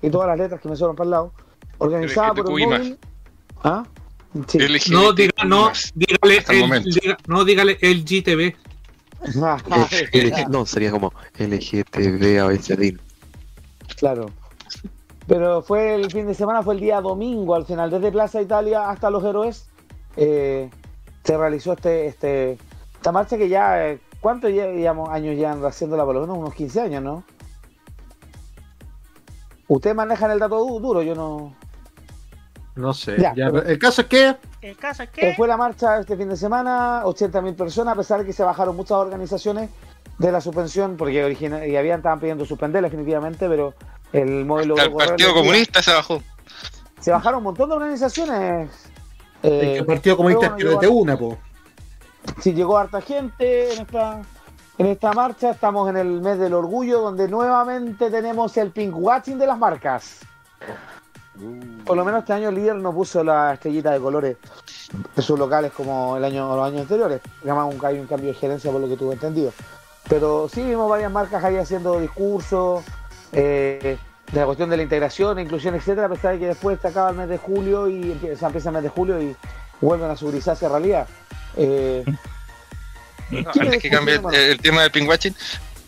y 0.00 0.10
todas 0.10 0.28
las 0.28 0.38
letras 0.38 0.60
que 0.62 0.68
me 0.70 0.76
sobran 0.76 0.96
para 0.96 1.04
el 1.04 1.10
lado. 1.10 1.32
Organizada 1.76 2.32
por 2.32 2.46
un 2.46 2.60
móvil. 2.60 2.98
¿Ah? 3.62 3.84
Sí. 4.46 4.58
No, 4.90 5.12
diga, 5.12 5.32
no, 5.46 5.70
dígale, 5.94 6.36
el 6.48 6.84
diga- 6.84 7.18
no, 7.26 7.44
dígale 7.44 7.76
el 7.82 8.04
GTV. 8.04 8.54
LG 8.54 8.67
no, 10.48 10.66
sería 10.66 10.90
como 10.90 11.12
LGTB 11.38 12.40
abecedín. 12.40 13.00
Claro. 13.98 14.26
Pero 15.26 15.60
fue 15.62 15.94
el 15.94 16.10
fin 16.10 16.26
de 16.26 16.34
semana, 16.34 16.62
fue 16.62 16.74
el 16.74 16.80
día 16.80 17.00
domingo 17.00 17.54
al 17.54 17.66
final, 17.66 17.90
desde 17.90 18.10
Plaza 18.12 18.40
Italia 18.40 18.88
hasta 18.88 19.10
Los 19.10 19.22
Héroes, 19.24 19.68
eh, 20.16 20.70
se 21.24 21.36
realizó 21.36 21.74
este, 21.74 22.06
este, 22.06 22.58
esta 22.94 23.12
marcha 23.12 23.36
que 23.36 23.48
ya, 23.48 23.88
eh, 23.88 24.00
¿cuántos 24.20 24.52
ya, 24.54 24.66
digamos, 24.68 25.10
años 25.10 25.36
llevan 25.36 25.62
haciéndola? 25.64 26.04
Por 26.04 26.14
lo 26.14 26.20
menos 26.22 26.38
unos 26.38 26.54
15 26.54 26.80
años, 26.80 27.02
¿no? 27.02 27.24
Ustedes 29.66 29.94
manejan 29.94 30.30
el 30.30 30.38
dato 30.38 30.58
du- 30.64 30.80
duro, 30.80 31.02
yo 31.02 31.14
no... 31.14 31.54
No 32.74 32.94
sé. 32.94 33.16
Ya, 33.20 33.34
ya, 33.34 33.50
pero- 33.50 33.64
el 33.66 33.78
caso 33.78 34.02
es 34.02 34.08
que 34.08 34.36
El 34.60 34.76
caso 34.76 35.02
es 35.04 35.08
Eh, 35.10 35.12
que 35.12 35.34
fue 35.34 35.46
la 35.46 35.56
marcha 35.56 36.00
este 36.00 36.16
fin 36.16 36.28
de 36.28 36.36
semana, 36.36 37.02
80.000 37.04 37.54
personas, 37.54 37.92
a 37.94 37.96
pesar 37.96 38.20
de 38.20 38.26
que 38.26 38.32
se 38.32 38.42
bajaron 38.42 38.74
muchas 38.74 38.92
organizaciones 38.98 39.70
de 40.18 40.32
la 40.32 40.40
suspensión, 40.40 40.96
porque 40.96 41.24
origina- 41.24 41.64
y 41.66 41.76
habían 41.76 41.98
estaban 42.00 42.18
pidiendo 42.18 42.44
suspender 42.44 42.82
definitivamente, 42.82 43.48
pero 43.48 43.74
el 44.12 44.44
modelo 44.44 44.76
El 44.76 44.92
Partido 44.92 45.32
Comunista 45.34 45.80
se 45.82 45.92
bajó. 45.92 46.22
se 47.00 47.10
bajaron 47.12 47.38
un 47.38 47.44
montón 47.44 47.68
de 47.68 47.76
organizaciones. 47.76 48.70
eh, 49.44 49.76
el 49.78 49.86
Partido 49.86 50.16
Comunista 50.16 50.56
es 50.58 50.80
de 50.80 50.88
una, 50.88 51.16
po. 51.16 51.38
Sí, 52.40 52.52
llegó 52.52 52.76
harta 52.76 53.00
gente 53.00 53.72
en 53.72 53.82
esta, 53.82 54.22
en 54.76 54.86
esta 54.86 55.12
marcha. 55.12 55.50
Estamos 55.50 55.88
en 55.88 55.96
el 55.96 56.20
mes 56.20 56.38
del 56.40 56.54
orgullo, 56.54 57.00
donde 57.00 57.28
nuevamente 57.28 58.10
tenemos 58.10 58.56
el 58.56 58.72
pink 58.72 58.92
watching 58.96 59.38
de 59.38 59.46
las 59.46 59.56
marcas. 59.58 60.18
Por 61.84 61.96
lo 61.96 62.04
menos 62.04 62.20
este 62.20 62.32
año 62.32 62.48
el 62.48 62.54
líder 62.54 62.76
no 62.76 62.92
puso 62.92 63.22
la 63.22 63.54
estrellita 63.54 63.90
de 63.92 64.00
colores 64.00 64.36
de 65.14 65.22
sus 65.22 65.38
locales 65.38 65.72
como 65.72 66.16
el 66.16 66.24
año, 66.24 66.54
los 66.56 66.66
años 66.66 66.82
anteriores. 66.82 67.20
Además, 67.42 67.74
un, 67.74 67.84
hay 67.84 67.98
un 67.98 68.06
cambio 68.06 68.28
de 68.28 68.34
gerencia 68.34 68.70
por 68.70 68.80
lo 68.80 68.88
que 68.88 68.96
tuve 68.96 69.14
entendido. 69.14 69.52
Pero 70.08 70.48
sí 70.52 70.62
vimos 70.62 70.88
varias 70.88 71.12
marcas 71.12 71.44
ahí 71.44 71.56
haciendo 71.56 72.00
discursos 72.00 72.84
eh, 73.32 73.98
de 74.32 74.40
la 74.40 74.46
cuestión 74.46 74.70
de 74.70 74.76
la 74.76 74.82
integración, 74.82 75.38
inclusión, 75.38 75.74
etcétera, 75.74 76.06
a 76.06 76.10
pesar 76.10 76.34
de 76.34 76.40
que 76.40 76.46
después 76.46 76.78
se 76.80 76.88
acaba 76.88 77.10
el 77.10 77.16
mes 77.16 77.28
de 77.28 77.38
julio 77.38 77.88
y 77.88 78.12
empieza, 78.12 78.46
empieza 78.46 78.70
el 78.70 78.74
mes 78.74 78.82
de 78.82 78.88
julio 78.88 79.20
y 79.20 79.36
vuelven 79.80 80.10
a 80.10 80.16
su 80.16 80.28
grisácea 80.28 80.68
realidad. 80.68 81.06
Eh, 81.56 82.04
No, 83.30 83.52
Sí, 83.52 83.60
antes 83.60 83.82
que 83.82 83.90
cambie 83.90 84.20
el 84.32 84.58
tema 84.58 84.82
del 84.82 84.90
pinkwatching, 84.90 85.34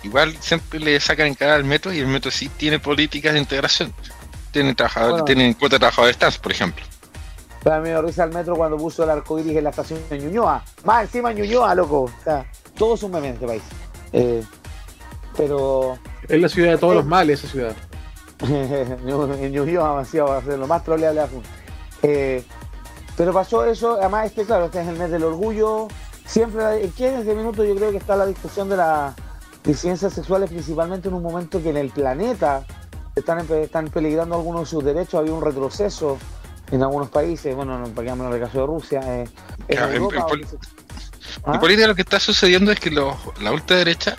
igual 0.03 0.37
siempre 0.41 0.79
le 0.79 1.01
sacan 1.01 1.27
en 1.27 1.35
cara 1.35 1.55
al 1.55 1.65
metro 1.65 1.93
y 1.93 1.99
el 1.99 2.07
metro 2.07 2.31
sí 2.31 2.51
tiene 2.51 2.79
políticas 2.79 3.33
de 3.33 3.39
integración. 3.39 3.95
Tienen 4.53 4.75
trabajadores, 4.75 5.13
Bueno. 5.13 5.25
tienen 5.27 5.55
cuota 5.55 5.77
de 5.77 5.81
trabajadores 5.81 6.17
trans, 6.19 6.39
por 6.39 6.53
ejemplo. 6.53 6.85
Pero 7.63 7.81
me 7.83 7.91
dio 7.91 8.03
risa 8.03 8.25
el 8.25 8.33
metro 8.33 8.57
cuando 8.57 8.77
puso 8.79 9.05
el 9.05 9.11
arco 9.11 9.39
iris 9.39 9.57
en 9.57 9.65
la 9.65 9.71
estación 9.71 10.01
de 10.09 10.19
Ñuñoa. 10.19 10.65
Más 10.85 11.03
encima 11.05 11.33
Ñuñoa, 11.33 11.75
loco. 11.75 12.03
O 12.05 12.11
sea, 12.25 12.47
todo 12.77 12.95
es 12.95 13.03
un 13.03 13.13
meme 13.13 13.29
en 13.29 13.35
este 13.35 13.47
país. 13.47 13.63
Eh, 14.13 14.43
pero 15.37 15.99
Es 16.29 16.41
la 16.41 16.49
ciudad 16.49 16.71
de 16.73 16.79
todos 16.79 16.95
los 16.95 17.05
males, 17.07 17.45
esa 17.45 17.53
ciudad. 17.53 17.77
en 18.49 19.53
Ñuñoa 19.53 19.89
demasiado 19.91 20.29
va 20.31 20.39
a 20.39 20.43
ser 20.43 20.59
lo 20.59 20.67
más 20.67 20.83
troleable 20.85 21.21
de 21.21 21.27
la 21.27 21.31
fun. 21.33 21.43
Eh, 22.03 22.45
pero 23.17 23.33
pasó 23.35 23.65
eso, 23.67 23.99
además 24.01 24.27
este, 24.27 24.45
claro, 24.45 24.67
este 24.67 24.81
es 24.81 24.89
el 24.89 24.97
mes 24.97 25.11
del 25.11 25.25
orgullo. 25.25 25.89
Siempre, 26.25 26.63
la- 26.63 26.77
¿en 26.77 26.91
qué 26.93 27.09
en 27.09 27.17
este 27.21 27.35
minuto 27.35 27.63
yo 27.65 27.75
creo 27.77 27.91
que 27.91 27.99
está 27.99 28.17
la 28.17 28.25
discusión 28.25 28.69
de 28.71 28.79
las 28.79 29.15
disidencias 29.63 30.15
sexuales, 30.15 30.49
principalmente 30.49 31.09
en 31.09 31.15
un 31.15 31.23
momento 31.23 31.63
que 31.63 31.69
en 31.71 31.77
el 31.77 31.91
planeta 31.91 32.65
están, 33.21 33.47
están 33.53 33.89
peligrando 33.89 34.35
algunos 34.35 34.63
de 34.63 34.67
sus 34.67 34.85
derechos, 34.85 35.15
había 35.15 35.33
un 35.33 35.43
retroceso 35.45 36.19
en 36.71 36.83
algunos 36.83 37.09
países, 37.09 37.55
bueno, 37.55 37.79
no 37.79 37.87
en 37.87 38.33
el 38.33 38.41
caso 38.41 38.61
de 38.61 38.67
Rusia, 38.67 39.01
eh, 39.07 39.29
en 39.69 39.77
Claro, 39.77 39.93
Europa, 39.93 40.15
en 40.17 40.21
donde 40.27 40.47
pol- 40.47 40.59
se- 40.61 41.41
En 41.47 41.55
¿Ah? 41.55 41.61
política 41.61 41.87
lo 41.89 41.95
que 41.95 42.03
está 42.03 42.21
sucediendo 42.21 42.71
es 42.73 42.81
que 42.81 42.91
los- 42.91 43.17
la 43.41 43.53
ultraderecha 43.53 44.17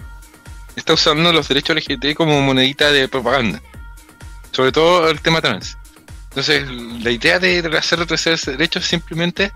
está 0.75 0.93
usando 0.93 1.31
los 1.33 1.47
derechos 1.47 1.75
LGTB 1.75 2.15
como 2.15 2.41
monedita 2.41 2.91
de 2.91 3.07
propaganda. 3.07 3.61
Sobre 4.51 4.71
todo 4.71 5.09
el 5.09 5.21
tema 5.21 5.41
trans. 5.41 5.77
Entonces, 6.29 6.69
la 6.69 7.11
idea 7.11 7.39
de 7.39 7.59
hacer 7.77 7.99
retroceder 7.99 8.35
ese 8.35 8.51
derecho 8.51 8.79
es 8.79 8.85
simplemente 8.85 9.51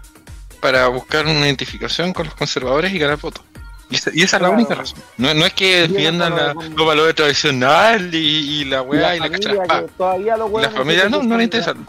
para 0.59 0.87
buscar 0.87 1.25
una 1.25 1.45
identificación 1.45 2.11
con 2.13 2.25
los 2.25 2.35
conservadores 2.35 2.91
y 2.93 2.99
ganar 2.99 3.17
votos. 3.17 3.43
Y 3.89 3.95
esa, 3.95 4.09
y 4.13 4.21
esa 4.23 4.37
es 4.37 4.41
la 4.41 4.49
única 4.49 4.73
razón. 4.75 4.97
No, 5.17 5.33
no 5.33 5.45
es 5.45 5.53
que 5.53 5.87
defiendan 5.87 6.35
la- 6.35 6.53
los 6.53 6.87
valores 6.87 7.13
tradicionales 7.15 8.13
y, 8.13 8.61
y 8.61 8.65
la 8.65 8.81
weá 8.81 9.15
y 9.15 9.19
la, 9.19 9.29
cachara. 9.29 9.81
que 9.81 9.87
todavía 9.97 10.35
los 10.37 10.51
la 10.51 10.69
familia 10.71 11.07
no, 11.09 11.21
no 11.21 11.37
le 11.37 11.43
interesa. 11.43 11.73
la- 11.73 11.79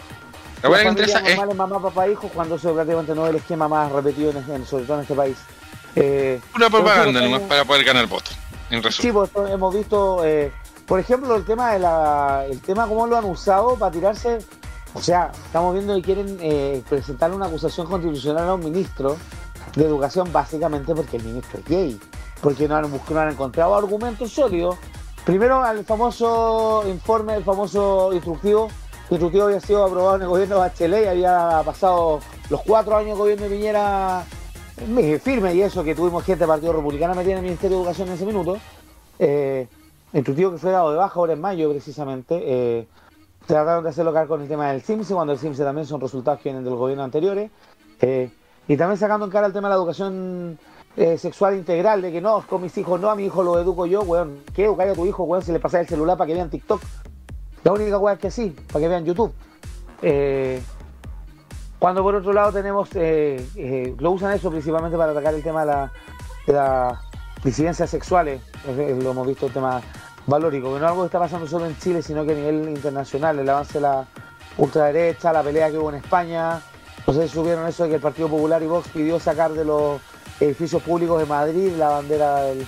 La 0.62 0.68
weá 0.70 0.82
que 0.82 0.88
interesa 0.88 1.20
es 1.20 1.54
mamá, 1.54 1.80
papá, 1.80 2.06
hijos, 2.08 2.30
cuando 2.34 2.56
eso 2.56 2.74
prácticamente 2.74 3.14
no 3.14 3.24
es 3.24 3.30
el 3.30 3.36
esquema 3.36 3.66
más 3.68 3.90
repetido, 3.92 4.30
en, 4.30 4.36
en- 4.50 4.66
sobre 4.66 4.84
todo 4.84 4.96
en 4.98 5.02
este 5.02 5.14
país. 5.14 5.36
Eh, 5.94 6.38
una 6.54 6.66
sí, 6.66 6.72
propaganda 6.72 7.20
pues, 7.20 7.30
nomás 7.30 7.48
para 7.48 7.64
poder 7.64 7.84
ganar 7.84 8.06
votos. 8.06 8.36
En 8.70 8.80
Sí, 8.82 8.86
resumen. 8.88 9.12
pues 9.14 9.28
esto 9.28 9.46
hemos 9.48 9.74
visto, 9.74 10.24
eh, 10.24 10.52
por 10.86 11.00
ejemplo, 11.00 11.34
el 11.36 11.44
tema 11.44 11.72
de 11.72 11.78
la, 11.78 12.44
el 12.50 12.60
tema 12.60 12.86
cómo 12.86 13.06
lo 13.06 13.16
han 13.16 13.24
usado 13.24 13.76
para 13.76 13.90
tirarse, 13.92 14.38
o 14.92 15.00
sea, 15.00 15.30
estamos 15.46 15.72
viendo 15.72 15.94
que 15.96 16.02
quieren 16.02 16.36
eh, 16.42 16.82
presentar 16.88 17.30
una 17.32 17.46
acusación 17.46 17.86
constitucional 17.86 18.48
a 18.48 18.54
un 18.54 18.64
ministro 18.64 19.16
de 19.76 19.84
educación 19.84 20.32
básicamente 20.32 20.94
porque 20.94 21.18
el 21.18 21.24
ministro 21.24 21.60
es 21.60 21.64
gay, 21.66 22.00
porque 22.42 22.66
no 22.66 22.76
han, 22.76 22.90
no 22.90 23.20
han 23.20 23.30
encontrado 23.30 23.76
argumentos 23.76 24.32
sólidos. 24.32 24.76
Primero 25.24 25.62
al 25.62 25.84
famoso 25.84 26.84
informe, 26.88 27.36
el 27.36 27.44
famoso 27.44 28.12
instructivo, 28.12 28.68
el 29.08 29.12
instructivo 29.12 29.44
había 29.44 29.60
sido 29.60 29.84
aprobado 29.84 30.16
en 30.16 30.22
el 30.22 30.28
gobierno 30.28 30.54
de 30.56 30.60
Bachelet 30.62 31.04
y 31.04 31.08
había 31.08 31.62
pasado 31.64 32.20
los 32.50 32.62
cuatro 32.62 32.96
años 32.96 33.16
de 33.16 33.22
gobierno 33.22 33.44
de 33.44 33.50
Piñera 33.56 34.24
eh, 34.78 35.20
firme 35.22 35.54
y 35.54 35.62
eso 35.62 35.84
que 35.84 35.94
tuvimos 35.94 36.24
gente 36.24 36.40
del 36.40 36.48
Partido 36.48 36.72
Republicano 36.72 37.14
metida 37.14 37.32
en 37.32 37.38
el 37.38 37.44
Ministerio 37.44 37.76
de 37.76 37.82
Educación 37.82 38.08
en 38.08 38.14
ese 38.14 38.26
minuto. 38.26 38.58
Eh, 39.18 39.66
instructivo 40.12 40.52
que 40.52 40.58
fue 40.58 40.70
dado 40.70 40.90
de 40.90 40.96
baja 40.96 41.14
ahora 41.18 41.34
en 41.34 41.40
mayo 41.40 41.70
precisamente. 41.70 42.40
Eh, 42.44 42.86
trataron 43.46 43.84
de 43.84 43.90
hacerlo 43.90 44.12
caer 44.12 44.28
con 44.28 44.42
el 44.42 44.48
tema 44.48 44.70
del 44.70 44.82
CIMSE, 44.82 45.14
cuando 45.14 45.32
el 45.32 45.38
CIMSE 45.38 45.64
también 45.64 45.86
son 45.86 46.00
resultados 46.00 46.40
que 46.40 46.48
vienen 46.50 46.64
del 46.64 46.74
gobierno 46.74 47.04
anteriores. 47.04 47.50
Eh, 48.00 48.30
y 48.68 48.76
también 48.76 48.98
sacando 48.98 49.26
en 49.26 49.32
cara 49.32 49.46
el 49.46 49.52
tema 49.52 49.68
de 49.68 49.74
la 49.74 49.78
educación 49.78 50.58
eh, 50.96 51.18
sexual 51.18 51.56
integral, 51.56 52.02
de 52.02 52.12
que 52.12 52.20
no, 52.20 52.42
con 52.46 52.62
mis 52.62 52.76
hijos 52.78 53.00
no, 53.00 53.10
a 53.10 53.16
mi 53.16 53.26
hijo 53.26 53.42
lo 53.42 53.58
educo 53.60 53.86
yo, 53.86 54.02
weón. 54.02 54.40
¿Qué 54.54 54.64
educar 54.64 54.88
a 54.88 54.94
tu 54.94 55.06
hijo, 55.06 55.24
weón, 55.24 55.42
si 55.42 55.52
le 55.52 55.60
pasas 55.60 55.82
el 55.82 55.88
celular 55.88 56.16
para 56.16 56.28
que 56.28 56.34
vean 56.34 56.50
TikTok? 56.50 56.80
La 57.64 57.72
única 57.72 57.98
weón 57.98 58.16
es 58.16 58.22
que 58.22 58.30
sí, 58.30 58.56
para 58.72 58.80
que 58.80 58.88
vean 58.88 59.04
YouTube. 59.04 59.32
Eh, 60.02 60.62
cuando 61.78 62.02
por 62.02 62.14
otro 62.14 62.32
lado 62.32 62.52
tenemos, 62.52 62.88
eh, 62.94 63.94
lo 63.98 64.10
usan 64.10 64.32
eso 64.32 64.50
principalmente 64.50 64.96
para 64.96 65.12
atacar 65.12 65.34
el 65.34 65.42
tema 65.42 65.64
de 65.64 65.88
de 66.46 66.52
las 66.52 66.98
disidencias 67.42 67.90
sexuales, 67.90 68.40
lo 68.66 69.10
hemos 69.10 69.26
visto 69.26 69.46
el 69.46 69.52
tema 69.52 69.80
valórico, 70.26 70.72
que 70.72 70.80
no 70.80 70.86
es 70.86 70.90
algo 70.90 71.02
que 71.02 71.06
está 71.06 71.18
pasando 71.18 71.46
solo 71.46 71.66
en 71.66 71.76
Chile, 71.78 72.02
sino 72.02 72.24
que 72.24 72.32
a 72.32 72.34
nivel 72.34 72.68
internacional, 72.68 73.38
el 73.38 73.48
avance 73.48 73.74
de 73.74 73.80
la 73.80 74.06
ultraderecha, 74.56 75.32
la 75.32 75.42
pelea 75.42 75.70
que 75.70 75.78
hubo 75.78 75.90
en 75.90 75.96
España, 75.96 76.60
no 77.06 77.12
sé 77.12 77.28
si 77.28 77.34
subieron 77.34 77.66
eso 77.68 77.84
de 77.84 77.90
que 77.90 77.94
el 77.96 78.00
Partido 78.00 78.28
Popular 78.28 78.62
y 78.62 78.66
Vox 78.66 78.88
pidió 78.88 79.20
sacar 79.20 79.52
de 79.52 79.64
los 79.64 80.00
edificios 80.40 80.82
públicos 80.82 81.18
de 81.20 81.26
Madrid 81.26 81.72
la 81.76 81.88
bandera 81.90 82.42
del, 82.42 82.66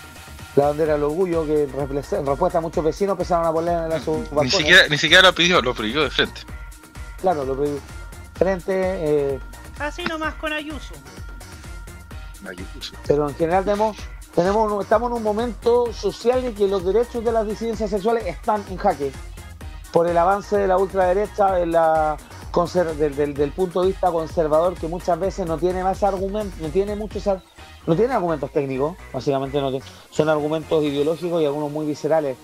la 0.57 0.67
bandera 0.69 0.93
del 0.95 1.03
orgullo, 1.05 1.45
que 1.45 1.65
en 1.65 2.27
respuesta 2.27 2.59
a 2.59 2.61
muchos 2.61 2.85
vecinos 2.85 3.15
empezaron 3.15 3.47
a 3.47 3.53
poner 3.53 3.85
en 3.85 3.89
la 3.91 4.01
sus 4.01 4.19
Ni 4.19 4.25
balcones. 4.25 4.53
siquiera, 4.53 4.89
ni 4.89 4.99
siquiera 4.99 5.23
lo 5.23 5.35
pidió, 5.35 5.61
lo 5.61 5.75
prohibió 5.75 6.03
de 6.05 6.11
frente. 6.11 6.41
Claro, 7.21 7.45
lo 7.45 7.61
pidió 7.61 7.79
frente, 8.35 8.73
eh, 8.75 9.41
Así 9.81 10.05
nomás 10.05 10.35
con 10.35 10.53
Ayuso. 10.53 10.95
pero 13.07 13.29
en 13.29 13.35
general 13.35 13.65
tenemos, 13.65 13.97
tenemos 14.35 14.83
estamos 14.83 15.11
en 15.11 15.17
un 15.17 15.23
momento 15.23 15.93
social 15.93 16.45
en 16.45 16.55
que 16.55 16.67
los 16.69 16.85
derechos 16.85 17.25
de 17.25 17.33
las 17.33 17.47
disidencias 17.47 17.91
sexuales 17.91 18.27
están 18.27 18.65
en 18.71 18.77
jaque 18.77 19.13
por 19.93 20.07
el 20.09 20.17
avance 20.19 20.57
de 20.57 20.67
la 20.69 20.77
ultraderecha 20.77 21.61
en 21.61 21.73
la 21.73 22.17
del, 22.99 23.15
del- 23.15 23.35
punto 23.53 23.83
de 23.83 23.89
vista 23.89 24.11
conservador 24.11 24.75
que 24.75 24.89
muchas 24.89 25.19
veces 25.19 25.47
no 25.47 25.59
tiene 25.59 25.83
más 25.85 26.03
argumentos, 26.03 26.59
no 26.61 26.69
tiene 26.69 26.97
muchos 26.97 27.25
no 27.87 27.97
tiene 27.97 28.13
argumentos 28.15 28.51
técnicos, 28.51 28.97
básicamente 29.13 29.61
no 29.61 29.71
tiene- 29.71 29.85
son 30.11 30.29
argumentos 30.29 30.83
ideológicos 30.85 31.41
y 31.43 31.47
algunos 31.47 31.71
muy 31.71 31.87
viscerales. 31.87 32.37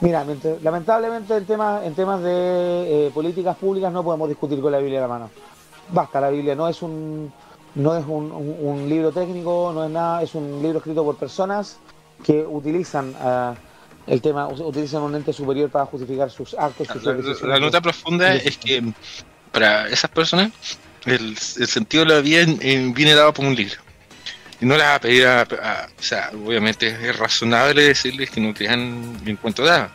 Mira, 0.00 0.24
lamentablemente 0.62 1.36
en 1.36 1.44
temas, 1.44 1.84
en 1.84 1.94
temas 1.94 2.22
de 2.22 3.06
eh, 3.08 3.10
políticas 3.12 3.56
públicas 3.56 3.92
no 3.92 4.04
podemos 4.04 4.28
discutir 4.28 4.60
con 4.60 4.70
la 4.70 4.78
Biblia 4.78 4.98
en 4.98 5.02
la 5.02 5.08
mano. 5.08 5.30
Basta, 5.90 6.20
la 6.20 6.30
Biblia 6.30 6.54
no 6.54 6.68
es 6.68 6.82
un 6.82 7.32
no 7.74 7.96
es 7.96 8.04
un, 8.06 8.30
un- 8.32 8.56
un 8.60 8.88
libro 8.88 9.12
técnico, 9.12 9.72
no 9.74 9.84
es 9.84 9.90
nada, 9.90 10.22
es 10.22 10.34
un 10.34 10.60
libro 10.62 10.78
escrito 10.78 11.04
por 11.04 11.16
personas 11.16 11.78
que 12.24 12.44
utilizan 12.46 13.14
ah, 13.20 13.54
el 14.06 14.20
tema, 14.22 14.48
utilizan 14.48 15.02
un 15.02 15.14
ente 15.14 15.32
superior 15.32 15.68
para 15.70 15.84
justificar 15.86 16.30
sus 16.30 16.54
actos. 16.54 16.86
sus 16.88 17.42
la 17.42 17.60
nota 17.60 17.80
profunda 17.80 18.34
es 18.34 18.56
que 18.56 18.82
para 19.48 19.88
esas 19.88 20.10
personas 20.10 20.50
el, 21.06 21.36
el 21.58 21.66
sentido 21.68 22.04
de 22.04 22.14
la 22.14 22.20
vida 22.20 22.40
en- 22.42 22.58
en- 22.62 22.94
viene 22.94 23.14
dado 23.14 23.32
por 23.32 23.44
un 23.44 23.54
libro. 23.54 23.76
Y 24.60 24.66
no 24.66 24.76
la 24.76 24.84
va 24.88 24.94
a 24.96 25.00
pedir 25.00 25.26
a, 25.26 25.42
a- 25.42 25.88
O 25.98 26.02
sea, 26.02 26.30
obviamente 26.34 26.88
es 26.88 27.16
razonable 27.18 27.82
decirles 27.82 28.30
que 28.30 28.40
no 28.40 28.52
crean 28.54 29.16
en 29.24 29.36
cuanto 29.36 29.64
da. 29.64 29.90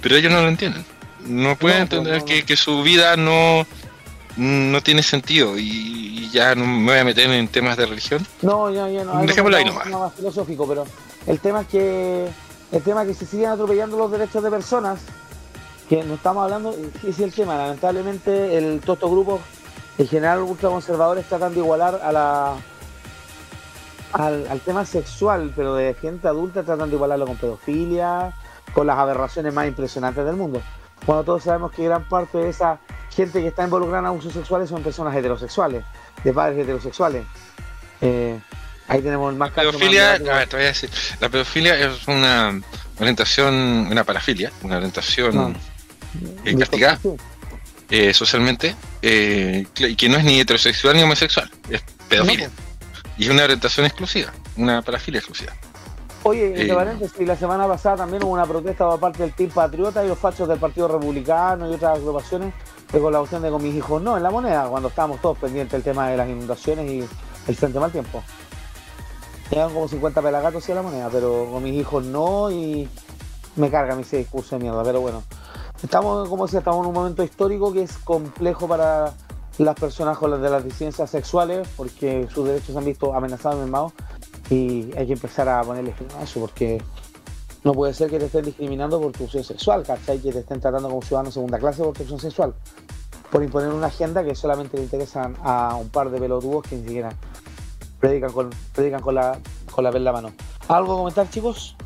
Pero 0.00 0.16
ellos 0.16 0.32
no 0.32 0.40
lo 0.42 0.48
entienden. 0.48 0.84
No 1.26 1.56
pueden 1.56 1.78
No, 1.78 1.82
entender 1.84 2.18
no, 2.20 2.24
que, 2.24 2.44
que 2.44 2.56
su 2.56 2.82
vida 2.82 3.16
no, 3.16 3.66
no 4.36 4.82
tiene 4.82 5.02
sentido. 5.02 5.58
Y, 5.58 5.64
y 6.24 6.30
ya 6.30 6.54
no 6.54 6.64
me 6.64 6.90
voy 6.92 6.98
a 7.00 7.04
meter 7.04 7.30
en 7.30 7.46
temas 7.48 7.76
de 7.76 7.86
religión. 7.86 8.26
No, 8.40 8.72
ya, 8.72 8.88
ya 8.88 9.04
no. 9.04 9.20
Dejémoslo 9.22 9.56
ahí 9.56 9.64
no, 9.64 9.72
nomás. 9.72 9.86
no 9.88 10.00
más 10.00 10.14
filosófico, 10.14 10.66
pero 10.66 10.86
el 11.26 11.38
tema 11.38 11.60
es 11.60 11.66
que 11.68 12.28
el 12.72 12.82
tema 12.82 13.02
es 13.02 13.08
que 13.08 13.14
se 13.14 13.26
siguen 13.26 13.50
atropellando 13.50 13.98
los 13.98 14.10
derechos 14.10 14.42
de 14.42 14.50
personas, 14.50 15.00
que 15.92 16.02
no 16.04 16.14
estamos 16.14 16.44
hablando, 16.44 16.74
ese 17.00 17.10
es 17.10 17.20
el 17.20 17.34
tema, 17.34 17.54
lamentablemente 17.54 18.56
el, 18.56 18.80
todos 18.80 18.96
estos 18.96 19.10
grupos, 19.10 19.42
en 19.98 20.08
general 20.08 20.38
ultraconservadores 20.38 21.26
tratan 21.26 21.52
de 21.52 21.60
igualar 21.60 22.00
a 22.02 22.10
la 22.10 22.54
al, 24.14 24.46
al 24.48 24.60
tema 24.60 24.86
sexual, 24.86 25.52
pero 25.54 25.74
de 25.74 25.92
gente 25.92 26.28
adulta 26.28 26.62
tratan 26.62 26.88
de 26.88 26.96
igualarlo 26.96 27.26
con 27.26 27.36
pedofilia, 27.36 28.32
con 28.72 28.86
las 28.86 28.96
aberraciones 28.96 29.52
más 29.52 29.66
impresionantes 29.68 30.24
del 30.24 30.34
mundo. 30.34 30.62
Cuando 31.04 31.24
todos 31.24 31.42
sabemos 31.42 31.72
que 31.72 31.84
gran 31.84 32.08
parte 32.08 32.38
de 32.38 32.48
esa 32.48 32.78
gente 33.14 33.42
que 33.42 33.48
está 33.48 33.64
involucrada 33.64 33.98
en 33.98 34.06
abusos 34.06 34.32
sexuales 34.32 34.70
son 34.70 34.82
personas 34.82 35.14
heterosexuales, 35.14 35.84
de 36.24 36.32
padres 36.32 36.58
heterosexuales. 36.60 37.26
Eh, 38.00 38.40
ahí 38.88 39.02
tenemos 39.02 39.30
el 39.30 39.38
más 39.38 39.50
más 39.50 39.58
Pedofilia, 39.58 40.14
a 40.14 40.18
ver, 40.18 40.48
te 40.48 40.56
voy 40.56 40.64
a 40.64 40.68
decir, 40.68 40.88
la 41.20 41.28
pedofilia 41.28 41.78
es 41.78 42.08
una 42.08 42.58
orientación, 42.98 43.88
una 43.90 44.04
parafilia, 44.04 44.50
una 44.62 44.78
orientación 44.78 45.34
No. 45.34 45.71
Eh, 46.44 46.56
castigada 46.56 46.98
eh, 47.90 48.14
socialmente, 48.14 48.74
eh, 49.02 49.66
y 49.76 49.96
que 49.96 50.08
no 50.08 50.16
es 50.16 50.24
ni 50.24 50.40
heterosexual 50.40 50.96
ni 50.96 51.02
homosexual, 51.02 51.50
es 51.68 51.82
pedofilia. 52.08 52.50
Y 53.18 53.24
es 53.24 53.30
una 53.30 53.44
orientación 53.44 53.84
exclusiva, 53.84 54.32
una 54.56 54.80
parafilia 54.80 55.18
exclusiva. 55.18 55.52
Oye, 56.22 56.46
entre 56.46 56.70
Eh, 56.70 56.74
paréntesis, 56.74 57.26
la 57.26 57.36
semana 57.36 57.66
pasada 57.66 57.96
también 57.96 58.22
hubo 58.22 58.32
una 58.32 58.46
protesta 58.46 58.88
por 58.88 59.00
parte 59.00 59.22
del 59.22 59.34
Team 59.34 59.50
Patriota 59.50 60.04
y 60.04 60.08
los 60.08 60.18
fachos 60.18 60.48
del 60.48 60.58
Partido 60.58 60.88
Republicano 60.88 61.70
y 61.70 61.74
otras 61.74 61.98
agrupaciones 61.98 62.54
de 62.92 63.00
con 63.00 63.12
la 63.12 63.18
cuestión 63.18 63.42
de 63.42 63.50
con 63.50 63.62
mis 63.62 63.74
hijos 63.74 64.00
no 64.00 64.16
en 64.16 64.22
la 64.22 64.30
moneda, 64.30 64.68
cuando 64.68 64.88
estábamos 64.88 65.20
todos 65.20 65.36
pendientes 65.38 65.72
del 65.72 65.82
tema 65.82 66.08
de 66.08 66.16
las 66.16 66.28
inundaciones 66.28 66.90
y 66.90 67.00
el 67.48 67.56
frente 67.56 67.78
mal 67.80 67.90
tiempo. 67.90 68.22
Llegan 69.50 69.74
como 69.74 69.88
50 69.88 70.22
pelagatos 70.22 70.64
sí 70.64 70.72
a 70.72 70.76
la 70.76 70.82
moneda, 70.82 71.10
pero 71.10 71.48
con 71.50 71.62
mis 71.62 71.74
hijos 71.74 72.04
no 72.04 72.50
y 72.50 72.88
me 73.56 73.70
carga 73.70 73.96
mi 73.96 74.02
ese 74.02 74.18
discurso 74.18 74.56
de 74.56 74.62
mierda, 74.62 74.82
pero 74.84 75.00
bueno. 75.00 75.22
Estamos, 75.82 76.28
como 76.28 76.46
decía, 76.46 76.60
estamos 76.60 76.84
en 76.84 76.88
un 76.88 76.94
momento 76.94 77.24
histórico 77.24 77.72
que 77.72 77.82
es 77.82 77.98
complejo 77.98 78.68
para 78.68 79.14
las 79.58 79.74
personas 79.74 80.16
con 80.16 80.30
las 80.30 80.40
de 80.40 80.48
las 80.48 80.64
disidencias 80.64 81.10
sexuales 81.10 81.68
porque 81.76 82.28
sus 82.32 82.46
derechos 82.46 82.72
se 82.72 82.78
han 82.78 82.84
visto 82.84 83.14
amenazados 83.14 83.58
mermados 83.58 83.92
y 84.48 84.96
hay 84.96 85.06
que 85.06 85.12
empezar 85.12 85.48
a 85.48 85.62
ponerle 85.62 85.92
fin 85.92 86.06
a 86.18 86.22
eso 86.22 86.40
porque 86.40 86.80
no 87.64 87.74
puede 87.74 87.94
ser 87.94 88.10
que 88.10 88.18
te 88.18 88.26
estén 88.26 88.44
discriminando 88.44 89.00
por 89.00 89.12
tu 89.12 89.24
opción 89.24 89.44
sexual, 89.44 89.82
¿cachai? 89.82 90.18
Que 90.20 90.32
te 90.32 90.40
estén 90.40 90.60
tratando 90.60 90.88
como 90.88 91.02
ciudadano 91.02 91.30
segunda 91.30 91.58
clase 91.58 91.82
por 91.82 91.94
tu 91.94 92.02
opción 92.02 92.20
sexual. 92.20 92.54
Por 93.30 93.42
imponer 93.42 93.70
una 93.70 93.86
agenda 93.86 94.24
que 94.24 94.34
solamente 94.34 94.76
le 94.76 94.84
interesan 94.84 95.36
a 95.42 95.76
un 95.76 95.88
par 95.88 96.10
de 96.10 96.18
pelotudos 96.18 96.62
que 96.62 96.76
ni 96.76 96.82
siquiera 96.82 97.12
predican 97.98 98.32
con, 98.32 98.50
predican 98.74 99.00
con 99.00 99.14
la 99.16 99.38
con 99.70 99.84
la 99.84 99.90
la 99.90 100.12
mano. 100.12 100.32
¿Algo 100.68 100.94
que 100.94 100.98
comentar, 100.98 101.30
chicos? 101.30 101.76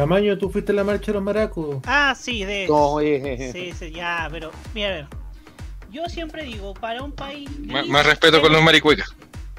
Camaño, 0.00 0.36
tú 0.38 0.50
fuiste 0.50 0.72
a 0.72 0.74
la 0.74 0.84
marcha 0.84 1.06
de 1.06 1.12
los 1.14 1.22
maracos. 1.22 1.78
Ah, 1.86 2.14
sí, 2.18 2.44
de 2.44 2.66
No, 2.68 2.92
oye. 2.92 3.52
Sí, 3.52 3.72
sí, 3.78 3.90
ya, 3.92 4.28
pero 4.30 4.50
mira, 4.74 4.88
a 4.88 4.92
ver. 4.92 5.06
Yo 5.90 6.04
siempre 6.08 6.42
digo, 6.44 6.74
para 6.74 7.02
un 7.02 7.12
país 7.12 7.48
Más, 7.60 7.82
gris, 7.82 7.92
más 7.92 8.04
respeto 8.06 8.40
con 8.40 8.52
los 8.52 8.62
maricuecas. 8.62 9.14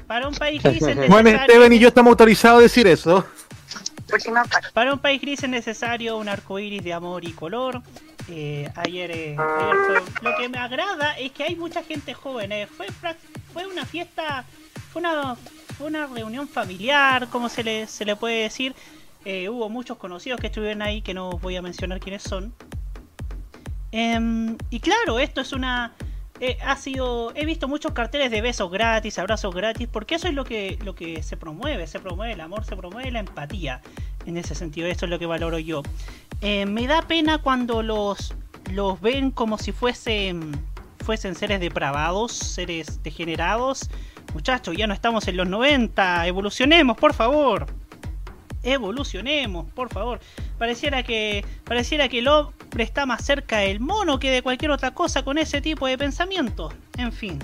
para 0.06 0.28
un 0.28 0.34
país 0.38 0.62
gris 0.62 0.82
es 0.82 0.96
Bueno, 1.08 1.22
necesario, 1.24 1.40
Esteban 1.54 1.72
y 1.72 1.78
yo 1.78 1.88
estamos 1.88 2.10
autorizados 2.10 2.58
a 2.58 2.62
decir 2.62 2.86
eso. 2.86 3.26
para 4.72 4.92
un 4.92 4.98
país 4.98 5.20
gris 5.20 5.42
es 5.42 5.48
necesario 5.48 6.16
un 6.16 6.28
arco 6.28 6.58
iris 6.58 6.84
de 6.84 6.92
amor 6.92 7.24
y 7.24 7.32
color. 7.32 7.82
Eh, 8.28 8.68
ayer, 8.76 9.10
eh, 9.12 9.36
ayer 9.38 9.76
fue- 9.86 10.02
lo 10.30 10.36
que 10.36 10.48
me 10.48 10.58
agrada 10.58 11.16
es 11.18 11.32
que 11.32 11.44
hay 11.44 11.56
mucha 11.56 11.82
gente 11.82 12.12
joven. 12.14 12.52
eh, 12.52 12.66
Fue, 12.66 12.86
fue 13.52 13.66
una 13.66 13.84
fiesta, 13.86 14.44
fue 14.92 15.00
una, 15.00 15.36
fue 15.78 15.86
una 15.86 16.06
reunión 16.06 16.48
familiar, 16.48 17.28
como 17.28 17.48
se 17.48 17.62
le, 17.64 17.86
se 17.86 18.04
le 18.04 18.16
puede 18.16 18.42
decir. 18.42 18.74
Eh, 19.28 19.48
hubo 19.48 19.68
muchos 19.68 19.98
conocidos 19.98 20.38
que 20.38 20.46
estuvieron 20.46 20.82
ahí, 20.82 21.02
que 21.02 21.12
no 21.12 21.30
voy 21.30 21.56
a 21.56 21.60
mencionar 21.60 21.98
quiénes 21.98 22.22
son. 22.22 22.54
Em, 23.90 24.56
y 24.70 24.78
claro, 24.78 25.18
esto 25.18 25.40
es 25.40 25.52
una. 25.52 25.94
eh, 26.38 26.56
ha 26.64 26.76
sido. 26.76 27.32
He 27.34 27.44
visto 27.44 27.66
muchos 27.66 27.90
carteles 27.90 28.30
de 28.30 28.40
besos 28.40 28.70
gratis, 28.70 29.18
abrazos 29.18 29.52
gratis, 29.52 29.88
porque 29.90 30.14
eso 30.14 30.28
es 30.28 30.34
lo 30.34 30.44
que, 30.44 30.78
lo 30.84 30.94
que 30.94 31.24
se 31.24 31.36
promueve. 31.36 31.88
Se 31.88 31.98
promueve 31.98 32.34
el 32.34 32.40
amor, 32.40 32.64
se 32.64 32.76
promueve 32.76 33.10
la 33.10 33.18
empatía. 33.18 33.80
En 34.26 34.36
ese 34.36 34.54
sentido, 34.54 34.86
esto 34.86 35.06
es 35.06 35.10
lo 35.10 35.18
que 35.18 35.26
valoro 35.26 35.58
yo. 35.58 35.82
Eh, 36.40 36.64
me 36.64 36.86
da 36.86 37.02
pena 37.02 37.38
cuando 37.38 37.82
los, 37.82 38.32
los 38.70 39.00
ven 39.00 39.32
como 39.32 39.58
si 39.58 39.72
fuesen, 39.72 40.52
fuesen 41.04 41.34
seres 41.34 41.58
depravados, 41.58 42.30
seres 42.30 43.02
degenerados. 43.02 43.90
Muchachos, 44.34 44.76
ya 44.76 44.86
no 44.86 44.94
estamos 44.94 45.26
en 45.26 45.36
los 45.36 45.48
90. 45.48 46.28
Evolucionemos, 46.28 46.96
por 46.96 47.12
favor 47.12 47.66
evolucionemos, 48.66 49.70
por 49.72 49.88
favor. 49.92 50.20
Pareciera 50.58 51.02
que 51.02 51.44
pareciera 51.64 52.08
que 52.08 52.18
el 52.18 52.28
hombre 52.28 52.82
está 52.84 53.06
más 53.06 53.24
cerca 53.24 53.58
del 53.58 53.80
mono 53.80 54.18
que 54.18 54.30
de 54.30 54.42
cualquier 54.42 54.70
otra 54.72 54.92
cosa 54.92 55.22
con 55.24 55.38
ese 55.38 55.60
tipo 55.60 55.86
de 55.86 55.96
pensamiento. 55.96 56.72
En 56.98 57.12
fin. 57.12 57.38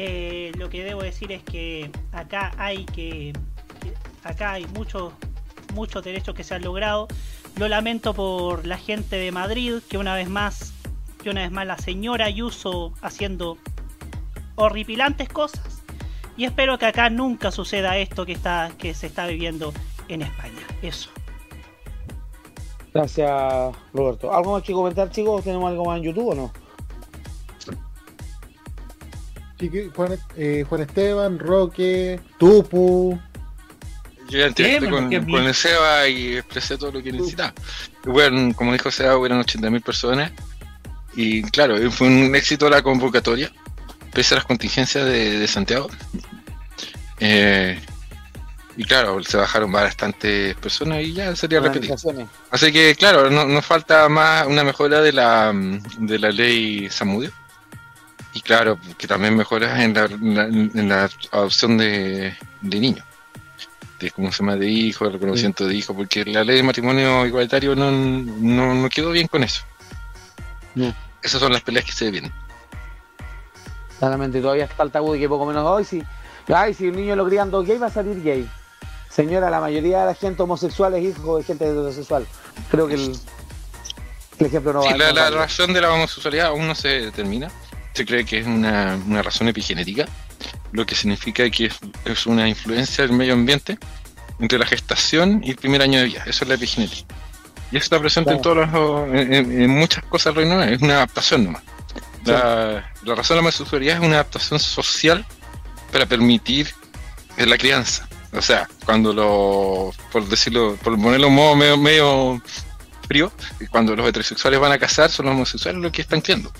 eh, 0.00 0.52
lo 0.56 0.70
que 0.70 0.84
debo 0.84 1.02
decir 1.02 1.32
es 1.32 1.42
que 1.42 1.90
acá 2.12 2.52
hay 2.56 2.84
que- 2.84 3.32
acá 4.22 4.52
hay 4.52 4.64
muchos 4.66 5.12
muchos 5.74 6.04
derechos 6.04 6.36
que 6.36 6.44
se 6.44 6.54
han 6.54 6.62
logrado. 6.62 7.08
Lo 7.56 7.66
lamento 7.66 8.14
por 8.14 8.64
la 8.64 8.78
gente 8.78 9.16
de 9.16 9.32
Madrid 9.32 9.74
que 9.90 9.98
una 9.98 10.14
vez 10.14 10.28
más 10.28 10.72
que 11.22 11.30
una 11.30 11.40
vez 11.42 11.50
más 11.50 11.66
la 11.66 11.78
señora 11.78 12.26
Ayuso 12.26 12.94
haciendo 13.02 13.58
horripilantes 14.54 15.28
cosas 15.28 15.82
y 16.36 16.44
espero 16.44 16.78
que 16.78 16.86
acá 16.86 17.10
nunca 17.10 17.50
suceda 17.50 17.96
esto 17.96 18.24
que 18.24 18.32
está 18.32 18.70
que 18.78 18.94
se 18.94 19.08
está 19.08 19.26
viviendo 19.26 19.72
en 20.08 20.22
España. 20.22 20.66
Eso. 20.82 21.10
Gracias, 22.94 23.30
Roberto. 23.92 24.32
¿Algo 24.34 24.52
más 24.52 24.62
que 24.62 24.72
comentar, 24.72 25.10
chicos? 25.10 25.44
¿Tenemos 25.44 25.70
algo 25.70 25.84
más 25.84 25.98
en 25.98 26.04
YouTube 26.04 26.28
o 26.28 26.34
no? 26.34 26.52
Chiqui- 29.58 29.92
Juan, 29.94 30.18
eh, 30.36 30.64
Juan 30.68 30.82
Esteban, 30.82 31.38
Roque, 31.38 32.20
Tupu. 32.38 33.18
Yo 34.28 34.38
ya 34.38 34.48
Bien, 34.50 34.90
con, 34.90 35.12
el 35.46 35.54
Seba 35.54 36.06
y 36.06 36.36
expresé 36.36 36.76
todo 36.76 36.92
lo 36.92 37.02
que 37.02 37.12
necesitaba. 37.12 37.54
Bueno, 38.04 38.54
como 38.54 38.72
dijo 38.72 38.90
Seba, 38.90 39.16
hubieron 39.16 39.40
80.000 39.40 39.82
personas. 39.82 40.32
Y 41.16 41.42
claro, 41.42 41.90
fue 41.90 42.06
un 42.06 42.34
éxito 42.36 42.68
la 42.68 42.82
convocatoria, 42.82 43.50
pese 44.12 44.34
a 44.34 44.36
las 44.36 44.44
contingencias 44.44 45.04
de, 45.06 45.38
de 45.38 45.48
Santiago. 45.48 45.88
Eh, 47.20 47.80
y 48.78 48.84
claro, 48.84 49.22
se 49.24 49.36
bajaron 49.36 49.70
bastantes 49.72 50.54
personas 50.54 51.02
y 51.02 51.12
ya 51.12 51.34
sería 51.36 51.60
repetido. 51.60 51.96
Así 52.50 52.72
que, 52.72 52.94
claro, 52.94 53.28
no- 53.28 53.44
nos 53.44 53.66
falta 53.66 54.08
más 54.08 54.46
una 54.46 54.62
mejora 54.64 55.00
de 55.02 55.12
la, 55.12 55.52
de 55.52 56.18
la 56.18 56.30
ley 56.30 56.88
Samudio. 56.88 57.30
Y 58.34 58.40
claro, 58.40 58.78
que 58.96 59.06
también 59.08 59.36
mejoras 59.36 59.80
en 59.80 59.92
la, 59.94 60.04
en 60.04 60.88
la 60.88 61.10
adopción 61.32 61.76
de, 61.76 62.36
de 62.60 62.80
niños. 62.80 63.04
De 63.98 64.12
cómo 64.12 64.30
se 64.30 64.44
llama 64.44 64.54
de 64.54 64.68
hijo, 64.68 65.06
el 65.06 65.14
reconocimiento 65.14 65.66
de 65.66 65.74
hijo, 65.74 65.92
porque 65.92 66.24
la 66.24 66.44
ley 66.44 66.58
de 66.58 66.62
matrimonio 66.62 67.26
igualitario 67.26 67.74
no, 67.74 67.90
no, 67.90 68.74
no 68.74 68.88
quedó 68.88 69.10
bien 69.10 69.26
con 69.26 69.42
eso. 69.42 69.62
No. 70.76 70.94
Esas 71.20 71.40
son 71.40 71.52
las 71.52 71.62
peleas 71.62 71.84
que 71.84 71.90
se 71.90 72.12
vienen. 72.12 72.32
Claramente, 73.98 74.40
todavía 74.40 74.64
está 74.66 74.84
el 74.84 74.92
tabú 74.92 75.14
de 75.14 75.18
que 75.18 75.28
poco 75.28 75.44
menos 75.46 75.64
hoy 75.64 75.84
si, 75.84 76.00
ay, 76.54 76.74
si 76.74 76.86
el 76.86 76.94
niño 76.96 77.16
lo 77.16 77.26
crían 77.26 77.50
dos 77.50 77.66
gay 77.66 77.78
va 77.78 77.88
a 77.88 77.90
salir 77.90 78.22
gay. 78.22 78.48
Señora, 79.18 79.50
la 79.50 79.58
mayoría 79.58 79.98
de 79.98 80.06
la 80.06 80.14
gente 80.14 80.40
homosexual 80.44 80.94
es 80.94 81.02
hijo 81.02 81.38
de 81.38 81.42
gente 81.42 81.64
heterosexual. 81.64 82.24
Creo 82.70 82.86
que 82.86 82.94
el, 82.94 83.18
el 84.38 84.46
ejemplo 84.46 84.72
no 84.72 84.78
va 84.78 84.92
Sí, 84.92 84.96
la, 84.96 85.08
no 85.08 85.14
la 85.14 85.22
vale. 85.24 85.36
razón 85.38 85.72
de 85.72 85.80
la 85.80 85.92
homosexualidad 85.92 86.46
aún 86.46 86.68
no 86.68 86.76
se 86.76 87.00
determina. 87.00 87.50
Se 87.94 88.06
cree 88.06 88.24
que 88.24 88.38
es 88.38 88.46
una, 88.46 88.96
una 89.08 89.20
razón 89.20 89.48
epigenética, 89.48 90.06
lo 90.70 90.86
que 90.86 90.94
significa 90.94 91.50
que 91.50 91.66
es, 91.66 91.80
es 92.04 92.26
una 92.26 92.48
influencia 92.48 93.04
del 93.04 93.16
medio 93.16 93.32
ambiente 93.32 93.76
entre 94.38 94.56
la 94.56 94.66
gestación 94.66 95.40
y 95.42 95.50
el 95.50 95.56
primer 95.56 95.82
año 95.82 95.98
de 95.98 96.04
vida. 96.04 96.22
Eso 96.24 96.44
es 96.44 96.48
la 96.48 96.54
epigenética. 96.54 97.12
Y 97.72 97.76
eso 97.76 97.86
está 97.86 97.98
presente 97.98 98.30
en, 98.30 98.40
todos 98.40 98.56
los, 98.58 98.68
en, 99.12 99.68
muchas 99.68 100.04
cosas 100.04 100.32
del 100.32 100.44
Reino. 100.44 100.62
Es 100.62 100.80
una 100.80 100.94
adaptación 100.94 101.42
nomás. 101.42 101.64
La, 102.24 102.88
la 103.02 103.14
razón 103.16 103.34
de 103.34 103.42
la 103.42 103.48
homosexualidad 103.48 103.96
es 103.96 104.00
una 104.00 104.14
adaptación 104.14 104.60
social 104.60 105.26
para 105.90 106.06
permitir 106.06 106.72
la 107.36 107.58
crianza. 107.58 108.07
O 108.32 108.42
sea, 108.42 108.68
cuando 108.84 109.12
lo, 109.12 109.92
por 110.12 110.28
decirlo, 110.28 110.76
por 110.82 111.00
ponerlo 111.00 111.30
modo 111.30 111.56
medio, 111.56 112.42
frío, 113.06 113.32
cuando 113.70 113.96
los 113.96 114.06
heterosexuales 114.06 114.60
van 114.60 114.72
a 114.72 114.78
casar, 114.78 115.10
son 115.10 115.26
los 115.26 115.34
homosexuales 115.34 115.80
los 115.80 115.92
que 115.92 116.02
están 116.02 116.20
criando. 116.20 116.52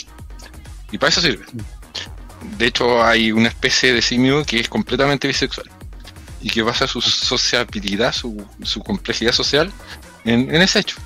Y 0.91 0.99
para 0.99 1.11
eso 1.11 1.21
sirve. 1.21 1.45
De 2.57 2.67
hecho, 2.67 3.03
hay 3.03 3.33
una 3.33 3.49
especie 3.49 3.93
de 3.93 4.01
simio 4.01 4.45
que 4.45 4.61
es 4.61 4.69
completamente 4.69 5.29
bisexual 5.29 5.71
y 6.41 6.51
que 6.51 6.63
basa 6.63 6.87
su 6.87 7.01
sociabilidad, 7.01 8.13
su, 8.13 8.47
su 8.63 8.81
complejidad 8.81 9.33
social 9.33 9.73
en, 10.25 10.55
ese 10.55 10.81
hecho. 10.81 10.97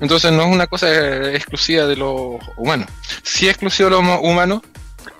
Entonces 0.00 0.32
no 0.32 0.42
es 0.42 0.48
una 0.48 0.66
cosa 0.66 1.32
exclusiva 1.32 1.86
de 1.86 1.96
los 1.96 2.40
humanos. 2.56 2.88
Sí 3.22 3.46
es 3.46 3.52
exclusiva 3.52 3.90
de 3.90 3.96
los 3.96 4.20
humanos 4.22 4.62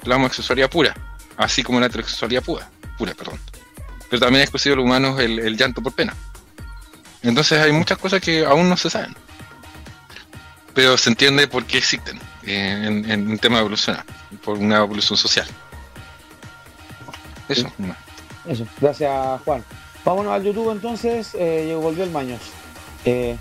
la 0.04 0.16
homosexualidad 0.16 0.70
pura, 0.70 0.94
así 1.36 1.62
como 1.62 1.80
la 1.80 1.86
heterosexualidad 1.86 2.42
pura, 2.42 2.70
pura, 2.96 3.14
perdón. 3.14 3.38
Pero 4.14 4.26
también 4.26 4.42
es 4.42 4.44
exclusivo 4.44 4.74
de 4.74 4.76
los 4.76 4.84
humanos 4.84 5.18
el, 5.18 5.40
el 5.40 5.56
llanto 5.56 5.82
por 5.82 5.92
pena. 5.92 6.14
Entonces 7.22 7.60
hay 7.60 7.72
muchas 7.72 7.98
cosas 7.98 8.20
que 8.20 8.44
aún 8.46 8.68
no 8.68 8.76
se 8.76 8.88
saben. 8.88 9.12
Pero 10.72 10.96
se 10.96 11.10
entiende 11.10 11.48
por 11.48 11.64
qué 11.64 11.78
existen 11.78 12.20
eh, 12.44 12.84
en, 12.86 13.10
en 13.10 13.28
un 13.28 13.38
tema 13.38 13.58
evolucional, 13.58 14.04
por 14.44 14.56
una 14.58 14.76
evolución 14.76 15.16
social. 15.16 15.48
Eso. 17.48 17.72
no. 17.78 17.94
Eso, 18.46 18.64
gracias 18.80 19.40
Juan. 19.44 19.64
Vámonos 20.04 20.32
al 20.32 20.42
YouTube 20.44 20.70
entonces, 20.70 21.30
eh, 21.34 21.64
llegó- 21.66 21.80
volvió 21.80 22.04
el 22.04 22.10
Maños. 22.10 22.40
Eh, 23.04 23.36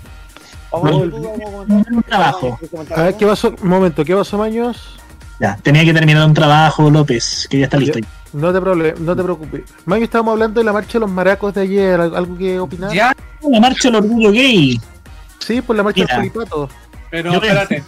vamos 0.72 0.90
al 0.90 1.10
YouTube, 1.10 1.38
vamos 1.42 1.64
a 1.64 1.66
comentar. 1.66 2.04
Trabajo. 2.08 2.58
A 2.96 3.02
ver, 3.02 3.16
¿qué 3.16 3.26
pasó? 3.26 3.54
Un 3.62 3.68
momento, 3.68 4.04
¿qué 4.04 4.14
pasó, 4.16 4.38
Maños? 4.38 4.96
Ya, 5.38 5.56
tenía 5.62 5.84
que 5.84 5.92
terminar 5.94 6.26
un 6.26 6.34
trabajo, 6.34 6.90
López, 6.90 7.46
que 7.48 7.58
ya 7.60 7.64
está 7.66 7.76
listo. 7.76 8.00
No 8.34 8.52
te, 8.52 8.58
proble- 8.60 8.96
no 8.98 9.14
te 9.16 9.22
preocupes. 9.22 9.62
Maños, 9.86 10.04
estábamos 10.04 10.32
hablando 10.32 10.60
de 10.60 10.64
la 10.64 10.72
marcha 10.72 10.94
de 10.94 11.00
los 11.00 11.10
maracos 11.10 11.54
de 11.54 11.60
ayer. 11.62 12.00
¿Al- 12.00 12.14
¿Algo 12.16 12.36
que 12.36 12.58
opinar? 12.58 12.92
Ya, 12.92 13.14
la 13.48 13.60
marcha 13.60 13.88
del 13.88 13.96
orgullo 13.96 14.30
gay. 14.32 14.78
Sí, 15.38 15.62
por 15.62 15.76
la 15.76 15.82
marcha 15.84 16.00
Mira. 16.02 16.18
del 16.20 16.30
Polipato. 16.32 16.68
Pero 17.10 17.30
Yo- 17.32 17.36
espérate. 17.40 17.82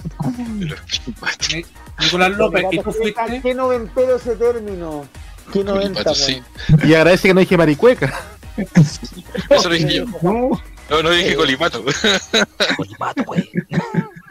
Ni- 1.52 1.64
Nicolás 2.04 2.30
López, 2.36 2.64
¿y 2.70 2.76
tú 2.78 2.82
¿Qué, 2.84 2.92
fuiste? 2.92 3.40
qué 3.42 3.54
noventero 3.54 4.16
ese 4.16 4.36
término? 4.36 5.04
¿Qué 5.52 5.64
noventa? 5.64 6.14
Sí. 6.14 6.42
Y 6.84 6.94
agradece 6.94 7.28
que 7.28 7.34
no 7.34 7.40
dije 7.40 7.56
maricueca. 7.56 8.12
Eso 9.50 9.68
lo 9.68 9.74
dije 9.74 9.94
yo. 9.94 10.04
No, 10.22 11.02
no 11.02 11.10
dije 11.10 11.34
colipato. 11.34 11.82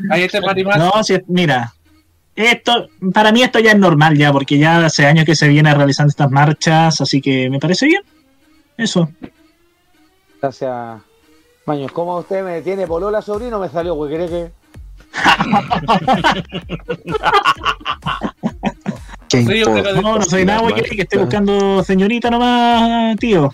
Ahí 0.10 0.24
este 0.24 0.42
Marimar. 0.42 0.78
No, 0.78 1.04
si, 1.04 1.18
mira, 1.28 1.74
esto, 2.36 2.90
para 3.14 3.32
mí 3.32 3.44
esto 3.44 3.60
ya 3.60 3.72
es 3.72 3.78
normal 3.78 4.18
ya, 4.18 4.32
porque 4.32 4.58
ya 4.58 4.86
hace 4.86 5.06
años 5.06 5.26
que 5.26 5.36
se 5.36 5.48
viene 5.48 5.74
realizando 5.74 6.10
estas 6.10 6.30
marchas, 6.32 7.00
así 7.00 7.22
que 7.22 7.50
me 7.50 7.60
parece 7.60 7.86
bien. 7.86 8.02
Eso. 8.78 9.10
Gracias. 10.42 11.02
Maños, 11.66 11.92
¿cómo 11.92 12.18
usted 12.20 12.44
me 12.44 12.62
tiene 12.62 12.86
polola, 12.86 13.22
sobrino? 13.22 13.60
Me 13.60 13.70
salió, 13.70 13.96
güey, 13.96 14.12
¿querés 14.12 14.30
que...? 14.30 14.52
No, 20.02 20.18
no 20.20 20.22
soy 20.22 20.46
nada, 20.46 20.62
güey, 20.62 20.76
que 20.76 21.02
estoy 21.02 21.20
buscando 21.20 21.84
señorita 21.84 22.30
nomás, 22.30 23.18
tío. 23.18 23.54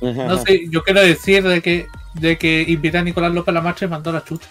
No 0.00 0.38
sé, 0.38 0.68
yo 0.70 0.82
quiero 0.82 1.00
decir 1.00 1.42
de 1.42 1.60
que, 1.60 1.86
de 2.14 2.38
que 2.38 2.64
invité 2.68 2.98
a 2.98 3.02
Nicolás 3.02 3.32
López 3.32 3.48
a 3.48 3.52
la 3.52 3.60
marcha 3.60 3.84
y 3.84 3.88
mandó 3.88 4.12
la 4.12 4.24
chucha. 4.24 4.48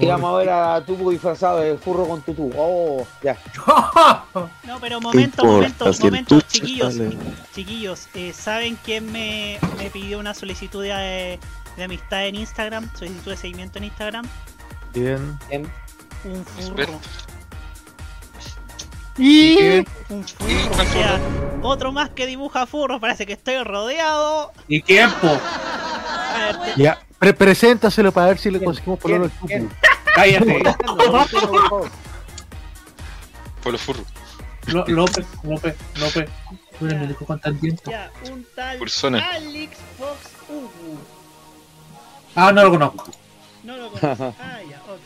Y 0.00 0.06
vamos 0.06 0.34
a 0.34 0.38
ver 0.38 0.50
a 0.50 0.84
Tupu 0.84 1.10
disfrazado 1.10 1.58
de 1.60 1.76
furro 1.76 2.08
con 2.08 2.22
tutú. 2.22 2.50
Oh, 2.56 3.06
ya. 3.22 3.36
No, 4.64 4.78
pero 4.80 5.00
momento, 5.00 5.44
momento, 5.44 5.92
momento, 6.00 6.40
chiquillos. 6.42 6.94
sale? 6.94 7.16
Chiquillos, 7.54 8.08
eh, 8.14 8.32
¿saben 8.32 8.78
quién 8.84 9.10
me, 9.12 9.58
me 9.76 9.90
pidió 9.90 10.18
una 10.18 10.32
solicitud 10.32 10.82
de, 10.82 11.38
de 11.76 11.84
amistad 11.84 12.26
en 12.26 12.36
Instagram? 12.36 12.88
Solicitud 12.94 13.32
de 13.32 13.36
seguimiento 13.36 13.78
en 13.78 13.84
Instagram. 13.84 14.26
Bien. 14.94 15.38
Bien. 15.48 15.70
Un 16.24 16.44
furro. 16.44 17.00
Y... 19.18 19.78
Un 20.08 20.24
furro. 20.26 20.82
O 20.82 20.84
sea, 20.86 21.20
otro 21.62 21.92
más 21.92 22.10
que 22.10 22.26
dibuja 22.26 22.66
furros. 22.66 23.00
Parece 23.00 23.26
que 23.26 23.32
estoy 23.34 23.62
rodeado. 23.62 24.52
¿Y 24.68 24.80
quién, 24.82 25.10
po? 25.20 25.28
A 25.28 26.38
ver, 26.38 26.74
te- 26.74 26.82
Ya, 26.82 26.98
pre- 27.18 27.34
preséntaselo 27.34 28.12
para 28.12 28.28
ver 28.28 28.38
si 28.38 28.50
le 28.50 28.62
conseguimos 28.62 28.98
al 29.04 29.30
¿Quién? 29.46 29.68
Tupu. 29.68 29.74
Cállate. 30.14 30.62
Por 33.62 33.72
los 33.72 33.80
furros. 33.80 34.06
Lo- 34.66 34.86
López, 34.86 35.26
López, 35.42 35.74
López. 35.96 36.28
Tú 36.78 36.86
eres 36.86 36.98
médico 37.00 37.26
contendiente. 37.26 37.90
ya, 37.90 38.10
un 38.30 38.46
tal 38.54 38.78
Persona. 38.78 39.18
Alex 39.34 39.76
Fox 39.98 40.30
Ugu. 40.48 40.98
Ah, 42.34 42.52
no 42.52 42.62
lo 42.64 42.70
conozco. 42.70 43.10
No 43.64 43.76
lo 43.76 43.90
conozco. 43.90 44.34
Ah, 44.40 44.58
ya, 44.68 44.80
ok. 44.88 45.00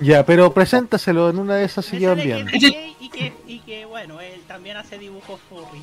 Ya, 0.00 0.24
pero 0.24 0.52
preséntaselo, 0.52 1.28
en 1.30 1.38
una 1.38 1.56
de 1.56 1.64
esas 1.64 1.92
Me 1.92 1.98
llevan 1.98 2.18
bien. 2.18 2.46
que 2.46 2.56
y 3.00 3.08
que, 3.10 3.32
y 3.46 3.58
que, 3.60 3.84
bueno, 3.84 4.20
él 4.20 4.40
también 4.48 4.76
hace 4.76 4.98
dibujos 4.98 5.38
furries. 5.48 5.82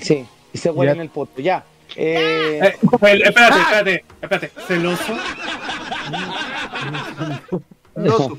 Sí, 0.00 0.26
y 0.52 0.58
se 0.58 0.70
huele 0.70 0.90
Ya. 0.90 0.94
en 0.96 1.00
el 1.02 1.08
poto. 1.10 1.40
Ya. 1.40 1.64
Eh, 1.96 2.58
Eh, 2.62 2.76
espérate, 2.82 3.28
espérate, 3.60 4.04
espérate. 4.20 4.50
Celoso. 4.66 5.16
No, 7.94 8.38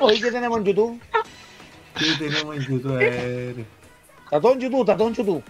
Hoy 0.00 0.20
¿qué 0.22 0.30
tenemos 0.30 0.58
en 0.58 0.64
YouTube? 0.64 1.00
¿Qué 1.98 2.06
tenemos 2.18 2.56
en 2.56 2.62
YouTube? 2.62 2.92
A 2.92 2.98
ver. 2.98 3.54
Está 4.24 4.40
todo 4.40 4.52
en 4.52 4.60
YouTube, 4.60 4.80
está 4.80 4.96
todo 4.96 5.08
en 5.08 5.14
YouTube. 5.14 5.42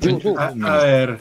YouTube. 0.00 0.38
A, 0.38 0.46
a 0.46 0.76
ver. 0.84 1.18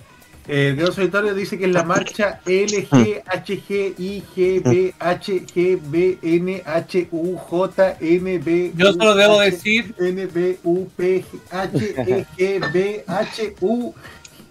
Eh, 0.48 0.76
gran 0.78 0.92
solitario 0.94 1.34
dice 1.34 1.58
que 1.58 1.66
es 1.66 1.72
la 1.72 1.84
marcha 1.84 2.40
LG, 2.46 3.24
HG, 3.26 3.96
IG, 3.98 4.62
B, 4.64 4.94
H, 5.00 5.42
G, 5.54 5.80
B, 5.88 6.20
N, 6.22 6.62
H, 6.66 7.08
U, 7.12 7.36
J, 7.36 7.98
N, 8.00 8.38
B. 8.40 8.72
Yo 8.76 8.94
solo 8.94 9.16
debo 9.16 9.40
H, 9.42 9.52
decir- 9.52 9.96
N, 10.00 10.28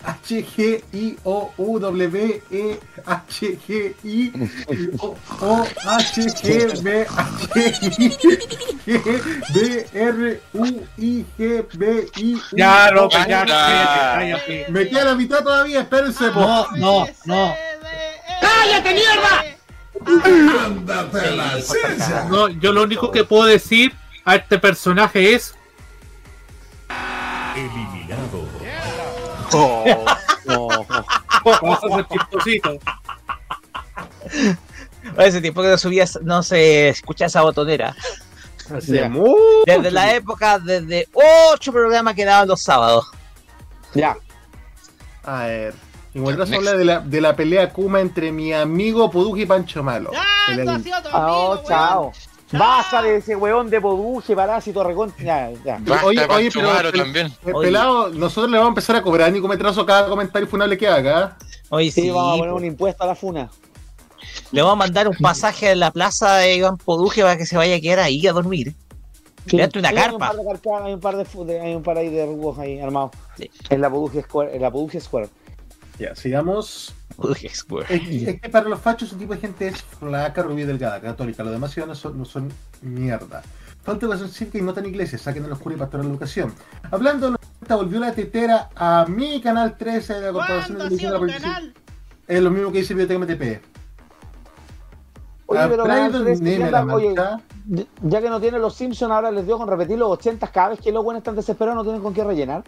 H, 0.06 0.38
E, 0.38 0.44
G, 0.44 0.82
I, 0.92 1.16
O, 1.24 1.52
U, 1.56 1.78
W, 1.78 2.42
E, 2.50 2.78
H, 3.06 3.58
G, 3.66 3.94
I, 4.04 4.32
O, 4.98 5.16
H, 5.86 6.20
G, 6.42 6.82
B, 6.82 7.06
H, 7.08 7.88
G, 8.86 9.86
R, 9.94 10.40
U, 10.52 10.86
I, 10.98 11.24
G, 11.38 11.66
B, 11.74 12.06
I, 12.16 12.40
Ya, 12.52 12.88
O, 12.88 12.94
Roca, 12.94 13.26
ya. 13.26 14.42
Me 14.68 14.88
queda 14.88 15.04
la 15.06 15.14
mitad 15.14 15.42
todavía, 15.42 15.80
espérense. 15.80 16.26
No, 16.26 16.66
no, 16.76 17.06
no. 17.24 17.54
¡Cállate, 18.40 18.94
mierda! 18.94 19.44
Ándate 20.66 21.30
la. 21.30 21.58
No, 22.28 22.48
yo 22.48 22.72
lo 22.72 22.82
único 22.82 23.10
que 23.10 23.24
puedo 23.24 23.44
decir 23.44 23.94
a 24.24 24.36
este 24.36 24.58
personaje 24.58 25.34
es. 25.34 25.54
Vas 31.62 31.84
a 31.84 31.88
ser 31.96 32.06
chistosito. 32.08 32.78
Hace 35.16 35.40
tiempo 35.40 35.62
que 35.62 35.68
no 35.68 35.78
subía, 35.78 36.04
no 36.22 36.42
se 36.42 36.88
escucha 36.88 37.26
esa 37.26 37.42
botonera. 37.42 37.94
Hace 38.74 38.92
Desde 39.66 39.90
la 39.90 40.14
época, 40.14 40.58
desde 40.58 41.08
ocho 41.52 41.72
programas 41.72 42.14
que 42.14 42.24
daban 42.24 42.48
los 42.48 42.62
sábados. 42.62 43.10
Ya. 43.94 44.16
A 45.24 45.44
ver. 45.44 45.74
Igual 46.14 46.38
nos 46.38 46.50
habla 46.52 46.74
de 46.74 46.84
la, 46.84 47.00
de 47.00 47.20
la 47.20 47.34
pelea 47.34 47.70
Kuma 47.72 48.00
entre 48.00 48.30
mi 48.30 48.52
amigo 48.52 49.10
Poduje 49.10 49.42
y 49.42 49.46
Pancho 49.46 49.82
Malo. 49.82 50.10
Pelea 50.46 50.64
de- 50.78 50.92
Ah, 51.12 51.32
oh, 51.32 51.62
chao. 51.66 52.12
Baja 52.58 53.02
de 53.02 53.16
ese 53.16 53.36
weón 53.36 53.70
de 53.70 53.80
Poduje, 53.80 54.34
parásito, 54.34 54.82
recontra. 54.84 55.24
Ya, 55.24 55.50
ya. 55.64 56.02
Oye, 56.04 56.24
oye, 56.28 56.50
pero 56.54 56.92
también. 56.92 57.32
pelado, 57.60 58.08
nosotros 58.10 58.50
le 58.50 58.58
vamos 58.58 58.68
a 58.68 58.72
empezar 58.72 58.96
a 58.96 59.02
cobrar 59.02 59.32
Nicometrazo 59.32 59.80
a 59.82 59.86
cada 59.86 60.08
comentario 60.08 60.46
funable 60.48 60.76
que 60.78 60.86
haga. 60.88 61.36
Hoy 61.70 61.90
Sí, 61.90 62.02
sí, 62.02 62.10
vamos 62.10 62.34
a 62.34 62.36
poner 62.38 62.50
po. 62.50 62.56
un 62.56 62.64
impuesto 62.64 63.02
a 63.04 63.06
la 63.06 63.14
funa. 63.14 63.50
le 64.52 64.62
vamos 64.62 64.72
a 64.74 64.76
mandar 64.76 65.08
un 65.08 65.16
pasaje 65.16 65.70
en 65.72 65.80
la 65.80 65.90
plaza 65.90 66.36
de 66.36 66.54
Iván 66.56 66.76
Poduje 66.78 67.22
para 67.22 67.36
que 67.36 67.46
se 67.46 67.56
vaya 67.56 67.76
a 67.76 67.80
quedar 67.80 68.00
ahí 68.00 68.26
a 68.26 68.32
dormir. 68.32 68.74
Sí, 69.46 69.56
Le 69.58 69.64
una 69.64 69.70
sí, 69.72 69.78
Hay 69.84 69.92
un 69.94 70.00
carpa. 70.00 70.18
par 70.28 70.36
de 70.36 70.44
carpas, 70.44 70.82
hay 70.84 70.94
un 70.94 71.00
par 71.00 71.16
de, 71.16 71.24
fu- 71.26 71.44
de- 71.44 71.60
hay 71.60 71.74
un 71.74 71.82
par 71.82 71.98
ahí 71.98 72.08
de 72.08 72.24
rugos 72.24 72.58
ahí 72.58 72.80
armados. 72.80 73.10
En 73.68 73.80
la 73.80 73.90
Poduje 73.90 74.22
Square. 74.22 74.56
En 74.56 74.62
la 74.62 74.70
Poduje 74.70 75.00
Square. 75.00 75.28
Ya, 75.98 76.14
sigamos. 76.16 76.94
Es, 77.88 78.40
que 78.40 78.48
para 78.48 78.68
los 78.68 78.80
fachos 78.80 79.08
ese 79.10 79.18
tipo 79.18 79.34
de 79.34 79.40
gente 79.40 79.68
es 79.68 79.82
flaca, 79.82 80.42
rubia 80.42 80.64
y 80.64 80.66
delgada, 80.66 81.00
católica. 81.00 81.42
Los 81.44 81.52
demás 81.52 81.72
ciudadanos 81.72 81.98
son, 81.98 82.18
no 82.18 82.24
son 82.24 82.52
mierda. 82.82 83.42
Falta 83.82 84.06
educación 84.06 84.30
cívica 84.30 84.58
y 84.58 84.62
no 84.62 84.72
tan 84.72 84.86
iglesia, 84.86 85.18
saquen 85.18 85.44
el 85.44 85.52
oscuro 85.52 85.74
y 85.74 85.78
pastoral 85.78 86.06
educación. 86.06 86.54
Hablando 86.90 87.26
de 87.26 87.32
los 87.32 87.40
90, 87.60 87.76
volvió 87.76 88.00
la 88.00 88.12
tetera 88.12 88.70
a 88.74 89.04
mi 89.08 89.40
canal 89.40 89.76
13 89.76 90.14
de 90.14 90.20
la 90.22 90.32
Corporación 90.32 90.78
de 90.78 90.84
Televisión 90.84 91.10
de 91.10 91.12
la 91.12 91.18
Provincia. 91.18 91.48
Es 92.26 92.42
lo 92.42 92.50
mismo 92.50 92.72
que 92.72 92.78
dice 92.78 92.94
Biblioteca 92.94 93.18
MTP. 93.20 93.62
Oye, 95.46 95.60
pero 95.68 95.84
Brandon 95.84 96.12
Canal 96.12 96.24
13 96.24 96.42
Neme, 96.42 96.58
ya 96.58 96.70
la 96.70 96.78
anda- 96.80 96.94
oye, 96.94 97.14
ya 98.02 98.20
que 98.22 98.30
no 98.30 98.40
tienen 98.40 98.62
los 98.62 98.74
Simpsons, 98.74 99.12
ahora 99.12 99.30
les 99.30 99.44
dio 99.44 99.58
con 99.58 99.68
repetir 99.68 99.98
los 99.98 100.10
80 100.10 100.46
cada 100.48 100.70
vez 100.70 100.80
que 100.80 100.90
los 100.90 101.04
buenos 101.04 101.20
están 101.20 101.36
desesperados, 101.36 101.76
no 101.76 101.82
tienen 101.84 102.00
con 102.02 102.14
qué 102.14 102.24
rellenar. 102.24 102.64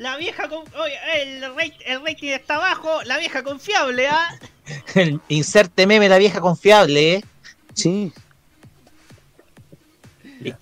La 0.00 0.16
vieja 0.16 0.48
con... 0.48 0.60
Oye, 0.60 0.98
el, 1.22 1.42
rate- 1.54 1.76
el 1.84 2.00
rating 2.02 2.30
está 2.30 2.56
bajo, 2.56 3.02
la 3.02 3.18
vieja 3.18 3.42
confiable, 3.42 4.08
¿ah? 4.08 4.30
El 4.94 5.20
Inserte 5.28 5.86
meme 5.86 6.08
la 6.08 6.16
vieja 6.16 6.40
confiable, 6.40 7.16
¿eh? 7.16 7.24
Sí. 7.74 8.10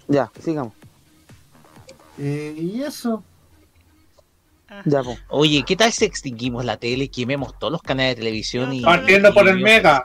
Ya, 0.08 0.28
sigamos. 0.42 0.72
Eh, 2.18 2.52
y 2.58 2.82
eso. 2.82 3.22
Ya, 4.84 5.04
po. 5.04 5.16
Oye, 5.28 5.62
¿qué 5.64 5.76
tal 5.76 5.92
si 5.92 6.04
extinguimos 6.04 6.64
la 6.64 6.76
tele 6.76 7.04
y 7.04 7.08
quememos 7.08 7.56
todos 7.60 7.72
los 7.72 7.82
canales 7.82 8.16
de 8.16 8.22
televisión? 8.22 8.72
y 8.72 8.80
Partiendo 8.82 9.32
por 9.32 9.46
el 9.46 9.58
Mega. 9.60 10.04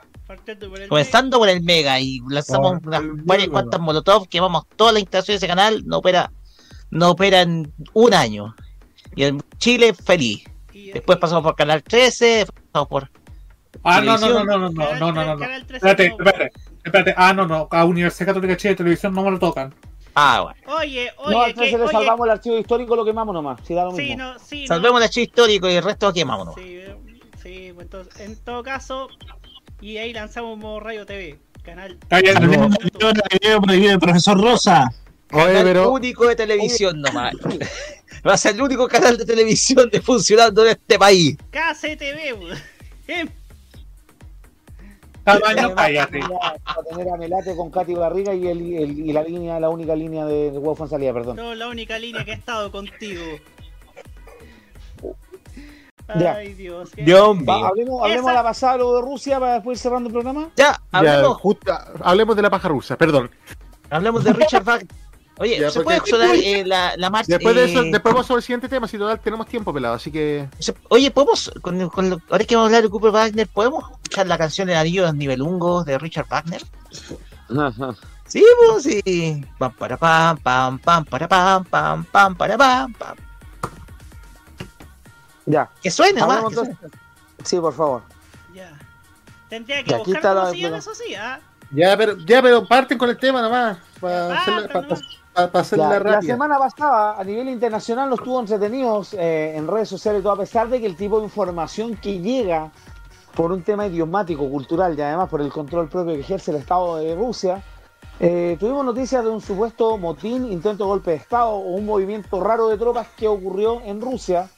Comenzando 0.90 1.40
por 1.40 1.50
el 1.50 1.64
Mega 1.64 2.00
y 2.00 2.22
lanzamos 2.30 2.74
Por 2.82 2.88
unas 2.88 3.02
el 3.02 3.12
varias 3.24 3.50
cuantas 3.50 3.80
molotov, 3.82 4.28
quemamos 4.30 4.66
todas 4.76 4.94
las 4.94 5.02
instalaciones 5.02 5.42
de 5.42 5.48
ese 5.48 5.52
canal, 5.52 5.82
no 5.88 5.98
opera, 5.98 6.32
no 6.92 7.10
opera 7.10 7.42
en 7.42 7.74
un 7.94 8.14
año. 8.14 8.56
Y 9.16 9.24
en 9.24 9.42
Chile 9.58 9.94
feliz. 9.94 10.44
Después 10.74 11.18
pasamos 11.18 11.44
por 11.44 11.56
Canal 11.56 11.84
13, 11.84 12.26
después 12.26 12.64
pasamos 12.72 12.88
por 12.88 13.10
Ah, 13.84 14.02
no, 14.02 14.18
no, 14.18 14.30
no, 14.30 14.44
no, 14.44 14.58
no, 14.58 14.70
no, 14.70 14.96
no, 14.96 15.12
no, 15.12 15.12
no, 15.12 15.36
no. 15.36 15.46
Espérate, 15.46 16.06
espérate, 16.08 16.52
espérate. 16.84 17.14
Ah, 17.18 17.34
no, 17.34 17.48
no. 17.48 17.68
A 17.72 17.86
Universidad 17.86 18.28
Católica 18.28 18.54
de 18.54 18.58
Chile 18.58 18.70
de 18.74 18.78
Televisión 18.78 19.14
no 19.14 19.24
me 19.24 19.32
lo 19.32 19.40
tocan. 19.40 19.74
Ah, 20.16 20.42
bueno. 20.44 20.78
Oye, 20.80 21.12
oye, 21.18 21.36
No, 21.36 21.42
al 21.42 21.54
que, 21.54 21.62
13 21.62 21.78
le 21.78 21.84
oye, 21.84 21.92
salvamos 21.92 22.26
el 22.26 22.32
archivo 22.32 22.58
histórico, 22.58 22.96
lo 22.96 23.04
quemamos 23.04 23.34
nomás. 23.34 23.60
Si 23.66 23.74
da 23.74 23.86
lo 23.86 23.92
mismo. 23.92 24.06
Sí, 24.06 24.16
no, 24.16 24.40
sí, 24.40 24.68
Salvemos 24.68 25.00
el 25.00 25.06
archivo 25.06 25.24
histórico 25.24 25.70
y 25.70 25.74
el 25.74 25.84
resto 25.84 26.14
quemámonos. 26.14 26.56
Sí, 26.56 26.62
eh, 26.66 26.96
sí, 27.42 27.72
pues 27.74 27.86
entonces, 27.86 28.20
en 28.20 28.36
todo 28.44 28.62
caso, 28.64 29.08
y 29.82 29.98
ahí 29.98 30.14
lanzamos 30.14 30.58
modo 30.58 30.80
Radio 30.80 31.06
TV, 31.06 31.40
canal. 31.64 31.98
Cállate. 32.08 32.40
No. 32.48 32.70
del 33.68 34.00
profesor 34.00 34.40
Rosa. 34.40 34.94
Oye, 35.32 35.64
pero. 35.64 35.92
único 35.92 36.28
de 36.28 36.36
televisión 36.36 37.02
nomás. 37.02 37.34
Va 38.26 38.34
a 38.34 38.38
ser 38.38 38.56
el 38.56 38.62
único 38.62 38.88
canal 38.88 39.18
de 39.18 39.26
televisión 39.26 39.90
de 39.90 40.02
funcionando 40.02 40.64
en 40.64 40.72
este 40.72 40.98
país. 40.98 41.38
KCTV. 41.52 42.54
Eh, 43.08 43.26
Tamaño, 45.26 45.74
cállate. 45.76 46.20
Va 46.22 46.56
a 46.66 46.84
tener 46.90 47.10
a 47.10 47.18
Melate 47.18 47.56
con 47.56 47.70
Katy 47.72 47.94
Barriga 47.96 48.34
y, 48.34 48.48
el, 48.48 48.60
el- 48.78 49.00
y 49.00 49.14
la 49.14 49.24
línea, 49.24 49.60
la 49.60 49.70
única 49.70 49.96
línea 49.96 50.26
de, 50.26 50.52
de 50.52 50.58
huevo 50.58 50.78
en 50.84 50.90
salida, 50.90 51.14
perdón. 51.14 51.36
No, 51.38 51.54
la 51.56 51.68
única 51.68 51.98
línea 52.00 52.24
que 52.26 52.32
he 52.32 52.36
estado 52.36 52.72
contigo. 52.72 53.24
Ya. 56.20 56.34
Ay, 56.36 56.54
Dios. 56.54 56.92
Dios 56.98 57.38
Va, 57.38 57.58
mío. 57.58 57.66
hablemos 57.66 58.04
hablemos 58.04 58.30
a 58.30 58.34
la 58.34 58.44
pasada 58.44 58.76
luego 58.78 58.98
de 58.98 59.02
Rusia 59.04 59.40
para 59.40 59.54
después 59.56 59.78
ir 59.80 59.82
cerrando 59.84 60.08
el 60.10 60.14
programa. 60.14 60.50
Ya, 60.58 60.72
Ya, 60.74 60.80
hablemos, 60.92 61.38
justo- 61.38 61.74
hablemos 62.02 62.36
de 62.36 62.42
la 62.42 62.50
paja 62.50 62.68
rusa, 62.68 62.98
perdón. 62.98 63.32
hablemos 63.90 64.24
de 64.24 64.34
Richard 64.34 64.64
Wagner. 64.64 64.88
Oye, 65.40 65.60
Ya, 65.60 65.72
¿se 65.72 65.82
porque- 65.82 66.00
puede 66.00 66.10
sonar 66.12 66.36
eh, 66.36 66.64
la, 66.66 66.94
la 66.96 67.10
marcha? 67.10 67.34
Después 67.34 67.56
de 67.56 67.64
eso, 67.66 67.82
eh, 67.82 67.90
después 67.92 68.14
vamos 68.14 68.28
sobre 68.28 68.40
el 68.40 68.44
siguiente 68.44 68.70
tema, 68.70 68.88
si 68.88 68.98
total 69.00 69.20
tenemos 69.20 69.48
tiempo, 69.48 69.74
pelado, 69.74 69.96
así 69.96 70.12
que. 70.12 70.48
Oye, 70.90 71.10
¿podemos, 71.10 71.52
con, 71.62 71.90
con 71.90 72.10
lo- 72.12 72.22
ahora 72.30 72.46
que 72.46 72.56
vamos 72.56 72.68
a 72.68 72.70
hablar 72.70 72.84
de 72.84 72.90
Cooper 72.90 73.12
Wagner, 73.12 73.48
¿podemos 73.48 73.84
escuchar 73.92 74.28
la 74.28 74.38
canción 74.38 74.70
El 74.70 74.78
Anillo 74.78 75.02
de 75.02 75.08
los 75.08 75.16
Nivelungos 75.16 75.86
de 75.86 75.98
Richard 75.98 76.28
Wagner? 76.30 76.62
Sí, 78.28 78.44
pues 78.68 78.84
sí. 78.84 79.46
Pam, 79.58 79.74
para, 79.74 79.98
pam, 79.98 80.38
pam, 80.38 80.80
pam, 80.80 81.06
para, 81.06 81.28
pam, 81.28 81.64
pam, 81.66 82.06
pam, 82.06 82.36
para, 82.36 82.58
pam, 82.58 82.94
pam. 82.94 83.16
Ya. 85.46 85.70
Que 85.82 85.92
suene 85.92 86.14
que 86.14 86.20
entonces. 86.22 86.78
Sí, 87.44 87.60
por 87.60 87.74
favor. 87.74 88.04
Ya. 88.54 88.72
Tendría 89.50 89.84
que 89.84 89.90
Ya, 89.92 89.98
aquí 89.98 90.12
buscar 90.14 90.16
está 90.16 90.30
cómo 90.34 90.46
la- 90.46 90.52
se 90.52 90.58
llama 90.60 90.78
eso 90.78 90.96
sí, 90.96 91.16
¿ah? 91.16 91.40
Ya, 91.72 91.98
pero, 91.98 92.18
ya, 92.20 92.42
pero 92.42 92.66
parten 92.68 92.98
con 92.98 93.10
el 93.10 93.18
tema 93.18 93.42
nomás. 93.42 93.78
Para 94.00 94.68
para, 94.72 94.98
para 95.34 96.00
la 96.12 96.22
semana 96.22 96.58
pasada, 96.58 97.20
a 97.20 97.24
nivel 97.24 97.50
internacional, 97.50 98.10
los 98.10 98.22
tuvo 98.22 98.40
entretenidos 98.40 99.14
eh, 99.14 99.56
en 99.56 99.68
redes 99.68 99.90
sociales 99.90 100.20
y 100.20 100.24
todo, 100.24 100.34
a 100.34 100.38
pesar 100.38 100.70
de 100.70 100.80
que 100.80 100.86
el 100.86 100.96
tipo 100.96 101.20
de 101.20 101.26
información 101.26 101.96
que 101.96 102.20
llega 102.20 102.72
por 103.36 103.52
un 103.52 103.64
tema 103.64 103.88
idiomático, 103.88 104.48
cultural 104.50 104.98
y 104.98 105.02
además 105.02 105.30
por 105.30 105.42
el 105.42 105.52
control 105.52 105.90
propio 105.90 106.14
que 106.14 106.20
ejerce 106.20 106.52
el 106.52 106.58
Estado 106.58 106.98
de 106.98 107.16
Rusia, 107.16 107.64
eh, 108.20 108.58
tuvimos 108.60 108.86
noticias 108.86 109.24
de 109.24 109.30
un 109.30 109.42
supuesto 109.42 109.98
motín, 109.98 110.52
intento 110.52 110.84
de 110.84 110.88
golpe 110.88 111.12
de 111.12 111.18
Estado 111.18 111.50
o 111.50 111.76
un 111.76 111.86
movimiento 111.86 112.44
raro 112.44 112.68
de 112.68 112.78
tropas 112.78 113.08
que 113.18 113.28
ocurrió 113.28 113.82
en 113.82 114.02
Rusia, 114.02 114.50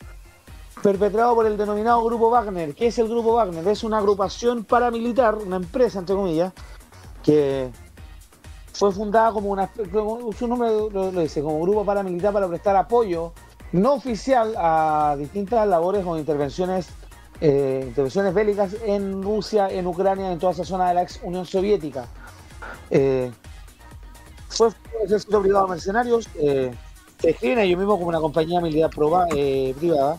perpetrado 0.84 1.34
por 1.36 1.46
el 1.46 1.56
denominado 1.56 2.04
Grupo 2.04 2.30
Wagner. 2.30 2.76
¿Qué 2.76 2.88
es 2.88 3.00
el 3.00 3.08
Grupo 3.08 3.34
Wagner? 3.34 3.66
Es 3.68 3.84
una 3.84 4.00
agrupación 4.00 4.66
paramilitar, 4.66 5.36
una 5.36 5.56
empresa, 5.56 6.00
entre 6.00 6.16
comillas, 6.16 6.54
que 7.24 7.72
fue 8.76 8.92
fundada 8.92 9.32
como 9.32 9.50
una 9.50 9.70
su 10.38 10.48
nombre 10.48 10.70
lo, 10.92 11.12
dice 11.12 11.42
como 11.42 11.62
grupo 11.62 11.86
paramilitar 11.86 12.34
para 12.34 12.48
prestar 12.48 12.76
apoyo 12.76 13.32
no 13.72 13.94
oficial 13.94 14.54
a 14.58 15.16
distintas 15.18 15.68
labores 15.68 16.06
o 16.06 16.18
intervenciones 16.18 16.88
eh, 17.42 17.84
intervenciones 17.88 18.34
bélicas 18.34 18.76
en 18.86 19.22
Rusia, 19.24 19.70
en 19.70 19.88
Ucrania, 19.88 20.32
en 20.32 20.40
toda 20.40 20.54
esa 20.54 20.64
zona 20.64 20.88
de 20.90 20.94
la 20.96 21.02
ex 21.04 21.20
Unión 21.24 21.46
Soviética. 21.46 22.06
Eh, 22.90 23.32
fue 24.48 24.68
un 24.68 24.74
ejército 25.06 25.42
privado 25.42 25.66
de 25.66 25.72
mercenarios, 25.72 26.30
eh, 26.36 26.72
se 27.20 27.28
describen 27.28 27.60
ellos 27.60 27.78
mismos 27.78 27.98
como 27.98 28.08
una 28.10 28.20
compañía 28.22 28.62
militar 28.62 28.90
proba- 28.92 29.28
eh, 29.36 29.74
privada. 29.78 30.18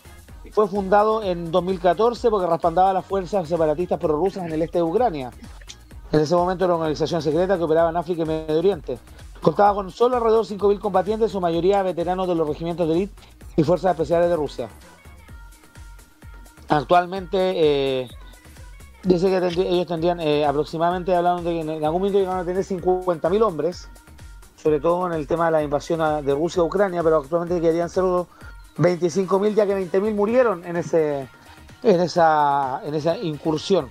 Fue 0.52 0.68
fundado 0.68 1.22
en 1.22 1.50
2014 1.50 2.28
porque 2.30 2.46
respaldaba 2.46 2.92
las 2.92 3.04
fuerzas 3.06 3.48
separatistas 3.48 3.98
prorrusas 3.98 4.44
en 4.46 4.52
el 4.52 4.62
este 4.62 4.78
de 4.78 4.82
Ucrania. 4.84 5.30
En 6.12 6.20
ese 6.20 6.34
momento 6.36 6.64
era 6.64 6.74
una 6.74 6.84
organización 6.84 7.20
secreta 7.20 7.56
que 7.56 7.64
operaba 7.64 7.90
en 7.90 7.96
África 7.96 8.22
y 8.22 8.26
Medio 8.26 8.58
Oriente. 8.58 8.98
Contaba 9.42 9.74
con 9.74 9.90
solo 9.90 10.16
alrededor 10.16 10.46
de 10.46 10.56
5.000 10.56 10.78
combatientes, 10.78 11.32
su 11.32 11.40
mayoría 11.40 11.82
veteranos 11.82 12.28
de 12.28 12.34
los 12.34 12.48
regimientos 12.48 12.88
de 12.88 12.94
élite 12.94 13.14
y 13.56 13.64
fuerzas 13.64 13.92
especiales 13.92 14.28
de 14.28 14.36
Rusia. 14.36 14.68
Actualmente, 16.68 17.36
eh, 17.38 18.08
dice 19.02 19.28
que 19.28 19.62
ellos 19.62 19.86
tendrían 19.86 20.20
eh, 20.20 20.44
aproximadamente, 20.44 21.14
hablaron 21.14 21.44
de 21.44 21.50
que 21.50 21.60
en 21.60 21.84
algún 21.84 22.00
momento 22.00 22.18
llegaron 22.18 22.40
a 22.40 22.44
tener 22.44 22.64
50.000 22.64 23.42
hombres, 23.42 23.88
sobre 24.56 24.80
todo 24.80 25.06
en 25.06 25.12
el 25.12 25.26
tema 25.26 25.46
de 25.46 25.52
la 25.52 25.62
invasión 25.62 26.24
de 26.24 26.34
Rusia 26.34 26.62
a 26.62 26.64
Ucrania, 26.64 27.02
pero 27.02 27.18
actualmente 27.18 27.60
querían 27.60 27.88
ser 27.88 28.04
unos 28.04 28.26
25.000, 28.78 29.54
ya 29.54 29.66
que 29.66 29.76
20.000 29.76 30.14
murieron 30.14 30.64
en, 30.64 30.76
ese, 30.76 31.28
en, 31.82 32.00
esa, 32.00 32.80
en 32.84 32.94
esa 32.94 33.16
incursión. 33.16 33.90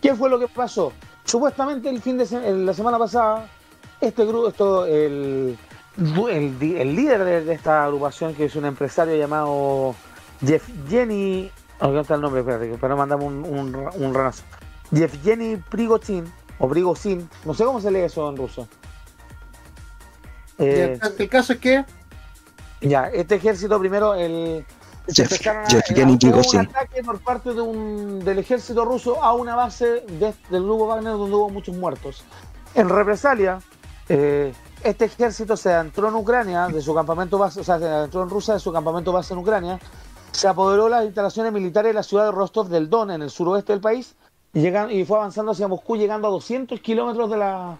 ¿Qué 0.00 0.14
fue 0.14 0.30
lo 0.30 0.38
que 0.38 0.48
pasó? 0.48 0.92
Supuestamente 1.24 1.88
el 1.88 2.00
fin 2.02 2.18
de 2.18 2.26
se- 2.26 2.52
la 2.52 2.74
semana 2.74 2.98
pasada, 2.98 3.48
este 4.00 4.24
grupo, 4.26 4.48
esto, 4.48 4.86
el, 4.86 5.56
el, 5.98 6.62
el 6.62 6.96
líder 6.96 7.24
de, 7.24 7.44
de 7.44 7.54
esta 7.54 7.84
agrupación, 7.84 8.34
que 8.34 8.44
es 8.44 8.56
un 8.56 8.66
empresario 8.66 9.16
llamado 9.16 9.94
Jeff 10.44 10.68
Jenny, 10.88 11.50
¿dónde 11.80 12.00
está 12.02 12.14
el 12.16 12.20
nombre? 12.20 12.40
Espérate, 12.40 12.88
no 12.88 12.96
mandamos 12.96 13.24
un, 13.26 13.44
un, 13.44 13.74
un 13.94 14.14
ranazo. 14.14 14.42
Jeff 14.94 15.14
Jenny 15.24 15.56
Prigozhin, 15.56 16.30
o 16.58 16.68
Prigozhin, 16.68 17.28
no 17.44 17.54
sé 17.54 17.64
cómo 17.64 17.80
se 17.80 17.90
lee 17.90 18.00
eso 18.00 18.28
en 18.28 18.36
ruso. 18.36 18.68
Eh, 20.58 20.98
el, 21.02 21.22
el 21.22 21.28
caso 21.28 21.54
es 21.54 21.58
que 21.58 21.84
ya, 22.80 23.08
este 23.08 23.36
ejército 23.36 23.78
primero, 23.80 24.14
el. 24.14 24.64
Jeff- 25.12 25.30
a- 25.48 25.66
Jeff 25.68 25.84
Prigozhin. 26.30 26.60
un 26.60 26.66
ataque 26.76 27.02
por 27.04 27.18
parte 27.20 27.52
de 27.54 27.60
un, 27.60 28.20
del 28.24 28.38
ejército 28.38 28.84
ruso 28.84 29.22
a 29.22 29.34
una 29.34 29.54
base 29.54 29.86
de- 30.06 30.34
del 30.50 30.62
grupo 30.62 30.86
Wagner 30.86 31.12
donde 31.12 31.36
hubo 31.36 31.50
muchos 31.50 31.76
muertos. 31.76 32.24
En 32.74 32.88
represalia, 32.88 33.60
eh, 34.08 34.52
este 34.82 35.04
ejército 35.06 35.56
se 35.56 35.72
adentró 35.72 36.08
en 36.08 36.14
Ucrania, 36.14 36.68
de 36.68 36.80
su 36.80 36.94
campamento 36.94 37.38
base, 37.38 37.60
o 37.60 37.64
sea, 37.64 37.78
se 37.78 37.86
adentró 37.86 38.22
en 38.22 38.30
Rusia 38.30 38.54
de 38.54 38.60
su 38.60 38.72
campamento 38.72 39.12
base 39.12 39.32
en 39.34 39.40
Ucrania, 39.40 39.78
se 40.32 40.48
apoderó 40.48 40.84
de 40.84 40.90
las 40.90 41.04
instalaciones 41.04 41.52
militares 41.52 41.90
de 41.90 41.94
la 41.94 42.02
ciudad 42.02 42.24
de 42.26 42.32
Rostov 42.32 42.68
del 42.68 42.88
Don, 42.90 43.10
en 43.10 43.22
el 43.22 43.30
suroeste 43.30 43.72
del 43.72 43.80
país, 43.80 44.14
y, 44.52 44.60
llegan- 44.60 44.90
y 44.90 45.04
fue 45.04 45.18
avanzando 45.18 45.52
hacia 45.52 45.68
Moscú, 45.68 45.96
llegando 45.96 46.28
a 46.28 46.30
200 46.30 46.80
kilómetros 46.80 47.30
de 47.30 47.36
la, 47.36 47.76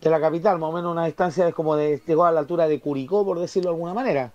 de 0.00 0.10
la 0.10 0.20
capital, 0.20 0.58
más 0.58 0.70
o 0.70 0.72
menos 0.72 0.92
una 0.92 1.04
distancia 1.06 1.44
de 1.44 1.52
como 1.52 1.74
de, 1.76 2.00
llegó 2.06 2.24
a 2.24 2.32
la 2.32 2.40
altura 2.40 2.66
de 2.68 2.80
Curicó, 2.80 3.24
por 3.24 3.38
decirlo 3.38 3.70
de 3.70 3.74
alguna 3.76 3.94
manera. 3.94 4.30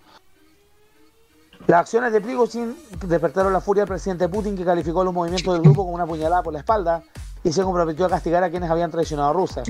Las 1.71 1.79
acciones 1.83 2.11
de 2.11 2.19
Prigozhin 2.19 2.75
despertaron 3.07 3.53
la 3.53 3.61
furia 3.61 3.83
del 3.83 3.87
presidente 3.87 4.27
Putin, 4.27 4.57
que 4.57 4.65
calificó 4.65 5.05
los 5.05 5.13
movimientos 5.13 5.53
del 5.53 5.61
grupo 5.61 5.85
como 5.85 5.95
una 5.95 6.05
puñalada 6.05 6.43
por 6.43 6.51
la 6.51 6.59
espalda 6.59 7.01
y 7.45 7.53
se 7.53 7.63
comprometió 7.63 8.07
a 8.07 8.09
castigar 8.09 8.43
a 8.43 8.49
quienes 8.49 8.69
habían 8.69 8.91
traicionado 8.91 9.29
a 9.29 9.33
Rusia. 9.33 9.63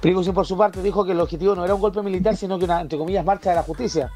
Prigozhin, 0.00 0.34
por 0.34 0.46
su 0.46 0.58
parte, 0.58 0.82
dijo 0.82 1.04
que 1.04 1.12
el 1.12 1.20
objetivo 1.20 1.54
no 1.54 1.64
era 1.64 1.72
un 1.72 1.80
golpe 1.80 2.02
militar, 2.02 2.36
sino 2.36 2.58
que 2.58 2.64
una, 2.64 2.80
entre 2.80 2.98
comillas, 2.98 3.24
marcha 3.24 3.50
de 3.50 3.54
la 3.54 3.62
justicia, 3.62 4.10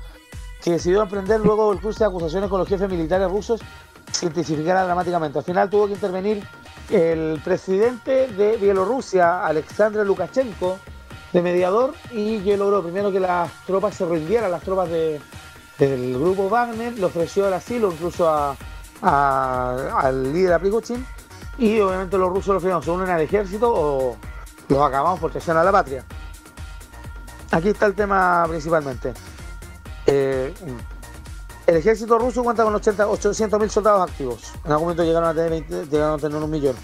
que 0.61 0.73
decidió 0.73 1.01
emprender 1.01 1.39
luego 1.39 1.71
del 1.71 1.79
cruce 1.79 2.01
de 2.01 2.07
acusaciones 2.07 2.51
con 2.51 2.59
los 2.59 2.69
jefes 2.69 2.91
militares 2.91 3.31
rusos 3.31 3.61
se 4.11 4.27
intensificara 4.27 4.83
dramáticamente. 4.83 5.39
Al 5.39 5.45
final 5.45 5.71
tuvo 5.71 5.87
que 5.87 5.93
intervenir 5.93 6.45
el 6.91 7.41
presidente 7.45 8.27
de 8.27 8.57
Bielorrusia, 8.57 9.47
Alexander 9.47 10.05
Lukashenko, 10.05 10.77
de 11.33 11.41
mediador, 11.41 11.95
y 12.11 12.41
que 12.41 12.57
logró 12.57 12.83
primero 12.83 13.13
que 13.13 13.21
las 13.21 13.49
tropas 13.65 13.95
se 13.95 14.05
rindieran, 14.07 14.51
las 14.51 14.63
tropas 14.65 14.89
de, 14.89 15.21
del 15.79 16.19
grupo 16.19 16.49
Wagner, 16.49 16.93
le 16.99 17.05
ofreció 17.05 17.47
el 17.47 17.55
asilo 17.55 17.93
incluso 17.93 18.29
al 19.01 20.33
líder 20.33 20.53
a 20.53 20.59
Prigozhin, 20.59 21.07
y 21.59 21.79
obviamente 21.81 22.19
los 22.19 22.29
rusos 22.31 22.49
lo 22.49 22.57
ofrecieron, 22.57 22.83
se 22.83 22.91
unen 22.91 23.11
al 23.11 23.21
ejército 23.21 23.73
o 23.73 24.17
los 24.69 24.83
acabamos 24.83 25.21
por 25.21 25.31
traición 25.31 25.57
a 25.57 25.65
la 25.65 25.73
patria. 25.73 26.05
Aquí 27.51 27.69
está 27.69 27.87
el 27.87 27.95
tema 27.95 28.45
principalmente. 28.49 29.15
Eh, 30.07 30.53
el 31.67 31.77
ejército 31.77 32.19
ruso 32.19 32.43
cuenta 32.43 32.65
con 32.65 32.75
800.000 32.75 33.69
soldados 33.69 34.11
activos. 34.11 34.53
En 34.65 34.73
algún 34.73 34.87
momento 34.87 35.05
llegaron 35.05 35.29
a 35.29 35.35
tener, 35.35 35.51
20 35.51 35.87
llegaron 35.87 36.15
a 36.15 36.19
tener 36.19 36.43
un 36.43 36.51
millón. 36.51 36.77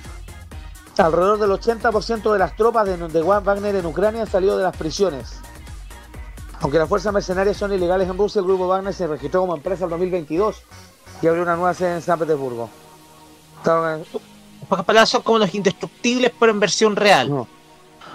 Alrededor 0.98 1.38
del 1.38 1.50
80% 1.50 2.32
de 2.32 2.38
las 2.38 2.54
tropas 2.56 2.86
de, 2.86 2.96
de 2.96 3.22
Wagner 3.22 3.74
en 3.76 3.86
Ucrania 3.86 4.26
salido 4.26 4.56
de 4.56 4.62
las 4.62 4.76
prisiones. 4.76 5.40
Aunque 6.60 6.78
las 6.78 6.88
fuerzas 6.88 7.12
mercenarias 7.12 7.56
son 7.56 7.72
ilegales 7.72 8.08
en 8.08 8.16
Rusia, 8.16 8.38
el 8.40 8.46
grupo 8.46 8.66
Wagner 8.68 8.94
se 8.94 9.06
registró 9.06 9.40
como 9.40 9.54
empresa 9.56 9.84
en 9.84 9.90
2022 9.90 10.62
y 11.22 11.26
abrió 11.26 11.42
una 11.42 11.56
nueva 11.56 11.74
sede 11.74 11.94
en 11.96 12.02
San 12.02 12.18
Petersburgo. 12.18 12.70
Pocas 14.68 14.84
palabras, 14.84 15.08
son 15.10 15.22
como 15.22 15.38
los 15.38 15.54
indestructibles, 15.54 16.32
pero 16.38 16.52
en 16.52 16.60
versión 16.60 16.96
real. 16.96 17.46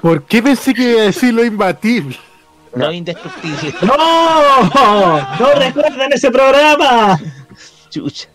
¿Por 0.01 0.23
qué 0.23 0.41
pensé 0.41 0.73
que 0.73 0.91
iba 0.93 1.01
a 1.01 1.05
decir 1.05 1.33
lo 1.33 1.43
imbatible? 1.45 2.17
No 2.75 2.91
indestructibles. 2.91 3.75
¡No! 3.83 3.95
¡No 5.39 5.51
recuerdan 5.55 6.11
ese 6.13 6.31
programa! 6.31 7.19
Chucha. 7.89 8.29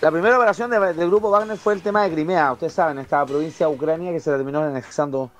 La 0.00 0.10
primera 0.10 0.36
operación 0.38 0.70
de- 0.70 0.94
del 0.94 1.08
grupo 1.10 1.30
Wagner 1.30 1.58
fue 1.58 1.74
el 1.74 1.82
tema 1.82 2.02
de 2.04 2.10
Crimea, 2.12 2.52
ustedes 2.52 2.72
saben, 2.72 2.98
esta 2.98 3.24
provincia 3.26 3.66
de 3.66 3.74
Ucrania 3.74 4.12
que 4.12 4.20
se 4.20 4.30
la 4.30 4.36
terminó 4.38 4.60
anexando 4.62 5.30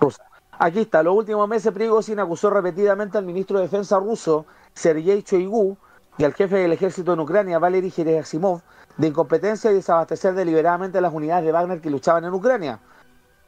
Rusia. 0.00 0.24
Aquí 0.58 0.80
está, 0.80 1.02
los 1.02 1.16
últimos 1.16 1.48
meses 1.48 1.72
Prigozhin 1.72 2.20
acusó 2.20 2.48
repetidamente 2.48 3.18
al 3.18 3.24
ministro 3.24 3.58
de 3.58 3.64
Defensa 3.64 3.98
ruso, 3.98 4.46
Sergei 4.72 5.22
Shoigu, 5.22 5.76
y 6.16 6.24
al 6.24 6.32
jefe 6.32 6.56
del 6.56 6.72
ejército 6.72 7.12
en 7.12 7.20
Ucrania, 7.20 7.58
Valery 7.58 7.90
Gerasimov, 7.90 8.60
de 8.96 9.08
incompetencia 9.08 9.72
y 9.72 9.74
desabastecer 9.74 10.34
deliberadamente 10.34 11.00
las 11.00 11.12
unidades 11.12 11.44
de 11.44 11.52
Wagner 11.52 11.80
que 11.80 11.90
luchaban 11.90 12.24
en 12.24 12.32
Ucrania. 12.32 12.78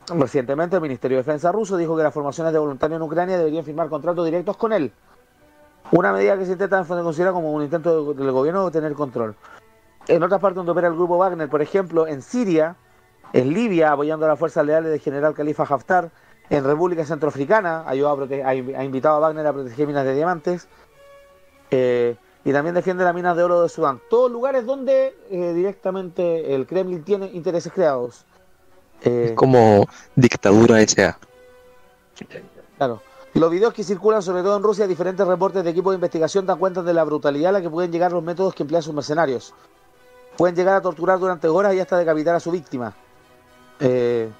Recientemente 0.08 0.76
el 0.76 0.82
Ministerio 0.82 1.18
de 1.18 1.22
Defensa 1.22 1.52
ruso 1.52 1.76
dijo 1.76 1.96
que 1.96 2.02
las 2.02 2.12
formaciones 2.12 2.52
de 2.52 2.58
voluntarios 2.58 2.96
en 2.96 3.02
Ucrania 3.02 3.38
deberían 3.38 3.64
firmar 3.64 3.88
contratos 3.88 4.24
directos 4.24 4.56
con 4.56 4.72
él. 4.72 4.92
Una 5.92 6.12
medida 6.12 6.36
que 6.36 6.44
se 6.46 6.52
intenta 6.52 6.84
considerar 6.84 7.32
como 7.32 7.52
un 7.52 7.62
intento 7.62 8.14
del 8.14 8.32
gobierno 8.32 8.64
de 8.64 8.72
tener 8.72 8.94
control. 8.94 9.36
En 10.08 10.22
otras 10.24 10.40
partes 10.40 10.56
donde 10.56 10.72
opera 10.72 10.88
el 10.88 10.94
grupo 10.94 11.18
Wagner, 11.18 11.48
por 11.48 11.62
ejemplo, 11.62 12.08
en 12.08 12.22
Siria, 12.22 12.74
en 13.32 13.52
Libia, 13.52 13.92
apoyando 13.92 14.26
a 14.26 14.30
las 14.30 14.38
fuerzas 14.38 14.66
leales 14.66 14.90
del 14.90 15.00
general 15.00 15.34
Khalifa 15.34 15.62
Haftar, 15.62 16.10
en 16.50 16.64
República 16.64 17.04
Centroafricana, 17.04 17.84
ayudó 17.86 18.10
a 18.10 18.48
ha 18.48 18.84
invitado 18.84 19.16
a 19.16 19.20
Wagner 19.20 19.46
a 19.46 19.52
proteger 19.52 19.86
minas 19.86 20.04
de 20.04 20.14
diamantes, 20.14 20.68
eh, 21.70 22.16
y 22.44 22.52
también 22.52 22.74
defiende 22.74 23.02
las 23.02 23.14
minas 23.14 23.36
de 23.36 23.42
oro 23.42 23.62
de 23.62 23.68
Sudán. 23.68 24.00
Todos 24.08 24.30
lugares 24.30 24.64
donde 24.64 25.16
eh, 25.30 25.52
directamente 25.52 26.54
el 26.54 26.66
Kremlin 26.66 27.02
tiene 27.02 27.26
intereses 27.26 27.72
creados. 27.72 28.24
Eh, 29.02 29.32
Como 29.34 29.84
dictadura 30.14 30.80
S.A. 30.80 31.18
Claro. 32.78 33.02
Los 33.34 33.50
videos 33.50 33.74
que 33.74 33.82
circulan, 33.82 34.22
sobre 34.22 34.42
todo 34.42 34.56
en 34.56 34.62
Rusia, 34.62 34.86
diferentes 34.86 35.26
reportes 35.26 35.64
de 35.64 35.70
equipos 35.70 35.92
de 35.92 35.96
investigación 35.96 36.46
dan 36.46 36.58
cuenta 36.58 36.82
de 36.82 36.94
la 36.94 37.04
brutalidad 37.04 37.50
a 37.50 37.52
la 37.52 37.60
que 37.60 37.68
pueden 37.68 37.90
llegar 37.90 38.12
los 38.12 38.22
métodos 38.22 38.54
que 38.54 38.62
emplean 38.62 38.82
sus 38.82 38.94
mercenarios. 38.94 39.52
Pueden 40.36 40.54
llegar 40.54 40.76
a 40.76 40.80
torturar 40.80 41.18
durante 41.18 41.48
horas 41.48 41.74
y 41.74 41.80
hasta 41.80 41.98
decapitar 41.98 42.36
a 42.36 42.40
su 42.40 42.50
víctima. 42.50 42.94
Eh, 43.80 44.30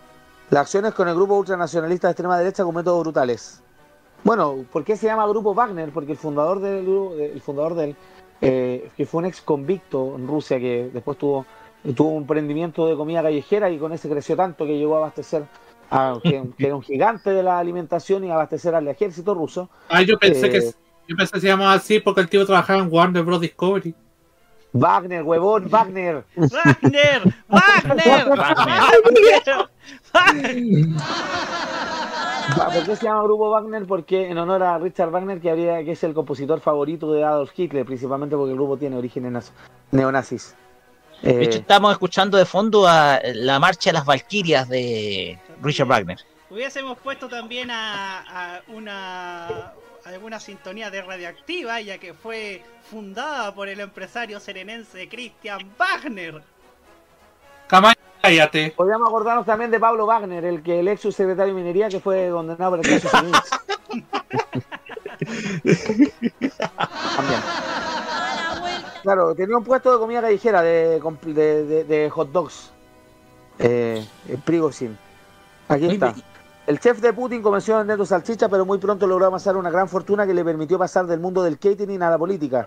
las 0.50 0.62
acciones 0.62 0.94
con 0.94 1.08
el 1.08 1.14
grupo 1.14 1.36
ultranacionalista 1.36 2.08
de 2.08 2.12
extrema 2.12 2.38
derecha 2.38 2.64
con 2.64 2.74
métodos 2.74 3.02
brutales. 3.02 3.62
Bueno, 4.24 4.64
¿por 4.72 4.84
qué 4.84 4.96
se 4.96 5.06
llama 5.06 5.26
Grupo 5.26 5.54
Wagner? 5.54 5.90
Porque 5.90 6.12
el 6.12 6.18
fundador 6.18 6.60
del 6.60 6.84
grupo, 6.84 7.14
el 7.14 7.40
fundador 7.40 7.74
del, 7.74 7.96
eh, 8.40 8.90
que 8.96 9.06
fue 9.06 9.18
un 9.20 9.26
ex 9.26 9.40
convicto 9.40 10.16
en 10.16 10.26
Rusia 10.26 10.58
que 10.58 10.90
después 10.92 11.16
tuvo, 11.18 11.46
tuvo 11.94 12.10
un 12.10 12.22
emprendimiento 12.22 12.86
de 12.86 12.96
comida 12.96 13.22
callejera 13.22 13.70
y 13.70 13.78
con 13.78 13.92
ese 13.92 14.08
creció 14.08 14.36
tanto 14.36 14.64
que 14.66 14.78
llegó 14.78 14.96
a 14.96 14.98
abastecer, 14.98 15.44
a, 15.90 16.18
que, 16.22 16.42
que 16.58 16.66
era 16.66 16.74
un 16.74 16.82
gigante 16.82 17.30
de 17.30 17.42
la 17.42 17.58
alimentación 17.58 18.24
y 18.24 18.30
abastecer 18.30 18.74
al 18.74 18.88
ejército 18.88 19.34
ruso. 19.34 19.68
Ah, 19.88 20.02
yo 20.02 20.18
pensé 20.18 20.46
Eh, 20.46 20.50
que 20.50 20.60
yo 21.08 21.16
pensé 21.16 21.34
que 21.34 21.40
se 21.40 21.46
llamaba 21.46 21.74
así 21.74 22.00
porque 22.00 22.20
el 22.22 22.28
tío 22.28 22.44
trabajaba 22.44 22.80
en 22.80 22.88
Warner 22.92 23.22
Bros. 23.22 23.40
Discovery. 23.40 23.94
Wagner, 24.78 25.22
huevón, 25.22 25.68
Wagner. 25.70 26.24
¡Wagner! 26.36 27.34
¡Wagner! 27.48 28.28
Va, 32.58 32.70
¿Por 32.70 32.84
qué 32.84 32.96
se 32.96 33.04
llama 33.04 33.22
Grupo 33.24 33.50
Wagner? 33.50 33.86
Porque 33.86 34.28
en 34.28 34.38
honor 34.38 34.62
a 34.62 34.78
Richard 34.78 35.10
Wagner, 35.10 35.40
que, 35.40 35.50
habría, 35.50 35.84
que 35.84 35.92
es 35.92 36.04
el 36.04 36.14
compositor 36.14 36.60
favorito 36.60 37.12
de 37.12 37.24
Adolf 37.24 37.50
Hitler, 37.58 37.84
principalmente 37.84 38.36
porque 38.36 38.52
el 38.52 38.56
grupo 38.56 38.76
tiene 38.76 38.96
orígenes 38.96 39.32
nazi- 39.32 39.52
neonazis. 39.90 40.54
Eh, 41.22 41.32
De 41.34 41.44
hecho, 41.44 41.58
estamos 41.58 41.92
escuchando 41.92 42.36
de 42.38 42.44
fondo 42.44 42.86
a 42.86 43.18
la 43.34 43.58
marcha 43.58 43.90
de 43.90 43.94
las 43.94 44.04
Valquirias 44.06 44.68
de 44.68 45.38
Richard 45.62 45.88
Wagner. 45.88 46.18
Hubiésemos 46.50 46.96
puesto 46.98 47.28
también 47.28 47.70
a, 47.70 48.20
a 48.56 48.60
una 48.68 49.72
alguna 50.06 50.38
sintonía 50.40 50.90
de 50.90 51.02
radioactiva, 51.02 51.80
ya 51.80 51.98
que 51.98 52.14
fue 52.14 52.62
fundada 52.90 53.54
por 53.54 53.68
el 53.68 53.80
empresario 53.80 54.38
serenense 54.40 55.08
Christian 55.08 55.72
Wagner. 55.78 56.42
Cállate. 58.22 58.72
Podríamos 58.76 59.08
acordarnos 59.08 59.44
también 59.46 59.70
de 59.70 59.78
Pablo 59.80 60.06
Wagner, 60.06 60.44
el 60.44 60.62
que 60.62 60.80
el 60.80 60.88
ex 60.88 61.00
subsecretario 61.00 61.54
de 61.54 61.60
minería 61.60 61.88
que 61.88 62.00
fue 62.00 62.30
condenado 62.30 62.76
por 62.76 62.86
el 62.86 63.00
caso. 63.00 63.08
También. 63.16 63.40
Claro, 69.02 69.34
tenía 69.34 69.56
un 69.56 69.64
puesto 69.64 69.92
de 69.92 69.98
comida 69.98 70.20
callejera 70.20 70.62
de, 70.62 71.00
de, 71.22 71.64
de- 71.64 71.84
de 71.84 72.10
hot 72.10 72.30
dogs. 72.32 72.70
Eh, 73.58 74.04
eh, 74.28 74.38
Prigozhin. 74.44 74.98
Aquí 75.68 75.86
está. 75.86 76.14
El 76.66 76.80
chef 76.80 77.00
de 77.00 77.12
Putin 77.12 77.42
comenzó 77.42 77.76
vendiendo 77.76 78.04
salchichas, 78.04 78.50
pero 78.50 78.66
muy 78.66 78.78
pronto 78.78 79.06
logró 79.06 79.26
amasar 79.26 79.56
una 79.56 79.70
gran 79.70 79.88
fortuna 79.88 80.26
que 80.26 80.34
le 80.34 80.44
permitió 80.44 80.76
pasar 80.76 81.06
del 81.06 81.20
mundo 81.20 81.44
del 81.44 81.60
catering 81.60 82.02
a 82.02 82.10
la 82.10 82.18
política, 82.18 82.66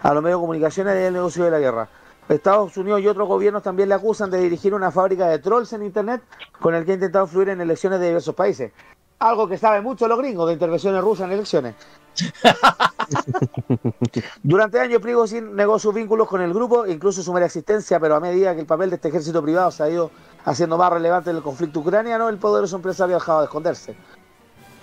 a 0.00 0.14
los 0.14 0.22
medios 0.22 0.38
de 0.38 0.42
comunicación 0.42 0.86
y 0.86 0.90
al 0.90 1.12
negocio 1.12 1.44
de 1.44 1.50
la 1.50 1.58
guerra. 1.58 1.88
Estados 2.28 2.76
Unidos 2.76 3.00
y 3.00 3.08
otros 3.08 3.26
gobiernos 3.26 3.64
también 3.64 3.88
le 3.88 3.96
acusan 3.96 4.30
de 4.30 4.38
dirigir 4.38 4.74
una 4.74 4.92
fábrica 4.92 5.26
de 5.26 5.40
trolls 5.40 5.72
en 5.72 5.82
Internet 5.82 6.22
con 6.60 6.76
el 6.76 6.84
que 6.84 6.92
ha 6.92 6.94
intentado 6.94 7.24
influir 7.24 7.48
en 7.48 7.60
elecciones 7.60 7.98
de 7.98 8.06
diversos 8.06 8.36
países. 8.36 8.70
Algo 9.18 9.48
que 9.48 9.58
saben 9.58 9.82
mucho 9.82 10.06
los 10.06 10.18
gringos 10.18 10.46
de 10.46 10.52
intervenciones 10.52 11.02
rusas 11.02 11.26
en 11.26 11.32
elecciones. 11.32 11.74
Durante 14.42 14.78
años 14.78 15.00
Prigozhin 15.00 15.56
negó 15.56 15.80
sus 15.80 15.92
vínculos 15.92 16.28
con 16.28 16.42
el 16.42 16.54
grupo, 16.54 16.86
incluso 16.86 17.22
su 17.22 17.32
mera 17.32 17.46
existencia, 17.46 17.98
pero 17.98 18.14
a 18.14 18.20
medida 18.20 18.54
que 18.54 18.60
el 18.60 18.66
papel 18.66 18.90
de 18.90 18.96
este 18.96 19.08
ejército 19.08 19.42
privado 19.42 19.72
se 19.72 19.82
ha 19.82 19.90
ido 19.90 20.12
haciendo 20.44 20.78
más 20.78 20.92
relevante 20.92 21.30
el 21.30 21.42
conflicto 21.42 21.80
ucraniano, 21.80 22.28
el 22.28 22.38
poderoso 22.38 22.76
empresario 22.76 23.16
ha 23.16 23.18
dejado 23.18 23.38
de 23.40 23.44
esconderse. 23.44 23.96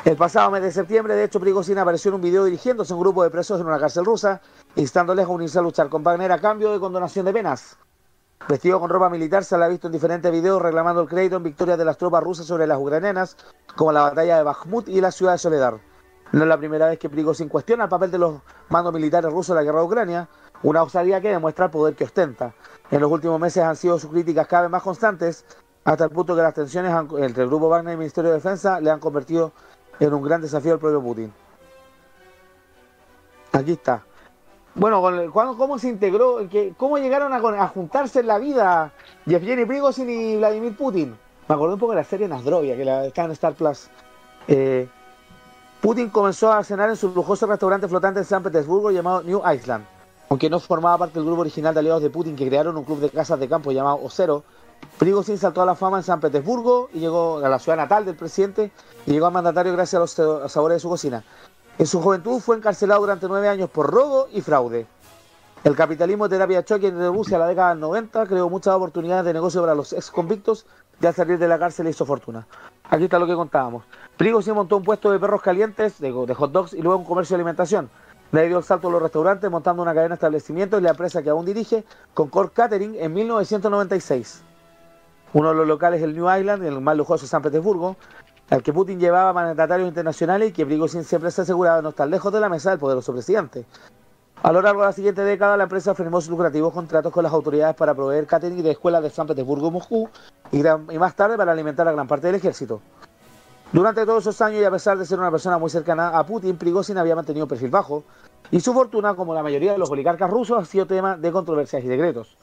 El 0.05 0.15
pasado 0.15 0.49
mes 0.49 0.61
de 0.61 0.71
septiembre, 0.71 1.13
de 1.13 1.25
hecho, 1.25 1.41
Prigozhin 1.41 1.77
apareció 1.77 2.09
en 2.09 2.15
un 2.15 2.21
video 2.21 2.45
dirigiéndose 2.45 2.93
a 2.93 2.95
un 2.95 3.01
grupo 3.01 3.21
de 3.21 3.29
presos 3.29 3.59
en 3.59 3.67
una 3.67 3.79
cárcel 3.79 4.05
rusa, 4.05 4.41
instándoles 4.75 5.25
a 5.25 5.29
unirse 5.29 5.59
a 5.59 5.61
luchar 5.61 5.89
con 5.89 6.03
Wagner 6.03 6.31
a 6.31 6.39
cambio 6.39 6.71
de 6.71 6.79
condonación 6.79 7.25
de 7.25 7.33
penas. 7.33 7.77
Vestido 8.47 8.79
con 8.79 8.89
ropa 8.89 9.09
militar, 9.09 9.43
se 9.43 9.57
la 9.57 9.65
ha 9.65 9.67
visto 9.67 9.87
en 9.87 9.93
diferentes 9.93 10.31
videos 10.31 10.61
reclamando 10.61 11.01
el 11.01 11.09
crédito 11.09 11.35
en 11.35 11.43
victorias 11.43 11.77
de 11.77 11.83
las 11.83 11.97
tropas 11.97 12.23
rusas 12.23 12.45
sobre 12.45 12.65
las 12.65 12.79
ucranianas, 12.79 13.35
como 13.75 13.91
la 13.91 14.03
batalla 14.03 14.37
de 14.37 14.43
Bakhmut 14.43 14.87
y 14.87 15.01
la 15.01 15.11
ciudad 15.11 15.33
de 15.33 15.37
Soledar. 15.37 15.79
No 16.31 16.43
es 16.43 16.47
la 16.47 16.57
primera 16.57 16.87
vez 16.87 16.97
que 16.97 17.09
Prigozhin 17.09 17.49
cuestiona 17.49 17.83
el 17.83 17.89
papel 17.89 18.09
de 18.09 18.19
los 18.19 18.41
mandos 18.69 18.93
militares 18.93 19.31
rusos 19.31 19.49
en 19.49 19.55
la 19.55 19.63
guerra 19.63 19.79
de 19.79 19.85
Ucrania, 19.85 20.29
una 20.63 20.83
osadía 20.83 21.19
que 21.19 21.29
demuestra 21.29 21.65
el 21.65 21.71
poder 21.71 21.95
que 21.95 22.05
ostenta. 22.05 22.53
En 22.91 23.01
los 23.01 23.11
últimos 23.11 23.39
meses 23.39 23.63
han 23.63 23.75
sido 23.75 23.99
sus 23.99 24.09
críticas 24.11 24.47
cada 24.47 24.63
vez 24.63 24.71
más 24.71 24.81
constantes, 24.83 25.45
hasta 25.83 26.05
el 26.05 26.09
punto 26.09 26.35
que 26.35 26.41
las 26.41 26.53
tensiones 26.53 26.93
entre 27.19 27.43
el 27.43 27.49
grupo 27.49 27.69
Wagner 27.69 27.91
y 27.91 27.93
el 27.93 27.99
Ministerio 27.99 28.29
de 28.31 28.35
Defensa 28.37 28.79
le 28.79 28.89
han 28.91 28.99
convertido 28.99 29.51
en 29.99 30.13
un 30.13 30.23
gran 30.23 30.41
desafío 30.41 30.73
al 30.73 30.79
propio 30.79 31.01
Putin. 31.01 31.31
Aquí 33.51 33.73
está. 33.73 34.03
Bueno, 34.75 35.01
con 35.01 35.15
el- 35.19 35.31
¿cuándo- 35.31 35.57
¿cómo 35.57 35.77
se 35.79 35.89
integró? 35.89 36.47
¿Qué- 36.49 36.73
¿Cómo 36.77 36.97
llegaron 36.97 37.33
a, 37.33 37.67
juntarse 37.67 38.19
en 38.19 38.27
la 38.27 38.37
vida 38.37 38.91
Yevgeny 39.25 39.65
Prigozhin 39.65 40.09
y 40.09 40.37
Vladimir 40.37 40.75
Putin? 40.75 41.17
Me 41.47 41.55
acordé 41.55 41.73
un 41.73 41.79
poco 41.79 41.91
de 41.93 41.97
la 41.97 42.03
serie 42.03 42.27
Nasdrovia, 42.27 42.75
que 42.77 42.85
la 42.85 43.05
está 43.05 43.23
en 43.25 43.31
Star 43.31 43.53
Plus. 43.53 43.89
Eh, 44.47 44.87
Putin 45.81 46.09
comenzó 46.09 46.51
a 46.51 46.63
cenar 46.63 46.89
en 46.89 46.95
su 46.95 47.09
lujoso 47.09 47.47
restaurante 47.47 47.87
flotante 47.87 48.19
en 48.19 48.25
San 48.25 48.43
Petersburgo 48.43 48.91
llamado 48.91 49.23
New 49.23 49.41
Iceland. 49.51 49.85
Aunque 50.29 50.49
no 50.49 50.59
formaba 50.59 50.97
parte 50.99 51.15
del 51.15 51.25
grupo 51.25 51.41
original 51.41 51.73
de 51.73 51.79
aliados 51.79 52.03
de 52.03 52.09
Putin 52.09 52.35
que 52.35 52.47
crearon 52.47 52.77
un 52.77 52.83
club 52.83 52.99
de 52.99 53.09
casas 53.09 53.39
de 53.39 53.49
campo 53.49 53.71
llamado 53.71 53.99
Ocero, 54.03 54.43
Prigozhin 54.97 55.37
saltó 55.37 55.61
a 55.61 55.65
la 55.65 55.75
fama 55.75 55.97
en 55.97 56.03
San 56.03 56.19
Petersburgo 56.19 56.89
y 56.93 56.99
llegó 56.99 57.37
a 57.43 57.49
la 57.49 57.59
ciudad 57.59 57.77
natal 57.77 58.05
del 58.05 58.15
presidente 58.15 58.71
y 59.05 59.11
llegó 59.11 59.25
a 59.25 59.31
mandatario 59.31 59.73
gracias 59.73 59.95
a 59.95 59.99
los 59.99 60.11
sa- 60.11 60.47
sabores 60.49 60.75
de 60.77 60.79
su 60.81 60.89
cocina. 60.89 61.23
En 61.77 61.87
su 61.87 62.01
juventud 62.01 62.39
fue 62.39 62.57
encarcelado 62.57 63.01
durante 63.01 63.27
nueve 63.27 63.47
años 63.49 63.69
por 63.69 63.89
robo 63.91 64.27
y 64.31 64.41
fraude. 64.41 64.85
El 65.63 65.75
capitalismo 65.75 66.27
de 66.27 66.35
terapia 66.35 66.57
de 66.59 66.65
choque 66.65 66.87
en 66.87 67.13
Rusia 67.13 67.35
en 67.35 67.41
la 67.41 67.47
década 67.47 67.69
del 67.69 67.79
90 67.81 68.25
creó 68.27 68.49
muchas 68.49 68.75
oportunidades 68.75 69.25
de 69.25 69.33
negocio 69.33 69.61
para 69.61 69.75
los 69.75 69.91
ex 69.93 70.09
convictos 70.11 70.65
y 71.01 71.05
al 71.05 71.13
salir 71.13 71.37
de 71.37 71.47
la 71.47 71.57
cárcel 71.59 71.87
hizo 71.87 72.05
fortuna. 72.05 72.45
Aquí 72.89 73.05
está 73.05 73.19
lo 73.19 73.27
que 73.27 73.35
contábamos. 73.35 73.83
Prigozhin 74.15 74.53
montó 74.53 74.77
un 74.77 74.83
puesto 74.83 75.11
de 75.11 75.19
perros 75.19 75.41
calientes, 75.41 75.99
de, 75.99 76.11
de 76.13 76.33
hot 76.33 76.51
dogs 76.51 76.73
y 76.73 76.81
luego 76.81 76.99
un 76.99 77.05
comercio 77.05 77.35
de 77.35 77.41
alimentación. 77.41 77.89
Le 78.31 78.47
dio 78.47 78.59
el 78.59 78.63
salto 78.63 78.89
a 78.89 78.91
los 78.91 79.01
restaurantes 79.01 79.49
montando 79.49 79.81
una 79.81 79.93
cadena 79.93 80.09
de 80.09 80.15
establecimientos 80.15 80.79
y 80.79 80.83
la 80.83 80.91
empresa 80.91 81.23
que 81.23 81.31
aún 81.31 81.45
dirige, 81.45 81.83
Concord 82.13 82.51
Catering, 82.51 82.95
en 82.95 83.11
1996. 83.11 84.43
Uno 85.33 85.49
de 85.49 85.55
los 85.55 85.67
locales 85.67 86.01
el 86.03 86.15
New 86.15 86.29
Island, 86.31 86.63
el 86.63 86.79
más 86.79 86.95
lujoso 86.95 87.23
de 87.23 87.29
San 87.29 87.41
Petersburgo, 87.41 87.95
al 88.51 88.61
que 88.61 88.71
Putin 88.71 88.99
llevaba 88.99 89.33
mandatarios 89.33 89.87
internacionales 89.87 90.49
y 90.49 90.53
que 90.53 90.65
Prigozhin 90.65 91.03
siempre 91.03 91.31
se 91.31 91.41
aseguraba 91.41 91.77
de 91.77 91.83
no 91.83 91.89
estar 91.89 92.07
lejos 92.07 92.31
de 92.31 92.39
la 92.39 92.49
mesa 92.49 92.69
del 92.69 92.79
poderoso 92.79 93.13
presidente. 93.13 93.65
A 94.41 94.51
lo 94.51 94.61
largo 94.61 94.81
de 94.81 94.87
la 94.87 94.93
siguiente 94.93 95.23
década, 95.23 95.57
la 95.57 95.63
empresa 95.63 95.93
firmó 95.95 96.21
sus 96.21 96.29
lucrativos 96.29 96.73
contratos 96.73 97.11
con 97.11 97.23
las 97.23 97.33
autoridades 97.33 97.75
para 97.75 97.93
proveer 97.93 98.25
catering 98.25 98.63
de 98.63 98.71
escuelas 98.71 99.03
de 99.03 99.09
San 99.09 99.27
Petersburgo 99.27 99.69
Moscú 99.69 100.07
y 100.51 100.97
más 100.97 101.15
tarde 101.15 101.35
para 101.35 101.51
alimentar 101.51 101.87
a 101.87 101.91
gran 101.91 102.07
parte 102.07 102.27
del 102.27 102.35
ejército. 102.35 102.79
Durante 103.71 104.05
todos 104.05 104.23
esos 104.23 104.41
años 104.41 104.61
y 104.61 104.65
a 104.65 104.71
pesar 104.71 104.97
de 104.97 105.05
ser 105.05 105.19
una 105.19 105.29
persona 105.29 105.57
muy 105.59 105.69
cercana 105.69 106.17
a 106.17 106.25
Putin, 106.25 106.57
Prigozhin 106.57 106.97
había 106.97 107.15
mantenido 107.15 107.45
un 107.45 107.49
perfil 107.49 107.69
bajo 107.69 108.03
y 108.49 108.59
su 108.61 108.73
fortuna, 108.73 109.13
como 109.15 109.33
la 109.35 109.43
mayoría 109.43 109.73
de 109.73 109.77
los 109.77 109.91
oligarcas 109.91 110.29
rusos, 110.29 110.57
ha 110.59 110.65
sido 110.65 110.87
tema 110.87 111.17
de 111.17 111.31
controversias 111.31 111.83
y 111.83 111.87
decretos. 111.87 112.35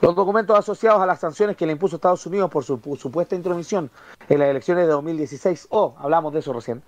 Los 0.00 0.16
documentos 0.16 0.58
asociados 0.58 1.00
a 1.00 1.06
las 1.06 1.20
sanciones 1.20 1.56
que 1.56 1.66
le 1.66 1.72
impuso 1.72 1.96
Estados 1.96 2.26
Unidos 2.26 2.50
por 2.50 2.64
su 2.64 2.78
pu- 2.78 2.96
supuesta 2.98 3.36
intromisión 3.36 3.90
en 4.28 4.38
las 4.40 4.48
elecciones 4.48 4.86
de 4.86 4.92
2016, 4.92 5.68
o 5.70 5.94
hablamos 5.98 6.32
de 6.32 6.40
eso 6.40 6.52
recién, 6.52 6.82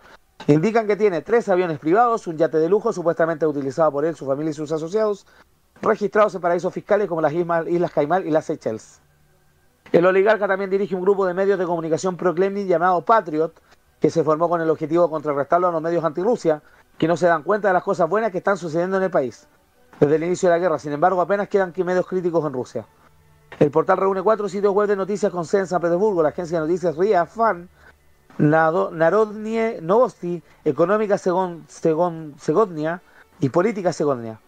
indican 0.49 0.87
que 0.89 0.97
tiene 0.97 1.23
tres 1.23 1.49
aviones 1.49 1.79
privados, 1.79 2.27
un 2.27 2.37
yate 2.37 2.59
de 2.59 2.69
lujo 2.69 2.93
supuestamente 2.93 3.47
utilizado 3.47 3.93
por 3.93 4.05
él, 4.05 4.17
su 4.17 4.27
familia 4.27 4.51
y 4.51 4.55
sus 4.55 4.73
asociados, 4.73 5.25
registrados 5.81 6.35
en 6.35 6.41
paraísos 6.41 6.75
fiscales 6.75 7.09
como 7.09 7.21
las 7.23 7.33
Islas, 7.33 7.67
Islas 7.69 7.93
Caimán 7.93 8.27
y 8.27 8.31
las 8.31 8.45
Seychelles. 8.47 9.01
El 9.93 10.05
oligarca 10.05 10.47
también 10.47 10.69
dirige 10.69 10.95
un 10.95 11.01
grupo 11.01 11.25
de 11.25 11.33
medios 11.33 11.59
de 11.59 11.65
comunicación 11.65 12.17
pro-Kremlin 12.17 12.67
llamado 12.67 13.03
Patriot, 13.07 13.55
que 14.01 14.11
se 14.11 14.23
formó 14.25 14.49
con 14.49 14.61
el 14.61 14.71
objetivo 14.71 15.05
de 15.05 15.11
contrarrestarlo 15.11 15.69
a 15.69 15.73
los 15.73 15.83
medios 15.83 16.05
anti-Rusia, 16.05 16.63
que 16.97 17.09
no 17.09 17.17
se 17.17 17.27
dan 17.27 17.43
cuenta 17.43 17.69
de 17.69 17.75
las 17.75 17.83
cosas 17.83 18.09
buenas 18.09 18.31
que 18.33 18.39
están 18.39 18.57
sucediendo 18.57 18.97
en 18.97 19.05
el 19.05 19.11
país. 19.11 19.47
Desde 20.01 20.17
el 20.17 20.25
inicio 20.25 20.49
de 20.49 20.55
la 20.55 20.61
guerra, 20.61 20.79
sin 20.79 20.93
embargo, 20.93 21.21
apenas 21.21 21.49
quedan 21.49 21.73
que 21.73 21.83
medios 21.85 22.07
críticos 22.07 22.45
en 22.45 22.53
Rusia. 22.53 22.87
El 23.59 23.71
portal 23.71 23.97
reúne 23.97 24.23
cuatro 24.23 24.49
sitios 24.49 24.73
web 24.73 24.89
de 24.89 24.95
noticias 24.97 25.33
con 25.33 25.45
sede 25.45 25.63
en 25.63 25.67
San 25.67 25.81
Petersburgo, 25.81 26.23
la 26.23 26.29
agencia 26.29 26.61
de 26.61 26.67
noticias 26.67 26.97
RIA 26.97 27.27
Fan, 27.27 27.69
Narodnie 28.39 29.81
Novosti, 29.83 30.41
Económica 30.65 31.17
Segon- 31.17 31.65
Segodnia 32.39 33.03
y 33.41 33.49
Política 33.49 33.93
Segodnia. 33.93 34.41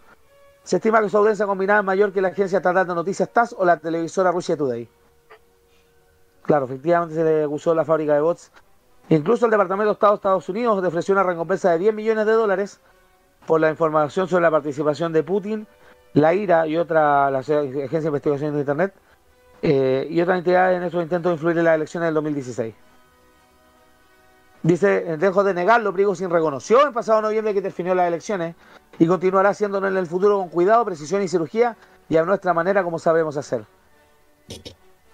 Se 0.62 0.76
estima 0.76 1.00
que 1.00 1.08
su 1.08 1.16
audiencia 1.16 1.46
combinada 1.46 1.80
es 1.80 1.86
mayor 1.86 2.12
que 2.12 2.20
la 2.20 2.28
agencia 2.28 2.58
estatal 2.58 2.86
de 2.86 2.94
noticias 2.94 3.28
TASS 3.30 3.56
o 3.58 3.64
la 3.64 3.78
televisora 3.78 4.30
Russia 4.30 4.56
Today. 4.56 4.88
Claro, 6.42 6.66
efectivamente 6.66 7.14
se 7.14 7.24
le 7.24 7.44
acusó 7.44 7.74
la 7.74 7.84
fábrica 7.84 8.14
de 8.14 8.20
bots. 8.20 8.52
Incluso 9.10 9.44
el 9.44 9.50
Departamento 9.50 9.88
de 9.88 9.94
Estado 9.94 10.12
de 10.12 10.16
Estados 10.16 10.48
Unidos 10.48 10.84
ofreció 10.84 11.12
una 11.12 11.24
recompensa 11.24 11.72
de 11.72 11.78
10 11.78 11.94
millones 11.94 12.26
de 12.26 12.32
dólares 12.32 12.80
por 13.44 13.60
la 13.60 13.68
información 13.68 14.28
sobre 14.28 14.42
la 14.42 14.52
participación 14.52 15.12
de 15.12 15.24
Putin, 15.24 15.66
la 16.14 16.32
IRA 16.32 16.68
y 16.68 16.76
otra, 16.76 17.28
la 17.28 17.40
Agencia 17.40 17.60
de 17.64 18.06
Investigación 18.06 18.54
de 18.54 18.60
Internet, 18.60 18.94
eh, 19.62 20.06
y 20.08 20.20
otras 20.20 20.38
entidades 20.38 20.76
en 20.76 20.84
esos 20.84 21.02
intentos 21.02 21.30
de 21.30 21.34
influir 21.34 21.58
en 21.58 21.64
las 21.64 21.74
elecciones 21.74 22.06
del 22.06 22.14
2016. 22.14 22.74
Dice, 24.62 25.16
dejo 25.16 25.42
de 25.42 25.54
negarlo, 25.54 25.92
Prigozhin 25.92 26.30
reconoció 26.30 26.86
el 26.86 26.92
pasado 26.92 27.20
noviembre 27.20 27.52
que 27.52 27.62
definió 27.62 27.96
las 27.96 28.06
elecciones 28.06 28.54
y 29.00 29.06
continuará 29.08 29.48
haciéndolo 29.48 29.88
en 29.88 29.96
el 29.96 30.06
futuro 30.06 30.38
con 30.38 30.50
cuidado, 30.50 30.84
precisión 30.84 31.20
y 31.20 31.26
cirugía 31.26 31.76
y 32.08 32.16
a 32.16 32.24
nuestra 32.24 32.54
manera 32.54 32.84
como 32.84 33.00
sabemos 33.00 33.36
hacer. 33.36 33.64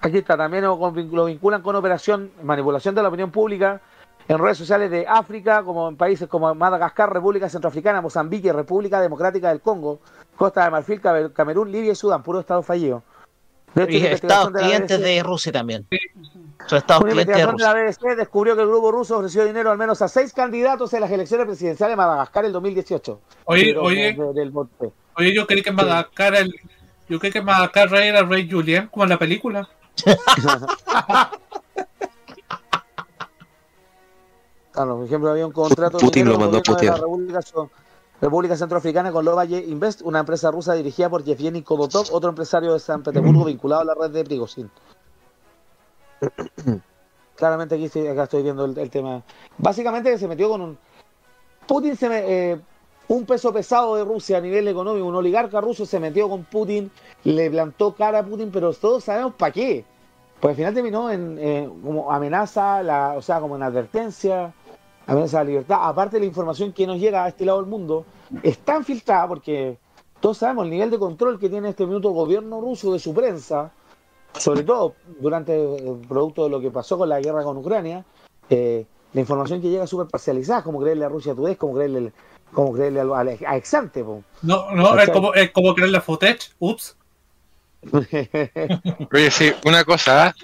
Aquí 0.01 0.19
está, 0.19 0.37
también 0.37 0.65
lo 0.65 0.79
con- 0.79 1.11
lo 1.15 1.25
vinculan 1.25 1.63
con 1.63 1.75
operación, 1.77 2.31
manipulación 2.43 2.95
de 2.95 3.03
la 3.03 3.09
opinión 3.09 3.31
pública 3.31 3.81
en 4.29 4.39
redes 4.39 4.59
sociales 4.59 4.91
de 4.91 5.07
África, 5.07 5.63
como 5.63 5.89
en 5.89 5.97
países 5.97 6.29
como 6.29 6.53
Madagascar, 6.55 7.13
República 7.13 7.49
Centroafricana, 7.49 8.01
Mozambique, 8.01 8.53
República 8.53 9.01
Democrática 9.01 9.49
del 9.49 9.61
Congo, 9.61 10.01
Costa 10.37 10.65
de 10.65 10.71
Marfil, 10.71 11.01
Camerún, 11.33 11.71
Libia 11.73 11.93
y 11.93 11.95
Sudán, 11.95 12.23
puro 12.23 12.41
estado 12.41 12.63
fallido. 12.63 13.03
De 13.75 13.83
hecho, 13.85 13.93
Y 13.93 14.07
estados 14.07 14.53
de 14.53 14.61
clientes 14.61 14.99
BBC 14.99 15.05
de 15.07 15.23
Rusia 15.23 15.53
también. 15.53 15.87
Son 16.67 16.79
estados 16.79 17.03
una 17.05 17.13
clientes 17.13 17.37
de 17.37 17.43
investigación 17.43 17.57
de 17.57 17.85
Rusia. 17.85 18.03
la 18.07 18.13
BBC 18.15 18.17
descubrió 18.17 18.57
que 18.57 18.63
el 18.63 18.69
grupo 18.69 18.91
ruso 18.91 19.19
ofreció 19.19 19.45
dinero 19.45 19.71
al 19.71 19.77
menos 19.79 20.01
a 20.03 20.09
seis 20.09 20.33
candidatos 20.33 20.93
en 20.95 21.01
las 21.03 21.11
elecciones 21.11 21.47
presidenciales 21.47 21.93
de 21.93 21.97
Madagascar 21.97 22.45
en 22.47 22.53
2018. 22.53 23.21
Oye, 23.45 23.77
oye. 23.77 24.15
de- 24.15 24.33
del 24.33 24.51
bote. 24.51 24.91
Oye, 25.17 25.35
yo 25.35 25.47
creí 25.47 25.63
que 25.63 25.73
Madagascar 25.73 26.35
el, 26.37 26.55
yo 27.09 27.19
creí 27.19 27.33
que 27.33 27.43
Madagascar 27.43 27.95
era 27.95 28.21
el 28.21 28.29
rey 28.29 28.49
Julián, 28.51 28.89
como 28.89 29.05
en 29.05 29.11
la 29.11 29.19
película. 29.19 29.69
Claro, 34.73 34.97
por 34.97 35.07
ejemplo, 35.07 35.31
había 35.31 35.47
un 35.47 35.53
contrato 35.53 35.97
Putin 35.99 36.29
lo 36.29 36.39
mandó 36.39 36.61
de 36.61 36.85
la. 36.85 36.99
República, 38.21 38.57
Centroafricana 38.57 39.13
con 39.13 39.25
Lovalle 39.25 39.59
Invest, 39.59 40.03
una 40.03 40.21
empresa 40.21 40.51
rusa 40.51 40.75
dirigida 40.75 41.09
por 41.11 41.23
Yevgeny 41.25 41.63
Kodotov, 41.63 42.07
otro 42.13 42.29
empresario 42.31 42.73
de 42.73 42.81
San 42.81 43.03
Petersburgo 43.03 43.45
vinculado 43.45 43.83
a 43.83 43.85
la 43.85 43.95
red 43.95 44.11
de 44.11 44.25
Prigozhin. 44.25 44.71
Claramente 47.37 47.75
aquí 47.75 47.85
estoy, 47.85 48.07
acá 48.07 48.25
estoy 48.25 48.43
viendo 48.43 48.65
el, 48.65 48.77
el 48.79 48.91
tema. 48.91 49.23
Básicamente 49.59 50.17
se 50.19 50.29
metió 50.29 50.49
con 50.49 50.61
un... 50.63 50.79
Putin 51.67 51.97
se 51.97 52.09
me- 52.09 52.25
eh, 52.53 52.61
un 53.09 53.25
peso 53.25 53.53
pesado 53.53 53.97
de 53.97 54.05
Rusia 54.05 54.39
a 54.39 54.41
nivel 54.41 54.67
económico, 54.69 55.07
un 55.07 55.15
oligarca 55.15 55.61
ruso 55.61 55.87
se 55.87 56.01
metió 56.01 56.29
con 56.29 56.45
Putin, 56.45 56.91
le 57.25 57.51
plantó 57.51 57.95
cara 57.95 58.21
a 58.21 58.25
Putin, 58.25 58.51
pero 58.51 58.73
todos 58.73 59.05
sabemos 59.05 59.35
para 59.35 59.53
qué. 59.53 59.85
Pues 60.41 60.51
al 60.51 60.57
final 60.57 60.75
terminó 60.75 61.11
en 61.11 61.39
eh, 61.39 61.71
como 61.83 62.13
amenaza, 62.13 62.83
la, 62.83 63.15
o 63.17 63.23
sea, 63.23 63.41
como 63.41 63.57
en 63.57 63.63
advertencia, 63.63 64.53
amenaza 65.07 65.41
a 65.41 65.45
la 65.45 65.51
libertad. 65.51 65.79
Aparte, 65.83 66.19
la 66.19 66.27
información 66.27 66.73
que 66.73 66.87
nos 66.87 66.99
llega 66.99 67.25
a 67.25 67.29
este 67.29 67.45
lado 67.45 67.61
del 67.61 67.71
mundo 67.71 68.05
es 68.43 68.59
tan 68.59 68.85
filtrada 68.85 69.29
porque 69.29 69.79
todos 70.21 70.39
sabemos 70.39 70.65
el 70.65 70.71
nivel 70.71 70.91
de 70.91 70.99
control 70.99 71.39
que 71.39 71.49
tiene 71.49 71.69
en 71.69 71.71
este 71.71 71.87
minuto 71.87 72.09
el 72.09 72.15
gobierno 72.15 72.61
ruso 72.61 72.93
de 72.93 72.99
su 72.99 73.15
prensa, 73.15 73.71
sobre 74.39 74.63
todo 74.65 74.95
durante 75.21 75.55
el 75.55 75.99
producto 76.07 76.45
de 76.45 76.51
lo 76.51 76.61
que 76.61 76.71
pasó 76.71 76.99
con 76.99 77.09
la 77.09 77.21
guerra 77.21 77.45
con 77.45 77.57
Ucrania. 77.57 78.05
eh, 78.51 78.85
la 79.13 79.21
información 79.21 79.63
que 79.63 79.71
llega 79.71 79.85
es 79.85 79.91
súper 79.91 80.09
parcializada, 80.09 80.63
como 80.63 80.79
creerle 80.79 81.07
a 81.07 81.09
Rusia 81.09 81.35
Today, 81.35 81.57
como 81.57 81.73
creerle, 81.75 82.13
como 82.57 82.73
creerle 82.73 83.01
al- 83.01 83.13
al- 83.15 83.39
a 83.47 83.57
Exante. 83.57 84.03
po. 84.03 84.25
No, 84.43 84.71
no, 84.73 84.99
es 84.99 85.11
como, 85.11 85.35
es 85.35 85.51
como 85.51 85.75
creer 85.75 85.91
la 85.91 86.01
footage. 86.01 86.51
Ups. 86.59 86.97
Oye, 89.13 89.31
sí, 89.31 89.53
una 89.65 89.85
cosa, 89.85 90.27
¿ah? 90.29 90.35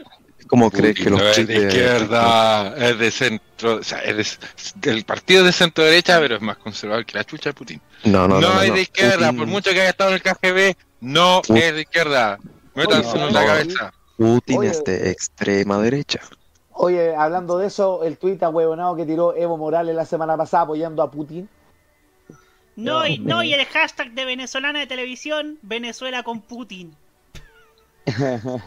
¿Cómo 0.47 0.71
crees 0.71 0.97
que 0.97 1.09
no 1.11 1.17
los 1.19 1.39
es 1.39 1.47
de 1.49 1.55
izquierda, 1.67 2.77
es 2.77 2.99
de 2.99 3.11
centro, 3.11 3.77
o 3.77 3.83
sea, 3.83 4.01
es 4.01 4.39
de- 4.75 4.91
el 4.91 5.05
partido 5.05 5.41
es 5.41 5.47
de 5.47 5.53
centro 5.53 5.83
derecha, 5.85 6.19
pero 6.21 6.37
es 6.37 6.43
más 6.43 6.59
conservador 6.59 7.07
que 7.07 7.17
la 7.17 7.25
chucha 7.25 7.49
de 7.51 7.55
Putin. 7.55 7.81
No, 8.05 8.29
no, 8.29 8.39
no. 8.39 8.53
no, 8.55 8.63
es 8.63 8.69
no. 8.69 8.75
de 8.75 8.83
izquierda, 8.83 9.31
Putin- 9.31 9.39
por 9.39 9.47
mucho 9.47 9.71
que 9.71 9.81
haya 9.81 9.91
estado 9.91 10.11
en 10.11 10.17
el 10.17 10.23
KGB, 10.23 10.77
no 11.01 11.41
Put- 11.43 11.57
es 11.57 11.75
de 11.75 11.81
izquierda. 11.81 12.39
Métanse 12.75 13.17
en 13.19 13.33
la 13.33 13.47
cabeza. 13.47 13.93
Putin 14.19 14.59
Oye. 14.59 14.69
es 14.69 14.85
de 14.85 15.11
extrema 15.11 15.79
derecha. 15.79 16.21
Oye, 16.75 17.15
hablando 17.17 17.57
de 17.59 17.67
eso, 17.69 18.05
el 18.05 18.19
tuit 18.19 18.43
ahuevonado 18.43 18.95
que 18.97 19.07
tiró 19.07 19.35
Evo 19.35 19.57
Morales 19.57 19.95
la 19.97 20.05
semana 20.05 20.37
pasada 20.37 20.65
apoyando 20.65 21.03
a 21.03 21.11
Putin. 21.11 21.49
No, 22.77 23.07
y, 23.07 23.19
no, 23.19 23.43
y 23.43 23.53
el 23.53 23.65
hashtag 23.67 24.13
de 24.13 24.25
venezolana 24.25 24.81
de 24.81 24.87
televisión, 24.87 25.59
Venezuela 25.63 26.23
con 26.23 26.41
Putin. 26.41 26.95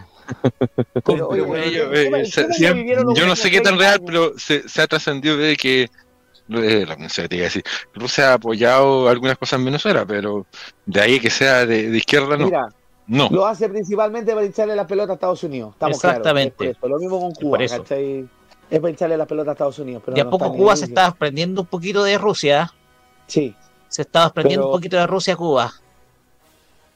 Pero, 1.05 1.27
oye, 1.29 1.41
Oye, 1.41 1.71
yo, 1.71 1.83
¿cómo- 1.85 1.95
eh, 2.17 2.25
se- 2.25 2.51
se- 2.53 2.73
no 2.73 3.35
sé 3.35 3.51
qué 3.51 3.61
tan 3.61 3.77
30 3.77 3.77
real, 3.77 4.01
pero 4.05 4.33
se, 4.37 4.67
se 4.67 4.81
ha 4.81 4.87
trascendido 4.87 5.37
de 5.37 5.55
que 5.55 5.83
eh, 5.83 6.85
la 6.87 6.95
Unión 6.95 7.09
Soviética, 7.09 7.35
iba 7.37 7.43
a 7.45 7.49
decir, 7.49 7.63
Rusia 7.93 8.31
ha 8.31 8.33
apoyado 8.35 9.07
algunas 9.09 9.37
cosas 9.37 9.59
en 9.59 9.65
Venezuela, 9.65 10.05
pero 10.05 10.45
de 10.85 11.01
ahí 11.01 11.19
que 11.19 11.29
sea 11.29 11.65
de, 11.65 11.89
de 11.91 11.97
izquierda, 11.97 12.37
no. 12.37 12.45
Mira, 12.45 12.67
no. 13.07 13.29
lo 13.31 13.45
hace 13.45 13.69
principalmente 13.69 14.33
para 14.33 14.45
hincharle 14.45 14.75
la 14.75 14.87
pelota 14.87 15.13
a 15.13 15.15
Estados 15.15 15.43
Unidos. 15.43 15.73
Estamos 15.73 15.97
Exactamente. 15.97 16.55
claros. 16.55 16.75
Es 16.75 16.79
por 16.79 16.89
eso. 16.89 16.95
Lo 16.95 16.99
mismo 16.99 17.19
con 17.19 17.31
Cuba. 17.33 17.57
Es 17.63 18.79
para 18.79 18.89
hincharle 18.89 19.17
la 19.17 19.25
pelota 19.27 19.51
a 19.51 19.53
Estados 19.53 19.77
Unidos. 19.79 20.01
Pero 20.05 20.15
De 20.15 20.21
a 20.21 20.23
no 20.23 20.29
poco 20.31 20.51
Cuba 20.53 20.75
se 20.75 20.85
está 20.85 21.05
desprendiendo 21.05 21.61
un 21.61 21.67
poquito 21.67 22.03
de 22.03 22.17
Rusia. 22.17 22.73
Sí. 23.27 23.55
Se 23.87 24.01
está 24.03 24.23
desprendiendo 24.23 24.63
Pero- 24.63 24.71
un 24.71 24.77
poquito 24.77 24.97
de 24.97 25.07
Rusia 25.07 25.33
a 25.33 25.37
Cuba. 25.37 25.73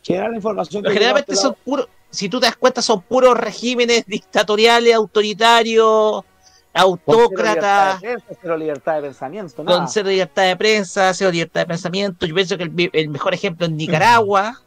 ¿Quién 0.03 0.19
era 0.19 0.29
la 0.29 0.35
información 0.35 0.81
Pero 0.81 0.93
generalmente 0.93 1.35
son 1.35 1.55
puros, 1.63 1.87
si 2.09 2.29
tú 2.29 2.39
te 2.39 2.47
das 2.47 2.55
cuenta, 2.55 2.81
son 2.81 3.01
puros 3.01 3.37
regímenes 3.37 4.05
dictatoriales, 4.05 4.95
autoritarios, 4.95 6.23
cero 6.23 6.25
autócratas, 6.73 8.01
libertad 8.01 8.01
de 8.01 8.17
prensa, 8.17 8.37
cero 8.41 8.57
libertad 8.57 8.95
de 8.95 9.01
pensamiento, 9.01 9.63
nada. 9.63 9.77
con 9.77 9.87
cero 9.87 10.09
libertad 10.09 10.43
de 10.43 10.57
prensa, 10.57 11.13
cero 11.13 11.31
libertad 11.31 11.61
de 11.61 11.67
pensamiento. 11.67 12.25
Yo 12.25 12.35
pienso 12.35 12.57
que 12.57 12.89
el, 12.93 13.09
mejor 13.09 13.33
ejemplo 13.33 13.65
es 13.65 13.71
Nicaragua. 13.71 14.61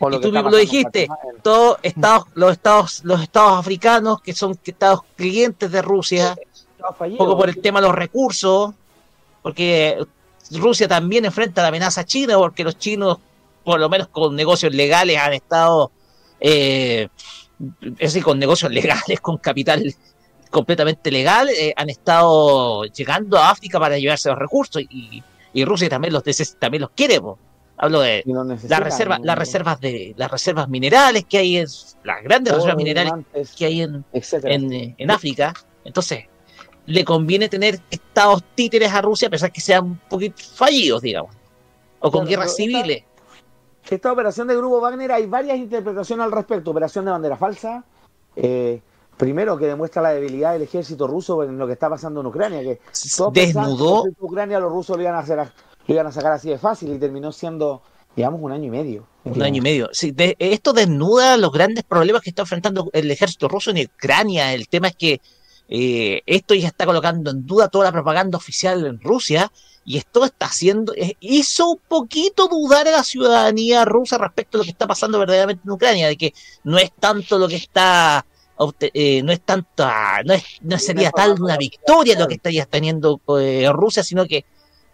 Lo 0.00 0.16
y 0.16 0.20
tú 0.20 0.32
mismo 0.32 0.48
lo 0.48 0.56
dijiste, 0.56 1.08
todos 1.42 1.78
estados, 1.82 2.24
los 2.34 2.52
estados, 2.52 3.04
los 3.04 3.22
estados 3.22 3.58
africanos 3.58 4.22
que 4.22 4.32
son 4.32 4.58
estados 4.64 5.00
clientes 5.16 5.70
de 5.70 5.82
Rusia, 5.82 6.36
Estaba 6.70 7.06
un 7.06 7.16
poco 7.18 7.36
por 7.36 7.48
el 7.50 7.60
tema 7.60 7.80
de 7.80 7.88
los 7.88 7.94
recursos, 7.94 8.72
porque 9.42 10.02
Rusia 10.52 10.88
también 10.88 11.24
enfrenta 11.24 11.62
la 11.62 11.68
amenaza 11.68 12.04
china, 12.04 12.36
porque 12.36 12.64
los 12.64 12.78
chinos, 12.78 13.18
por 13.64 13.78
lo 13.78 13.88
menos 13.88 14.08
con 14.08 14.34
negocios 14.34 14.74
legales, 14.74 15.18
han 15.18 15.32
estado, 15.32 15.90
eh, 16.40 17.08
es 17.82 18.12
decir, 18.12 18.22
con 18.22 18.38
negocios 18.38 18.72
legales, 18.72 19.20
con 19.20 19.38
capital 19.38 19.94
completamente 20.50 21.10
legal, 21.10 21.48
eh, 21.48 21.72
han 21.76 21.90
estado 21.90 22.84
llegando 22.84 23.38
a 23.38 23.50
África 23.50 23.78
para 23.78 23.98
llevarse 23.98 24.28
los 24.28 24.38
recursos 24.38 24.82
y, 24.82 25.22
y 25.52 25.64
Rusia 25.64 25.88
también 25.88 26.12
los 26.12 26.24
también 26.58 26.82
los 26.82 26.90
quiere. 26.90 27.20
po. 27.20 27.38
Hablo 27.82 28.00
de 28.00 28.22
las 28.68 28.80
reservas, 28.80 29.20
las 29.22 29.38
reservas 29.38 29.80
de 29.80 30.12
las 30.18 30.30
reservas 30.30 30.68
minerales 30.68 31.24
que 31.24 31.38
hay 31.38 31.56
en 31.56 31.66
las 32.04 32.22
grandes 32.22 32.52
reservas 32.52 32.76
minerales 32.76 33.24
que 33.56 33.64
hay 33.64 33.80
en, 33.80 34.04
eh, 34.72 34.94
en 34.98 35.10
África. 35.10 35.54
Entonces, 35.82 36.26
le 36.90 37.04
conviene 37.04 37.48
tener 37.48 37.80
estados 37.90 38.42
títeres 38.54 38.92
a 38.92 39.00
Rusia, 39.02 39.28
a 39.28 39.30
pesar 39.30 39.50
que 39.52 39.60
sean 39.60 39.84
un 39.84 39.96
poquito 40.08 40.36
fallidos, 40.54 41.02
digamos, 41.02 41.34
o 42.00 42.10
con 42.10 42.20
Claro, 42.26 42.28
guerras 42.28 42.46
esta- 42.50 42.56
civiles. 42.62 43.04
Esta 43.88 44.12
operación 44.12 44.46
de 44.48 44.56
Grupo 44.56 44.80
Wagner 44.80 45.10
hay 45.12 45.26
varias 45.26 45.56
interpretaciones 45.58 46.24
al 46.24 46.32
respecto. 46.32 46.70
Operación 46.70 47.04
de 47.04 47.10
bandera 47.12 47.36
falsa. 47.36 47.84
eh, 48.36 48.80
primero, 49.16 49.58
que 49.58 49.66
demuestra 49.66 50.00
la 50.00 50.10
debilidad 50.10 50.52
del 50.54 50.62
ejército 50.62 51.06
ruso 51.06 51.42
en 51.42 51.58
lo 51.58 51.66
que 51.66 51.72
está 51.74 51.90
pasando 51.90 52.20
en 52.20 52.26
Ucrania. 52.28 52.60
Que 52.62 52.78
Desnudó, 53.32 54.04
Ucrania 54.20 54.58
los 54.60 54.70
rusos 54.72 54.96
lo 54.96 55.02
iban, 55.02 55.14
a 55.14 55.18
hacer, 55.18 55.38
lo 55.86 55.94
iban 55.94 56.06
a 56.06 56.12
sacar 56.12 56.32
así 56.32 56.48
de 56.48 56.56
fácil 56.58 56.94
y 56.94 56.98
terminó 56.98 57.32
siendo, 57.32 57.82
digamos, 58.16 58.40
un 58.40 58.52
año 58.52 58.64
y 58.66 58.70
medio. 58.70 59.06
un 59.24 59.42
año 59.42 59.58
y 59.58 59.60
medio. 59.60 59.90
Sí, 59.92 60.12
de- 60.12 60.36
esto 60.38 60.72
desnuda 60.72 61.36
los 61.36 61.52
grandes 61.52 61.84
problemas 61.84 62.22
que 62.22 62.30
está 62.30 62.42
enfrentando 62.42 62.88
el 62.94 63.10
ejército 63.10 63.48
ruso 63.48 63.70
en 63.72 63.84
Ucrania. 63.86 64.54
El 64.54 64.68
tema 64.68 64.88
es 64.88 64.96
que 64.96 65.20
eh, 65.70 66.22
esto 66.26 66.54
ya 66.54 66.66
está 66.68 66.84
colocando 66.84 67.30
en 67.30 67.46
duda 67.46 67.68
toda 67.68 67.84
la 67.84 67.92
propaganda 67.92 68.36
oficial 68.36 68.84
en 68.86 69.00
Rusia 69.00 69.50
y 69.84 69.96
esto 69.96 70.24
está 70.24 70.46
haciendo, 70.46 70.92
eh, 70.96 71.16
hizo 71.20 71.70
un 71.70 71.80
poquito 71.88 72.48
dudar 72.48 72.86
a 72.88 72.90
la 72.90 73.04
ciudadanía 73.04 73.84
rusa 73.84 74.18
respecto 74.18 74.56
a 74.56 74.58
lo 74.58 74.64
que 74.64 74.70
está 74.70 74.86
pasando 74.86 75.18
verdaderamente 75.18 75.62
en 75.64 75.70
Ucrania, 75.70 76.08
de 76.08 76.16
que 76.16 76.34
no 76.64 76.76
es 76.78 76.90
tanto 76.98 77.38
lo 77.38 77.48
que 77.48 77.56
está, 77.56 78.26
eh, 78.80 79.22
no 79.22 79.32
es 79.32 79.40
tanto, 79.40 79.88
no, 80.26 80.34
es, 80.34 80.42
no 80.60 80.78
sería 80.78 81.10
tal 81.12 81.40
una 81.40 81.56
victoria 81.56 82.14
lo 82.18 82.28
que 82.28 82.34
estaría 82.34 82.66
teniendo 82.66 83.20
eh, 83.40 83.68
Rusia, 83.72 84.02
sino 84.04 84.26
que 84.26 84.44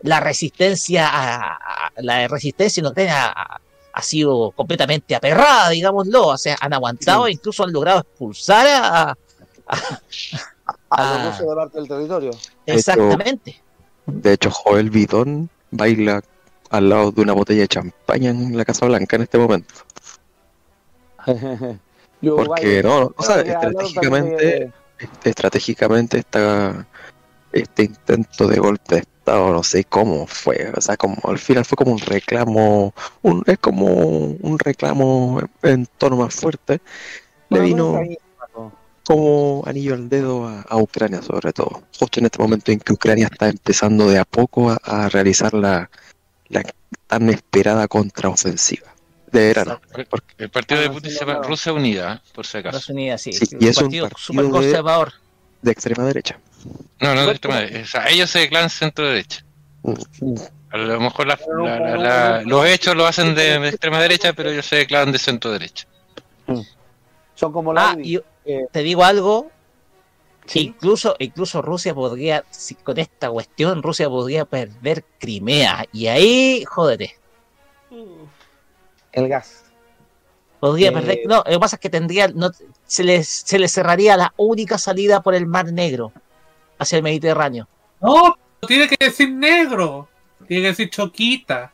la 0.02 0.20
resistencia, 0.20 1.08
a, 1.08 1.54
a- 1.56 1.92
la 1.96 2.28
resistencia 2.28 2.80
en 2.82 2.86
Ucrania 2.86 3.26
ha, 3.34 3.60
ha 3.92 4.02
sido 4.02 4.50
completamente 4.52 5.14
aperrada, 5.16 5.70
digámoslo, 5.70 6.28
o 6.28 6.38
sea, 6.38 6.56
han 6.60 6.74
aguantado 6.74 7.26
e 7.26 7.32
incluso 7.32 7.64
han 7.64 7.72
logrado 7.72 8.00
expulsar 8.00 8.66
a, 8.68 9.10
a- 9.66 10.00
A 10.90 10.96
Ah. 11.14 11.24
los 11.24 11.32
rusos 11.32 11.48
de 11.48 11.54
parte 11.56 11.78
del 11.78 11.88
territorio. 11.88 12.30
exactamente. 12.66 13.60
De 14.06 14.32
hecho, 14.32 14.50
Joel 14.50 14.90
Bidón 14.90 15.50
baila 15.70 16.22
al 16.70 16.88
lado 16.88 17.10
de 17.12 17.22
una 17.22 17.32
botella 17.32 17.62
de 17.62 17.68
champaña 17.68 18.30
en 18.30 18.56
la 18.56 18.64
Casa 18.64 18.86
Blanca 18.86 19.16
en 19.16 19.22
este 19.22 19.38
momento. 19.38 19.74
Yo, 22.22 22.36
Porque 22.36 22.82
no, 22.82 23.12
o 23.16 23.22
sea, 23.22 23.40
estratégicamente, 23.40 24.36
también 24.36 24.74
estratégicamente 25.24 26.18
está 26.18 26.86
este 27.52 27.84
intento 27.84 28.48
de 28.48 28.58
golpe 28.58 28.94
de 28.96 29.00
estado, 29.02 29.52
no 29.52 29.62
sé 29.62 29.84
cómo 29.84 30.26
fue, 30.26 30.72
o 30.74 30.80
sea, 30.80 30.96
como 30.96 31.16
al 31.24 31.38
final 31.38 31.64
fue 31.64 31.76
como 31.76 31.92
un 31.92 31.98
reclamo, 31.98 32.94
un, 33.22 33.42
es 33.46 33.58
como 33.58 33.86
un 33.86 34.58
reclamo 34.58 35.40
en 35.62 35.86
tono 35.98 36.16
más 36.16 36.34
fuerte, 36.34 36.80
le 37.50 37.60
vino 37.60 37.92
pues. 37.92 38.16
Como 39.06 39.62
anillo 39.66 39.94
al 39.94 40.08
dedo 40.08 40.46
a, 40.48 40.62
a 40.62 40.76
Ucrania 40.76 41.22
sobre 41.22 41.52
todo, 41.52 41.82
justo 41.98 42.18
en 42.20 42.26
este 42.26 42.38
momento 42.38 42.72
en 42.72 42.80
que 42.80 42.92
Ucrania 42.92 43.28
está 43.30 43.48
empezando 43.48 44.08
de 44.08 44.18
a 44.18 44.24
poco 44.24 44.70
a, 44.70 44.78
a 44.82 45.08
realizar 45.08 45.54
la, 45.54 45.88
la 46.48 46.64
tan 47.06 47.28
esperada 47.30 47.86
contraofensiva 47.88 48.92
de 49.30 49.40
verano. 49.48 49.80
Porque- 50.10 50.34
El 50.38 50.50
partido 50.50 50.80
de 50.80 50.86
Ah, 50.88 50.92
Putin 50.92 51.10
sí, 51.12 51.18
se 51.18 51.24
llama. 51.24 51.42
Rusia 51.46 51.72
Unida, 51.72 52.22
por 52.34 52.46
si 52.46 52.58
acaso. 52.58 52.78
Estados 52.78 52.90
Unidos, 52.90 53.20
sí, 53.22 53.30
y 53.30 53.68
es 53.68 53.76
un 53.76 53.84
partido 53.84 54.08
partido 54.08 54.10
súper 54.18 54.44
de- 54.44 54.50
conservador. 54.50 55.12
de 55.62 55.70
extrema 55.72 56.04
derecha. 56.04 56.38
No, 57.00 57.14
no, 57.14 57.26
de 57.26 57.30
extrema 57.32 57.58
derecha. 57.60 57.82
O 57.82 57.86
sea, 57.86 58.08
ellos 58.08 58.28
se 58.30 58.38
declaran 58.40 58.70
centro 58.70 59.06
derecha. 59.06 59.44
A 60.70 60.78
lo 60.78 61.00
mejor 61.00 61.26
la- 61.28 61.38
la- 61.62 61.78
la- 61.78 61.96
la- 61.96 62.42
los 62.42 62.66
hechos 62.66 62.96
lo 62.96 63.06
hacen 63.06 63.34
de, 63.36 63.58
de 63.60 63.68
extrema 63.68 64.00
derecha, 64.00 64.32
pero 64.32 64.50
ellos 64.50 64.66
se 64.66 64.76
declaran 64.76 65.12
de 65.12 65.18
centro 65.18 65.52
derecha. 65.52 65.86
Son 67.34 67.52
como 67.52 67.72
la 67.72 67.90
Ah, 67.90 67.96
y 68.02 68.18
te 68.72 68.80
digo 68.82 69.04
algo, 69.04 69.50
Sí. 70.46 70.60
incluso, 70.60 71.16
incluso 71.18 71.60
Rusia 71.60 71.92
podría, 71.94 72.44
si 72.50 72.76
con 72.76 72.98
esta 72.98 73.28
cuestión, 73.30 73.82
Rusia 73.82 74.08
podría 74.08 74.44
perder 74.44 75.04
Crimea, 75.18 75.86
y 75.92 76.06
ahí, 76.06 76.64
jódete, 76.64 77.18
el 79.12 79.28
gas. 79.28 79.64
podría 80.60 80.90
Eh, 80.90 80.92
perder, 80.92 81.18
no, 81.26 81.38
lo 81.38 81.44
que 81.44 81.58
pasa 81.58 81.76
es 81.76 81.80
que 81.80 81.90
tendría, 81.90 82.28
no, 82.28 82.50
se 82.86 83.02
les, 83.02 83.28
se 83.28 83.58
les 83.58 83.72
cerraría 83.72 84.16
la 84.16 84.32
única 84.36 84.78
salida 84.78 85.20
por 85.20 85.34
el 85.34 85.46
Mar 85.46 85.72
Negro, 85.72 86.12
hacia 86.78 86.96
el 86.98 87.02
Mediterráneo. 87.02 87.66
No, 88.00 88.36
tiene 88.68 88.88
que 88.88 89.04
decir 89.04 89.30
negro. 89.32 90.08
Tiene 90.46 90.62
que 90.62 90.68
decir 90.68 90.90
choquita. 90.90 91.72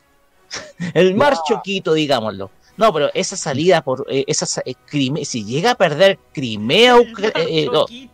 El 0.93 1.15
Mar 1.15 1.35
Choquito, 1.47 1.93
digámoslo. 1.93 2.49
No, 2.75 2.91
pero 2.91 3.09
esa 3.13 3.37
salida 3.37 3.83
por 3.83 4.05
eh, 4.09 4.23
esa 4.27 4.45
sa- 4.45 4.63
eh, 4.65 4.73
Crimea, 4.85 5.23
si 5.25 5.43
llega 5.45 5.71
a 5.71 5.75
perder 5.75 6.17
Crimea, 6.33 6.95
Ucra- 6.97 7.31
eh, 7.35 7.63
eh, 7.65 7.69
no, 7.71 7.85
sí. 7.87 8.09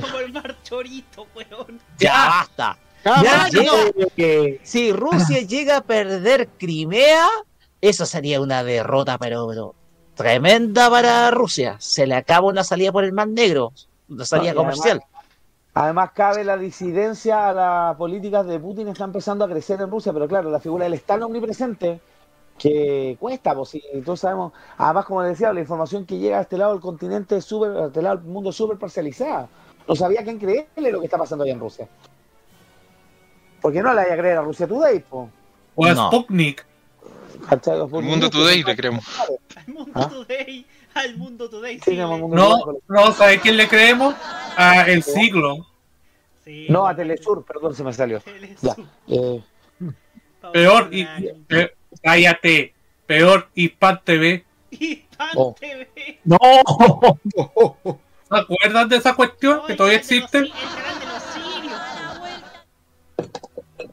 como 0.00 0.18
el 0.20 0.32
mar 0.32 0.56
chorito, 0.62 1.26
weón. 1.34 1.80
ya 1.98 2.12
basta. 2.28 2.78
Ya, 3.04 3.12
basta, 3.22 3.48
ya. 3.50 3.62
no, 3.62 4.06
que- 4.16 4.60
Si 4.62 4.92
Rusia 4.92 5.40
llega 5.42 5.78
a 5.78 5.80
perder 5.82 6.48
Crimea, 6.58 7.26
eso 7.80 8.06
sería 8.06 8.40
una 8.40 8.64
derrota, 8.64 9.18
pero, 9.18 9.46
pero 9.48 9.74
tremenda 10.14 10.90
para 10.90 11.30
Rusia. 11.30 11.76
Se 11.78 12.06
le 12.06 12.14
acaba 12.14 12.48
una 12.48 12.64
salida 12.64 12.90
por 12.90 13.04
el 13.04 13.12
Mar 13.12 13.28
Negro, 13.28 13.72
una 14.08 14.24
salida 14.24 14.52
No, 14.54 14.60
y 14.62 14.64
además- 14.64 14.76
comercial. 14.78 15.02
Además, 15.74 16.10
cabe 16.12 16.42
la 16.42 16.56
disidencia 16.56 17.50
a 17.50 17.52
las 17.52 17.96
políticas 17.96 18.44
de 18.46 18.58
Putin 18.58 18.88
está 18.88 19.04
empezando 19.04 19.44
a 19.44 19.48
crecer 19.48 19.80
en 19.80 19.88
Rusia, 19.90 20.12
pero 20.12 20.26
claro, 20.26 20.50
la 20.50 20.58
figura 20.58 20.84
del 20.84 20.94
Estado 20.94 21.26
omnipresente 21.26 22.00
que 22.58 23.16
cuesta, 23.20 23.54
pues 23.54 23.68
si 23.70 23.82
todos 24.04 24.20
sabemos, 24.20 24.52
además 24.76 25.04
como 25.04 25.22
les 25.22 25.32
decía, 25.32 25.52
la 25.52 25.60
información 25.60 26.04
que 26.04 26.18
llega 26.18 26.38
a 26.38 26.42
este 26.42 26.58
lado 26.58 26.72
del 26.72 26.80
continente 26.80 27.36
es 27.36 27.44
súper, 27.44 27.70
a 27.70 27.86
este 27.86 28.02
lado 28.02 28.16
del 28.16 28.26
mundo 28.26 28.50
es 28.50 28.56
súper 28.56 28.76
parcializada. 28.78 29.48
No 29.86 29.94
sabía 29.94 30.22
quién 30.24 30.38
creerle 30.38 30.92
lo 30.92 30.98
que 31.00 31.06
está 31.06 31.16
pasando 31.16 31.44
allá 31.44 31.52
en 31.54 31.60
Rusia. 31.60 31.88
¿Por 33.62 33.72
qué 33.72 33.82
no 33.82 33.90
le 33.90 33.96
vaya 34.02 34.14
a 34.14 34.16
creer 34.18 34.38
a 34.38 34.42
Rusia 34.42 34.66
Today, 34.68 35.00
po? 35.00 35.30
O 35.74 35.84
a 35.86 35.94
No. 35.94 36.08
Sputnik. 36.08 36.64
Mundo. 37.90 38.28
Today 38.30 38.62
le 38.64 38.76
creemos. 38.76 39.04
Al 39.56 39.72
mundo 39.72 39.92
¿Ah? 39.94 40.08
today, 40.08 40.66
al 40.94 41.16
mundo 41.16 41.48
today. 41.48 41.76
Sí, 41.78 41.92
sí, 41.92 41.96
no, 41.96 42.18
Mundo 42.18 42.36
No, 42.36 42.58
Today. 42.58 42.80
no, 42.88 43.12
¿sabes 43.12 43.40
quién 43.40 43.56
le 43.56 43.68
creemos? 43.68 44.14
A 44.56 44.82
El 44.88 45.02
Siglo. 45.02 45.66
sí, 46.44 46.66
No, 46.68 46.86
a 46.86 46.94
Telesur, 46.96 47.44
perdón, 47.44 47.74
se 47.74 47.84
me 47.84 47.92
salió. 47.92 48.20
Ya. 48.60 48.74
Eh, 49.06 49.42
Peor 50.52 50.88
y. 50.92 51.04
pe- 51.46 51.72
cállate. 52.08 52.74
Peor 53.06 53.48
Hispan 53.54 54.00
TV. 54.04 54.44
Hispan 54.70 55.28
Oh. 55.36 55.54
TV. 55.58 55.88
¡No! 56.24 56.38
¿Se 58.30 58.36
acuerdan 58.36 58.88
de 58.88 58.96
esa 58.96 59.14
cuestión 59.14 59.60
que 59.66 59.74
todavía 59.74 59.98
existe? 59.98 60.38
El 60.38 60.50
canal 60.52 61.00
de 61.00 61.06
los 61.06 61.22
sirios. 61.24 61.80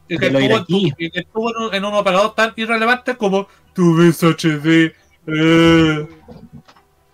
Y 0.07 0.17
que 0.19 0.25
estuvo, 0.27 0.39
en, 0.39 0.43
iraquí. 0.45 0.93
y 0.97 1.09
que 1.09 1.19
estuvo 1.21 1.49
en, 1.49 1.63
un, 1.63 1.73
en 1.73 1.85
un 1.85 1.93
operador 1.95 2.35
tan 2.35 2.53
irrelevante 2.55 3.15
como 3.17 3.47
tu 3.73 3.95
ves 3.97 4.21
HD. 4.23 4.93
eh. 5.27 6.07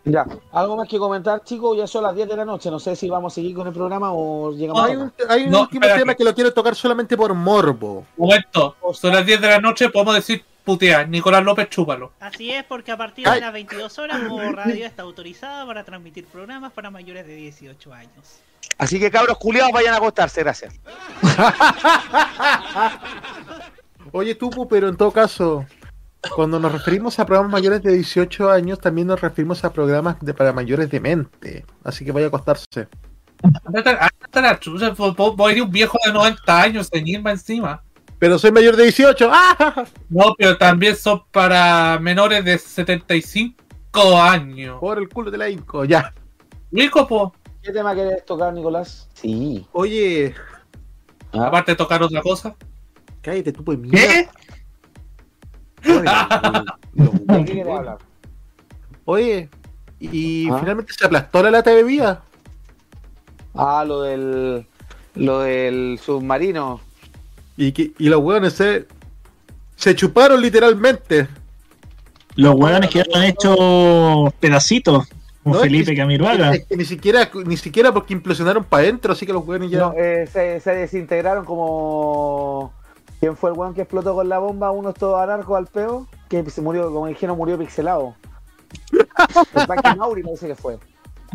ya. 0.03 0.25
¿Algo 0.51 0.75
más 0.75 0.87
que 0.89 0.97
comentar, 0.97 1.41
chicos? 1.43 1.77
Ya 1.77 1.87
son 1.87 2.03
las 2.03 2.15
10 2.15 2.27
de 2.27 2.35
la 2.35 2.43
noche. 2.45 2.69
No 2.69 2.79
sé 2.79 2.95
si 2.97 3.07
vamos 3.09 3.31
a 3.31 3.35
seguir 3.35 3.55
con 3.55 3.65
el 3.67 3.73
programa 3.73 4.11
o 4.11 4.51
llegamos 4.51 4.83
Hay 4.83 4.93
a 4.95 4.99
un, 4.99 5.13
hay 5.29 5.43
un 5.43 5.51
No, 5.51 5.61
último 5.61 5.81
espérate. 5.83 5.99
tema 6.01 6.15
que 6.15 6.23
lo 6.25 6.33
quiero 6.35 6.53
tocar 6.53 6.75
solamente 6.75 7.15
por 7.15 7.33
morbo. 7.33 8.05
Momento, 8.17 8.75
son 8.93 9.13
las 9.13 9.25
10 9.25 9.39
de 9.39 9.47
la 9.47 9.59
noche, 9.61 9.87
podemos 9.89 10.15
decir 10.15 10.43
putear. 10.63 11.07
Nicolás 11.09 11.43
López, 11.43 11.69
chúpalo. 11.69 12.13
Así 12.19 12.51
es, 12.51 12.63
porque 12.63 12.91
a 12.91 12.97
partir 12.97 13.25
de 13.25 13.31
Ay. 13.31 13.41
las 13.41 13.53
22 13.53 13.99
horas, 13.99 14.21
Modo 14.23 14.51
Radio 14.51 14.85
está 14.85 15.03
autorizada 15.03 15.65
para 15.65 15.83
transmitir 15.83 16.25
programas 16.25 16.71
para 16.71 16.89
mayores 16.89 17.25
de 17.25 17.35
18 17.35 17.93
años. 17.93 18.39
Así 18.77 18.99
que 18.99 19.11
cabros 19.11 19.37
culiados 19.37 19.71
vayan 19.71 19.93
a 19.93 19.97
acostarse, 19.97 20.41
gracias. 20.41 20.79
Oye, 24.11 24.35
Tupu, 24.35 24.67
pero 24.67 24.89
en 24.89 24.97
todo 24.97 25.11
caso, 25.11 25.65
cuando 26.35 26.59
nos 26.59 26.71
referimos 26.71 27.19
a 27.19 27.25
programas 27.25 27.51
mayores 27.51 27.83
de 27.83 27.93
18 27.93 28.49
años, 28.49 28.79
también 28.79 29.07
nos 29.07 29.21
referimos 29.21 29.63
a 29.63 29.71
programas 29.71 30.17
de, 30.21 30.33
para 30.33 30.53
mayores 30.53 30.89
de 30.89 30.99
mente. 30.99 31.65
Así 31.83 32.05
que 32.05 32.11
vaya 32.11 32.27
a 32.27 32.29
acostarse. 32.29 32.87
Ándate 33.65 34.41
la 34.41 34.59
chucha, 34.59 34.91
vos 34.91 35.15
vos 35.15 35.51
eres 35.51 35.63
un 35.63 35.71
viejo 35.71 35.97
de 36.05 36.13
90 36.13 36.61
años, 36.61 36.89
ceñirme 36.91 37.31
encima. 37.31 37.83
Pero 38.21 38.37
soy 38.37 38.51
mayor 38.51 38.75
de 38.75 38.83
18. 38.83 39.29
¡Ah! 39.33 39.83
No, 40.09 40.35
pero 40.37 40.55
también 40.55 40.95
son 40.95 41.23
para 41.31 41.97
menores 41.99 42.45
de 42.45 42.55
75 42.59 43.55
años. 44.21 44.79
Por 44.79 44.99
el 44.99 45.09
culo 45.09 45.31
de 45.31 45.39
la 45.39 45.49
Inco, 45.49 45.85
ya. 45.85 46.13
Rico, 46.71 47.07
po. 47.07 47.33
¿Qué 47.63 47.71
tema 47.71 47.95
querés 47.95 48.23
tocar, 48.23 48.53
Nicolás? 48.53 49.09
Sí. 49.15 49.65
Oye, 49.71 50.35
Ah, 51.33 51.47
Aparte 51.47 51.71
de 51.71 51.77
tocar 51.77 52.03
otra 52.03 52.21
cosa. 52.21 52.55
cállate, 53.23 53.51
Tupu 53.53 53.71
de 53.71 53.77
mierda. 53.77 54.31
¿Qué? 55.81 55.91
¿De 57.23 57.45
qué 57.45 57.53
querés 57.55 57.75
hablar? 57.75 57.97
Oye, 59.05 59.49
y 59.99 60.47
Ah. 60.51 60.59
finalmente 60.59 60.93
se 60.93 61.05
aplastó 61.07 61.41
la 61.41 61.49
lata 61.49 61.71
de 61.71 61.77
bebida. 61.77 62.21
Ah, 63.55 63.83
lo 63.83 64.03
del. 64.03 64.67
Lo 65.15 65.39
del 65.39 65.99
submarino. 66.03 66.81
Y, 67.57 67.71
que, 67.71 67.91
y 67.97 68.09
los 68.09 68.21
hueones 68.21 68.53
se, 68.53 68.87
se 69.75 69.95
chuparon 69.95 70.41
literalmente. 70.41 71.27
Los 72.35 72.55
hueones 72.55 72.89
que 72.89 73.01
han 73.13 73.23
hecho 73.23 74.33
pedacitos. 74.39 75.07
Como 75.43 75.55
No, 75.55 75.61
Felipe 75.61 75.95
Camiroaga. 75.95 76.53
es 76.53 76.65
que 76.65 76.77
ni 76.77 76.85
siquiera, 76.85 77.29
ni 77.45 77.57
siquiera 77.57 77.91
porque 77.91 78.13
implosionaron 78.13 78.63
para 78.63 78.83
adentro, 78.83 79.11
así 79.13 79.25
que 79.25 79.33
los 79.33 79.45
hueones 79.45 79.71
ya. 79.71 79.79
No, 79.79 79.93
eh, 79.97 80.27
se, 80.31 80.59
se 80.59 80.71
desintegraron 80.71 81.45
como. 81.45 82.73
¿Quién 83.19 83.35
fue 83.35 83.51
el 83.51 83.57
weón 83.57 83.73
que 83.73 83.81
explotó 83.81 84.15
con 84.15 84.29
la 84.29 84.39
bomba? 84.39 84.71
Uno 84.71 84.93
todo 84.93 85.17
anarco 85.17 85.55
al 85.55 85.67
peo. 85.67 86.07
Que 86.29 86.47
se 86.49 86.61
murió, 86.61 86.91
como 86.91 87.07
dijeron, 87.07 87.37
murió 87.37 87.57
pixelado. 87.57 88.15
El 88.91 89.97
Mauri 89.97 90.23
parece 90.23 90.47
que 90.47 90.55
fue. 90.55 90.77
Que 90.77 90.85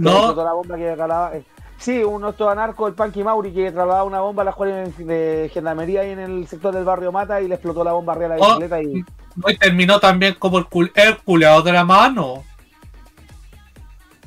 No. 0.03 0.11
explotó 0.11 0.45
la 0.45 0.53
bomba 0.55 0.77
que 0.77 0.85
trasladaba. 0.85 1.33
Sí, 1.79 2.03
uno 2.03 2.31
es 2.31 2.37
todo 2.37 2.49
anarco, 2.51 2.87
el 2.89 2.95
Panky 2.95 3.23
Mauri, 3.23 3.53
que 3.53 3.71
trasladaba 3.71 4.05
una 4.05 4.21
bomba 4.21 4.43
a 4.43 4.45
la 4.47 4.51
escuela 4.53 4.77
de 4.77 5.51
gendarmería 5.53 6.01
ahí 6.01 6.11
en 6.11 6.19
el 6.19 6.47
sector 6.49 6.75
del 6.75 6.85
barrio 6.85 7.13
Mata 7.13 7.41
y 7.41 7.49
le 7.49 7.55
explotó 7.57 7.85
la 7.85 7.93
bomba 7.93 8.15
arriba 8.15 8.35
de 8.35 8.41
la 8.41 8.47
Oh. 8.47 8.49
bicicleta 8.59 8.83
y. 8.83 9.05
No, 9.37 9.51
y 9.51 9.57
terminó 9.59 10.01
también 10.01 10.35
como 10.39 10.59
el, 10.59 10.65
cul 10.67 10.91
el 10.95 11.19
culeado 11.19 11.63
de 11.63 11.73
la 11.73 11.85
mano. 11.85 12.45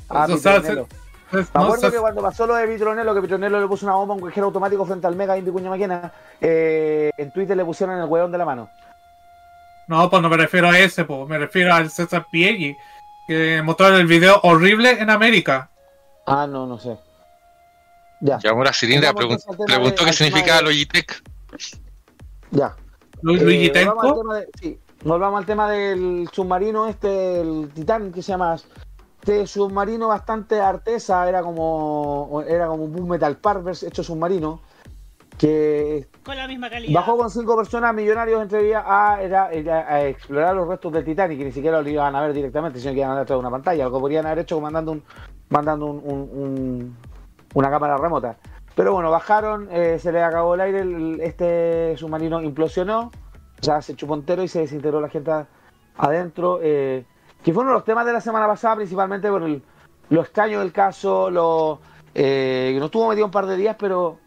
Ah, 0.08 0.26
O 0.30 0.36
sea, 0.36 0.56
Pitronelo. 0.60 0.86
se- 1.30 1.36
Me 1.36 1.44
se- 1.44 1.50
no, 1.54 1.60
acuerdo 1.62 1.86
se- 1.86 1.92
que 1.92 1.98
cuando 2.00 2.22
pasó 2.22 2.46
lo 2.46 2.54
de 2.54 2.66
Pitronelo, 2.66 3.14
que 3.14 3.20
Pitronelo 3.22 3.60
le 3.60 3.66
puso 3.66 3.86
una 3.86 3.94
bomba 3.96 4.14
a 4.14 4.16
un 4.18 4.22
cajero 4.24 4.46
automático 4.46 4.84
frente 4.86 5.06
al 5.06 5.16
Mega 5.16 5.36
Indy 5.36 5.50
Cuña 5.50 5.70
Maquena, 5.70 6.12
eh, 6.40 7.10
en 7.16 7.32
Twitter 7.32 7.56
le 7.56 7.64
pusieron 7.64 7.98
el 8.00 8.06
hueón 8.06 8.30
de 8.32 8.38
la 8.38 8.44
mano. 8.44 8.68
No, 9.88 10.08
pues 10.08 10.22
no 10.22 10.28
me 10.28 10.36
refiero 10.36 10.68
a 10.70 10.78
ese, 10.78 11.04
pues 11.04 11.28
me 11.28 11.38
refiero 11.38 11.74
al 11.74 11.90
César 11.90 12.26
Piegui, 12.30 12.76
que 13.26 13.60
mostraron 13.62 14.00
el 14.00 14.06
video 14.06 14.40
horrible 14.44 14.90
en 15.00 15.10
América. 15.10 15.68
Ah, 16.26 16.46
no, 16.48 16.66
no 16.66 16.78
sé. 16.78 16.96
Ya. 18.20 18.38
Llamó 18.38 18.64
la 18.64 18.72
Cilinda, 18.72 19.12
Vamos 19.12 19.44
pregun- 19.46 19.66
preguntó 19.66 20.04
de- 20.04 20.10
qué 20.10 20.16
significaba 20.16 20.58
de- 20.58 20.64
Logitech. 20.64 21.22
Ya. 22.50 22.76
Lu- 23.22 23.36
Eh, 23.36 23.70
volvamos 23.84 24.04
al 24.04 24.14
tema 24.18 24.36
de- 24.38 24.48
sí, 24.60 24.78
volvamos 25.04 25.38
al 25.40 25.46
tema 25.46 25.70
del 25.70 26.28
submarino 26.32 26.88
este, 26.88 27.40
el 27.40 27.70
Titán, 27.74 28.12
que 28.12 28.22
se 28.22 28.32
llama. 28.32 28.56
Este 29.20 29.46
submarino 29.46 30.08
bastante 30.08 30.60
artesa, 30.60 31.28
era 31.28 31.42
como 31.42 32.42
era 32.48 32.66
como 32.68 32.84
un 32.84 33.06
Metal 33.08 33.36
Park 33.36 33.62
vers- 33.64 33.86
hecho 33.86 34.02
submarino, 34.02 34.62
que 35.36 36.08
Con 36.24 36.36
la 36.38 36.48
misma 36.48 36.70
calidad. 36.70 36.94
bajó 36.94 37.18
con 37.18 37.30
cinco 37.30 37.54
personas 37.56 37.94
millonarios 37.94 38.40
entre 38.42 38.62
días 38.62 38.82
a, 38.86 39.18
era- 39.22 39.50
era 39.52 39.86
a 39.92 40.06
explorar 40.06 40.54
los 40.56 40.66
restos 40.66 40.90
del 40.94 41.04
Titanic, 41.04 41.38
que 41.38 41.44
ni 41.44 41.52
siquiera 41.52 41.82
lo 41.82 41.88
iban 41.90 42.16
a 42.16 42.20
ver 42.22 42.32
directamente, 42.32 42.80
sino 42.80 42.92
que 42.94 43.00
iban 43.00 43.10
a 43.10 43.14
ver 43.16 43.26
de 43.26 43.36
una 43.36 43.50
pantalla, 43.50 43.84
algo 43.84 44.00
podrían 44.00 44.24
haber 44.24 44.38
hecho 44.40 44.58
mandando 44.60 44.92
un 44.92 45.02
mandando 45.50 45.86
un, 45.86 45.96
un- 45.98 46.30
un- 46.32 46.96
una 47.54 47.70
cámara 47.70 47.96
remota. 47.96 48.36
Pero 48.74 48.92
bueno, 48.94 49.10
bajaron, 49.10 49.68
eh, 49.70 49.98
se 49.98 50.12
le 50.12 50.22
acabó 50.22 50.54
el 50.54 50.60
aire, 50.60 50.80
el- 50.80 51.20
este 51.20 51.96
submarino 51.96 52.40
implosionó, 52.42 53.10
o 53.60 53.62
sea, 53.62 53.82
se 53.82 53.94
chupó 53.96 54.14
entero 54.14 54.42
y 54.42 54.48
se 54.48 54.60
desintegró 54.60 55.00
la 55.00 55.08
gente 55.08 55.32
adentro. 55.98 56.60
eh, 56.62 57.04
que 57.42 57.52
fue 57.54 57.62
uno 57.62 57.72
de 57.72 57.76
los 57.78 57.84
temas 57.84 58.04
de 58.06 58.12
la 58.12 58.20
semana 58.20 58.46
pasada, 58.46 58.76
principalmente 58.76 59.30
por 59.30 59.42
el- 59.42 59.62
lo 60.10 60.20
extraño 60.20 60.60
del 60.60 60.72
caso, 60.72 61.30
lo, 61.30 61.80
eh, 62.14 62.76
no 62.78 62.86
estuvo 62.86 63.08
metido 63.08 63.24
un 63.26 63.32
par 63.32 63.46
de 63.46 63.56
días, 63.56 63.76
pero 63.78 64.18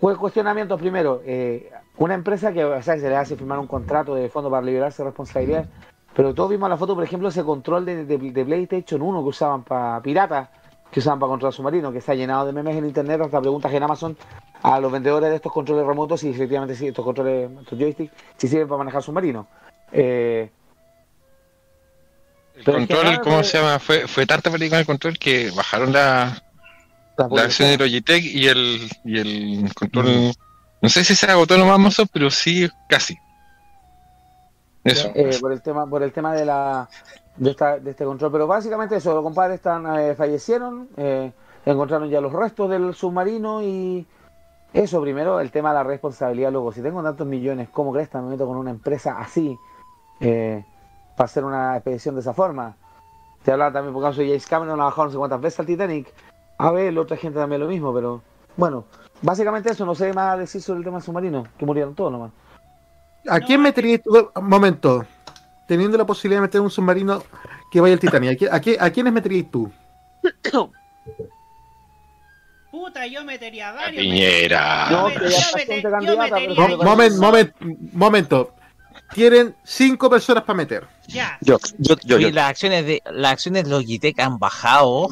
fue 0.00 0.16
cuestionamientos 0.16 0.78
primero. 0.80 1.20
eh, 1.24 1.70
una 1.96 2.14
empresa 2.14 2.52
que 2.52 2.64
o 2.64 2.82
sea, 2.82 2.98
se 2.98 3.08
le 3.08 3.16
hace 3.16 3.36
firmar 3.36 3.58
un 3.58 3.66
contrato 3.68 4.14
de 4.16 4.28
fondo 4.28 4.50
para 4.50 4.62
liberarse 4.66 5.02
de 5.02 5.08
responsabilidades, 5.10 5.68
pero 6.14 6.34
todos 6.34 6.50
vimos 6.50 6.68
la 6.68 6.76
foto, 6.76 6.94
por 6.94 7.04
ejemplo, 7.04 7.28
ese 7.28 7.44
control 7.44 7.84
de, 7.86 8.04
de- 8.04 8.18
de 8.18 8.44
PlayStation 8.44 9.00
1 9.00 9.22
que 9.22 9.28
usaban 9.28 9.62
para 9.62 10.00
piratas, 10.02 10.48
que 10.94 11.00
usaban 11.00 11.18
para 11.18 11.28
controlar 11.30 11.52
submarinos, 11.52 11.92
que 11.92 12.00
se 12.00 12.12
ha 12.12 12.14
llenado 12.14 12.46
de 12.46 12.52
memes 12.52 12.76
en 12.76 12.86
internet, 12.86 13.20
hasta 13.20 13.40
preguntas 13.40 13.72
en 13.72 13.82
Amazon 13.82 14.16
a 14.62 14.78
los 14.78 14.92
vendedores 14.92 15.28
de 15.28 15.34
estos 15.36 15.52
controles 15.52 15.84
remotos 15.84 16.20
si 16.20 16.28
efectivamente 16.30 16.76
sí, 16.76 16.86
estos 16.86 17.04
controles, 17.04 17.50
estos 17.62 17.76
joysticks, 17.76 18.12
si 18.36 18.46
sirven 18.46 18.68
para 18.68 18.78
manejar 18.78 19.02
submarinos. 19.02 19.44
Eh, 19.90 20.48
El 22.54 22.64
control, 22.64 23.20
¿cómo 23.22 23.36
pues- 23.38 23.48
se 23.48 23.58
llama? 23.58 23.80
Fue, 23.80 24.06
fue 24.06 24.24
tanta 24.24 24.52
película 24.52 24.78
el 24.78 24.86
control 24.86 25.18
que 25.18 25.50
bajaron 25.50 25.92
la, 25.92 26.40
la 27.18 27.28
la 27.28 27.42
versión 27.42 27.70
de 27.70 27.78
Logitech 27.78 28.22
y 28.24 28.46
el, 28.46 28.88
y 29.04 29.18
el 29.18 29.74
control. 29.74 30.32
No 30.80 30.88
sé 30.88 31.02
si 31.02 31.16
se 31.16 31.26
agotó 31.26 31.58
nomás 31.58 31.74
Amazon, 31.74 32.06
pero 32.12 32.30
sí, 32.30 32.70
casi. 32.88 33.18
Eso. 34.84 35.10
eh, 35.16 35.36
por 35.40 35.50
el 35.52 35.60
tema 35.60 35.86
por 35.88 36.04
el 36.04 36.12
tema 36.12 36.34
de 36.34 36.44
la 36.44 36.88
de, 37.36 37.50
esta, 37.50 37.78
de 37.78 37.90
este 37.90 38.04
control. 38.04 38.32
Pero 38.32 38.46
básicamente 38.46 38.96
eso 38.96 39.14
los 39.14 39.22
compadres 39.22 39.56
están 39.56 39.98
eh, 39.98 40.14
fallecieron 40.14 40.88
eh, 40.96 41.32
encontraron 41.64 42.08
ya 42.08 42.20
los 42.20 42.32
restos 42.32 42.70
del 42.70 42.94
submarino 42.94 43.62
y 43.62 44.06
eso 44.72 45.00
primero 45.00 45.40
el 45.40 45.50
tema 45.50 45.70
de 45.70 45.76
la 45.76 45.84
responsabilidad 45.84 46.52
luego 46.52 46.72
si 46.72 46.82
tengo 46.82 47.02
tantos 47.02 47.26
millones 47.26 47.68
cómo 47.70 47.92
crees 47.92 48.08
que 48.08 48.18
me 48.18 48.30
meto 48.30 48.46
con 48.46 48.56
una 48.56 48.70
empresa 48.70 49.18
así 49.18 49.56
eh, 50.20 50.64
para 51.16 51.24
hacer 51.24 51.44
una 51.44 51.76
expedición 51.76 52.14
de 52.16 52.20
esa 52.20 52.34
forma 52.34 52.76
te 53.42 53.52
hablaba 53.52 53.72
también 53.72 53.94
por 53.94 54.02
caso 54.02 54.20
de 54.20 54.28
James 54.28 54.46
Cameron 54.46 54.80
ha 54.80 54.84
bajado 54.84 55.06
no 55.06 55.10
sé 55.12 55.18
cuántas 55.18 55.40
veces 55.40 55.60
al 55.60 55.66
Titanic. 55.66 56.12
A 56.56 56.70
ver 56.70 56.92
la 56.92 57.00
otra 57.00 57.16
gente 57.16 57.38
también 57.38 57.60
lo 57.60 57.68
mismo 57.68 57.92
pero 57.92 58.22
bueno 58.56 58.84
básicamente 59.22 59.70
eso 59.70 59.84
no 59.84 59.94
sé 59.94 60.12
más 60.12 60.38
decir 60.38 60.62
sobre 60.62 60.78
el 60.78 60.84
tema 60.84 61.00
submarino. 61.00 61.44
Que 61.58 61.66
murieron 61.66 61.94
todos 61.94 62.12
nomás. 62.12 62.30
¿A 63.28 63.40
quién 63.40 63.62
meterías 63.62 64.02
tú? 64.02 64.30
Un 64.34 64.48
momento. 64.48 65.04
Teniendo 65.66 65.96
la 65.98 66.04
posibilidad 66.06 66.40
de 66.40 66.46
meter 66.48 66.60
un 66.60 66.70
submarino 66.70 67.22
que 67.70 67.80
vaya 67.80 67.94
al 67.94 68.00
Titanic, 68.00 68.30
¿a, 68.30 68.34
qui- 68.44 68.48
a, 68.52 68.60
qui- 68.60 68.76
a 68.78 68.90
quiénes 68.90 69.12
meterías 69.12 69.50
tú? 69.50 69.72
Puta, 72.70 73.06
yo 73.06 73.24
metería 73.24 73.72
varios. 73.72 74.02
Piñera. 74.02 74.88
Yo 74.90 75.08
yo 76.00 76.16
Moment, 76.84 77.16
moment, 77.16 77.52
momento. 77.92 78.52
Tienen 79.12 79.54
cinco 79.62 80.10
personas 80.10 80.42
para 80.42 80.56
meter. 80.56 80.86
Ya. 81.06 81.38
Yo, 81.40 81.58
yo, 81.78 81.94
yo, 82.04 82.16
Oye, 82.16 82.24
yo. 82.30 82.34
las 82.34 82.50
acciones 82.50 82.84
de 82.84 83.00
las 83.12 83.32
acciones 83.32 83.64
de 83.64 83.70
Logitech 83.70 84.18
han 84.18 84.38
bajado 84.38 85.08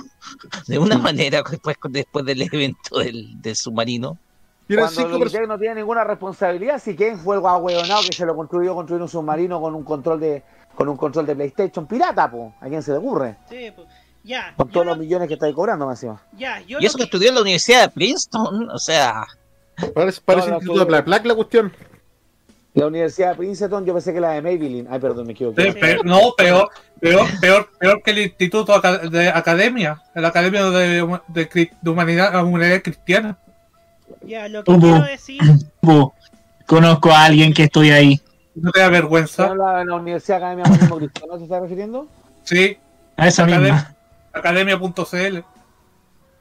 de 0.67 0.79
una 0.79 0.99
manera 0.99 1.43
después, 1.51 1.77
después 1.91 2.25
del 2.25 2.43
evento 2.43 2.99
del, 2.99 3.41
del 3.41 3.55
submarino. 3.55 4.19
Tienen 4.67 4.87
Cuando 4.87 5.19
Logitech 5.19 5.49
no 5.49 5.59
tiene 5.59 5.77
ninguna 5.77 6.05
responsabilidad, 6.05 6.81
si 6.81 6.95
quién 6.97 7.19
fue 7.19 7.37
el 7.37 7.41
guahueonado 7.41 8.03
que 8.09 8.15
se 8.15 8.25
lo 8.25 8.35
construyó 8.37 8.75
construir 8.75 9.03
un 9.03 9.09
submarino 9.09 9.61
con 9.61 9.75
un 9.75 9.85
control 9.85 10.21
de 10.21 10.43
con 10.75 10.89
un 10.89 10.97
control 10.97 11.27
de 11.27 11.35
PlayStation 11.35 11.87
pirata, 11.87 12.31
po. 12.31 12.55
¿A 12.61 12.69
quién 12.69 12.83
se 12.83 12.93
le 12.93 12.99
ocurre? 12.99 13.37
Sí, 13.49 13.71
pues. 13.75 13.87
Ya, 14.25 14.55
Con 14.57 14.69
todos 14.69 14.87
los 14.87 14.99
millones 14.99 15.27
que 15.27 15.35
estáis 15.35 15.53
cobrando, 15.55 15.85
más 15.85 16.01
encima. 16.01 16.23
ya, 16.39 16.61
yo 16.61 16.79
Y 16.81 16.87
eso 16.87 16.97
que 16.97 17.05
estudió 17.05 17.31
en 17.31 17.35
la 17.35 17.41
Universidad 17.41 17.83
de 17.83 17.89
Princeton, 17.89 18.71
o 18.71 18.79
sea. 18.79 19.25
Parece, 19.95 20.21
parece 20.25 20.49
No, 20.49 20.55
Instituto 20.57 20.79
de 20.79 20.85
Black 20.85 21.07
Black 21.07 21.27
la 21.27 21.35
cuestión. 21.35 21.73
La 22.75 22.87
Universidad 22.87 23.31
de 23.31 23.35
Princeton, 23.35 23.85
yo 23.85 23.93
pensé 23.93 24.15
que 24.15 24.21
la 24.21 24.31
de 24.31 24.43
Maybelline. 24.43 24.87
Ay, 24.89 25.01
perdón, 25.01 25.27
me 25.27 25.33
equivoqué. 25.33 25.73
Sí, 25.73 25.79
no, 26.05 26.35
peor, 26.37 26.71
peor, 27.01 27.27
peor, 27.41 27.69
peor 27.79 28.03
que 28.03 28.13
el 28.13 28.19
Instituto 28.21 28.81
de 28.81 29.29
Academia, 29.29 30.01
la 30.15 30.29
Academia 30.29 30.71
de, 30.71 31.21
de, 31.29 31.71
de 31.83 31.91
Humanidad, 31.91 32.45
Humanidad 32.45 32.81
Cristiana. 32.83 33.37
Ya, 34.25 34.49
lo 34.49 34.65
que 34.65 34.79
quiero 34.79 35.03
decir, 35.03 35.41
Conozco 36.67 37.11
a 37.11 37.25
alguien 37.25 37.53
que 37.53 37.65
estudia 37.65 37.97
ahí. 37.97 38.21
¿No 38.55 38.71
te 38.71 38.81
da 38.81 38.89
vergüenza? 38.89 39.49
¿No 39.49 39.55
la, 39.57 39.85
la 39.85 39.97
Universidad 39.97 40.39
Academia 40.39 40.65
Cristiano 40.65 41.39
se 41.39 41.45
está 41.45 41.61
refiriendo? 41.61 42.07
Sí. 42.45 42.79
A 43.17 43.29
esa 43.29 43.45
misma. 43.47 43.95
Academia.cl. 44.33 45.39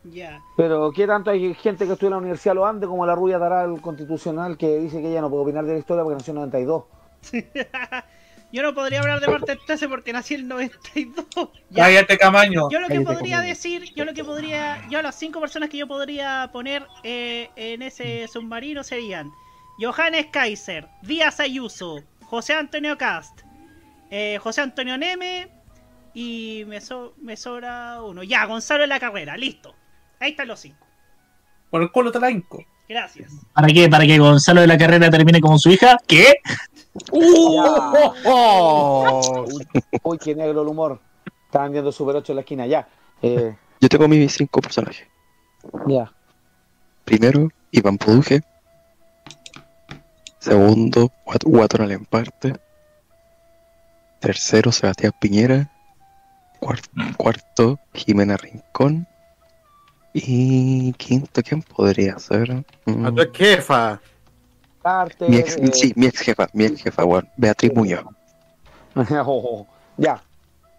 ya. 0.06 0.40
Pero 0.56 0.92
¿qué 0.92 1.08
tanto 1.08 1.32
hay 1.32 1.54
gente 1.56 1.86
que 1.86 1.94
estudia 1.94 2.08
en 2.08 2.12
la 2.12 2.18
Universidad 2.20 2.56
Lo 2.56 2.66
Ande 2.66 2.88
como 2.88 3.06
la 3.06 3.16
rubia 3.16 3.40
Taral 3.40 3.82
Constitucional 3.82 4.58
que 4.58 4.80
dice 4.80 5.02
que 5.02 5.10
ella 5.10 5.22
no 5.22 5.30
puede 5.30 5.44
opinar 5.44 5.66
de 5.66 5.74
la 5.74 5.80
historia 5.80 6.04
porque 6.04 6.18
nació 6.18 6.32
en 6.32 6.36
92? 6.36 6.84
Yo 8.54 8.62
no 8.64 8.74
podría 8.74 9.00
hablar 9.00 9.22
de 9.22 9.28
Martes 9.28 9.58
13 9.66 9.88
porque 9.88 10.12
nací 10.12 10.34
en 10.34 10.42
el 10.42 10.48
92. 10.50 11.26
Ya. 11.70 11.84
Cállate, 11.86 12.18
Camaño. 12.18 12.70
Yo 12.70 12.80
lo 12.80 12.88
que 12.88 12.96
Cállate, 12.96 13.14
podría 13.14 13.36
Camaño. 13.38 13.50
decir, 13.50 13.94
yo 13.96 14.04
lo 14.06 14.14
que 14.14 14.24
podría, 14.24 14.86
yo 14.90 15.02
las 15.02 15.16
cinco 15.16 15.40
personas 15.40 15.70
que 15.70 15.78
yo 15.78 15.88
podría 15.88 16.50
poner 16.52 16.86
eh, 17.04 17.50
en 17.56 17.82
ese 17.82 18.28
submarino 18.28 18.84
serían 18.84 19.32
Johannes 19.80 20.28
Kaiser, 20.32 20.88
Díaz 21.02 21.40
Ayuso, 21.40 22.04
José 22.26 22.54
Antonio 22.54 22.98
Cast, 22.98 23.42
eh, 24.10 24.38
José 24.42 24.62
Antonio 24.62 24.98
Neme 24.98 25.48
y 26.14 26.64
me, 26.68 26.82
so- 26.82 27.14
me 27.22 27.38
sobra 27.38 28.02
uno. 28.02 28.22
Ya, 28.24 28.46
Gonzalo 28.46 28.82
de 28.82 28.88
la 28.88 29.00
Carrera, 29.00 29.38
listo. 29.38 29.74
Ahí 30.20 30.32
están 30.32 30.50
los 30.50 30.60
cinco. 30.60 30.86
Por 31.70 31.82
el 31.82 31.92
culo 31.92 32.12
te 32.12 32.20
la. 32.20 32.30
Gracias. 32.90 33.32
¿Para 33.54 33.68
qué? 33.70 33.88
¿Para 33.88 34.06
que 34.06 34.18
Gonzalo 34.18 34.60
de 34.60 34.68
la 34.68 34.78
Carrera 34.78 35.10
termine 35.10 35.40
como 35.40 35.58
su 35.58 35.70
hija? 35.70 35.98
¿Qué? 36.06 36.34
Uy, 37.12 37.24
uy, 40.04 40.18
qué 40.18 40.36
negro 40.36 40.62
el 40.62 40.68
humor. 40.68 41.00
Estaban 41.46 41.72
viendo 41.72 41.92
Super 41.92 42.16
8 42.18 42.32
en 42.32 42.36
la 42.36 42.42
esquina, 42.42 42.68
ya. 42.68 42.88
Eh, 43.22 43.56
Yo 43.80 43.90
tengo 43.90 44.08
mis 44.08 44.34
cinco 44.34 44.62
personajes. 44.62 45.08
ya. 45.88 46.12
Primero, 47.06 47.50
Iván 47.72 47.98
Poduje. 47.98 48.42
Segundo, 50.40 51.12
Guatón 51.46 51.82
Alemparte. 51.82 52.56
Tercero, 54.20 54.72
Sebastián 54.72 55.14
Piñera. 55.20 55.70
Cuar- 56.60 57.16
Cuarto, 57.18 57.80
Jimena 57.94 58.38
Rincón. 58.38 59.08
Y 60.14 60.94
quinto, 60.94 61.42
¿quién 61.42 61.62
podría 61.62 62.20
ser? 62.20 62.66
Mm, 62.86 63.06
A 63.06 63.12
tu 63.16 63.24
jefa. 63.34 64.02
Carter. 64.84 65.30
mi 65.30 65.38
ex, 65.38 65.58
eh, 65.58 65.72
sí, 65.74 65.94
mi 65.96 66.08
ex 66.08 66.20
jefa, 66.20 66.48
mi 66.54 66.66
ex 66.66 66.82
jefa, 66.82 67.04
weón, 67.06 67.28
Beatriz 67.38 67.72
Muñoz. 67.76 68.04
oh, 69.26 69.66
ya. 69.98 70.22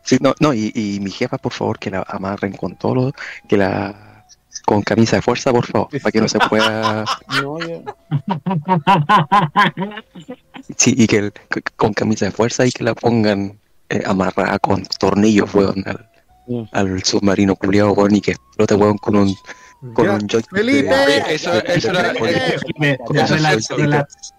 Sí, 0.05 0.19
no, 0.21 0.35
no, 0.41 0.53
y, 0.53 0.73
y 0.75 0.99
mi 1.01 1.11
jefa, 1.11 1.39
por 1.39 1.53
favor, 1.53 1.79
que 1.79 1.91
la 1.91 2.05
amarren 2.09 2.53
con 2.55 2.75
todo 2.77 2.95
lo, 2.95 3.13
que 3.49 3.57
la 3.57 4.25
con 4.67 4.83
camisa 4.83 5.17
de 5.17 5.23
fuerza, 5.23 5.51
por 5.53 5.65
favor, 5.67 5.89
para 6.01 6.13
que 6.13 6.21
no 6.21 6.29
se 6.29 6.39
pueda, 6.51 7.05
No, 7.41 7.59
yo- 7.61 7.83
sí, 10.77 10.95
y 10.97 11.07
que 11.07 11.17
el- 11.19 11.33
con 11.77 11.93
camisa 11.95 12.27
de 12.27 12.31
fuerza 12.33 12.67
y 12.67 12.71
que 12.73 12.85
la 12.85 12.95
pongan 12.95 13.59
eh, 13.89 14.03
amarrada 14.07 14.59
con 14.59 14.85
tornillos, 14.99 15.55
weón, 15.55 15.85
al, 15.87 16.09
al 16.73 17.05
submarino 17.05 17.57
culiado, 17.57 17.93
weón, 17.93 18.15
y 18.17 18.21
que 18.21 18.33
explote, 18.33 18.75
weón, 18.75 18.99
con 18.99 19.17
un, 19.17 19.35
con 19.95 20.05
Ya. 20.07 20.13
un 20.13 20.29
joystick. 20.29 20.55
Felipe. 20.57 20.95
de- 20.95 21.35
Eso, 21.35 21.53
eso 21.65 21.91
era- 21.91 22.13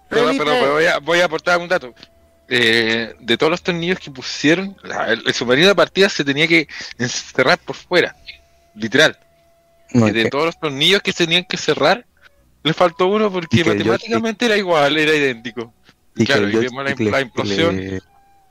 pero 0.09 0.73
voy 0.73 0.85
a, 0.85 0.99
voy 0.99 1.19
a 1.19 1.25
aportar 1.25 1.59
un 1.59 1.67
dato. 1.67 1.93
Eh, 2.47 3.13
de 3.19 3.37
todos 3.37 3.49
los 3.51 3.61
tornillos 3.63 3.99
que 3.99 4.11
pusieron, 4.11 4.75
la- 4.83 5.11
el, 5.11 5.23
el 5.25 5.33
submarino 5.33 5.67
de 5.69 5.75
partida 5.75 6.09
se 6.09 6.23
tenía 6.23 6.47
que 6.47 6.67
encerrar 6.97 7.57
por 7.57 7.75
fuera, 7.75 8.15
literal. 8.75 9.17
no, 9.93 10.07
y 10.07 10.09
es 10.09 10.15
de 10.15 10.29
todos 10.29 10.45
los 10.45 10.59
tornillos 10.59 11.01
que 11.01 11.11
se 11.13 11.25
tenían 11.25 11.45
que 11.45 11.57
cerrar, 11.57 12.05
le 12.63 12.73
faltó 12.73 13.07
uno 13.07 13.31
porque 13.31 13.61
Y 13.61 13.63
matemáticamente 13.63 14.45
era 14.45 14.57
igual, 14.57 14.97
era 14.97 15.13
idéntico. 15.15 15.73
y 16.15 16.25
claro, 16.25 16.41
que 16.41 16.47
el 16.47 16.51
y 16.51 16.53
joystick 16.55 16.71
vemos 16.77 16.83
la, 16.99 17.05
le- 17.05 17.11
la 17.11 17.21
implosión. 17.21 17.77
le- 17.77 18.01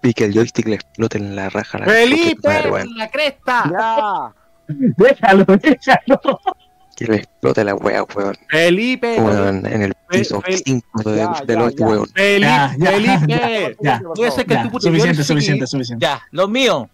y 0.05 0.15
que 0.15 0.25
el 0.25 0.33
joystick 0.35 0.67
le 0.69 0.75
explote 0.77 1.19
en 1.19 1.37
la 1.37 1.49
raja. 1.51 1.79
la 1.79 1.87
¡Felipe! 1.87 2.49
madre, 2.49 2.71
weón. 2.71 2.97
¡La 2.97 3.09
cresta! 3.11 3.65
Ya. 3.71 4.35
Déjalo, 4.97 5.45
déjalo. 5.45 6.41
Que 6.97 7.07
le 7.07 7.17
explote 7.17 7.65
la 7.65 7.75
wea, 7.75 8.05
weón. 8.15 8.37
¡Felipe! 8.49 9.19
Weón, 9.21 9.65
en 9.67 9.83
el 9.83 9.95
piso 10.11 10.41
Fel- 10.43 10.63
5 10.65 11.11
de, 11.11 11.17
Ya, 11.17 11.43
del 11.47 11.57
ya, 11.59 11.65
hoyo, 11.65 11.77
ya. 11.79 11.87
weón. 11.87 12.07
¡Felipe! 12.15 12.47
Ya, 12.79 12.91
¡Felipe! 12.91 13.77
Ya, 13.83 14.01
Puede 14.15 14.31
ser 14.31 14.47
que 14.47 14.55
ya, 14.55 14.61
el 14.61 14.67
tipo- 14.69 14.81
suficiente, 14.81 15.25
suficiente, 15.25 15.67
suficiente. 15.67 16.05
Ya, 16.07 16.23
los 16.31 16.49
míos. 16.51 16.87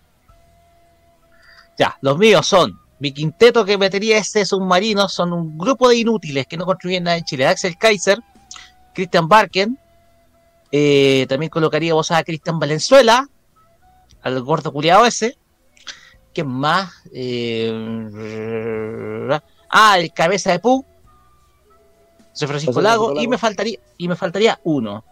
Ya, 1.77 1.97
los 2.01 2.19
míos 2.19 2.47
son. 2.47 2.79
Mi 3.01 3.13
quinteto 3.13 3.65
que 3.65 3.79
metería 3.79 4.19
este 4.19 4.45
submarino 4.45 5.09
son 5.09 5.33
un 5.33 5.57
grupo 5.57 5.89
de 5.89 5.97
inútiles 5.99 6.47
que 6.47 6.57
no 6.57 6.65
construyen 6.65 7.05
nada 7.05 7.17
en 7.17 7.25
Chile. 7.25 7.47
Axel 7.47 7.77
Kaiser, 7.77 8.19
Christian 8.95 9.29
Barken. 9.29 9.79
eh, 10.71 11.25
también 11.29 11.49
colocaría 11.51 11.95
vos 11.95 12.11
a 12.11 12.23
Cristian 12.25 12.59
Valenzuela, 12.59 13.27
al 14.23 14.43
gordo 14.43 14.73
culiado 14.73 15.07
ese. 15.07 15.39
¿Quién 16.35 16.47
más? 16.49 16.93
Eh, 17.15 17.73
ah, 19.71 19.99
el 19.99 20.13
cabeza 20.13 20.51
de 20.53 20.59
Pu. 20.59 20.85
José 22.33 22.47
Francisco 22.47 22.73
José 22.73 22.83
Lago. 22.85 23.07
Francisco 23.07 23.21
Y 23.21 23.25
Lago. 23.25 23.31
me 23.31 23.39
faltaría, 23.39 23.79
y 23.97 24.09
me 24.09 24.17
faltaría 24.17 24.61
uno. 24.65 25.05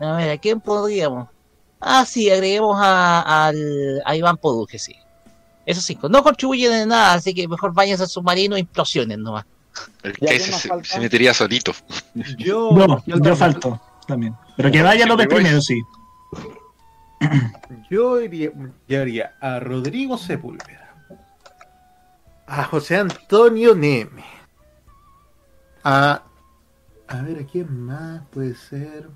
A 0.00 0.12
ver, 0.16 0.30
¿a 0.30 0.38
quién 0.38 0.60
podríamos? 0.60 1.28
Ah, 1.80 2.04
sí, 2.06 2.30
agreguemos 2.30 2.76
a, 2.80 3.46
al- 3.48 4.02
a 4.04 4.14
Iván 4.16 4.36
Poduje, 4.36 4.78
sí. 4.78 4.96
Esos 5.66 5.84
cinco. 5.84 6.08
No 6.08 6.22
contribuyen 6.22 6.72
en 6.72 6.88
nada, 6.88 7.14
así 7.14 7.34
que 7.34 7.46
mejor 7.48 7.72
váyanse 7.72 8.04
al 8.04 8.08
submarino 8.08 8.56
e 8.56 8.60
implosionen 8.60 9.22
nomás. 9.22 9.44
El 10.02 10.14
¿Y 10.20 10.26
a 10.26 10.30
que 10.30 10.38
se, 10.40 11.00
metería 11.00 11.32
solito. 11.32 11.72
Yo, 12.36 12.70
No, 12.72 13.02
yo, 13.06 13.16
yo 13.20 13.36
falto 13.36 13.80
también. 14.06 14.34
Pero 14.56 14.70
que 14.70 14.82
vaya 14.82 15.06
López 15.06 15.28
primero, 15.28 15.60
sí. 15.60 15.80
yo 17.90 18.20
iría, 18.20 18.50
llevaría 18.86 19.34
a 19.40 19.60
Rodrigo 19.60 20.18
Sepúlveda, 20.18 20.81
a 22.52 22.64
José 22.64 22.96
Antonio 22.98 23.74
Neme, 23.74 24.24
a. 25.84 26.22
A 27.08 27.22
ver, 27.22 27.40
¿a 27.42 27.46
quién 27.46 27.84
más 27.84 28.22
puede 28.32 28.54
ser? 28.54 29.08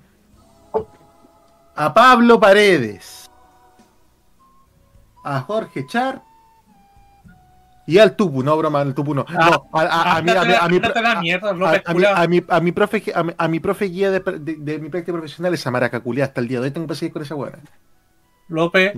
A 1.75 1.93
Pablo 1.93 2.39
Paredes, 2.39 3.27
a 5.23 5.41
Jorge 5.41 5.85
Char 5.87 6.21
y 7.87 7.97
al 7.99 8.15
Tupu, 8.15 8.43
no 8.43 8.55
broma, 8.57 8.81
al 8.81 8.93
Tupu 8.93 9.13
no. 9.15 9.25
No, 9.29 9.69
a, 9.73 9.81
a- 9.81 10.17
a 10.17 10.21
mi- 10.21 10.31
profe, 10.31 10.55
a 13.15 13.23
mi, 13.23 13.33
a 13.37 13.47
mi 13.47 13.59
profe 13.59 13.85
guía 13.85 14.11
de, 14.11 14.19
de- 14.19 14.55
de 14.57 14.79
mi 14.79 14.89
práctica 14.89 15.13
profesional 15.13 15.53
es 15.53 15.65
Amaraca 15.65 15.99
Culia 16.01 16.25
hasta 16.25 16.41
el 16.41 16.47
día 16.47 16.59
de 16.59 16.65
hoy 16.65 16.71
tengo 16.71 16.87
que 16.87 16.95
seguir 16.95 17.13
con 17.13 17.21
esa 17.21 17.35
buena. 17.35 17.59
López. 18.49 18.93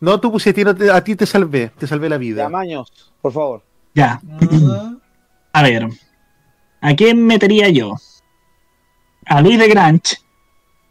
No, 0.00 0.18
tú 0.20 0.30
pusiste, 0.32 0.50
a 0.50 0.54
ti, 0.54 0.64
no 0.64 0.74
te- 0.74 0.90
a 0.90 1.02
ti 1.04 1.16
te 1.16 1.26
salvé, 1.26 1.72
te 1.76 1.86
salvé 1.86 2.08
la 2.08 2.16
vida. 2.18 2.44
Tamaños, 2.44 3.12
por 3.20 3.32
favor. 3.32 3.62
Ya. 3.94 4.20
ah, 4.70 4.92
A 5.52 5.62
ver. 5.62 5.88
¿A 6.80 6.94
quién 6.94 7.26
metería 7.26 7.68
yo? 7.68 7.94
A 9.26 9.40
Luis 9.40 9.58
de 9.58 9.68
Granch. 9.68 10.16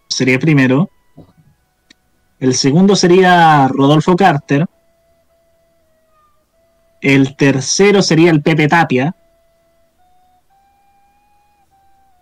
Sería 0.07 0.35
el 0.35 0.39
primero. 0.39 0.89
El 2.39 2.53
segundo 2.53 2.95
sería 2.95 3.67
Rodolfo 3.67 4.15
Carter. 4.15 4.65
El 7.01 7.35
tercero 7.35 8.01
sería 8.01 8.31
el 8.31 8.41
Pepe 8.41 8.67
Tapia. 8.67 9.15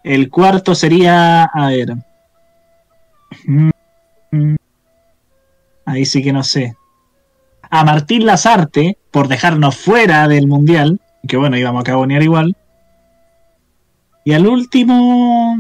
El 0.04 0.30
cuarto 0.30 0.74
sería. 0.76 1.44
A 1.46 1.68
ver. 1.68 1.96
Mm, 3.46 4.56
Ahí 5.86 6.06
sí 6.06 6.22
que 6.24 6.34
no 6.34 6.44
sé. 6.44 6.76
A 7.70 7.84
Martín 7.84 8.26
Lazarte, 8.26 8.98
por 9.12 9.28
dejarnos 9.28 9.76
fuera 9.78 10.28
del 10.28 10.48
mundial. 10.48 11.02
Que 11.28 11.38
bueno, 11.38 11.58
íbamos 11.58 11.82
a 11.82 11.84
cabonear 11.84 12.22
igual. 12.24 12.56
Y 14.24 14.34
al 14.34 14.48
último. 14.48 15.58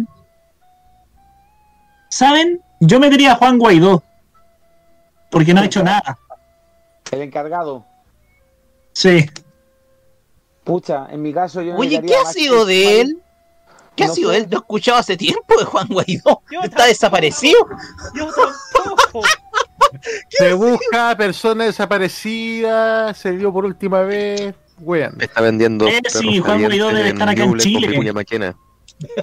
¿Saben? 2.10 2.62
Yo 2.80 3.00
metería 3.00 3.34
a 3.34 3.36
Juan 3.36 3.58
Guaidó. 3.58 4.04
Porque 5.32 5.54
no 5.54 5.62
ha 5.62 5.66
hecho 5.66 5.84
nada. 5.84 6.18
El 7.12 7.22
encargado. 7.22 7.86
Sí. 8.94 9.26
Pucha, 10.64 11.08
en 11.10 11.22
mi 11.22 11.34
caso 11.34 11.62
yo 11.62 11.76
Oye, 11.76 12.02
¿qué 12.02 12.14
ha 12.16 12.26
sido 12.32 12.66
que- 12.66 12.72
de 12.74 13.02
él? 13.02 13.24
¿Qué 13.96 14.04
ha 14.04 14.10
sido 14.10 14.32
sé. 14.32 14.38
él? 14.38 14.48
No 14.52 14.58
he 14.58 14.60
escuchado 14.60 15.00
hace 15.00 15.18
tiempo 15.18 15.58
de 15.58 15.66
Juan 15.66 15.88
Guaidó. 15.90 16.42
Está 16.64 16.86
desaparecido. 16.86 17.58
Yo 18.16 18.28
tampoco. 18.28 19.22
Se 20.30 20.54
busca 20.54 21.16
persona 21.18 21.66
desaparecida, 21.66 23.14
se 23.14 23.32
vio 23.32 23.52
por 23.52 23.66
última 23.66 24.02
vez. 24.02 24.54
Weón. 24.80 25.20
Está 25.20 25.41
vendiendo 25.41 25.88
Eh, 25.88 26.02
sí, 26.08 26.40
Juan 26.40 26.62
Guaidó 26.62 26.88
calientes 26.88 26.98
debe 26.98 27.10
estar 27.10 27.30
acá 27.30 27.44
en 27.44 27.58
Chile. 27.58 27.99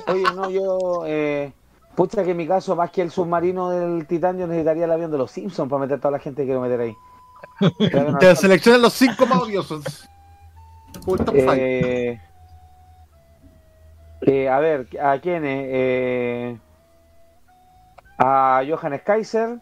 Oye, 0.09 0.25
no, 0.35 0.51
yo. 0.51 1.05
Eh, 1.07 1.53
pucha, 1.95 2.25
que 2.25 2.33
en 2.33 2.37
mi 2.37 2.47
caso, 2.47 2.75
más 2.75 2.91
que 2.91 3.03
el 3.03 3.11
submarino 3.11 3.71
del 3.71 4.07
Titán, 4.07 4.39
yo 4.39 4.47
necesitaría 4.47 4.85
el 4.85 4.93
avión 4.93 5.11
de 5.11 5.19
los 5.19 5.31
Simpsons 5.31 5.71
para 5.71 5.81
meter 5.81 5.99
toda 6.01 6.13
la 6.13 6.19
gente 6.19 6.43
que 6.43 6.47
quiero 6.47 6.61
meter 6.61 6.81
ahí. 6.81 6.97
Te 8.21 8.37
seleccionan 8.37 8.83
los 8.83 8.93
cinco 8.93 9.27
más 9.27 9.41
odiosos. 9.41 10.09
Eh, 11.35 12.21
eh, 14.23 14.49
a 14.49 14.59
ver, 14.59 14.87
¿a 15.01 15.19
quiénes? 15.19 15.67
Eh, 15.69 16.59
a 18.19 18.63
Johannes 18.67 19.03
Kaiser, 19.03 19.59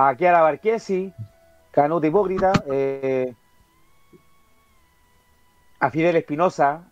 a 0.00 0.14
Chiara 0.16 0.42
Barchesi, 0.42 1.12
Canuto 1.72 2.06
Hipócrita, 2.06 2.62
eh, 2.70 3.34
a 5.80 5.90
Fidel 5.90 6.14
Espinosa, 6.14 6.84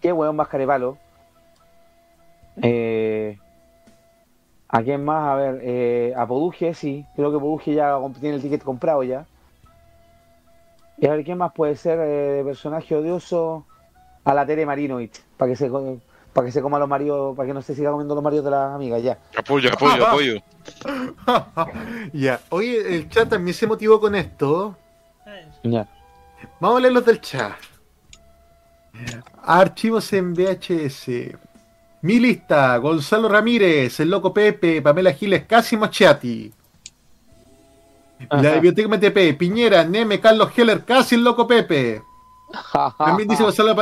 qué 0.00 0.12
weón 0.12 0.34
más 0.34 0.48
carepalo. 0.48 0.98
Eh, 2.60 3.38
¿A 4.68 4.82
quién 4.82 5.04
más? 5.04 5.28
A 5.28 5.34
ver, 5.36 5.60
eh, 5.62 6.12
a 6.16 6.26
Poduje, 6.26 6.74
sí, 6.74 7.06
creo 7.14 7.30
que 7.30 7.38
Poduje 7.38 7.74
ya 7.74 7.96
tiene 8.18 8.36
el 8.36 8.42
ticket 8.42 8.64
comprado 8.64 9.04
ya. 9.04 9.24
Y 10.96 11.06
a 11.06 11.12
ver, 11.12 11.24
¿quién 11.24 11.38
más 11.38 11.52
puede 11.52 11.76
ser 11.76 12.00
de 12.00 12.42
personaje 12.44 12.96
odioso? 12.96 13.64
A 14.24 14.34
la 14.34 14.44
Tere 14.44 14.66
Marinovich, 14.66 15.22
para 15.36 15.52
que 15.52 15.56
se 15.56 15.70
para 16.32 16.46
que 16.46 16.52
se 16.52 16.62
coma 16.62 16.78
los 16.78 16.88
maridos, 16.88 17.36
para 17.36 17.46
que 17.46 17.54
no 17.54 17.62
se 17.62 17.74
siga 17.74 17.90
comiendo 17.90 18.14
los 18.14 18.22
maridos 18.22 18.44
de 18.44 18.50
las 18.50 18.74
amigas, 18.74 19.02
ya. 19.02 19.18
Apoyo, 19.36 19.70
apoyo, 19.72 20.06
apoyo. 20.06 20.42
ya, 22.12 22.40
oye, 22.50 22.96
el 22.96 23.08
chat 23.08 23.28
también 23.28 23.54
se 23.54 23.66
motivó 23.66 24.00
con 24.00 24.14
esto. 24.14 24.76
Ya. 25.62 25.88
Vamos 26.60 26.78
a 26.78 26.80
leer 26.80 26.94
los 26.94 27.04
del 27.04 27.20
chat. 27.20 27.52
Archivos 29.42 30.12
en 30.12 30.34
VHS. 30.34 31.08
Mi 32.02 32.20
lista, 32.20 32.76
Gonzalo 32.76 33.28
Ramírez, 33.28 33.98
el 34.00 34.10
loco 34.10 34.32
Pepe, 34.32 34.80
Pamela 34.82 35.12
Giles, 35.12 35.44
Casi 35.46 35.76
Mochiati. 35.76 36.52
La 38.30 38.54
biblioteca 38.54 38.88
MTP, 38.88 39.38
Piñera, 39.38 39.84
Neme, 39.84 40.20
Carlos 40.20 40.50
Heller, 40.56 40.84
casi 40.84 41.14
el 41.14 41.24
loco 41.24 41.46
Pepe. 41.46 42.02
También 42.98 43.28
dice 43.28 43.42
Gonzalo, 43.44 43.74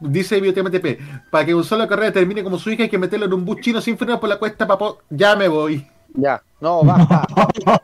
dice 0.00 0.40
Biblioteca 0.40 0.68
MTP, 0.68 1.30
para 1.30 1.44
que 1.46 1.52
Gonzalo 1.52 1.86
Carrera 1.86 2.12
termine 2.12 2.42
como 2.42 2.58
su 2.58 2.70
hija 2.70 2.82
hay 2.84 2.88
que 2.88 2.98
meterlo 2.98 3.26
en 3.26 3.32
un 3.32 3.44
bus 3.44 3.60
chino 3.60 3.80
sin 3.80 3.96
frenar 3.96 4.20
por 4.20 4.28
la 4.28 4.38
cuesta, 4.38 4.66
papo. 4.66 4.98
Ya 5.10 5.36
me 5.36 5.48
voy. 5.48 5.86
Ya, 6.14 6.42
no, 6.60 6.82
basta. 6.82 7.26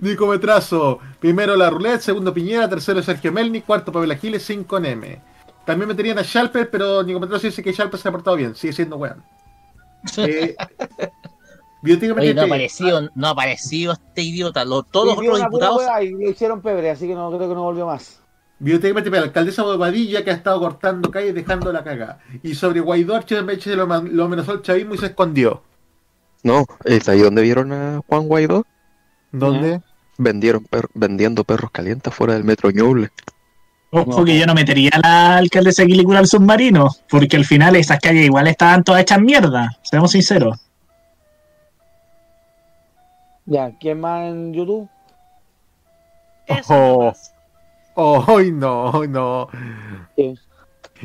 Nico 0.00 0.26
Metrazo, 0.26 0.98
primero 1.20 1.56
la 1.56 1.70
Roulette, 1.70 2.02
segundo 2.02 2.34
Piñera, 2.34 2.68
tercero 2.68 3.02
Sergio 3.02 3.32
Melnik, 3.32 3.64
cuarto 3.64 3.90
Pamela 3.92 4.16
Giles, 4.16 4.44
cinco 4.44 4.78
Neme. 4.78 5.20
También 5.64 5.88
meterían 5.88 6.18
a 6.18 6.24
Schalper, 6.24 6.70
pero 6.70 7.02
Nico 7.02 7.18
Metrazo 7.20 7.46
dice 7.46 7.62
que 7.62 7.72
Schalper 7.72 7.98
se 7.98 8.08
ha 8.08 8.12
portado 8.12 8.36
bien, 8.36 8.54
sigue 8.54 8.72
siendo 8.72 8.96
weón. 8.96 9.22
Eh, 10.18 10.54
Oye, 12.22 12.32
no 12.34 12.40
ha 12.42 12.44
aparecido, 12.46 13.10
no 13.14 13.26
ha 13.26 13.30
aparecido 13.30 13.92
este 13.92 14.22
idiota. 14.22 14.64
Lo- 14.64 14.82
todos 14.84 15.16
los 15.22 15.38
diputados. 15.38 15.78
hueá 15.78 16.02
y 16.02 16.14
le 16.14 16.30
hicieron 16.30 16.62
pebre, 16.62 16.90
así 16.90 17.06
que 17.06 17.14
no 17.14 17.28
creo 17.30 17.48
que 17.48 17.54
no 17.54 17.62
volvió 17.62 17.86
más. 17.86 18.20
Biblioteca 18.58 19.00
MTP, 19.00 19.12
la 19.12 19.20
alcaldesa 19.22 19.62
Bobadilla 19.62 20.24
que 20.24 20.30
ha 20.30 20.34
estado 20.34 20.60
cortando 20.60 21.10
calles 21.10 21.34
dejando 21.34 21.72
la 21.72 21.82
caga. 21.84 22.18
Y 22.42 22.54
sobre 22.54 22.80
Guaidó, 22.80 23.16
Archimeche 23.16 23.74
lo, 23.76 23.86
lo 23.86 24.24
amenazó 24.24 24.52
el 24.52 24.62
chavismo 24.62 24.94
y 24.94 24.98
se 24.98 25.06
escondió. 25.06 25.62
No, 26.42 26.64
¿es 26.84 27.08
ahí 27.08 27.20
donde 27.20 27.42
vieron 27.42 27.72
a 27.72 28.00
Juan 28.06 28.26
Guaidó? 28.28 28.64
¿Dónde? 29.32 29.80
Vendieron 30.18 30.64
per- 30.64 30.88
vendiendo 30.94 31.42
perros 31.44 31.70
calientes 31.72 32.14
fuera 32.14 32.34
del 32.34 32.44
metro 32.44 32.70
Ñuble. 32.70 33.10
Ojo 33.90 34.24
que 34.24 34.38
yo 34.38 34.46
no 34.46 34.54
metería 34.54 34.90
a 34.94 34.98
la 34.98 35.36
alcaldesa 35.38 35.84
Quilicura 35.86 36.18
al 36.18 36.26
submarino, 36.26 36.88
porque 37.08 37.36
al 37.36 37.44
final 37.44 37.76
esas 37.76 37.98
calles 38.00 38.26
igual 38.26 38.46
estaban 38.48 38.82
todas 38.84 39.02
hechas 39.02 39.20
mierda, 39.20 39.70
seamos 39.82 40.12
sinceros. 40.12 40.58
Ya, 43.46 43.70
¿quién 43.78 44.00
más 44.00 44.22
en 44.26 44.52
YouTube? 44.52 44.88
Oh, 46.68 47.12
oh, 47.94 48.24
ay, 48.38 48.52
no, 48.52 49.04
no. 49.06 49.48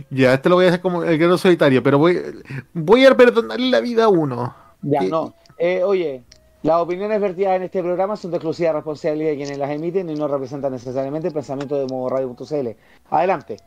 Ya, 0.09 0.33
este 0.33 0.49
lo 0.49 0.55
voy 0.55 0.65
a 0.65 0.69
hacer 0.69 0.81
como 0.81 1.03
el 1.03 1.17
guerrero 1.17 1.37
solitario, 1.37 1.83
pero 1.83 1.97
voy, 1.97 2.19
voy 2.73 3.05
a 3.05 3.15
perdonarle 3.15 3.69
la 3.69 3.79
vida 3.81 4.05
a 4.05 4.09
uno. 4.09 4.53
Ya, 4.81 5.01
no. 5.01 5.33
Eh, 5.57 5.83
oye, 5.83 6.23
las 6.63 6.77
opiniones 6.77 7.19
vertidas 7.19 7.55
en 7.55 7.63
este 7.63 7.81
programa 7.81 8.15
son 8.15 8.31
de 8.31 8.37
exclusiva 8.37 8.73
responsabilidad 8.73 9.31
de 9.31 9.37
quienes 9.37 9.57
las 9.57 9.69
emiten 9.69 10.09
y 10.09 10.15
no 10.15 10.27
representan 10.27 10.71
necesariamente 10.71 11.27
el 11.29 11.33
pensamiento 11.33 11.75
de 11.75 11.85
modoradio.cl. 11.85 12.69
Adelante. 13.09 13.57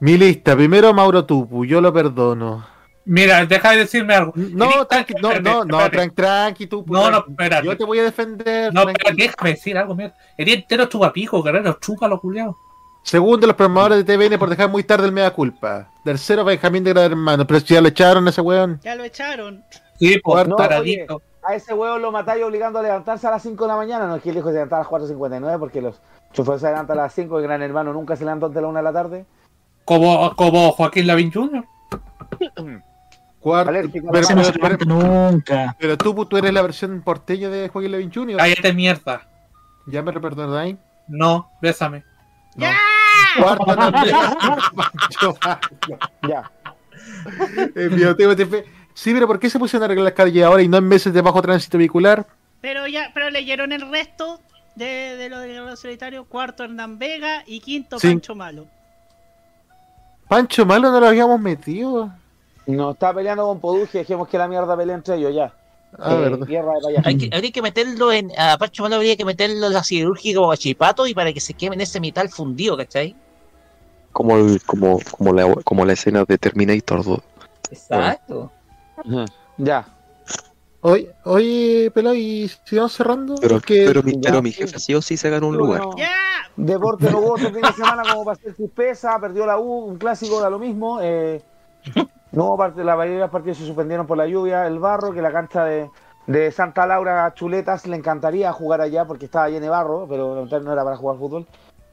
Mi 0.00 0.16
lista, 0.16 0.56
primero 0.56 0.92
Mauro 0.94 1.24
Tupu, 1.24 1.64
yo 1.64 1.80
lo 1.80 1.92
perdono. 1.92 2.77
Mira, 3.10 3.46
deja 3.46 3.70
de 3.70 3.78
decirme 3.78 4.14
algo. 4.14 4.32
No, 4.36 4.86
tranqui, 4.86 5.14
no, 5.14 5.40
no, 5.40 5.64
no, 5.64 5.90
tranqui, 5.90 6.14
tranqui, 6.14 6.66
Tupu. 6.66 6.92
No, 6.92 7.10
no, 7.10 7.24
espérate. 7.26 7.66
Yo 7.66 7.74
te 7.74 7.84
voy 7.84 7.98
a 8.00 8.02
defender. 8.02 8.72
No, 8.72 8.84
pero 8.84 9.16
déjame 9.16 9.50
decir 9.50 9.78
algo, 9.78 9.94
mierda. 9.94 10.14
El 10.36 10.48
entero 10.50 10.84
chupapico, 10.84 11.42
guerrero, 11.42 11.78
chúcalo, 11.80 12.20
culiao. 12.20 12.54
Segundo, 13.02 13.46
los 13.46 13.56
programadores 13.56 14.04
de 14.04 14.16
TVN 14.16 14.38
por 14.38 14.50
dejar 14.50 14.68
muy 14.68 14.82
tarde 14.84 15.06
el 15.06 15.12
mea 15.12 15.30
culpa. 15.30 15.88
Tercero, 16.04 16.44
Benjamín 16.44 16.84
de 16.84 16.92
Gran 16.92 17.04
Hermano, 17.12 17.46
pero 17.46 17.60
si 17.60 17.72
ya 17.72 17.80
lo 17.80 17.88
echaron 17.88 18.26
a 18.26 18.30
ese 18.30 18.42
weón. 18.42 18.78
Ya 18.84 18.94
lo 18.94 19.04
echaron. 19.04 19.64
Sí, 19.98 20.20
pues, 20.22 20.46
No, 20.46 20.56
taradito. 20.56 21.16
oye, 21.16 21.24
a 21.44 21.54
ese 21.54 21.72
huevo 21.72 21.96
lo 21.96 22.12
matáis 22.12 22.44
obligando 22.44 22.78
a 22.78 22.82
levantarse 22.82 23.26
a 23.26 23.30
las 23.30 23.40
5 23.42 23.64
de 23.64 23.68
la 23.68 23.76
mañana. 23.76 24.06
No 24.06 24.16
es 24.16 24.22
que 24.22 24.28
el 24.28 24.36
hijo 24.36 24.48
se 24.48 24.54
levantara 24.54 24.82
a 24.82 24.84
las 24.84 24.92
4.59 24.92 25.58
porque 25.58 25.80
los 25.80 25.98
choferes 26.34 26.60
se 26.60 26.66
levantan 26.68 26.98
a 26.98 27.02
las 27.04 27.14
5 27.14 27.40
y 27.40 27.42
Gran 27.42 27.62
Hermano 27.62 27.94
nunca 27.94 28.16
se 28.16 28.24
levantó 28.26 28.46
antes 28.46 28.56
de 28.56 28.60
la 28.60 28.68
1 28.68 28.78
de 28.78 28.82
la 28.82 28.92
tarde. 28.92 29.24
Como, 29.86 30.36
como 30.36 30.72
Joaquín 30.72 31.06
Lavín 31.06 31.32
Jr. 31.32 31.64
Cuarto, 33.40 33.70
Alérgico 33.70 34.08
pero, 34.12 34.28
no 34.34 34.44
se 34.44 34.52
pero- 34.52 34.76
nunca. 34.84 35.76
pero 35.78 35.96
Tupu, 35.96 36.26
tú 36.26 36.36
eres 36.36 36.52
la 36.52 36.62
versión 36.62 37.00
porteña 37.02 37.48
de 37.48 37.68
Joaquín 37.68 37.92
Levin 37.92 38.12
Jr. 38.12 38.36
Cállate 38.36 38.72
mierda. 38.72 39.26
¿Ya 39.86 40.02
me 40.02 40.12
reperdonáis? 40.12 40.76
No, 41.06 41.50
bésame. 41.62 42.04
Cuarto, 43.40 43.76
no. 43.76 43.92
Ya. 46.28 46.50
El 47.74 47.88
Biblioteca 47.90 48.36
TP. 48.36 48.64
Sí, 48.94 49.14
pero 49.14 49.26
¿por 49.26 49.38
qué 49.38 49.48
se 49.48 49.58
pusieron 49.58 49.82
a 49.82 49.84
arreglar 49.86 50.04
las 50.06 50.14
calles 50.14 50.44
ahora 50.44 50.62
y 50.62 50.68
no 50.68 50.76
en 50.78 50.88
meses 50.88 51.12
de 51.12 51.20
bajo 51.22 51.40
tránsito 51.40 51.78
vehicular? 51.78 52.26
Pero 52.60 52.86
ya, 52.88 53.10
pero 53.14 53.30
leyeron 53.30 53.70
el 53.72 53.88
resto 53.90 54.40
de, 54.74 55.16
de 55.16 55.28
lo 55.28 55.38
del 55.38 55.52
guerrero 55.52 55.76
solitario. 55.76 56.24
Cuarto 56.24 56.64
Hernán 56.64 56.98
Vega 56.98 57.44
y 57.46 57.60
quinto 57.60 57.98
Sí. 58.00 58.08
Pancho 58.08 58.34
Malo. 58.34 58.66
Pancho 60.28 60.66
Malo 60.66 60.90
no 60.90 60.98
lo 61.00 61.06
habíamos 61.06 61.40
metido. 61.40 62.10
No 62.68 62.90
está 62.90 63.14
peleando 63.14 63.46
con 63.46 63.60
Poduje, 63.60 63.98
dejemos 63.98 64.28
que 64.28 64.36
la 64.38 64.46
mierda 64.46 64.76
pelee 64.76 64.94
entre 64.94 65.16
ellos 65.16 65.34
ya. 65.34 65.52
Ah, 65.98 66.14
Eh, 66.14 66.18
verdad. 66.20 66.46
de. 66.46 67.00
Hay 67.02 67.16
que, 67.16 67.30
habría 67.34 67.50
que 67.50 67.62
meterlo 67.62 68.12
en. 68.12 68.30
A 68.38 68.58
Pacho 68.58 68.82
Malo 68.82 68.96
habría 68.96 69.16
que 69.16 69.24
meterlo 69.24 69.68
en 69.68 69.72
la 69.72 69.82
cirúrgica 69.82 70.38
o 70.40 70.52
a 70.52 70.56
Chipato 70.58 71.06
y 71.06 71.14
para 71.14 71.32
que 71.32 71.40
se 71.40 71.54
queme 71.54 71.76
en 71.76 71.80
ese 71.80 71.98
metal 71.98 72.28
fundido, 72.28 72.76
¿cachai? 72.76 73.16
Como, 74.12 74.36
el- 74.36 74.60
como, 74.66 74.98
como, 75.10 75.32
la, 75.32 75.50
como 75.64 75.84
la 75.86 75.94
escena 75.94 76.24
de 76.26 76.36
Terminator 76.36 77.02
2. 77.04 77.18
Exacto. 77.70 78.52
Ya. 79.56 79.86
Oye, 80.82 81.10
oye, 81.24 81.90
pelado, 81.92 82.14
y 82.14 82.50
si 82.64 82.76
vamos 82.76 82.92
cerrando. 82.92 83.36
Pero, 83.40 83.54
Porque- 83.56 83.84
pero, 83.86 84.02
mi, 84.02 84.12
pero 84.18 84.42
mi 84.42 84.52
jefe 84.52 84.78
sí 84.78 84.94
o 84.94 85.00
sí 85.00 85.16
se 85.16 85.30
ganó 85.30 85.48
un 85.48 85.56
lugar. 85.56 85.82
Bueno, 85.86 85.96
Deporte 86.56 87.10
no 87.10 87.18
hubo 87.20 87.32
otro 87.34 87.50
fin 87.50 87.62
de 87.62 87.72
semana 87.72 88.02
como 88.02 88.24
para 88.24 88.36
hacer 88.36 88.54
chispeza, 88.56 89.18
perdió 89.20 89.46
la 89.46 89.58
U, 89.58 89.84
un 89.86 89.96
clásico 89.96 90.38
da 90.40 90.50
lo 90.50 90.58
mismo. 90.58 90.98
Eh, 91.00 91.40
no 92.32 92.44
hubo 92.46 92.56
parte, 92.58 92.84
la 92.84 92.96
mayoría 92.96 93.16
de 93.16 93.22
los 93.24 93.30
partidos 93.30 93.58
se 93.58 93.66
suspendieron 93.66 94.06
por 94.06 94.18
la 94.18 94.26
lluvia, 94.26 94.66
el 94.66 94.78
barro, 94.78 95.12
que 95.12 95.22
la 95.22 95.32
cancha 95.32 95.64
de, 95.64 95.90
de 96.26 96.52
Santa 96.52 96.86
Laura 96.86 97.32
Chuletas 97.34 97.86
le 97.86 97.96
encantaría 97.96 98.52
jugar 98.52 98.80
allá 98.80 99.04
porque 99.06 99.24
estaba 99.26 99.48
lleno 99.48 99.62
de 99.64 99.70
barro, 99.70 100.06
pero 100.08 100.46
no 100.46 100.72
era 100.72 100.84
para 100.84 100.96
jugar 100.96 101.18
fútbol. 101.18 101.46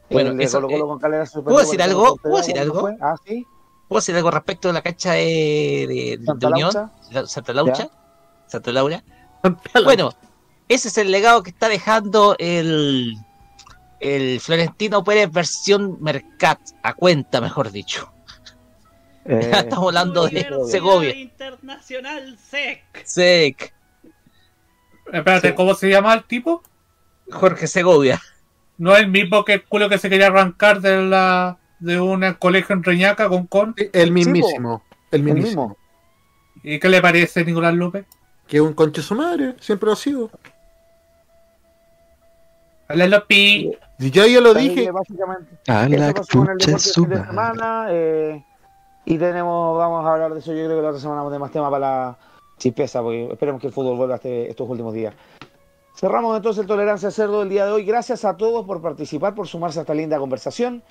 Bueno, 0.09 0.31
el 0.31 0.41
eso, 0.41 0.57
Colo 0.57 0.67
Colo 0.67 0.85
eh, 0.85 0.87
con 0.87 0.99
Calera 0.99 1.25
¿puedo 1.43 1.59
decir 1.59 1.81
algo? 1.81 2.15
¿Puedo 2.17 2.37
decir 2.37 2.55
¿cuándo 2.55 2.87
algo? 2.87 2.97
Ah, 3.01 3.15
sí. 3.25 3.45
¿Puedo 3.87 3.99
decir 3.99 4.15
algo 4.15 4.31
respecto 4.31 4.67
de 4.67 4.73
la 4.73 4.81
cancha 4.81 5.13
de, 5.13 5.85
de, 5.87 6.17
de 6.19 6.25
Santa 6.25 6.47
Unión? 6.49 6.71
Laucha. 6.73 6.91
La- 7.11 7.25
Santa 7.27 7.53
Laucha. 7.53 7.83
Ya. 7.83 7.89
Santa 8.47 8.71
Laura. 8.71 9.03
Bueno, 9.83 10.11
ese 10.67 10.87
es 10.87 10.97
el 10.97 11.11
legado 11.11 11.43
que 11.43 11.51
está 11.51 11.69
dejando 11.69 12.35
el, 12.39 13.15
el 13.99 14.39
Florentino 14.39 15.03
Pérez 15.03 15.31
versión 15.31 15.97
Mercat, 16.01 16.59
a 16.83 16.93
cuenta, 16.93 17.41
mejor 17.41 17.71
dicho. 17.71 18.11
Eh, 19.25 19.51
Estamos 19.53 19.87
hablando 19.87 20.27
de 20.27 20.47
Segovia. 20.69 21.15
Internacional 21.15 22.37
SEC. 22.37 22.83
Sec, 23.03 23.73
Espérate, 25.11 25.53
¿cómo 25.55 25.73
se 25.75 25.89
llama 25.89 26.13
el 26.13 26.23
tipo? 26.23 26.63
Jorge 27.31 27.67
Segovia. 27.67 28.21
No 28.77 28.93
es 28.95 29.01
el 29.03 29.09
mismo 29.09 29.45
que 29.45 29.53
el 29.53 29.63
culo 29.63 29.87
que 29.89 29.97
se 29.97 30.09
quería 30.09 30.27
arrancar 30.27 30.81
de 30.81 31.01
la, 31.01 31.57
de 31.79 31.99
un 31.99 32.21
colegio 32.39 32.73
en 32.75 32.83
Reñaca 32.83 33.29
con 33.29 33.47
con. 33.47 33.73
El 33.93 34.11
mismísimo. 34.11 34.83
el 35.11 35.23
mismísimo. 35.23 35.77
¿Y 36.63 36.79
qué 36.79 36.89
le 36.89 37.01
parece 37.01 37.45
Nicolás 37.45 37.73
López? 37.75 38.05
Que 38.47 38.57
es 38.57 38.61
un 38.61 38.73
conche 38.73 39.01
su 39.01 39.15
madre, 39.15 39.55
siempre 39.59 39.87
lo 39.87 39.93
ha 39.93 39.95
sido. 39.95 40.29
Hola 42.89 43.07
Lopi. 43.07 43.71
Y 43.99 44.11
ya 44.11 44.27
yo 44.27 44.41
lo 44.41 44.53
dije. 44.53 44.91
básicamente, 44.91 45.57
A 45.67 45.87
la 45.87 46.13
pasó 46.13 46.39
con 46.39 46.49
el 46.51 46.57
chucha 46.57 46.71
deporte 46.77 46.89
su 46.89 47.05
madre. 47.07 47.25
semana. 47.27 47.87
eh, 47.91 48.45
y 49.05 49.17
tenemos, 49.17 49.77
vamos 49.77 50.05
a 50.05 50.13
hablar 50.13 50.33
de 50.33 50.39
eso. 50.39 50.51
Yo 50.53 50.65
creo 50.65 50.77
que 50.77 50.81
la 50.83 50.89
otra 50.89 50.99
semana 51.01 51.21
vamos 51.21 51.31
a 51.31 51.33
tener 51.33 51.41
más 51.41 51.51
tema 51.51 51.69
para 51.69 51.79
la 51.79 52.17
chispeza, 52.57 53.01
porque 53.01 53.29
esperemos 53.31 53.61
que 53.61 53.67
el 53.67 53.73
fútbol 53.73 53.97
vuelva 53.97 54.15
este- 54.15 54.49
estos 54.49 54.69
últimos 54.69 54.93
días. 54.93 55.13
Cerramos 55.95 56.35
entonces 56.35 56.61
el 56.61 56.67
Tolerancia 56.67 57.09
Cerdo 57.11 57.39
del 57.39 57.49
día 57.49 57.65
de 57.65 57.71
hoy. 57.71 57.85
Gracias 57.85 58.25
a 58.25 58.35
todos 58.35 58.65
por 58.65 58.81
participar, 58.81 59.33
por 59.33 59.47
sumarse 59.47 59.79
a 59.79 59.83
esta 59.83 59.93
linda 59.93 60.17
conversación. 60.19 60.83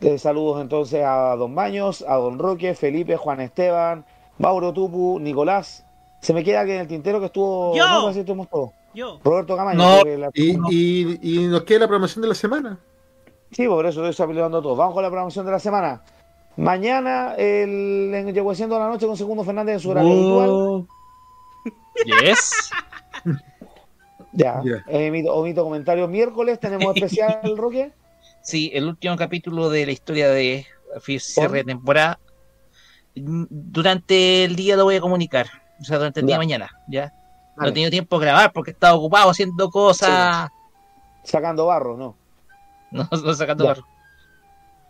Eh, 0.00 0.16
saludos 0.18 0.60
entonces 0.62 1.04
a 1.04 1.34
Don 1.36 1.54
Baños, 1.54 2.04
a 2.08 2.14
Don 2.16 2.38
Roque, 2.38 2.74
Felipe, 2.74 3.16
Juan 3.16 3.40
Esteban, 3.40 4.06
Mauro 4.38 4.72
Tupu, 4.72 5.18
Nicolás. 5.20 5.84
Se 6.20 6.32
me 6.32 6.42
queda 6.44 6.60
alguien 6.60 6.76
en 6.76 6.82
el 6.82 6.88
tintero 6.88 7.20
que 7.20 7.26
estuvo. 7.26 7.74
Yo. 7.76 7.86
No, 7.88 8.06
casi 8.06 8.20
estuvimos 8.20 8.48
todos. 8.48 8.70
Yo. 8.94 9.18
Roberto 9.22 9.56
Camaño. 9.56 9.78
No, 9.78 10.02
que 10.02 10.16
la- 10.16 10.30
y, 10.32 10.56
y, 10.70 11.18
y 11.44 11.46
nos 11.48 11.62
queda 11.64 11.80
la 11.80 11.88
promoción 11.88 12.22
de 12.22 12.28
la 12.28 12.34
semana. 12.34 12.78
Sí, 13.50 13.66
por 13.66 13.84
eso 13.86 14.00
estoy 14.06 14.26
saludando 14.26 14.58
a 14.58 14.62
todos. 14.62 14.78
Vamos 14.78 14.94
con 14.94 15.02
la 15.02 15.08
programación 15.10 15.44
de 15.44 15.52
la 15.52 15.58
semana. 15.58 16.02
Mañana, 16.58 17.34
el, 17.36 18.12
en 18.12 18.28
a 18.36 18.78
la 18.80 18.88
Noche 18.88 19.06
con 19.06 19.16
Segundo 19.16 19.44
Fernández 19.44 19.74
en 19.74 19.80
su 19.80 19.90
horario 19.90 20.10
habitual. 20.12 20.86
Yes. 22.04 22.70
Ya. 24.32 24.60
Ya. 24.62 24.84
Emito, 24.88 25.34
omito 25.34 25.64
comentarios. 25.64 26.08
Miércoles 26.08 26.60
tenemos 26.60 26.94
especial, 26.94 27.40
Roque. 27.56 27.92
Sí, 28.42 28.70
el 28.74 28.86
último 28.86 29.16
capítulo 29.16 29.70
de 29.70 29.86
la 29.86 29.92
historia 29.92 30.28
de 30.28 30.66
cierre 31.18 31.58
de 31.58 31.64
temporada. 31.64 32.20
Mm, 33.16 33.44
Durante 33.48 34.44
el 34.44 34.54
día 34.54 34.76
lo 34.76 34.84
voy 34.84 34.96
a 34.96 35.00
comunicar. 35.00 35.46
O 35.80 35.84
sea, 35.84 35.96
durante 35.96 36.20
el 36.20 36.26
día 36.26 36.34
Ya. 36.34 36.38
de 36.40 36.46
mañana. 36.46 36.70
Ya. 36.88 37.12
No 37.56 37.68
he 37.68 37.72
tenido 37.72 37.90
tiempo 37.90 38.18
de 38.20 38.26
grabar 38.26 38.52
porque 38.52 38.70
he 38.70 38.74
estado 38.74 38.98
ocupado 38.98 39.30
haciendo 39.30 39.70
cosas. 39.70 40.48
Sacando 41.24 41.66
barro, 41.66 41.96
¿no? 41.96 42.14
No, 42.90 43.08
no 43.10 43.34
sacando 43.34 43.64
Ya. 43.64 43.70
barro. 43.70 43.86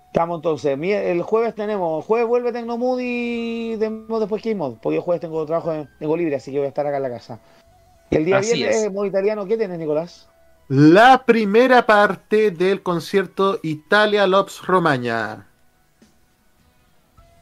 Estamos 0.08 0.38
entonces. 0.38 0.78
El 0.80 1.22
jueves 1.22 1.54
tenemos. 1.54 2.04
Jueves 2.04 2.26
vuelve 2.26 2.52
Tecnomood 2.52 2.98
y 3.02 3.76
tenemos 3.78 4.20
después 4.20 4.42
Game 4.42 4.56
Mod. 4.56 4.74
Porque 4.82 4.96
el 4.96 5.02
jueves 5.02 5.20
tengo 5.20 5.44
trabajo, 5.46 5.72
en- 5.72 5.88
tengo 5.98 6.16
libre, 6.16 6.36
así 6.36 6.50
que 6.50 6.58
voy 6.58 6.66
a 6.66 6.68
estar 6.68 6.86
acá 6.86 6.96
en 6.96 7.02
la 7.02 7.10
casa. 7.10 7.38
Y 8.10 8.16
el 8.16 8.24
día 8.24 8.38
Así 8.38 8.54
viernes, 8.54 8.84
es. 8.84 8.92
modo 8.92 9.04
italiano, 9.06 9.44
¿qué 9.46 9.56
tienes, 9.56 9.78
Nicolás? 9.78 10.28
La 10.68 11.24
primera 11.24 11.86
parte 11.86 12.50
del 12.50 12.82
concierto 12.82 13.58
Italia 13.62 14.26
Lops 14.26 14.66
Romaña. 14.66 15.46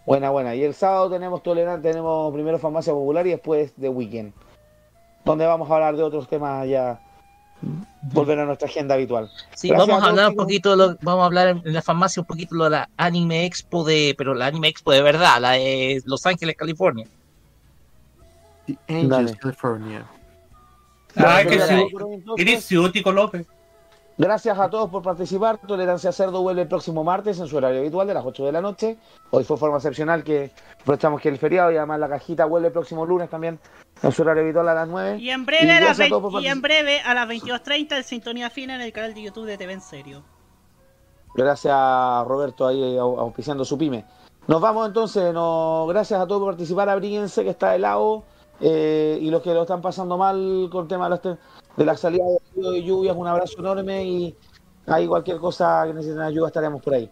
Buena, 0.04 0.30
buena. 0.30 0.54
Y 0.54 0.62
el 0.62 0.74
sábado 0.74 1.10
tenemos 1.10 1.42
Tolerante, 1.42 1.88
tenemos 1.88 2.32
primero 2.32 2.58
Farmacia 2.58 2.92
Popular 2.92 3.26
y 3.26 3.30
después 3.30 3.72
The 3.80 3.88
Weekend. 3.88 4.32
Donde 5.24 5.46
vamos 5.46 5.68
a 5.70 5.74
hablar 5.74 5.96
de 5.96 6.02
otros 6.04 6.28
temas 6.28 6.68
ya. 6.68 7.00
Volver 8.02 8.38
a 8.38 8.44
nuestra 8.44 8.68
agenda 8.68 8.94
habitual. 8.94 9.30
Sí, 9.54 9.68
Gracias 9.68 9.88
vamos 9.88 10.04
a 10.04 10.08
hablar 10.10 10.28
un 10.30 10.36
poquito, 10.36 10.70
de 10.70 10.76
lo- 10.76 10.98
vamos 11.02 11.22
a 11.22 11.26
hablar 11.26 11.48
en 11.64 11.72
la 11.72 11.82
farmacia 11.82 12.20
un 12.20 12.26
poquito 12.26 12.54
de 12.62 12.70
la 12.70 12.88
Anime 12.96 13.44
Expo 13.46 13.82
de, 13.84 14.14
pero 14.16 14.34
la 14.34 14.46
Anime 14.46 14.68
Expo 14.68 14.92
de 14.92 15.02
verdad, 15.02 15.40
la 15.40 15.52
de 15.52 16.02
Los 16.04 16.24
Ángeles, 16.26 16.54
California. 16.56 17.06
The 18.66 18.76
Angels. 18.88 19.36
California. 19.36 20.04
Ah, 21.16 21.40
que 21.48 21.54
entonces, 21.54 21.86
Eres 22.36 22.64
ciútico, 22.64 23.10
López. 23.10 23.46
Gracias 24.18 24.58
a 24.58 24.70
todos 24.70 24.88
por 24.88 25.02
participar. 25.02 25.58
Tolerancia 25.58 26.10
Cerdo 26.10 26.40
vuelve 26.40 26.62
el 26.62 26.68
próximo 26.68 27.04
martes 27.04 27.38
en 27.38 27.46
su 27.48 27.56
horario 27.58 27.80
habitual 27.80 28.06
de 28.06 28.14
las 28.14 28.24
8 28.24 28.46
de 28.46 28.52
la 28.52 28.62
noche. 28.62 28.96
Hoy 29.30 29.44
fue 29.44 29.58
forma 29.58 29.76
excepcional 29.76 30.24
que 30.24 30.50
aprovechamos 30.80 31.20
que 31.20 31.28
el 31.28 31.36
feriado 31.36 31.70
y 31.70 31.76
además 31.76 32.00
la 32.00 32.08
cajita 32.08 32.46
vuelve 32.46 32.68
el 32.68 32.72
próximo 32.72 33.04
lunes 33.04 33.28
también 33.28 33.58
en 34.02 34.12
su 34.12 34.22
horario 34.22 34.42
habitual 34.42 34.68
a 34.70 34.74
las 34.74 34.88
9. 34.88 35.18
Y 35.18 35.28
en 35.30 35.44
breve, 35.44 35.70
a 35.70 35.80
las, 35.80 35.80
gracias 35.98 36.06
a 36.06 36.08
todos 36.08 36.22
20 36.22 36.32
por 36.32 36.42
y 36.42 36.46
en 36.48 36.62
breve 36.62 37.00
a 37.00 37.12
las 37.14 37.28
22.30 37.28 37.96
en 37.98 38.04
Sintonía 38.04 38.48
Fina 38.48 38.76
en 38.76 38.80
el 38.80 38.92
canal 38.92 39.12
de 39.12 39.22
YouTube 39.22 39.44
de 39.44 39.58
TV 39.58 39.74
en 39.74 39.80
Serio. 39.82 40.22
Gracias 41.34 41.74
a 41.76 42.24
Roberto 42.26 42.66
ahí 42.66 42.96
au- 42.96 43.18
auspiciando 43.18 43.66
su 43.66 43.76
pyme. 43.76 44.06
Nos 44.46 44.60
vamos 44.62 44.86
entonces, 44.86 45.34
no, 45.34 45.84
gracias 45.88 46.20
a 46.20 46.26
todos 46.26 46.40
por 46.40 46.52
participar, 46.52 46.88
abríguense 46.88 47.44
que 47.44 47.50
está 47.50 47.74
helado 47.74 48.22
eh, 48.60 49.18
y 49.20 49.28
los 49.28 49.42
que 49.42 49.52
lo 49.52 49.62
están 49.62 49.82
pasando 49.82 50.16
mal 50.16 50.68
con 50.72 50.84
el 50.84 50.88
tema 50.88 51.10
de, 51.10 51.10
las 51.10 51.38
de 51.76 51.84
la 51.84 51.96
salida 51.96 52.24
de 52.54 52.78
y 52.78 52.84
lluvias, 52.84 53.16
un 53.16 53.26
abrazo 53.26 53.58
enorme 53.58 54.04
y 54.04 54.36
ahí 54.86 55.06
cualquier 55.06 55.38
cosa 55.38 55.84
que 55.86 55.94
necesiten 55.94 56.22
ayuda 56.22 56.48
estaremos 56.48 56.82
por 56.82 56.94
ahí. 56.94 57.10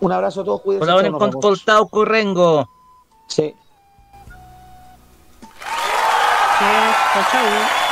Un 0.00 0.12
abrazo 0.12 0.40
a 0.40 0.44
todos, 0.44 0.62
cuídense. 0.62 1.02
Vemos. 1.02 1.36
Coltauco 1.36 2.04
Rengo. 2.04 2.68
Sí. 3.28 3.54
Chao, 6.58 7.24
chao. 7.30 7.89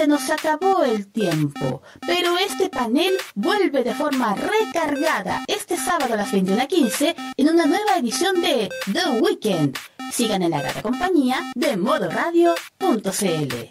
Se 0.00 0.06
nos 0.06 0.30
acabó 0.30 0.82
el 0.82 1.12
tiempo, 1.12 1.82
pero 2.06 2.38
este 2.38 2.70
panel 2.70 3.12
vuelve 3.34 3.84
de 3.84 3.94
forma 3.94 4.34
recargada 4.34 5.44
este 5.46 5.76
sábado 5.76 6.14
a 6.14 6.16
las 6.16 6.32
21.15 6.32 7.14
en 7.36 7.48
una 7.50 7.66
nueva 7.66 7.98
edición 7.98 8.40
de 8.40 8.70
The 8.90 9.20
Weekend. 9.20 9.76
Sigan 10.10 10.42
en 10.42 10.52
la 10.52 10.62
grata 10.62 10.80
compañía 10.80 11.52
de 11.54 11.76
modoradio.cl. 11.76 13.70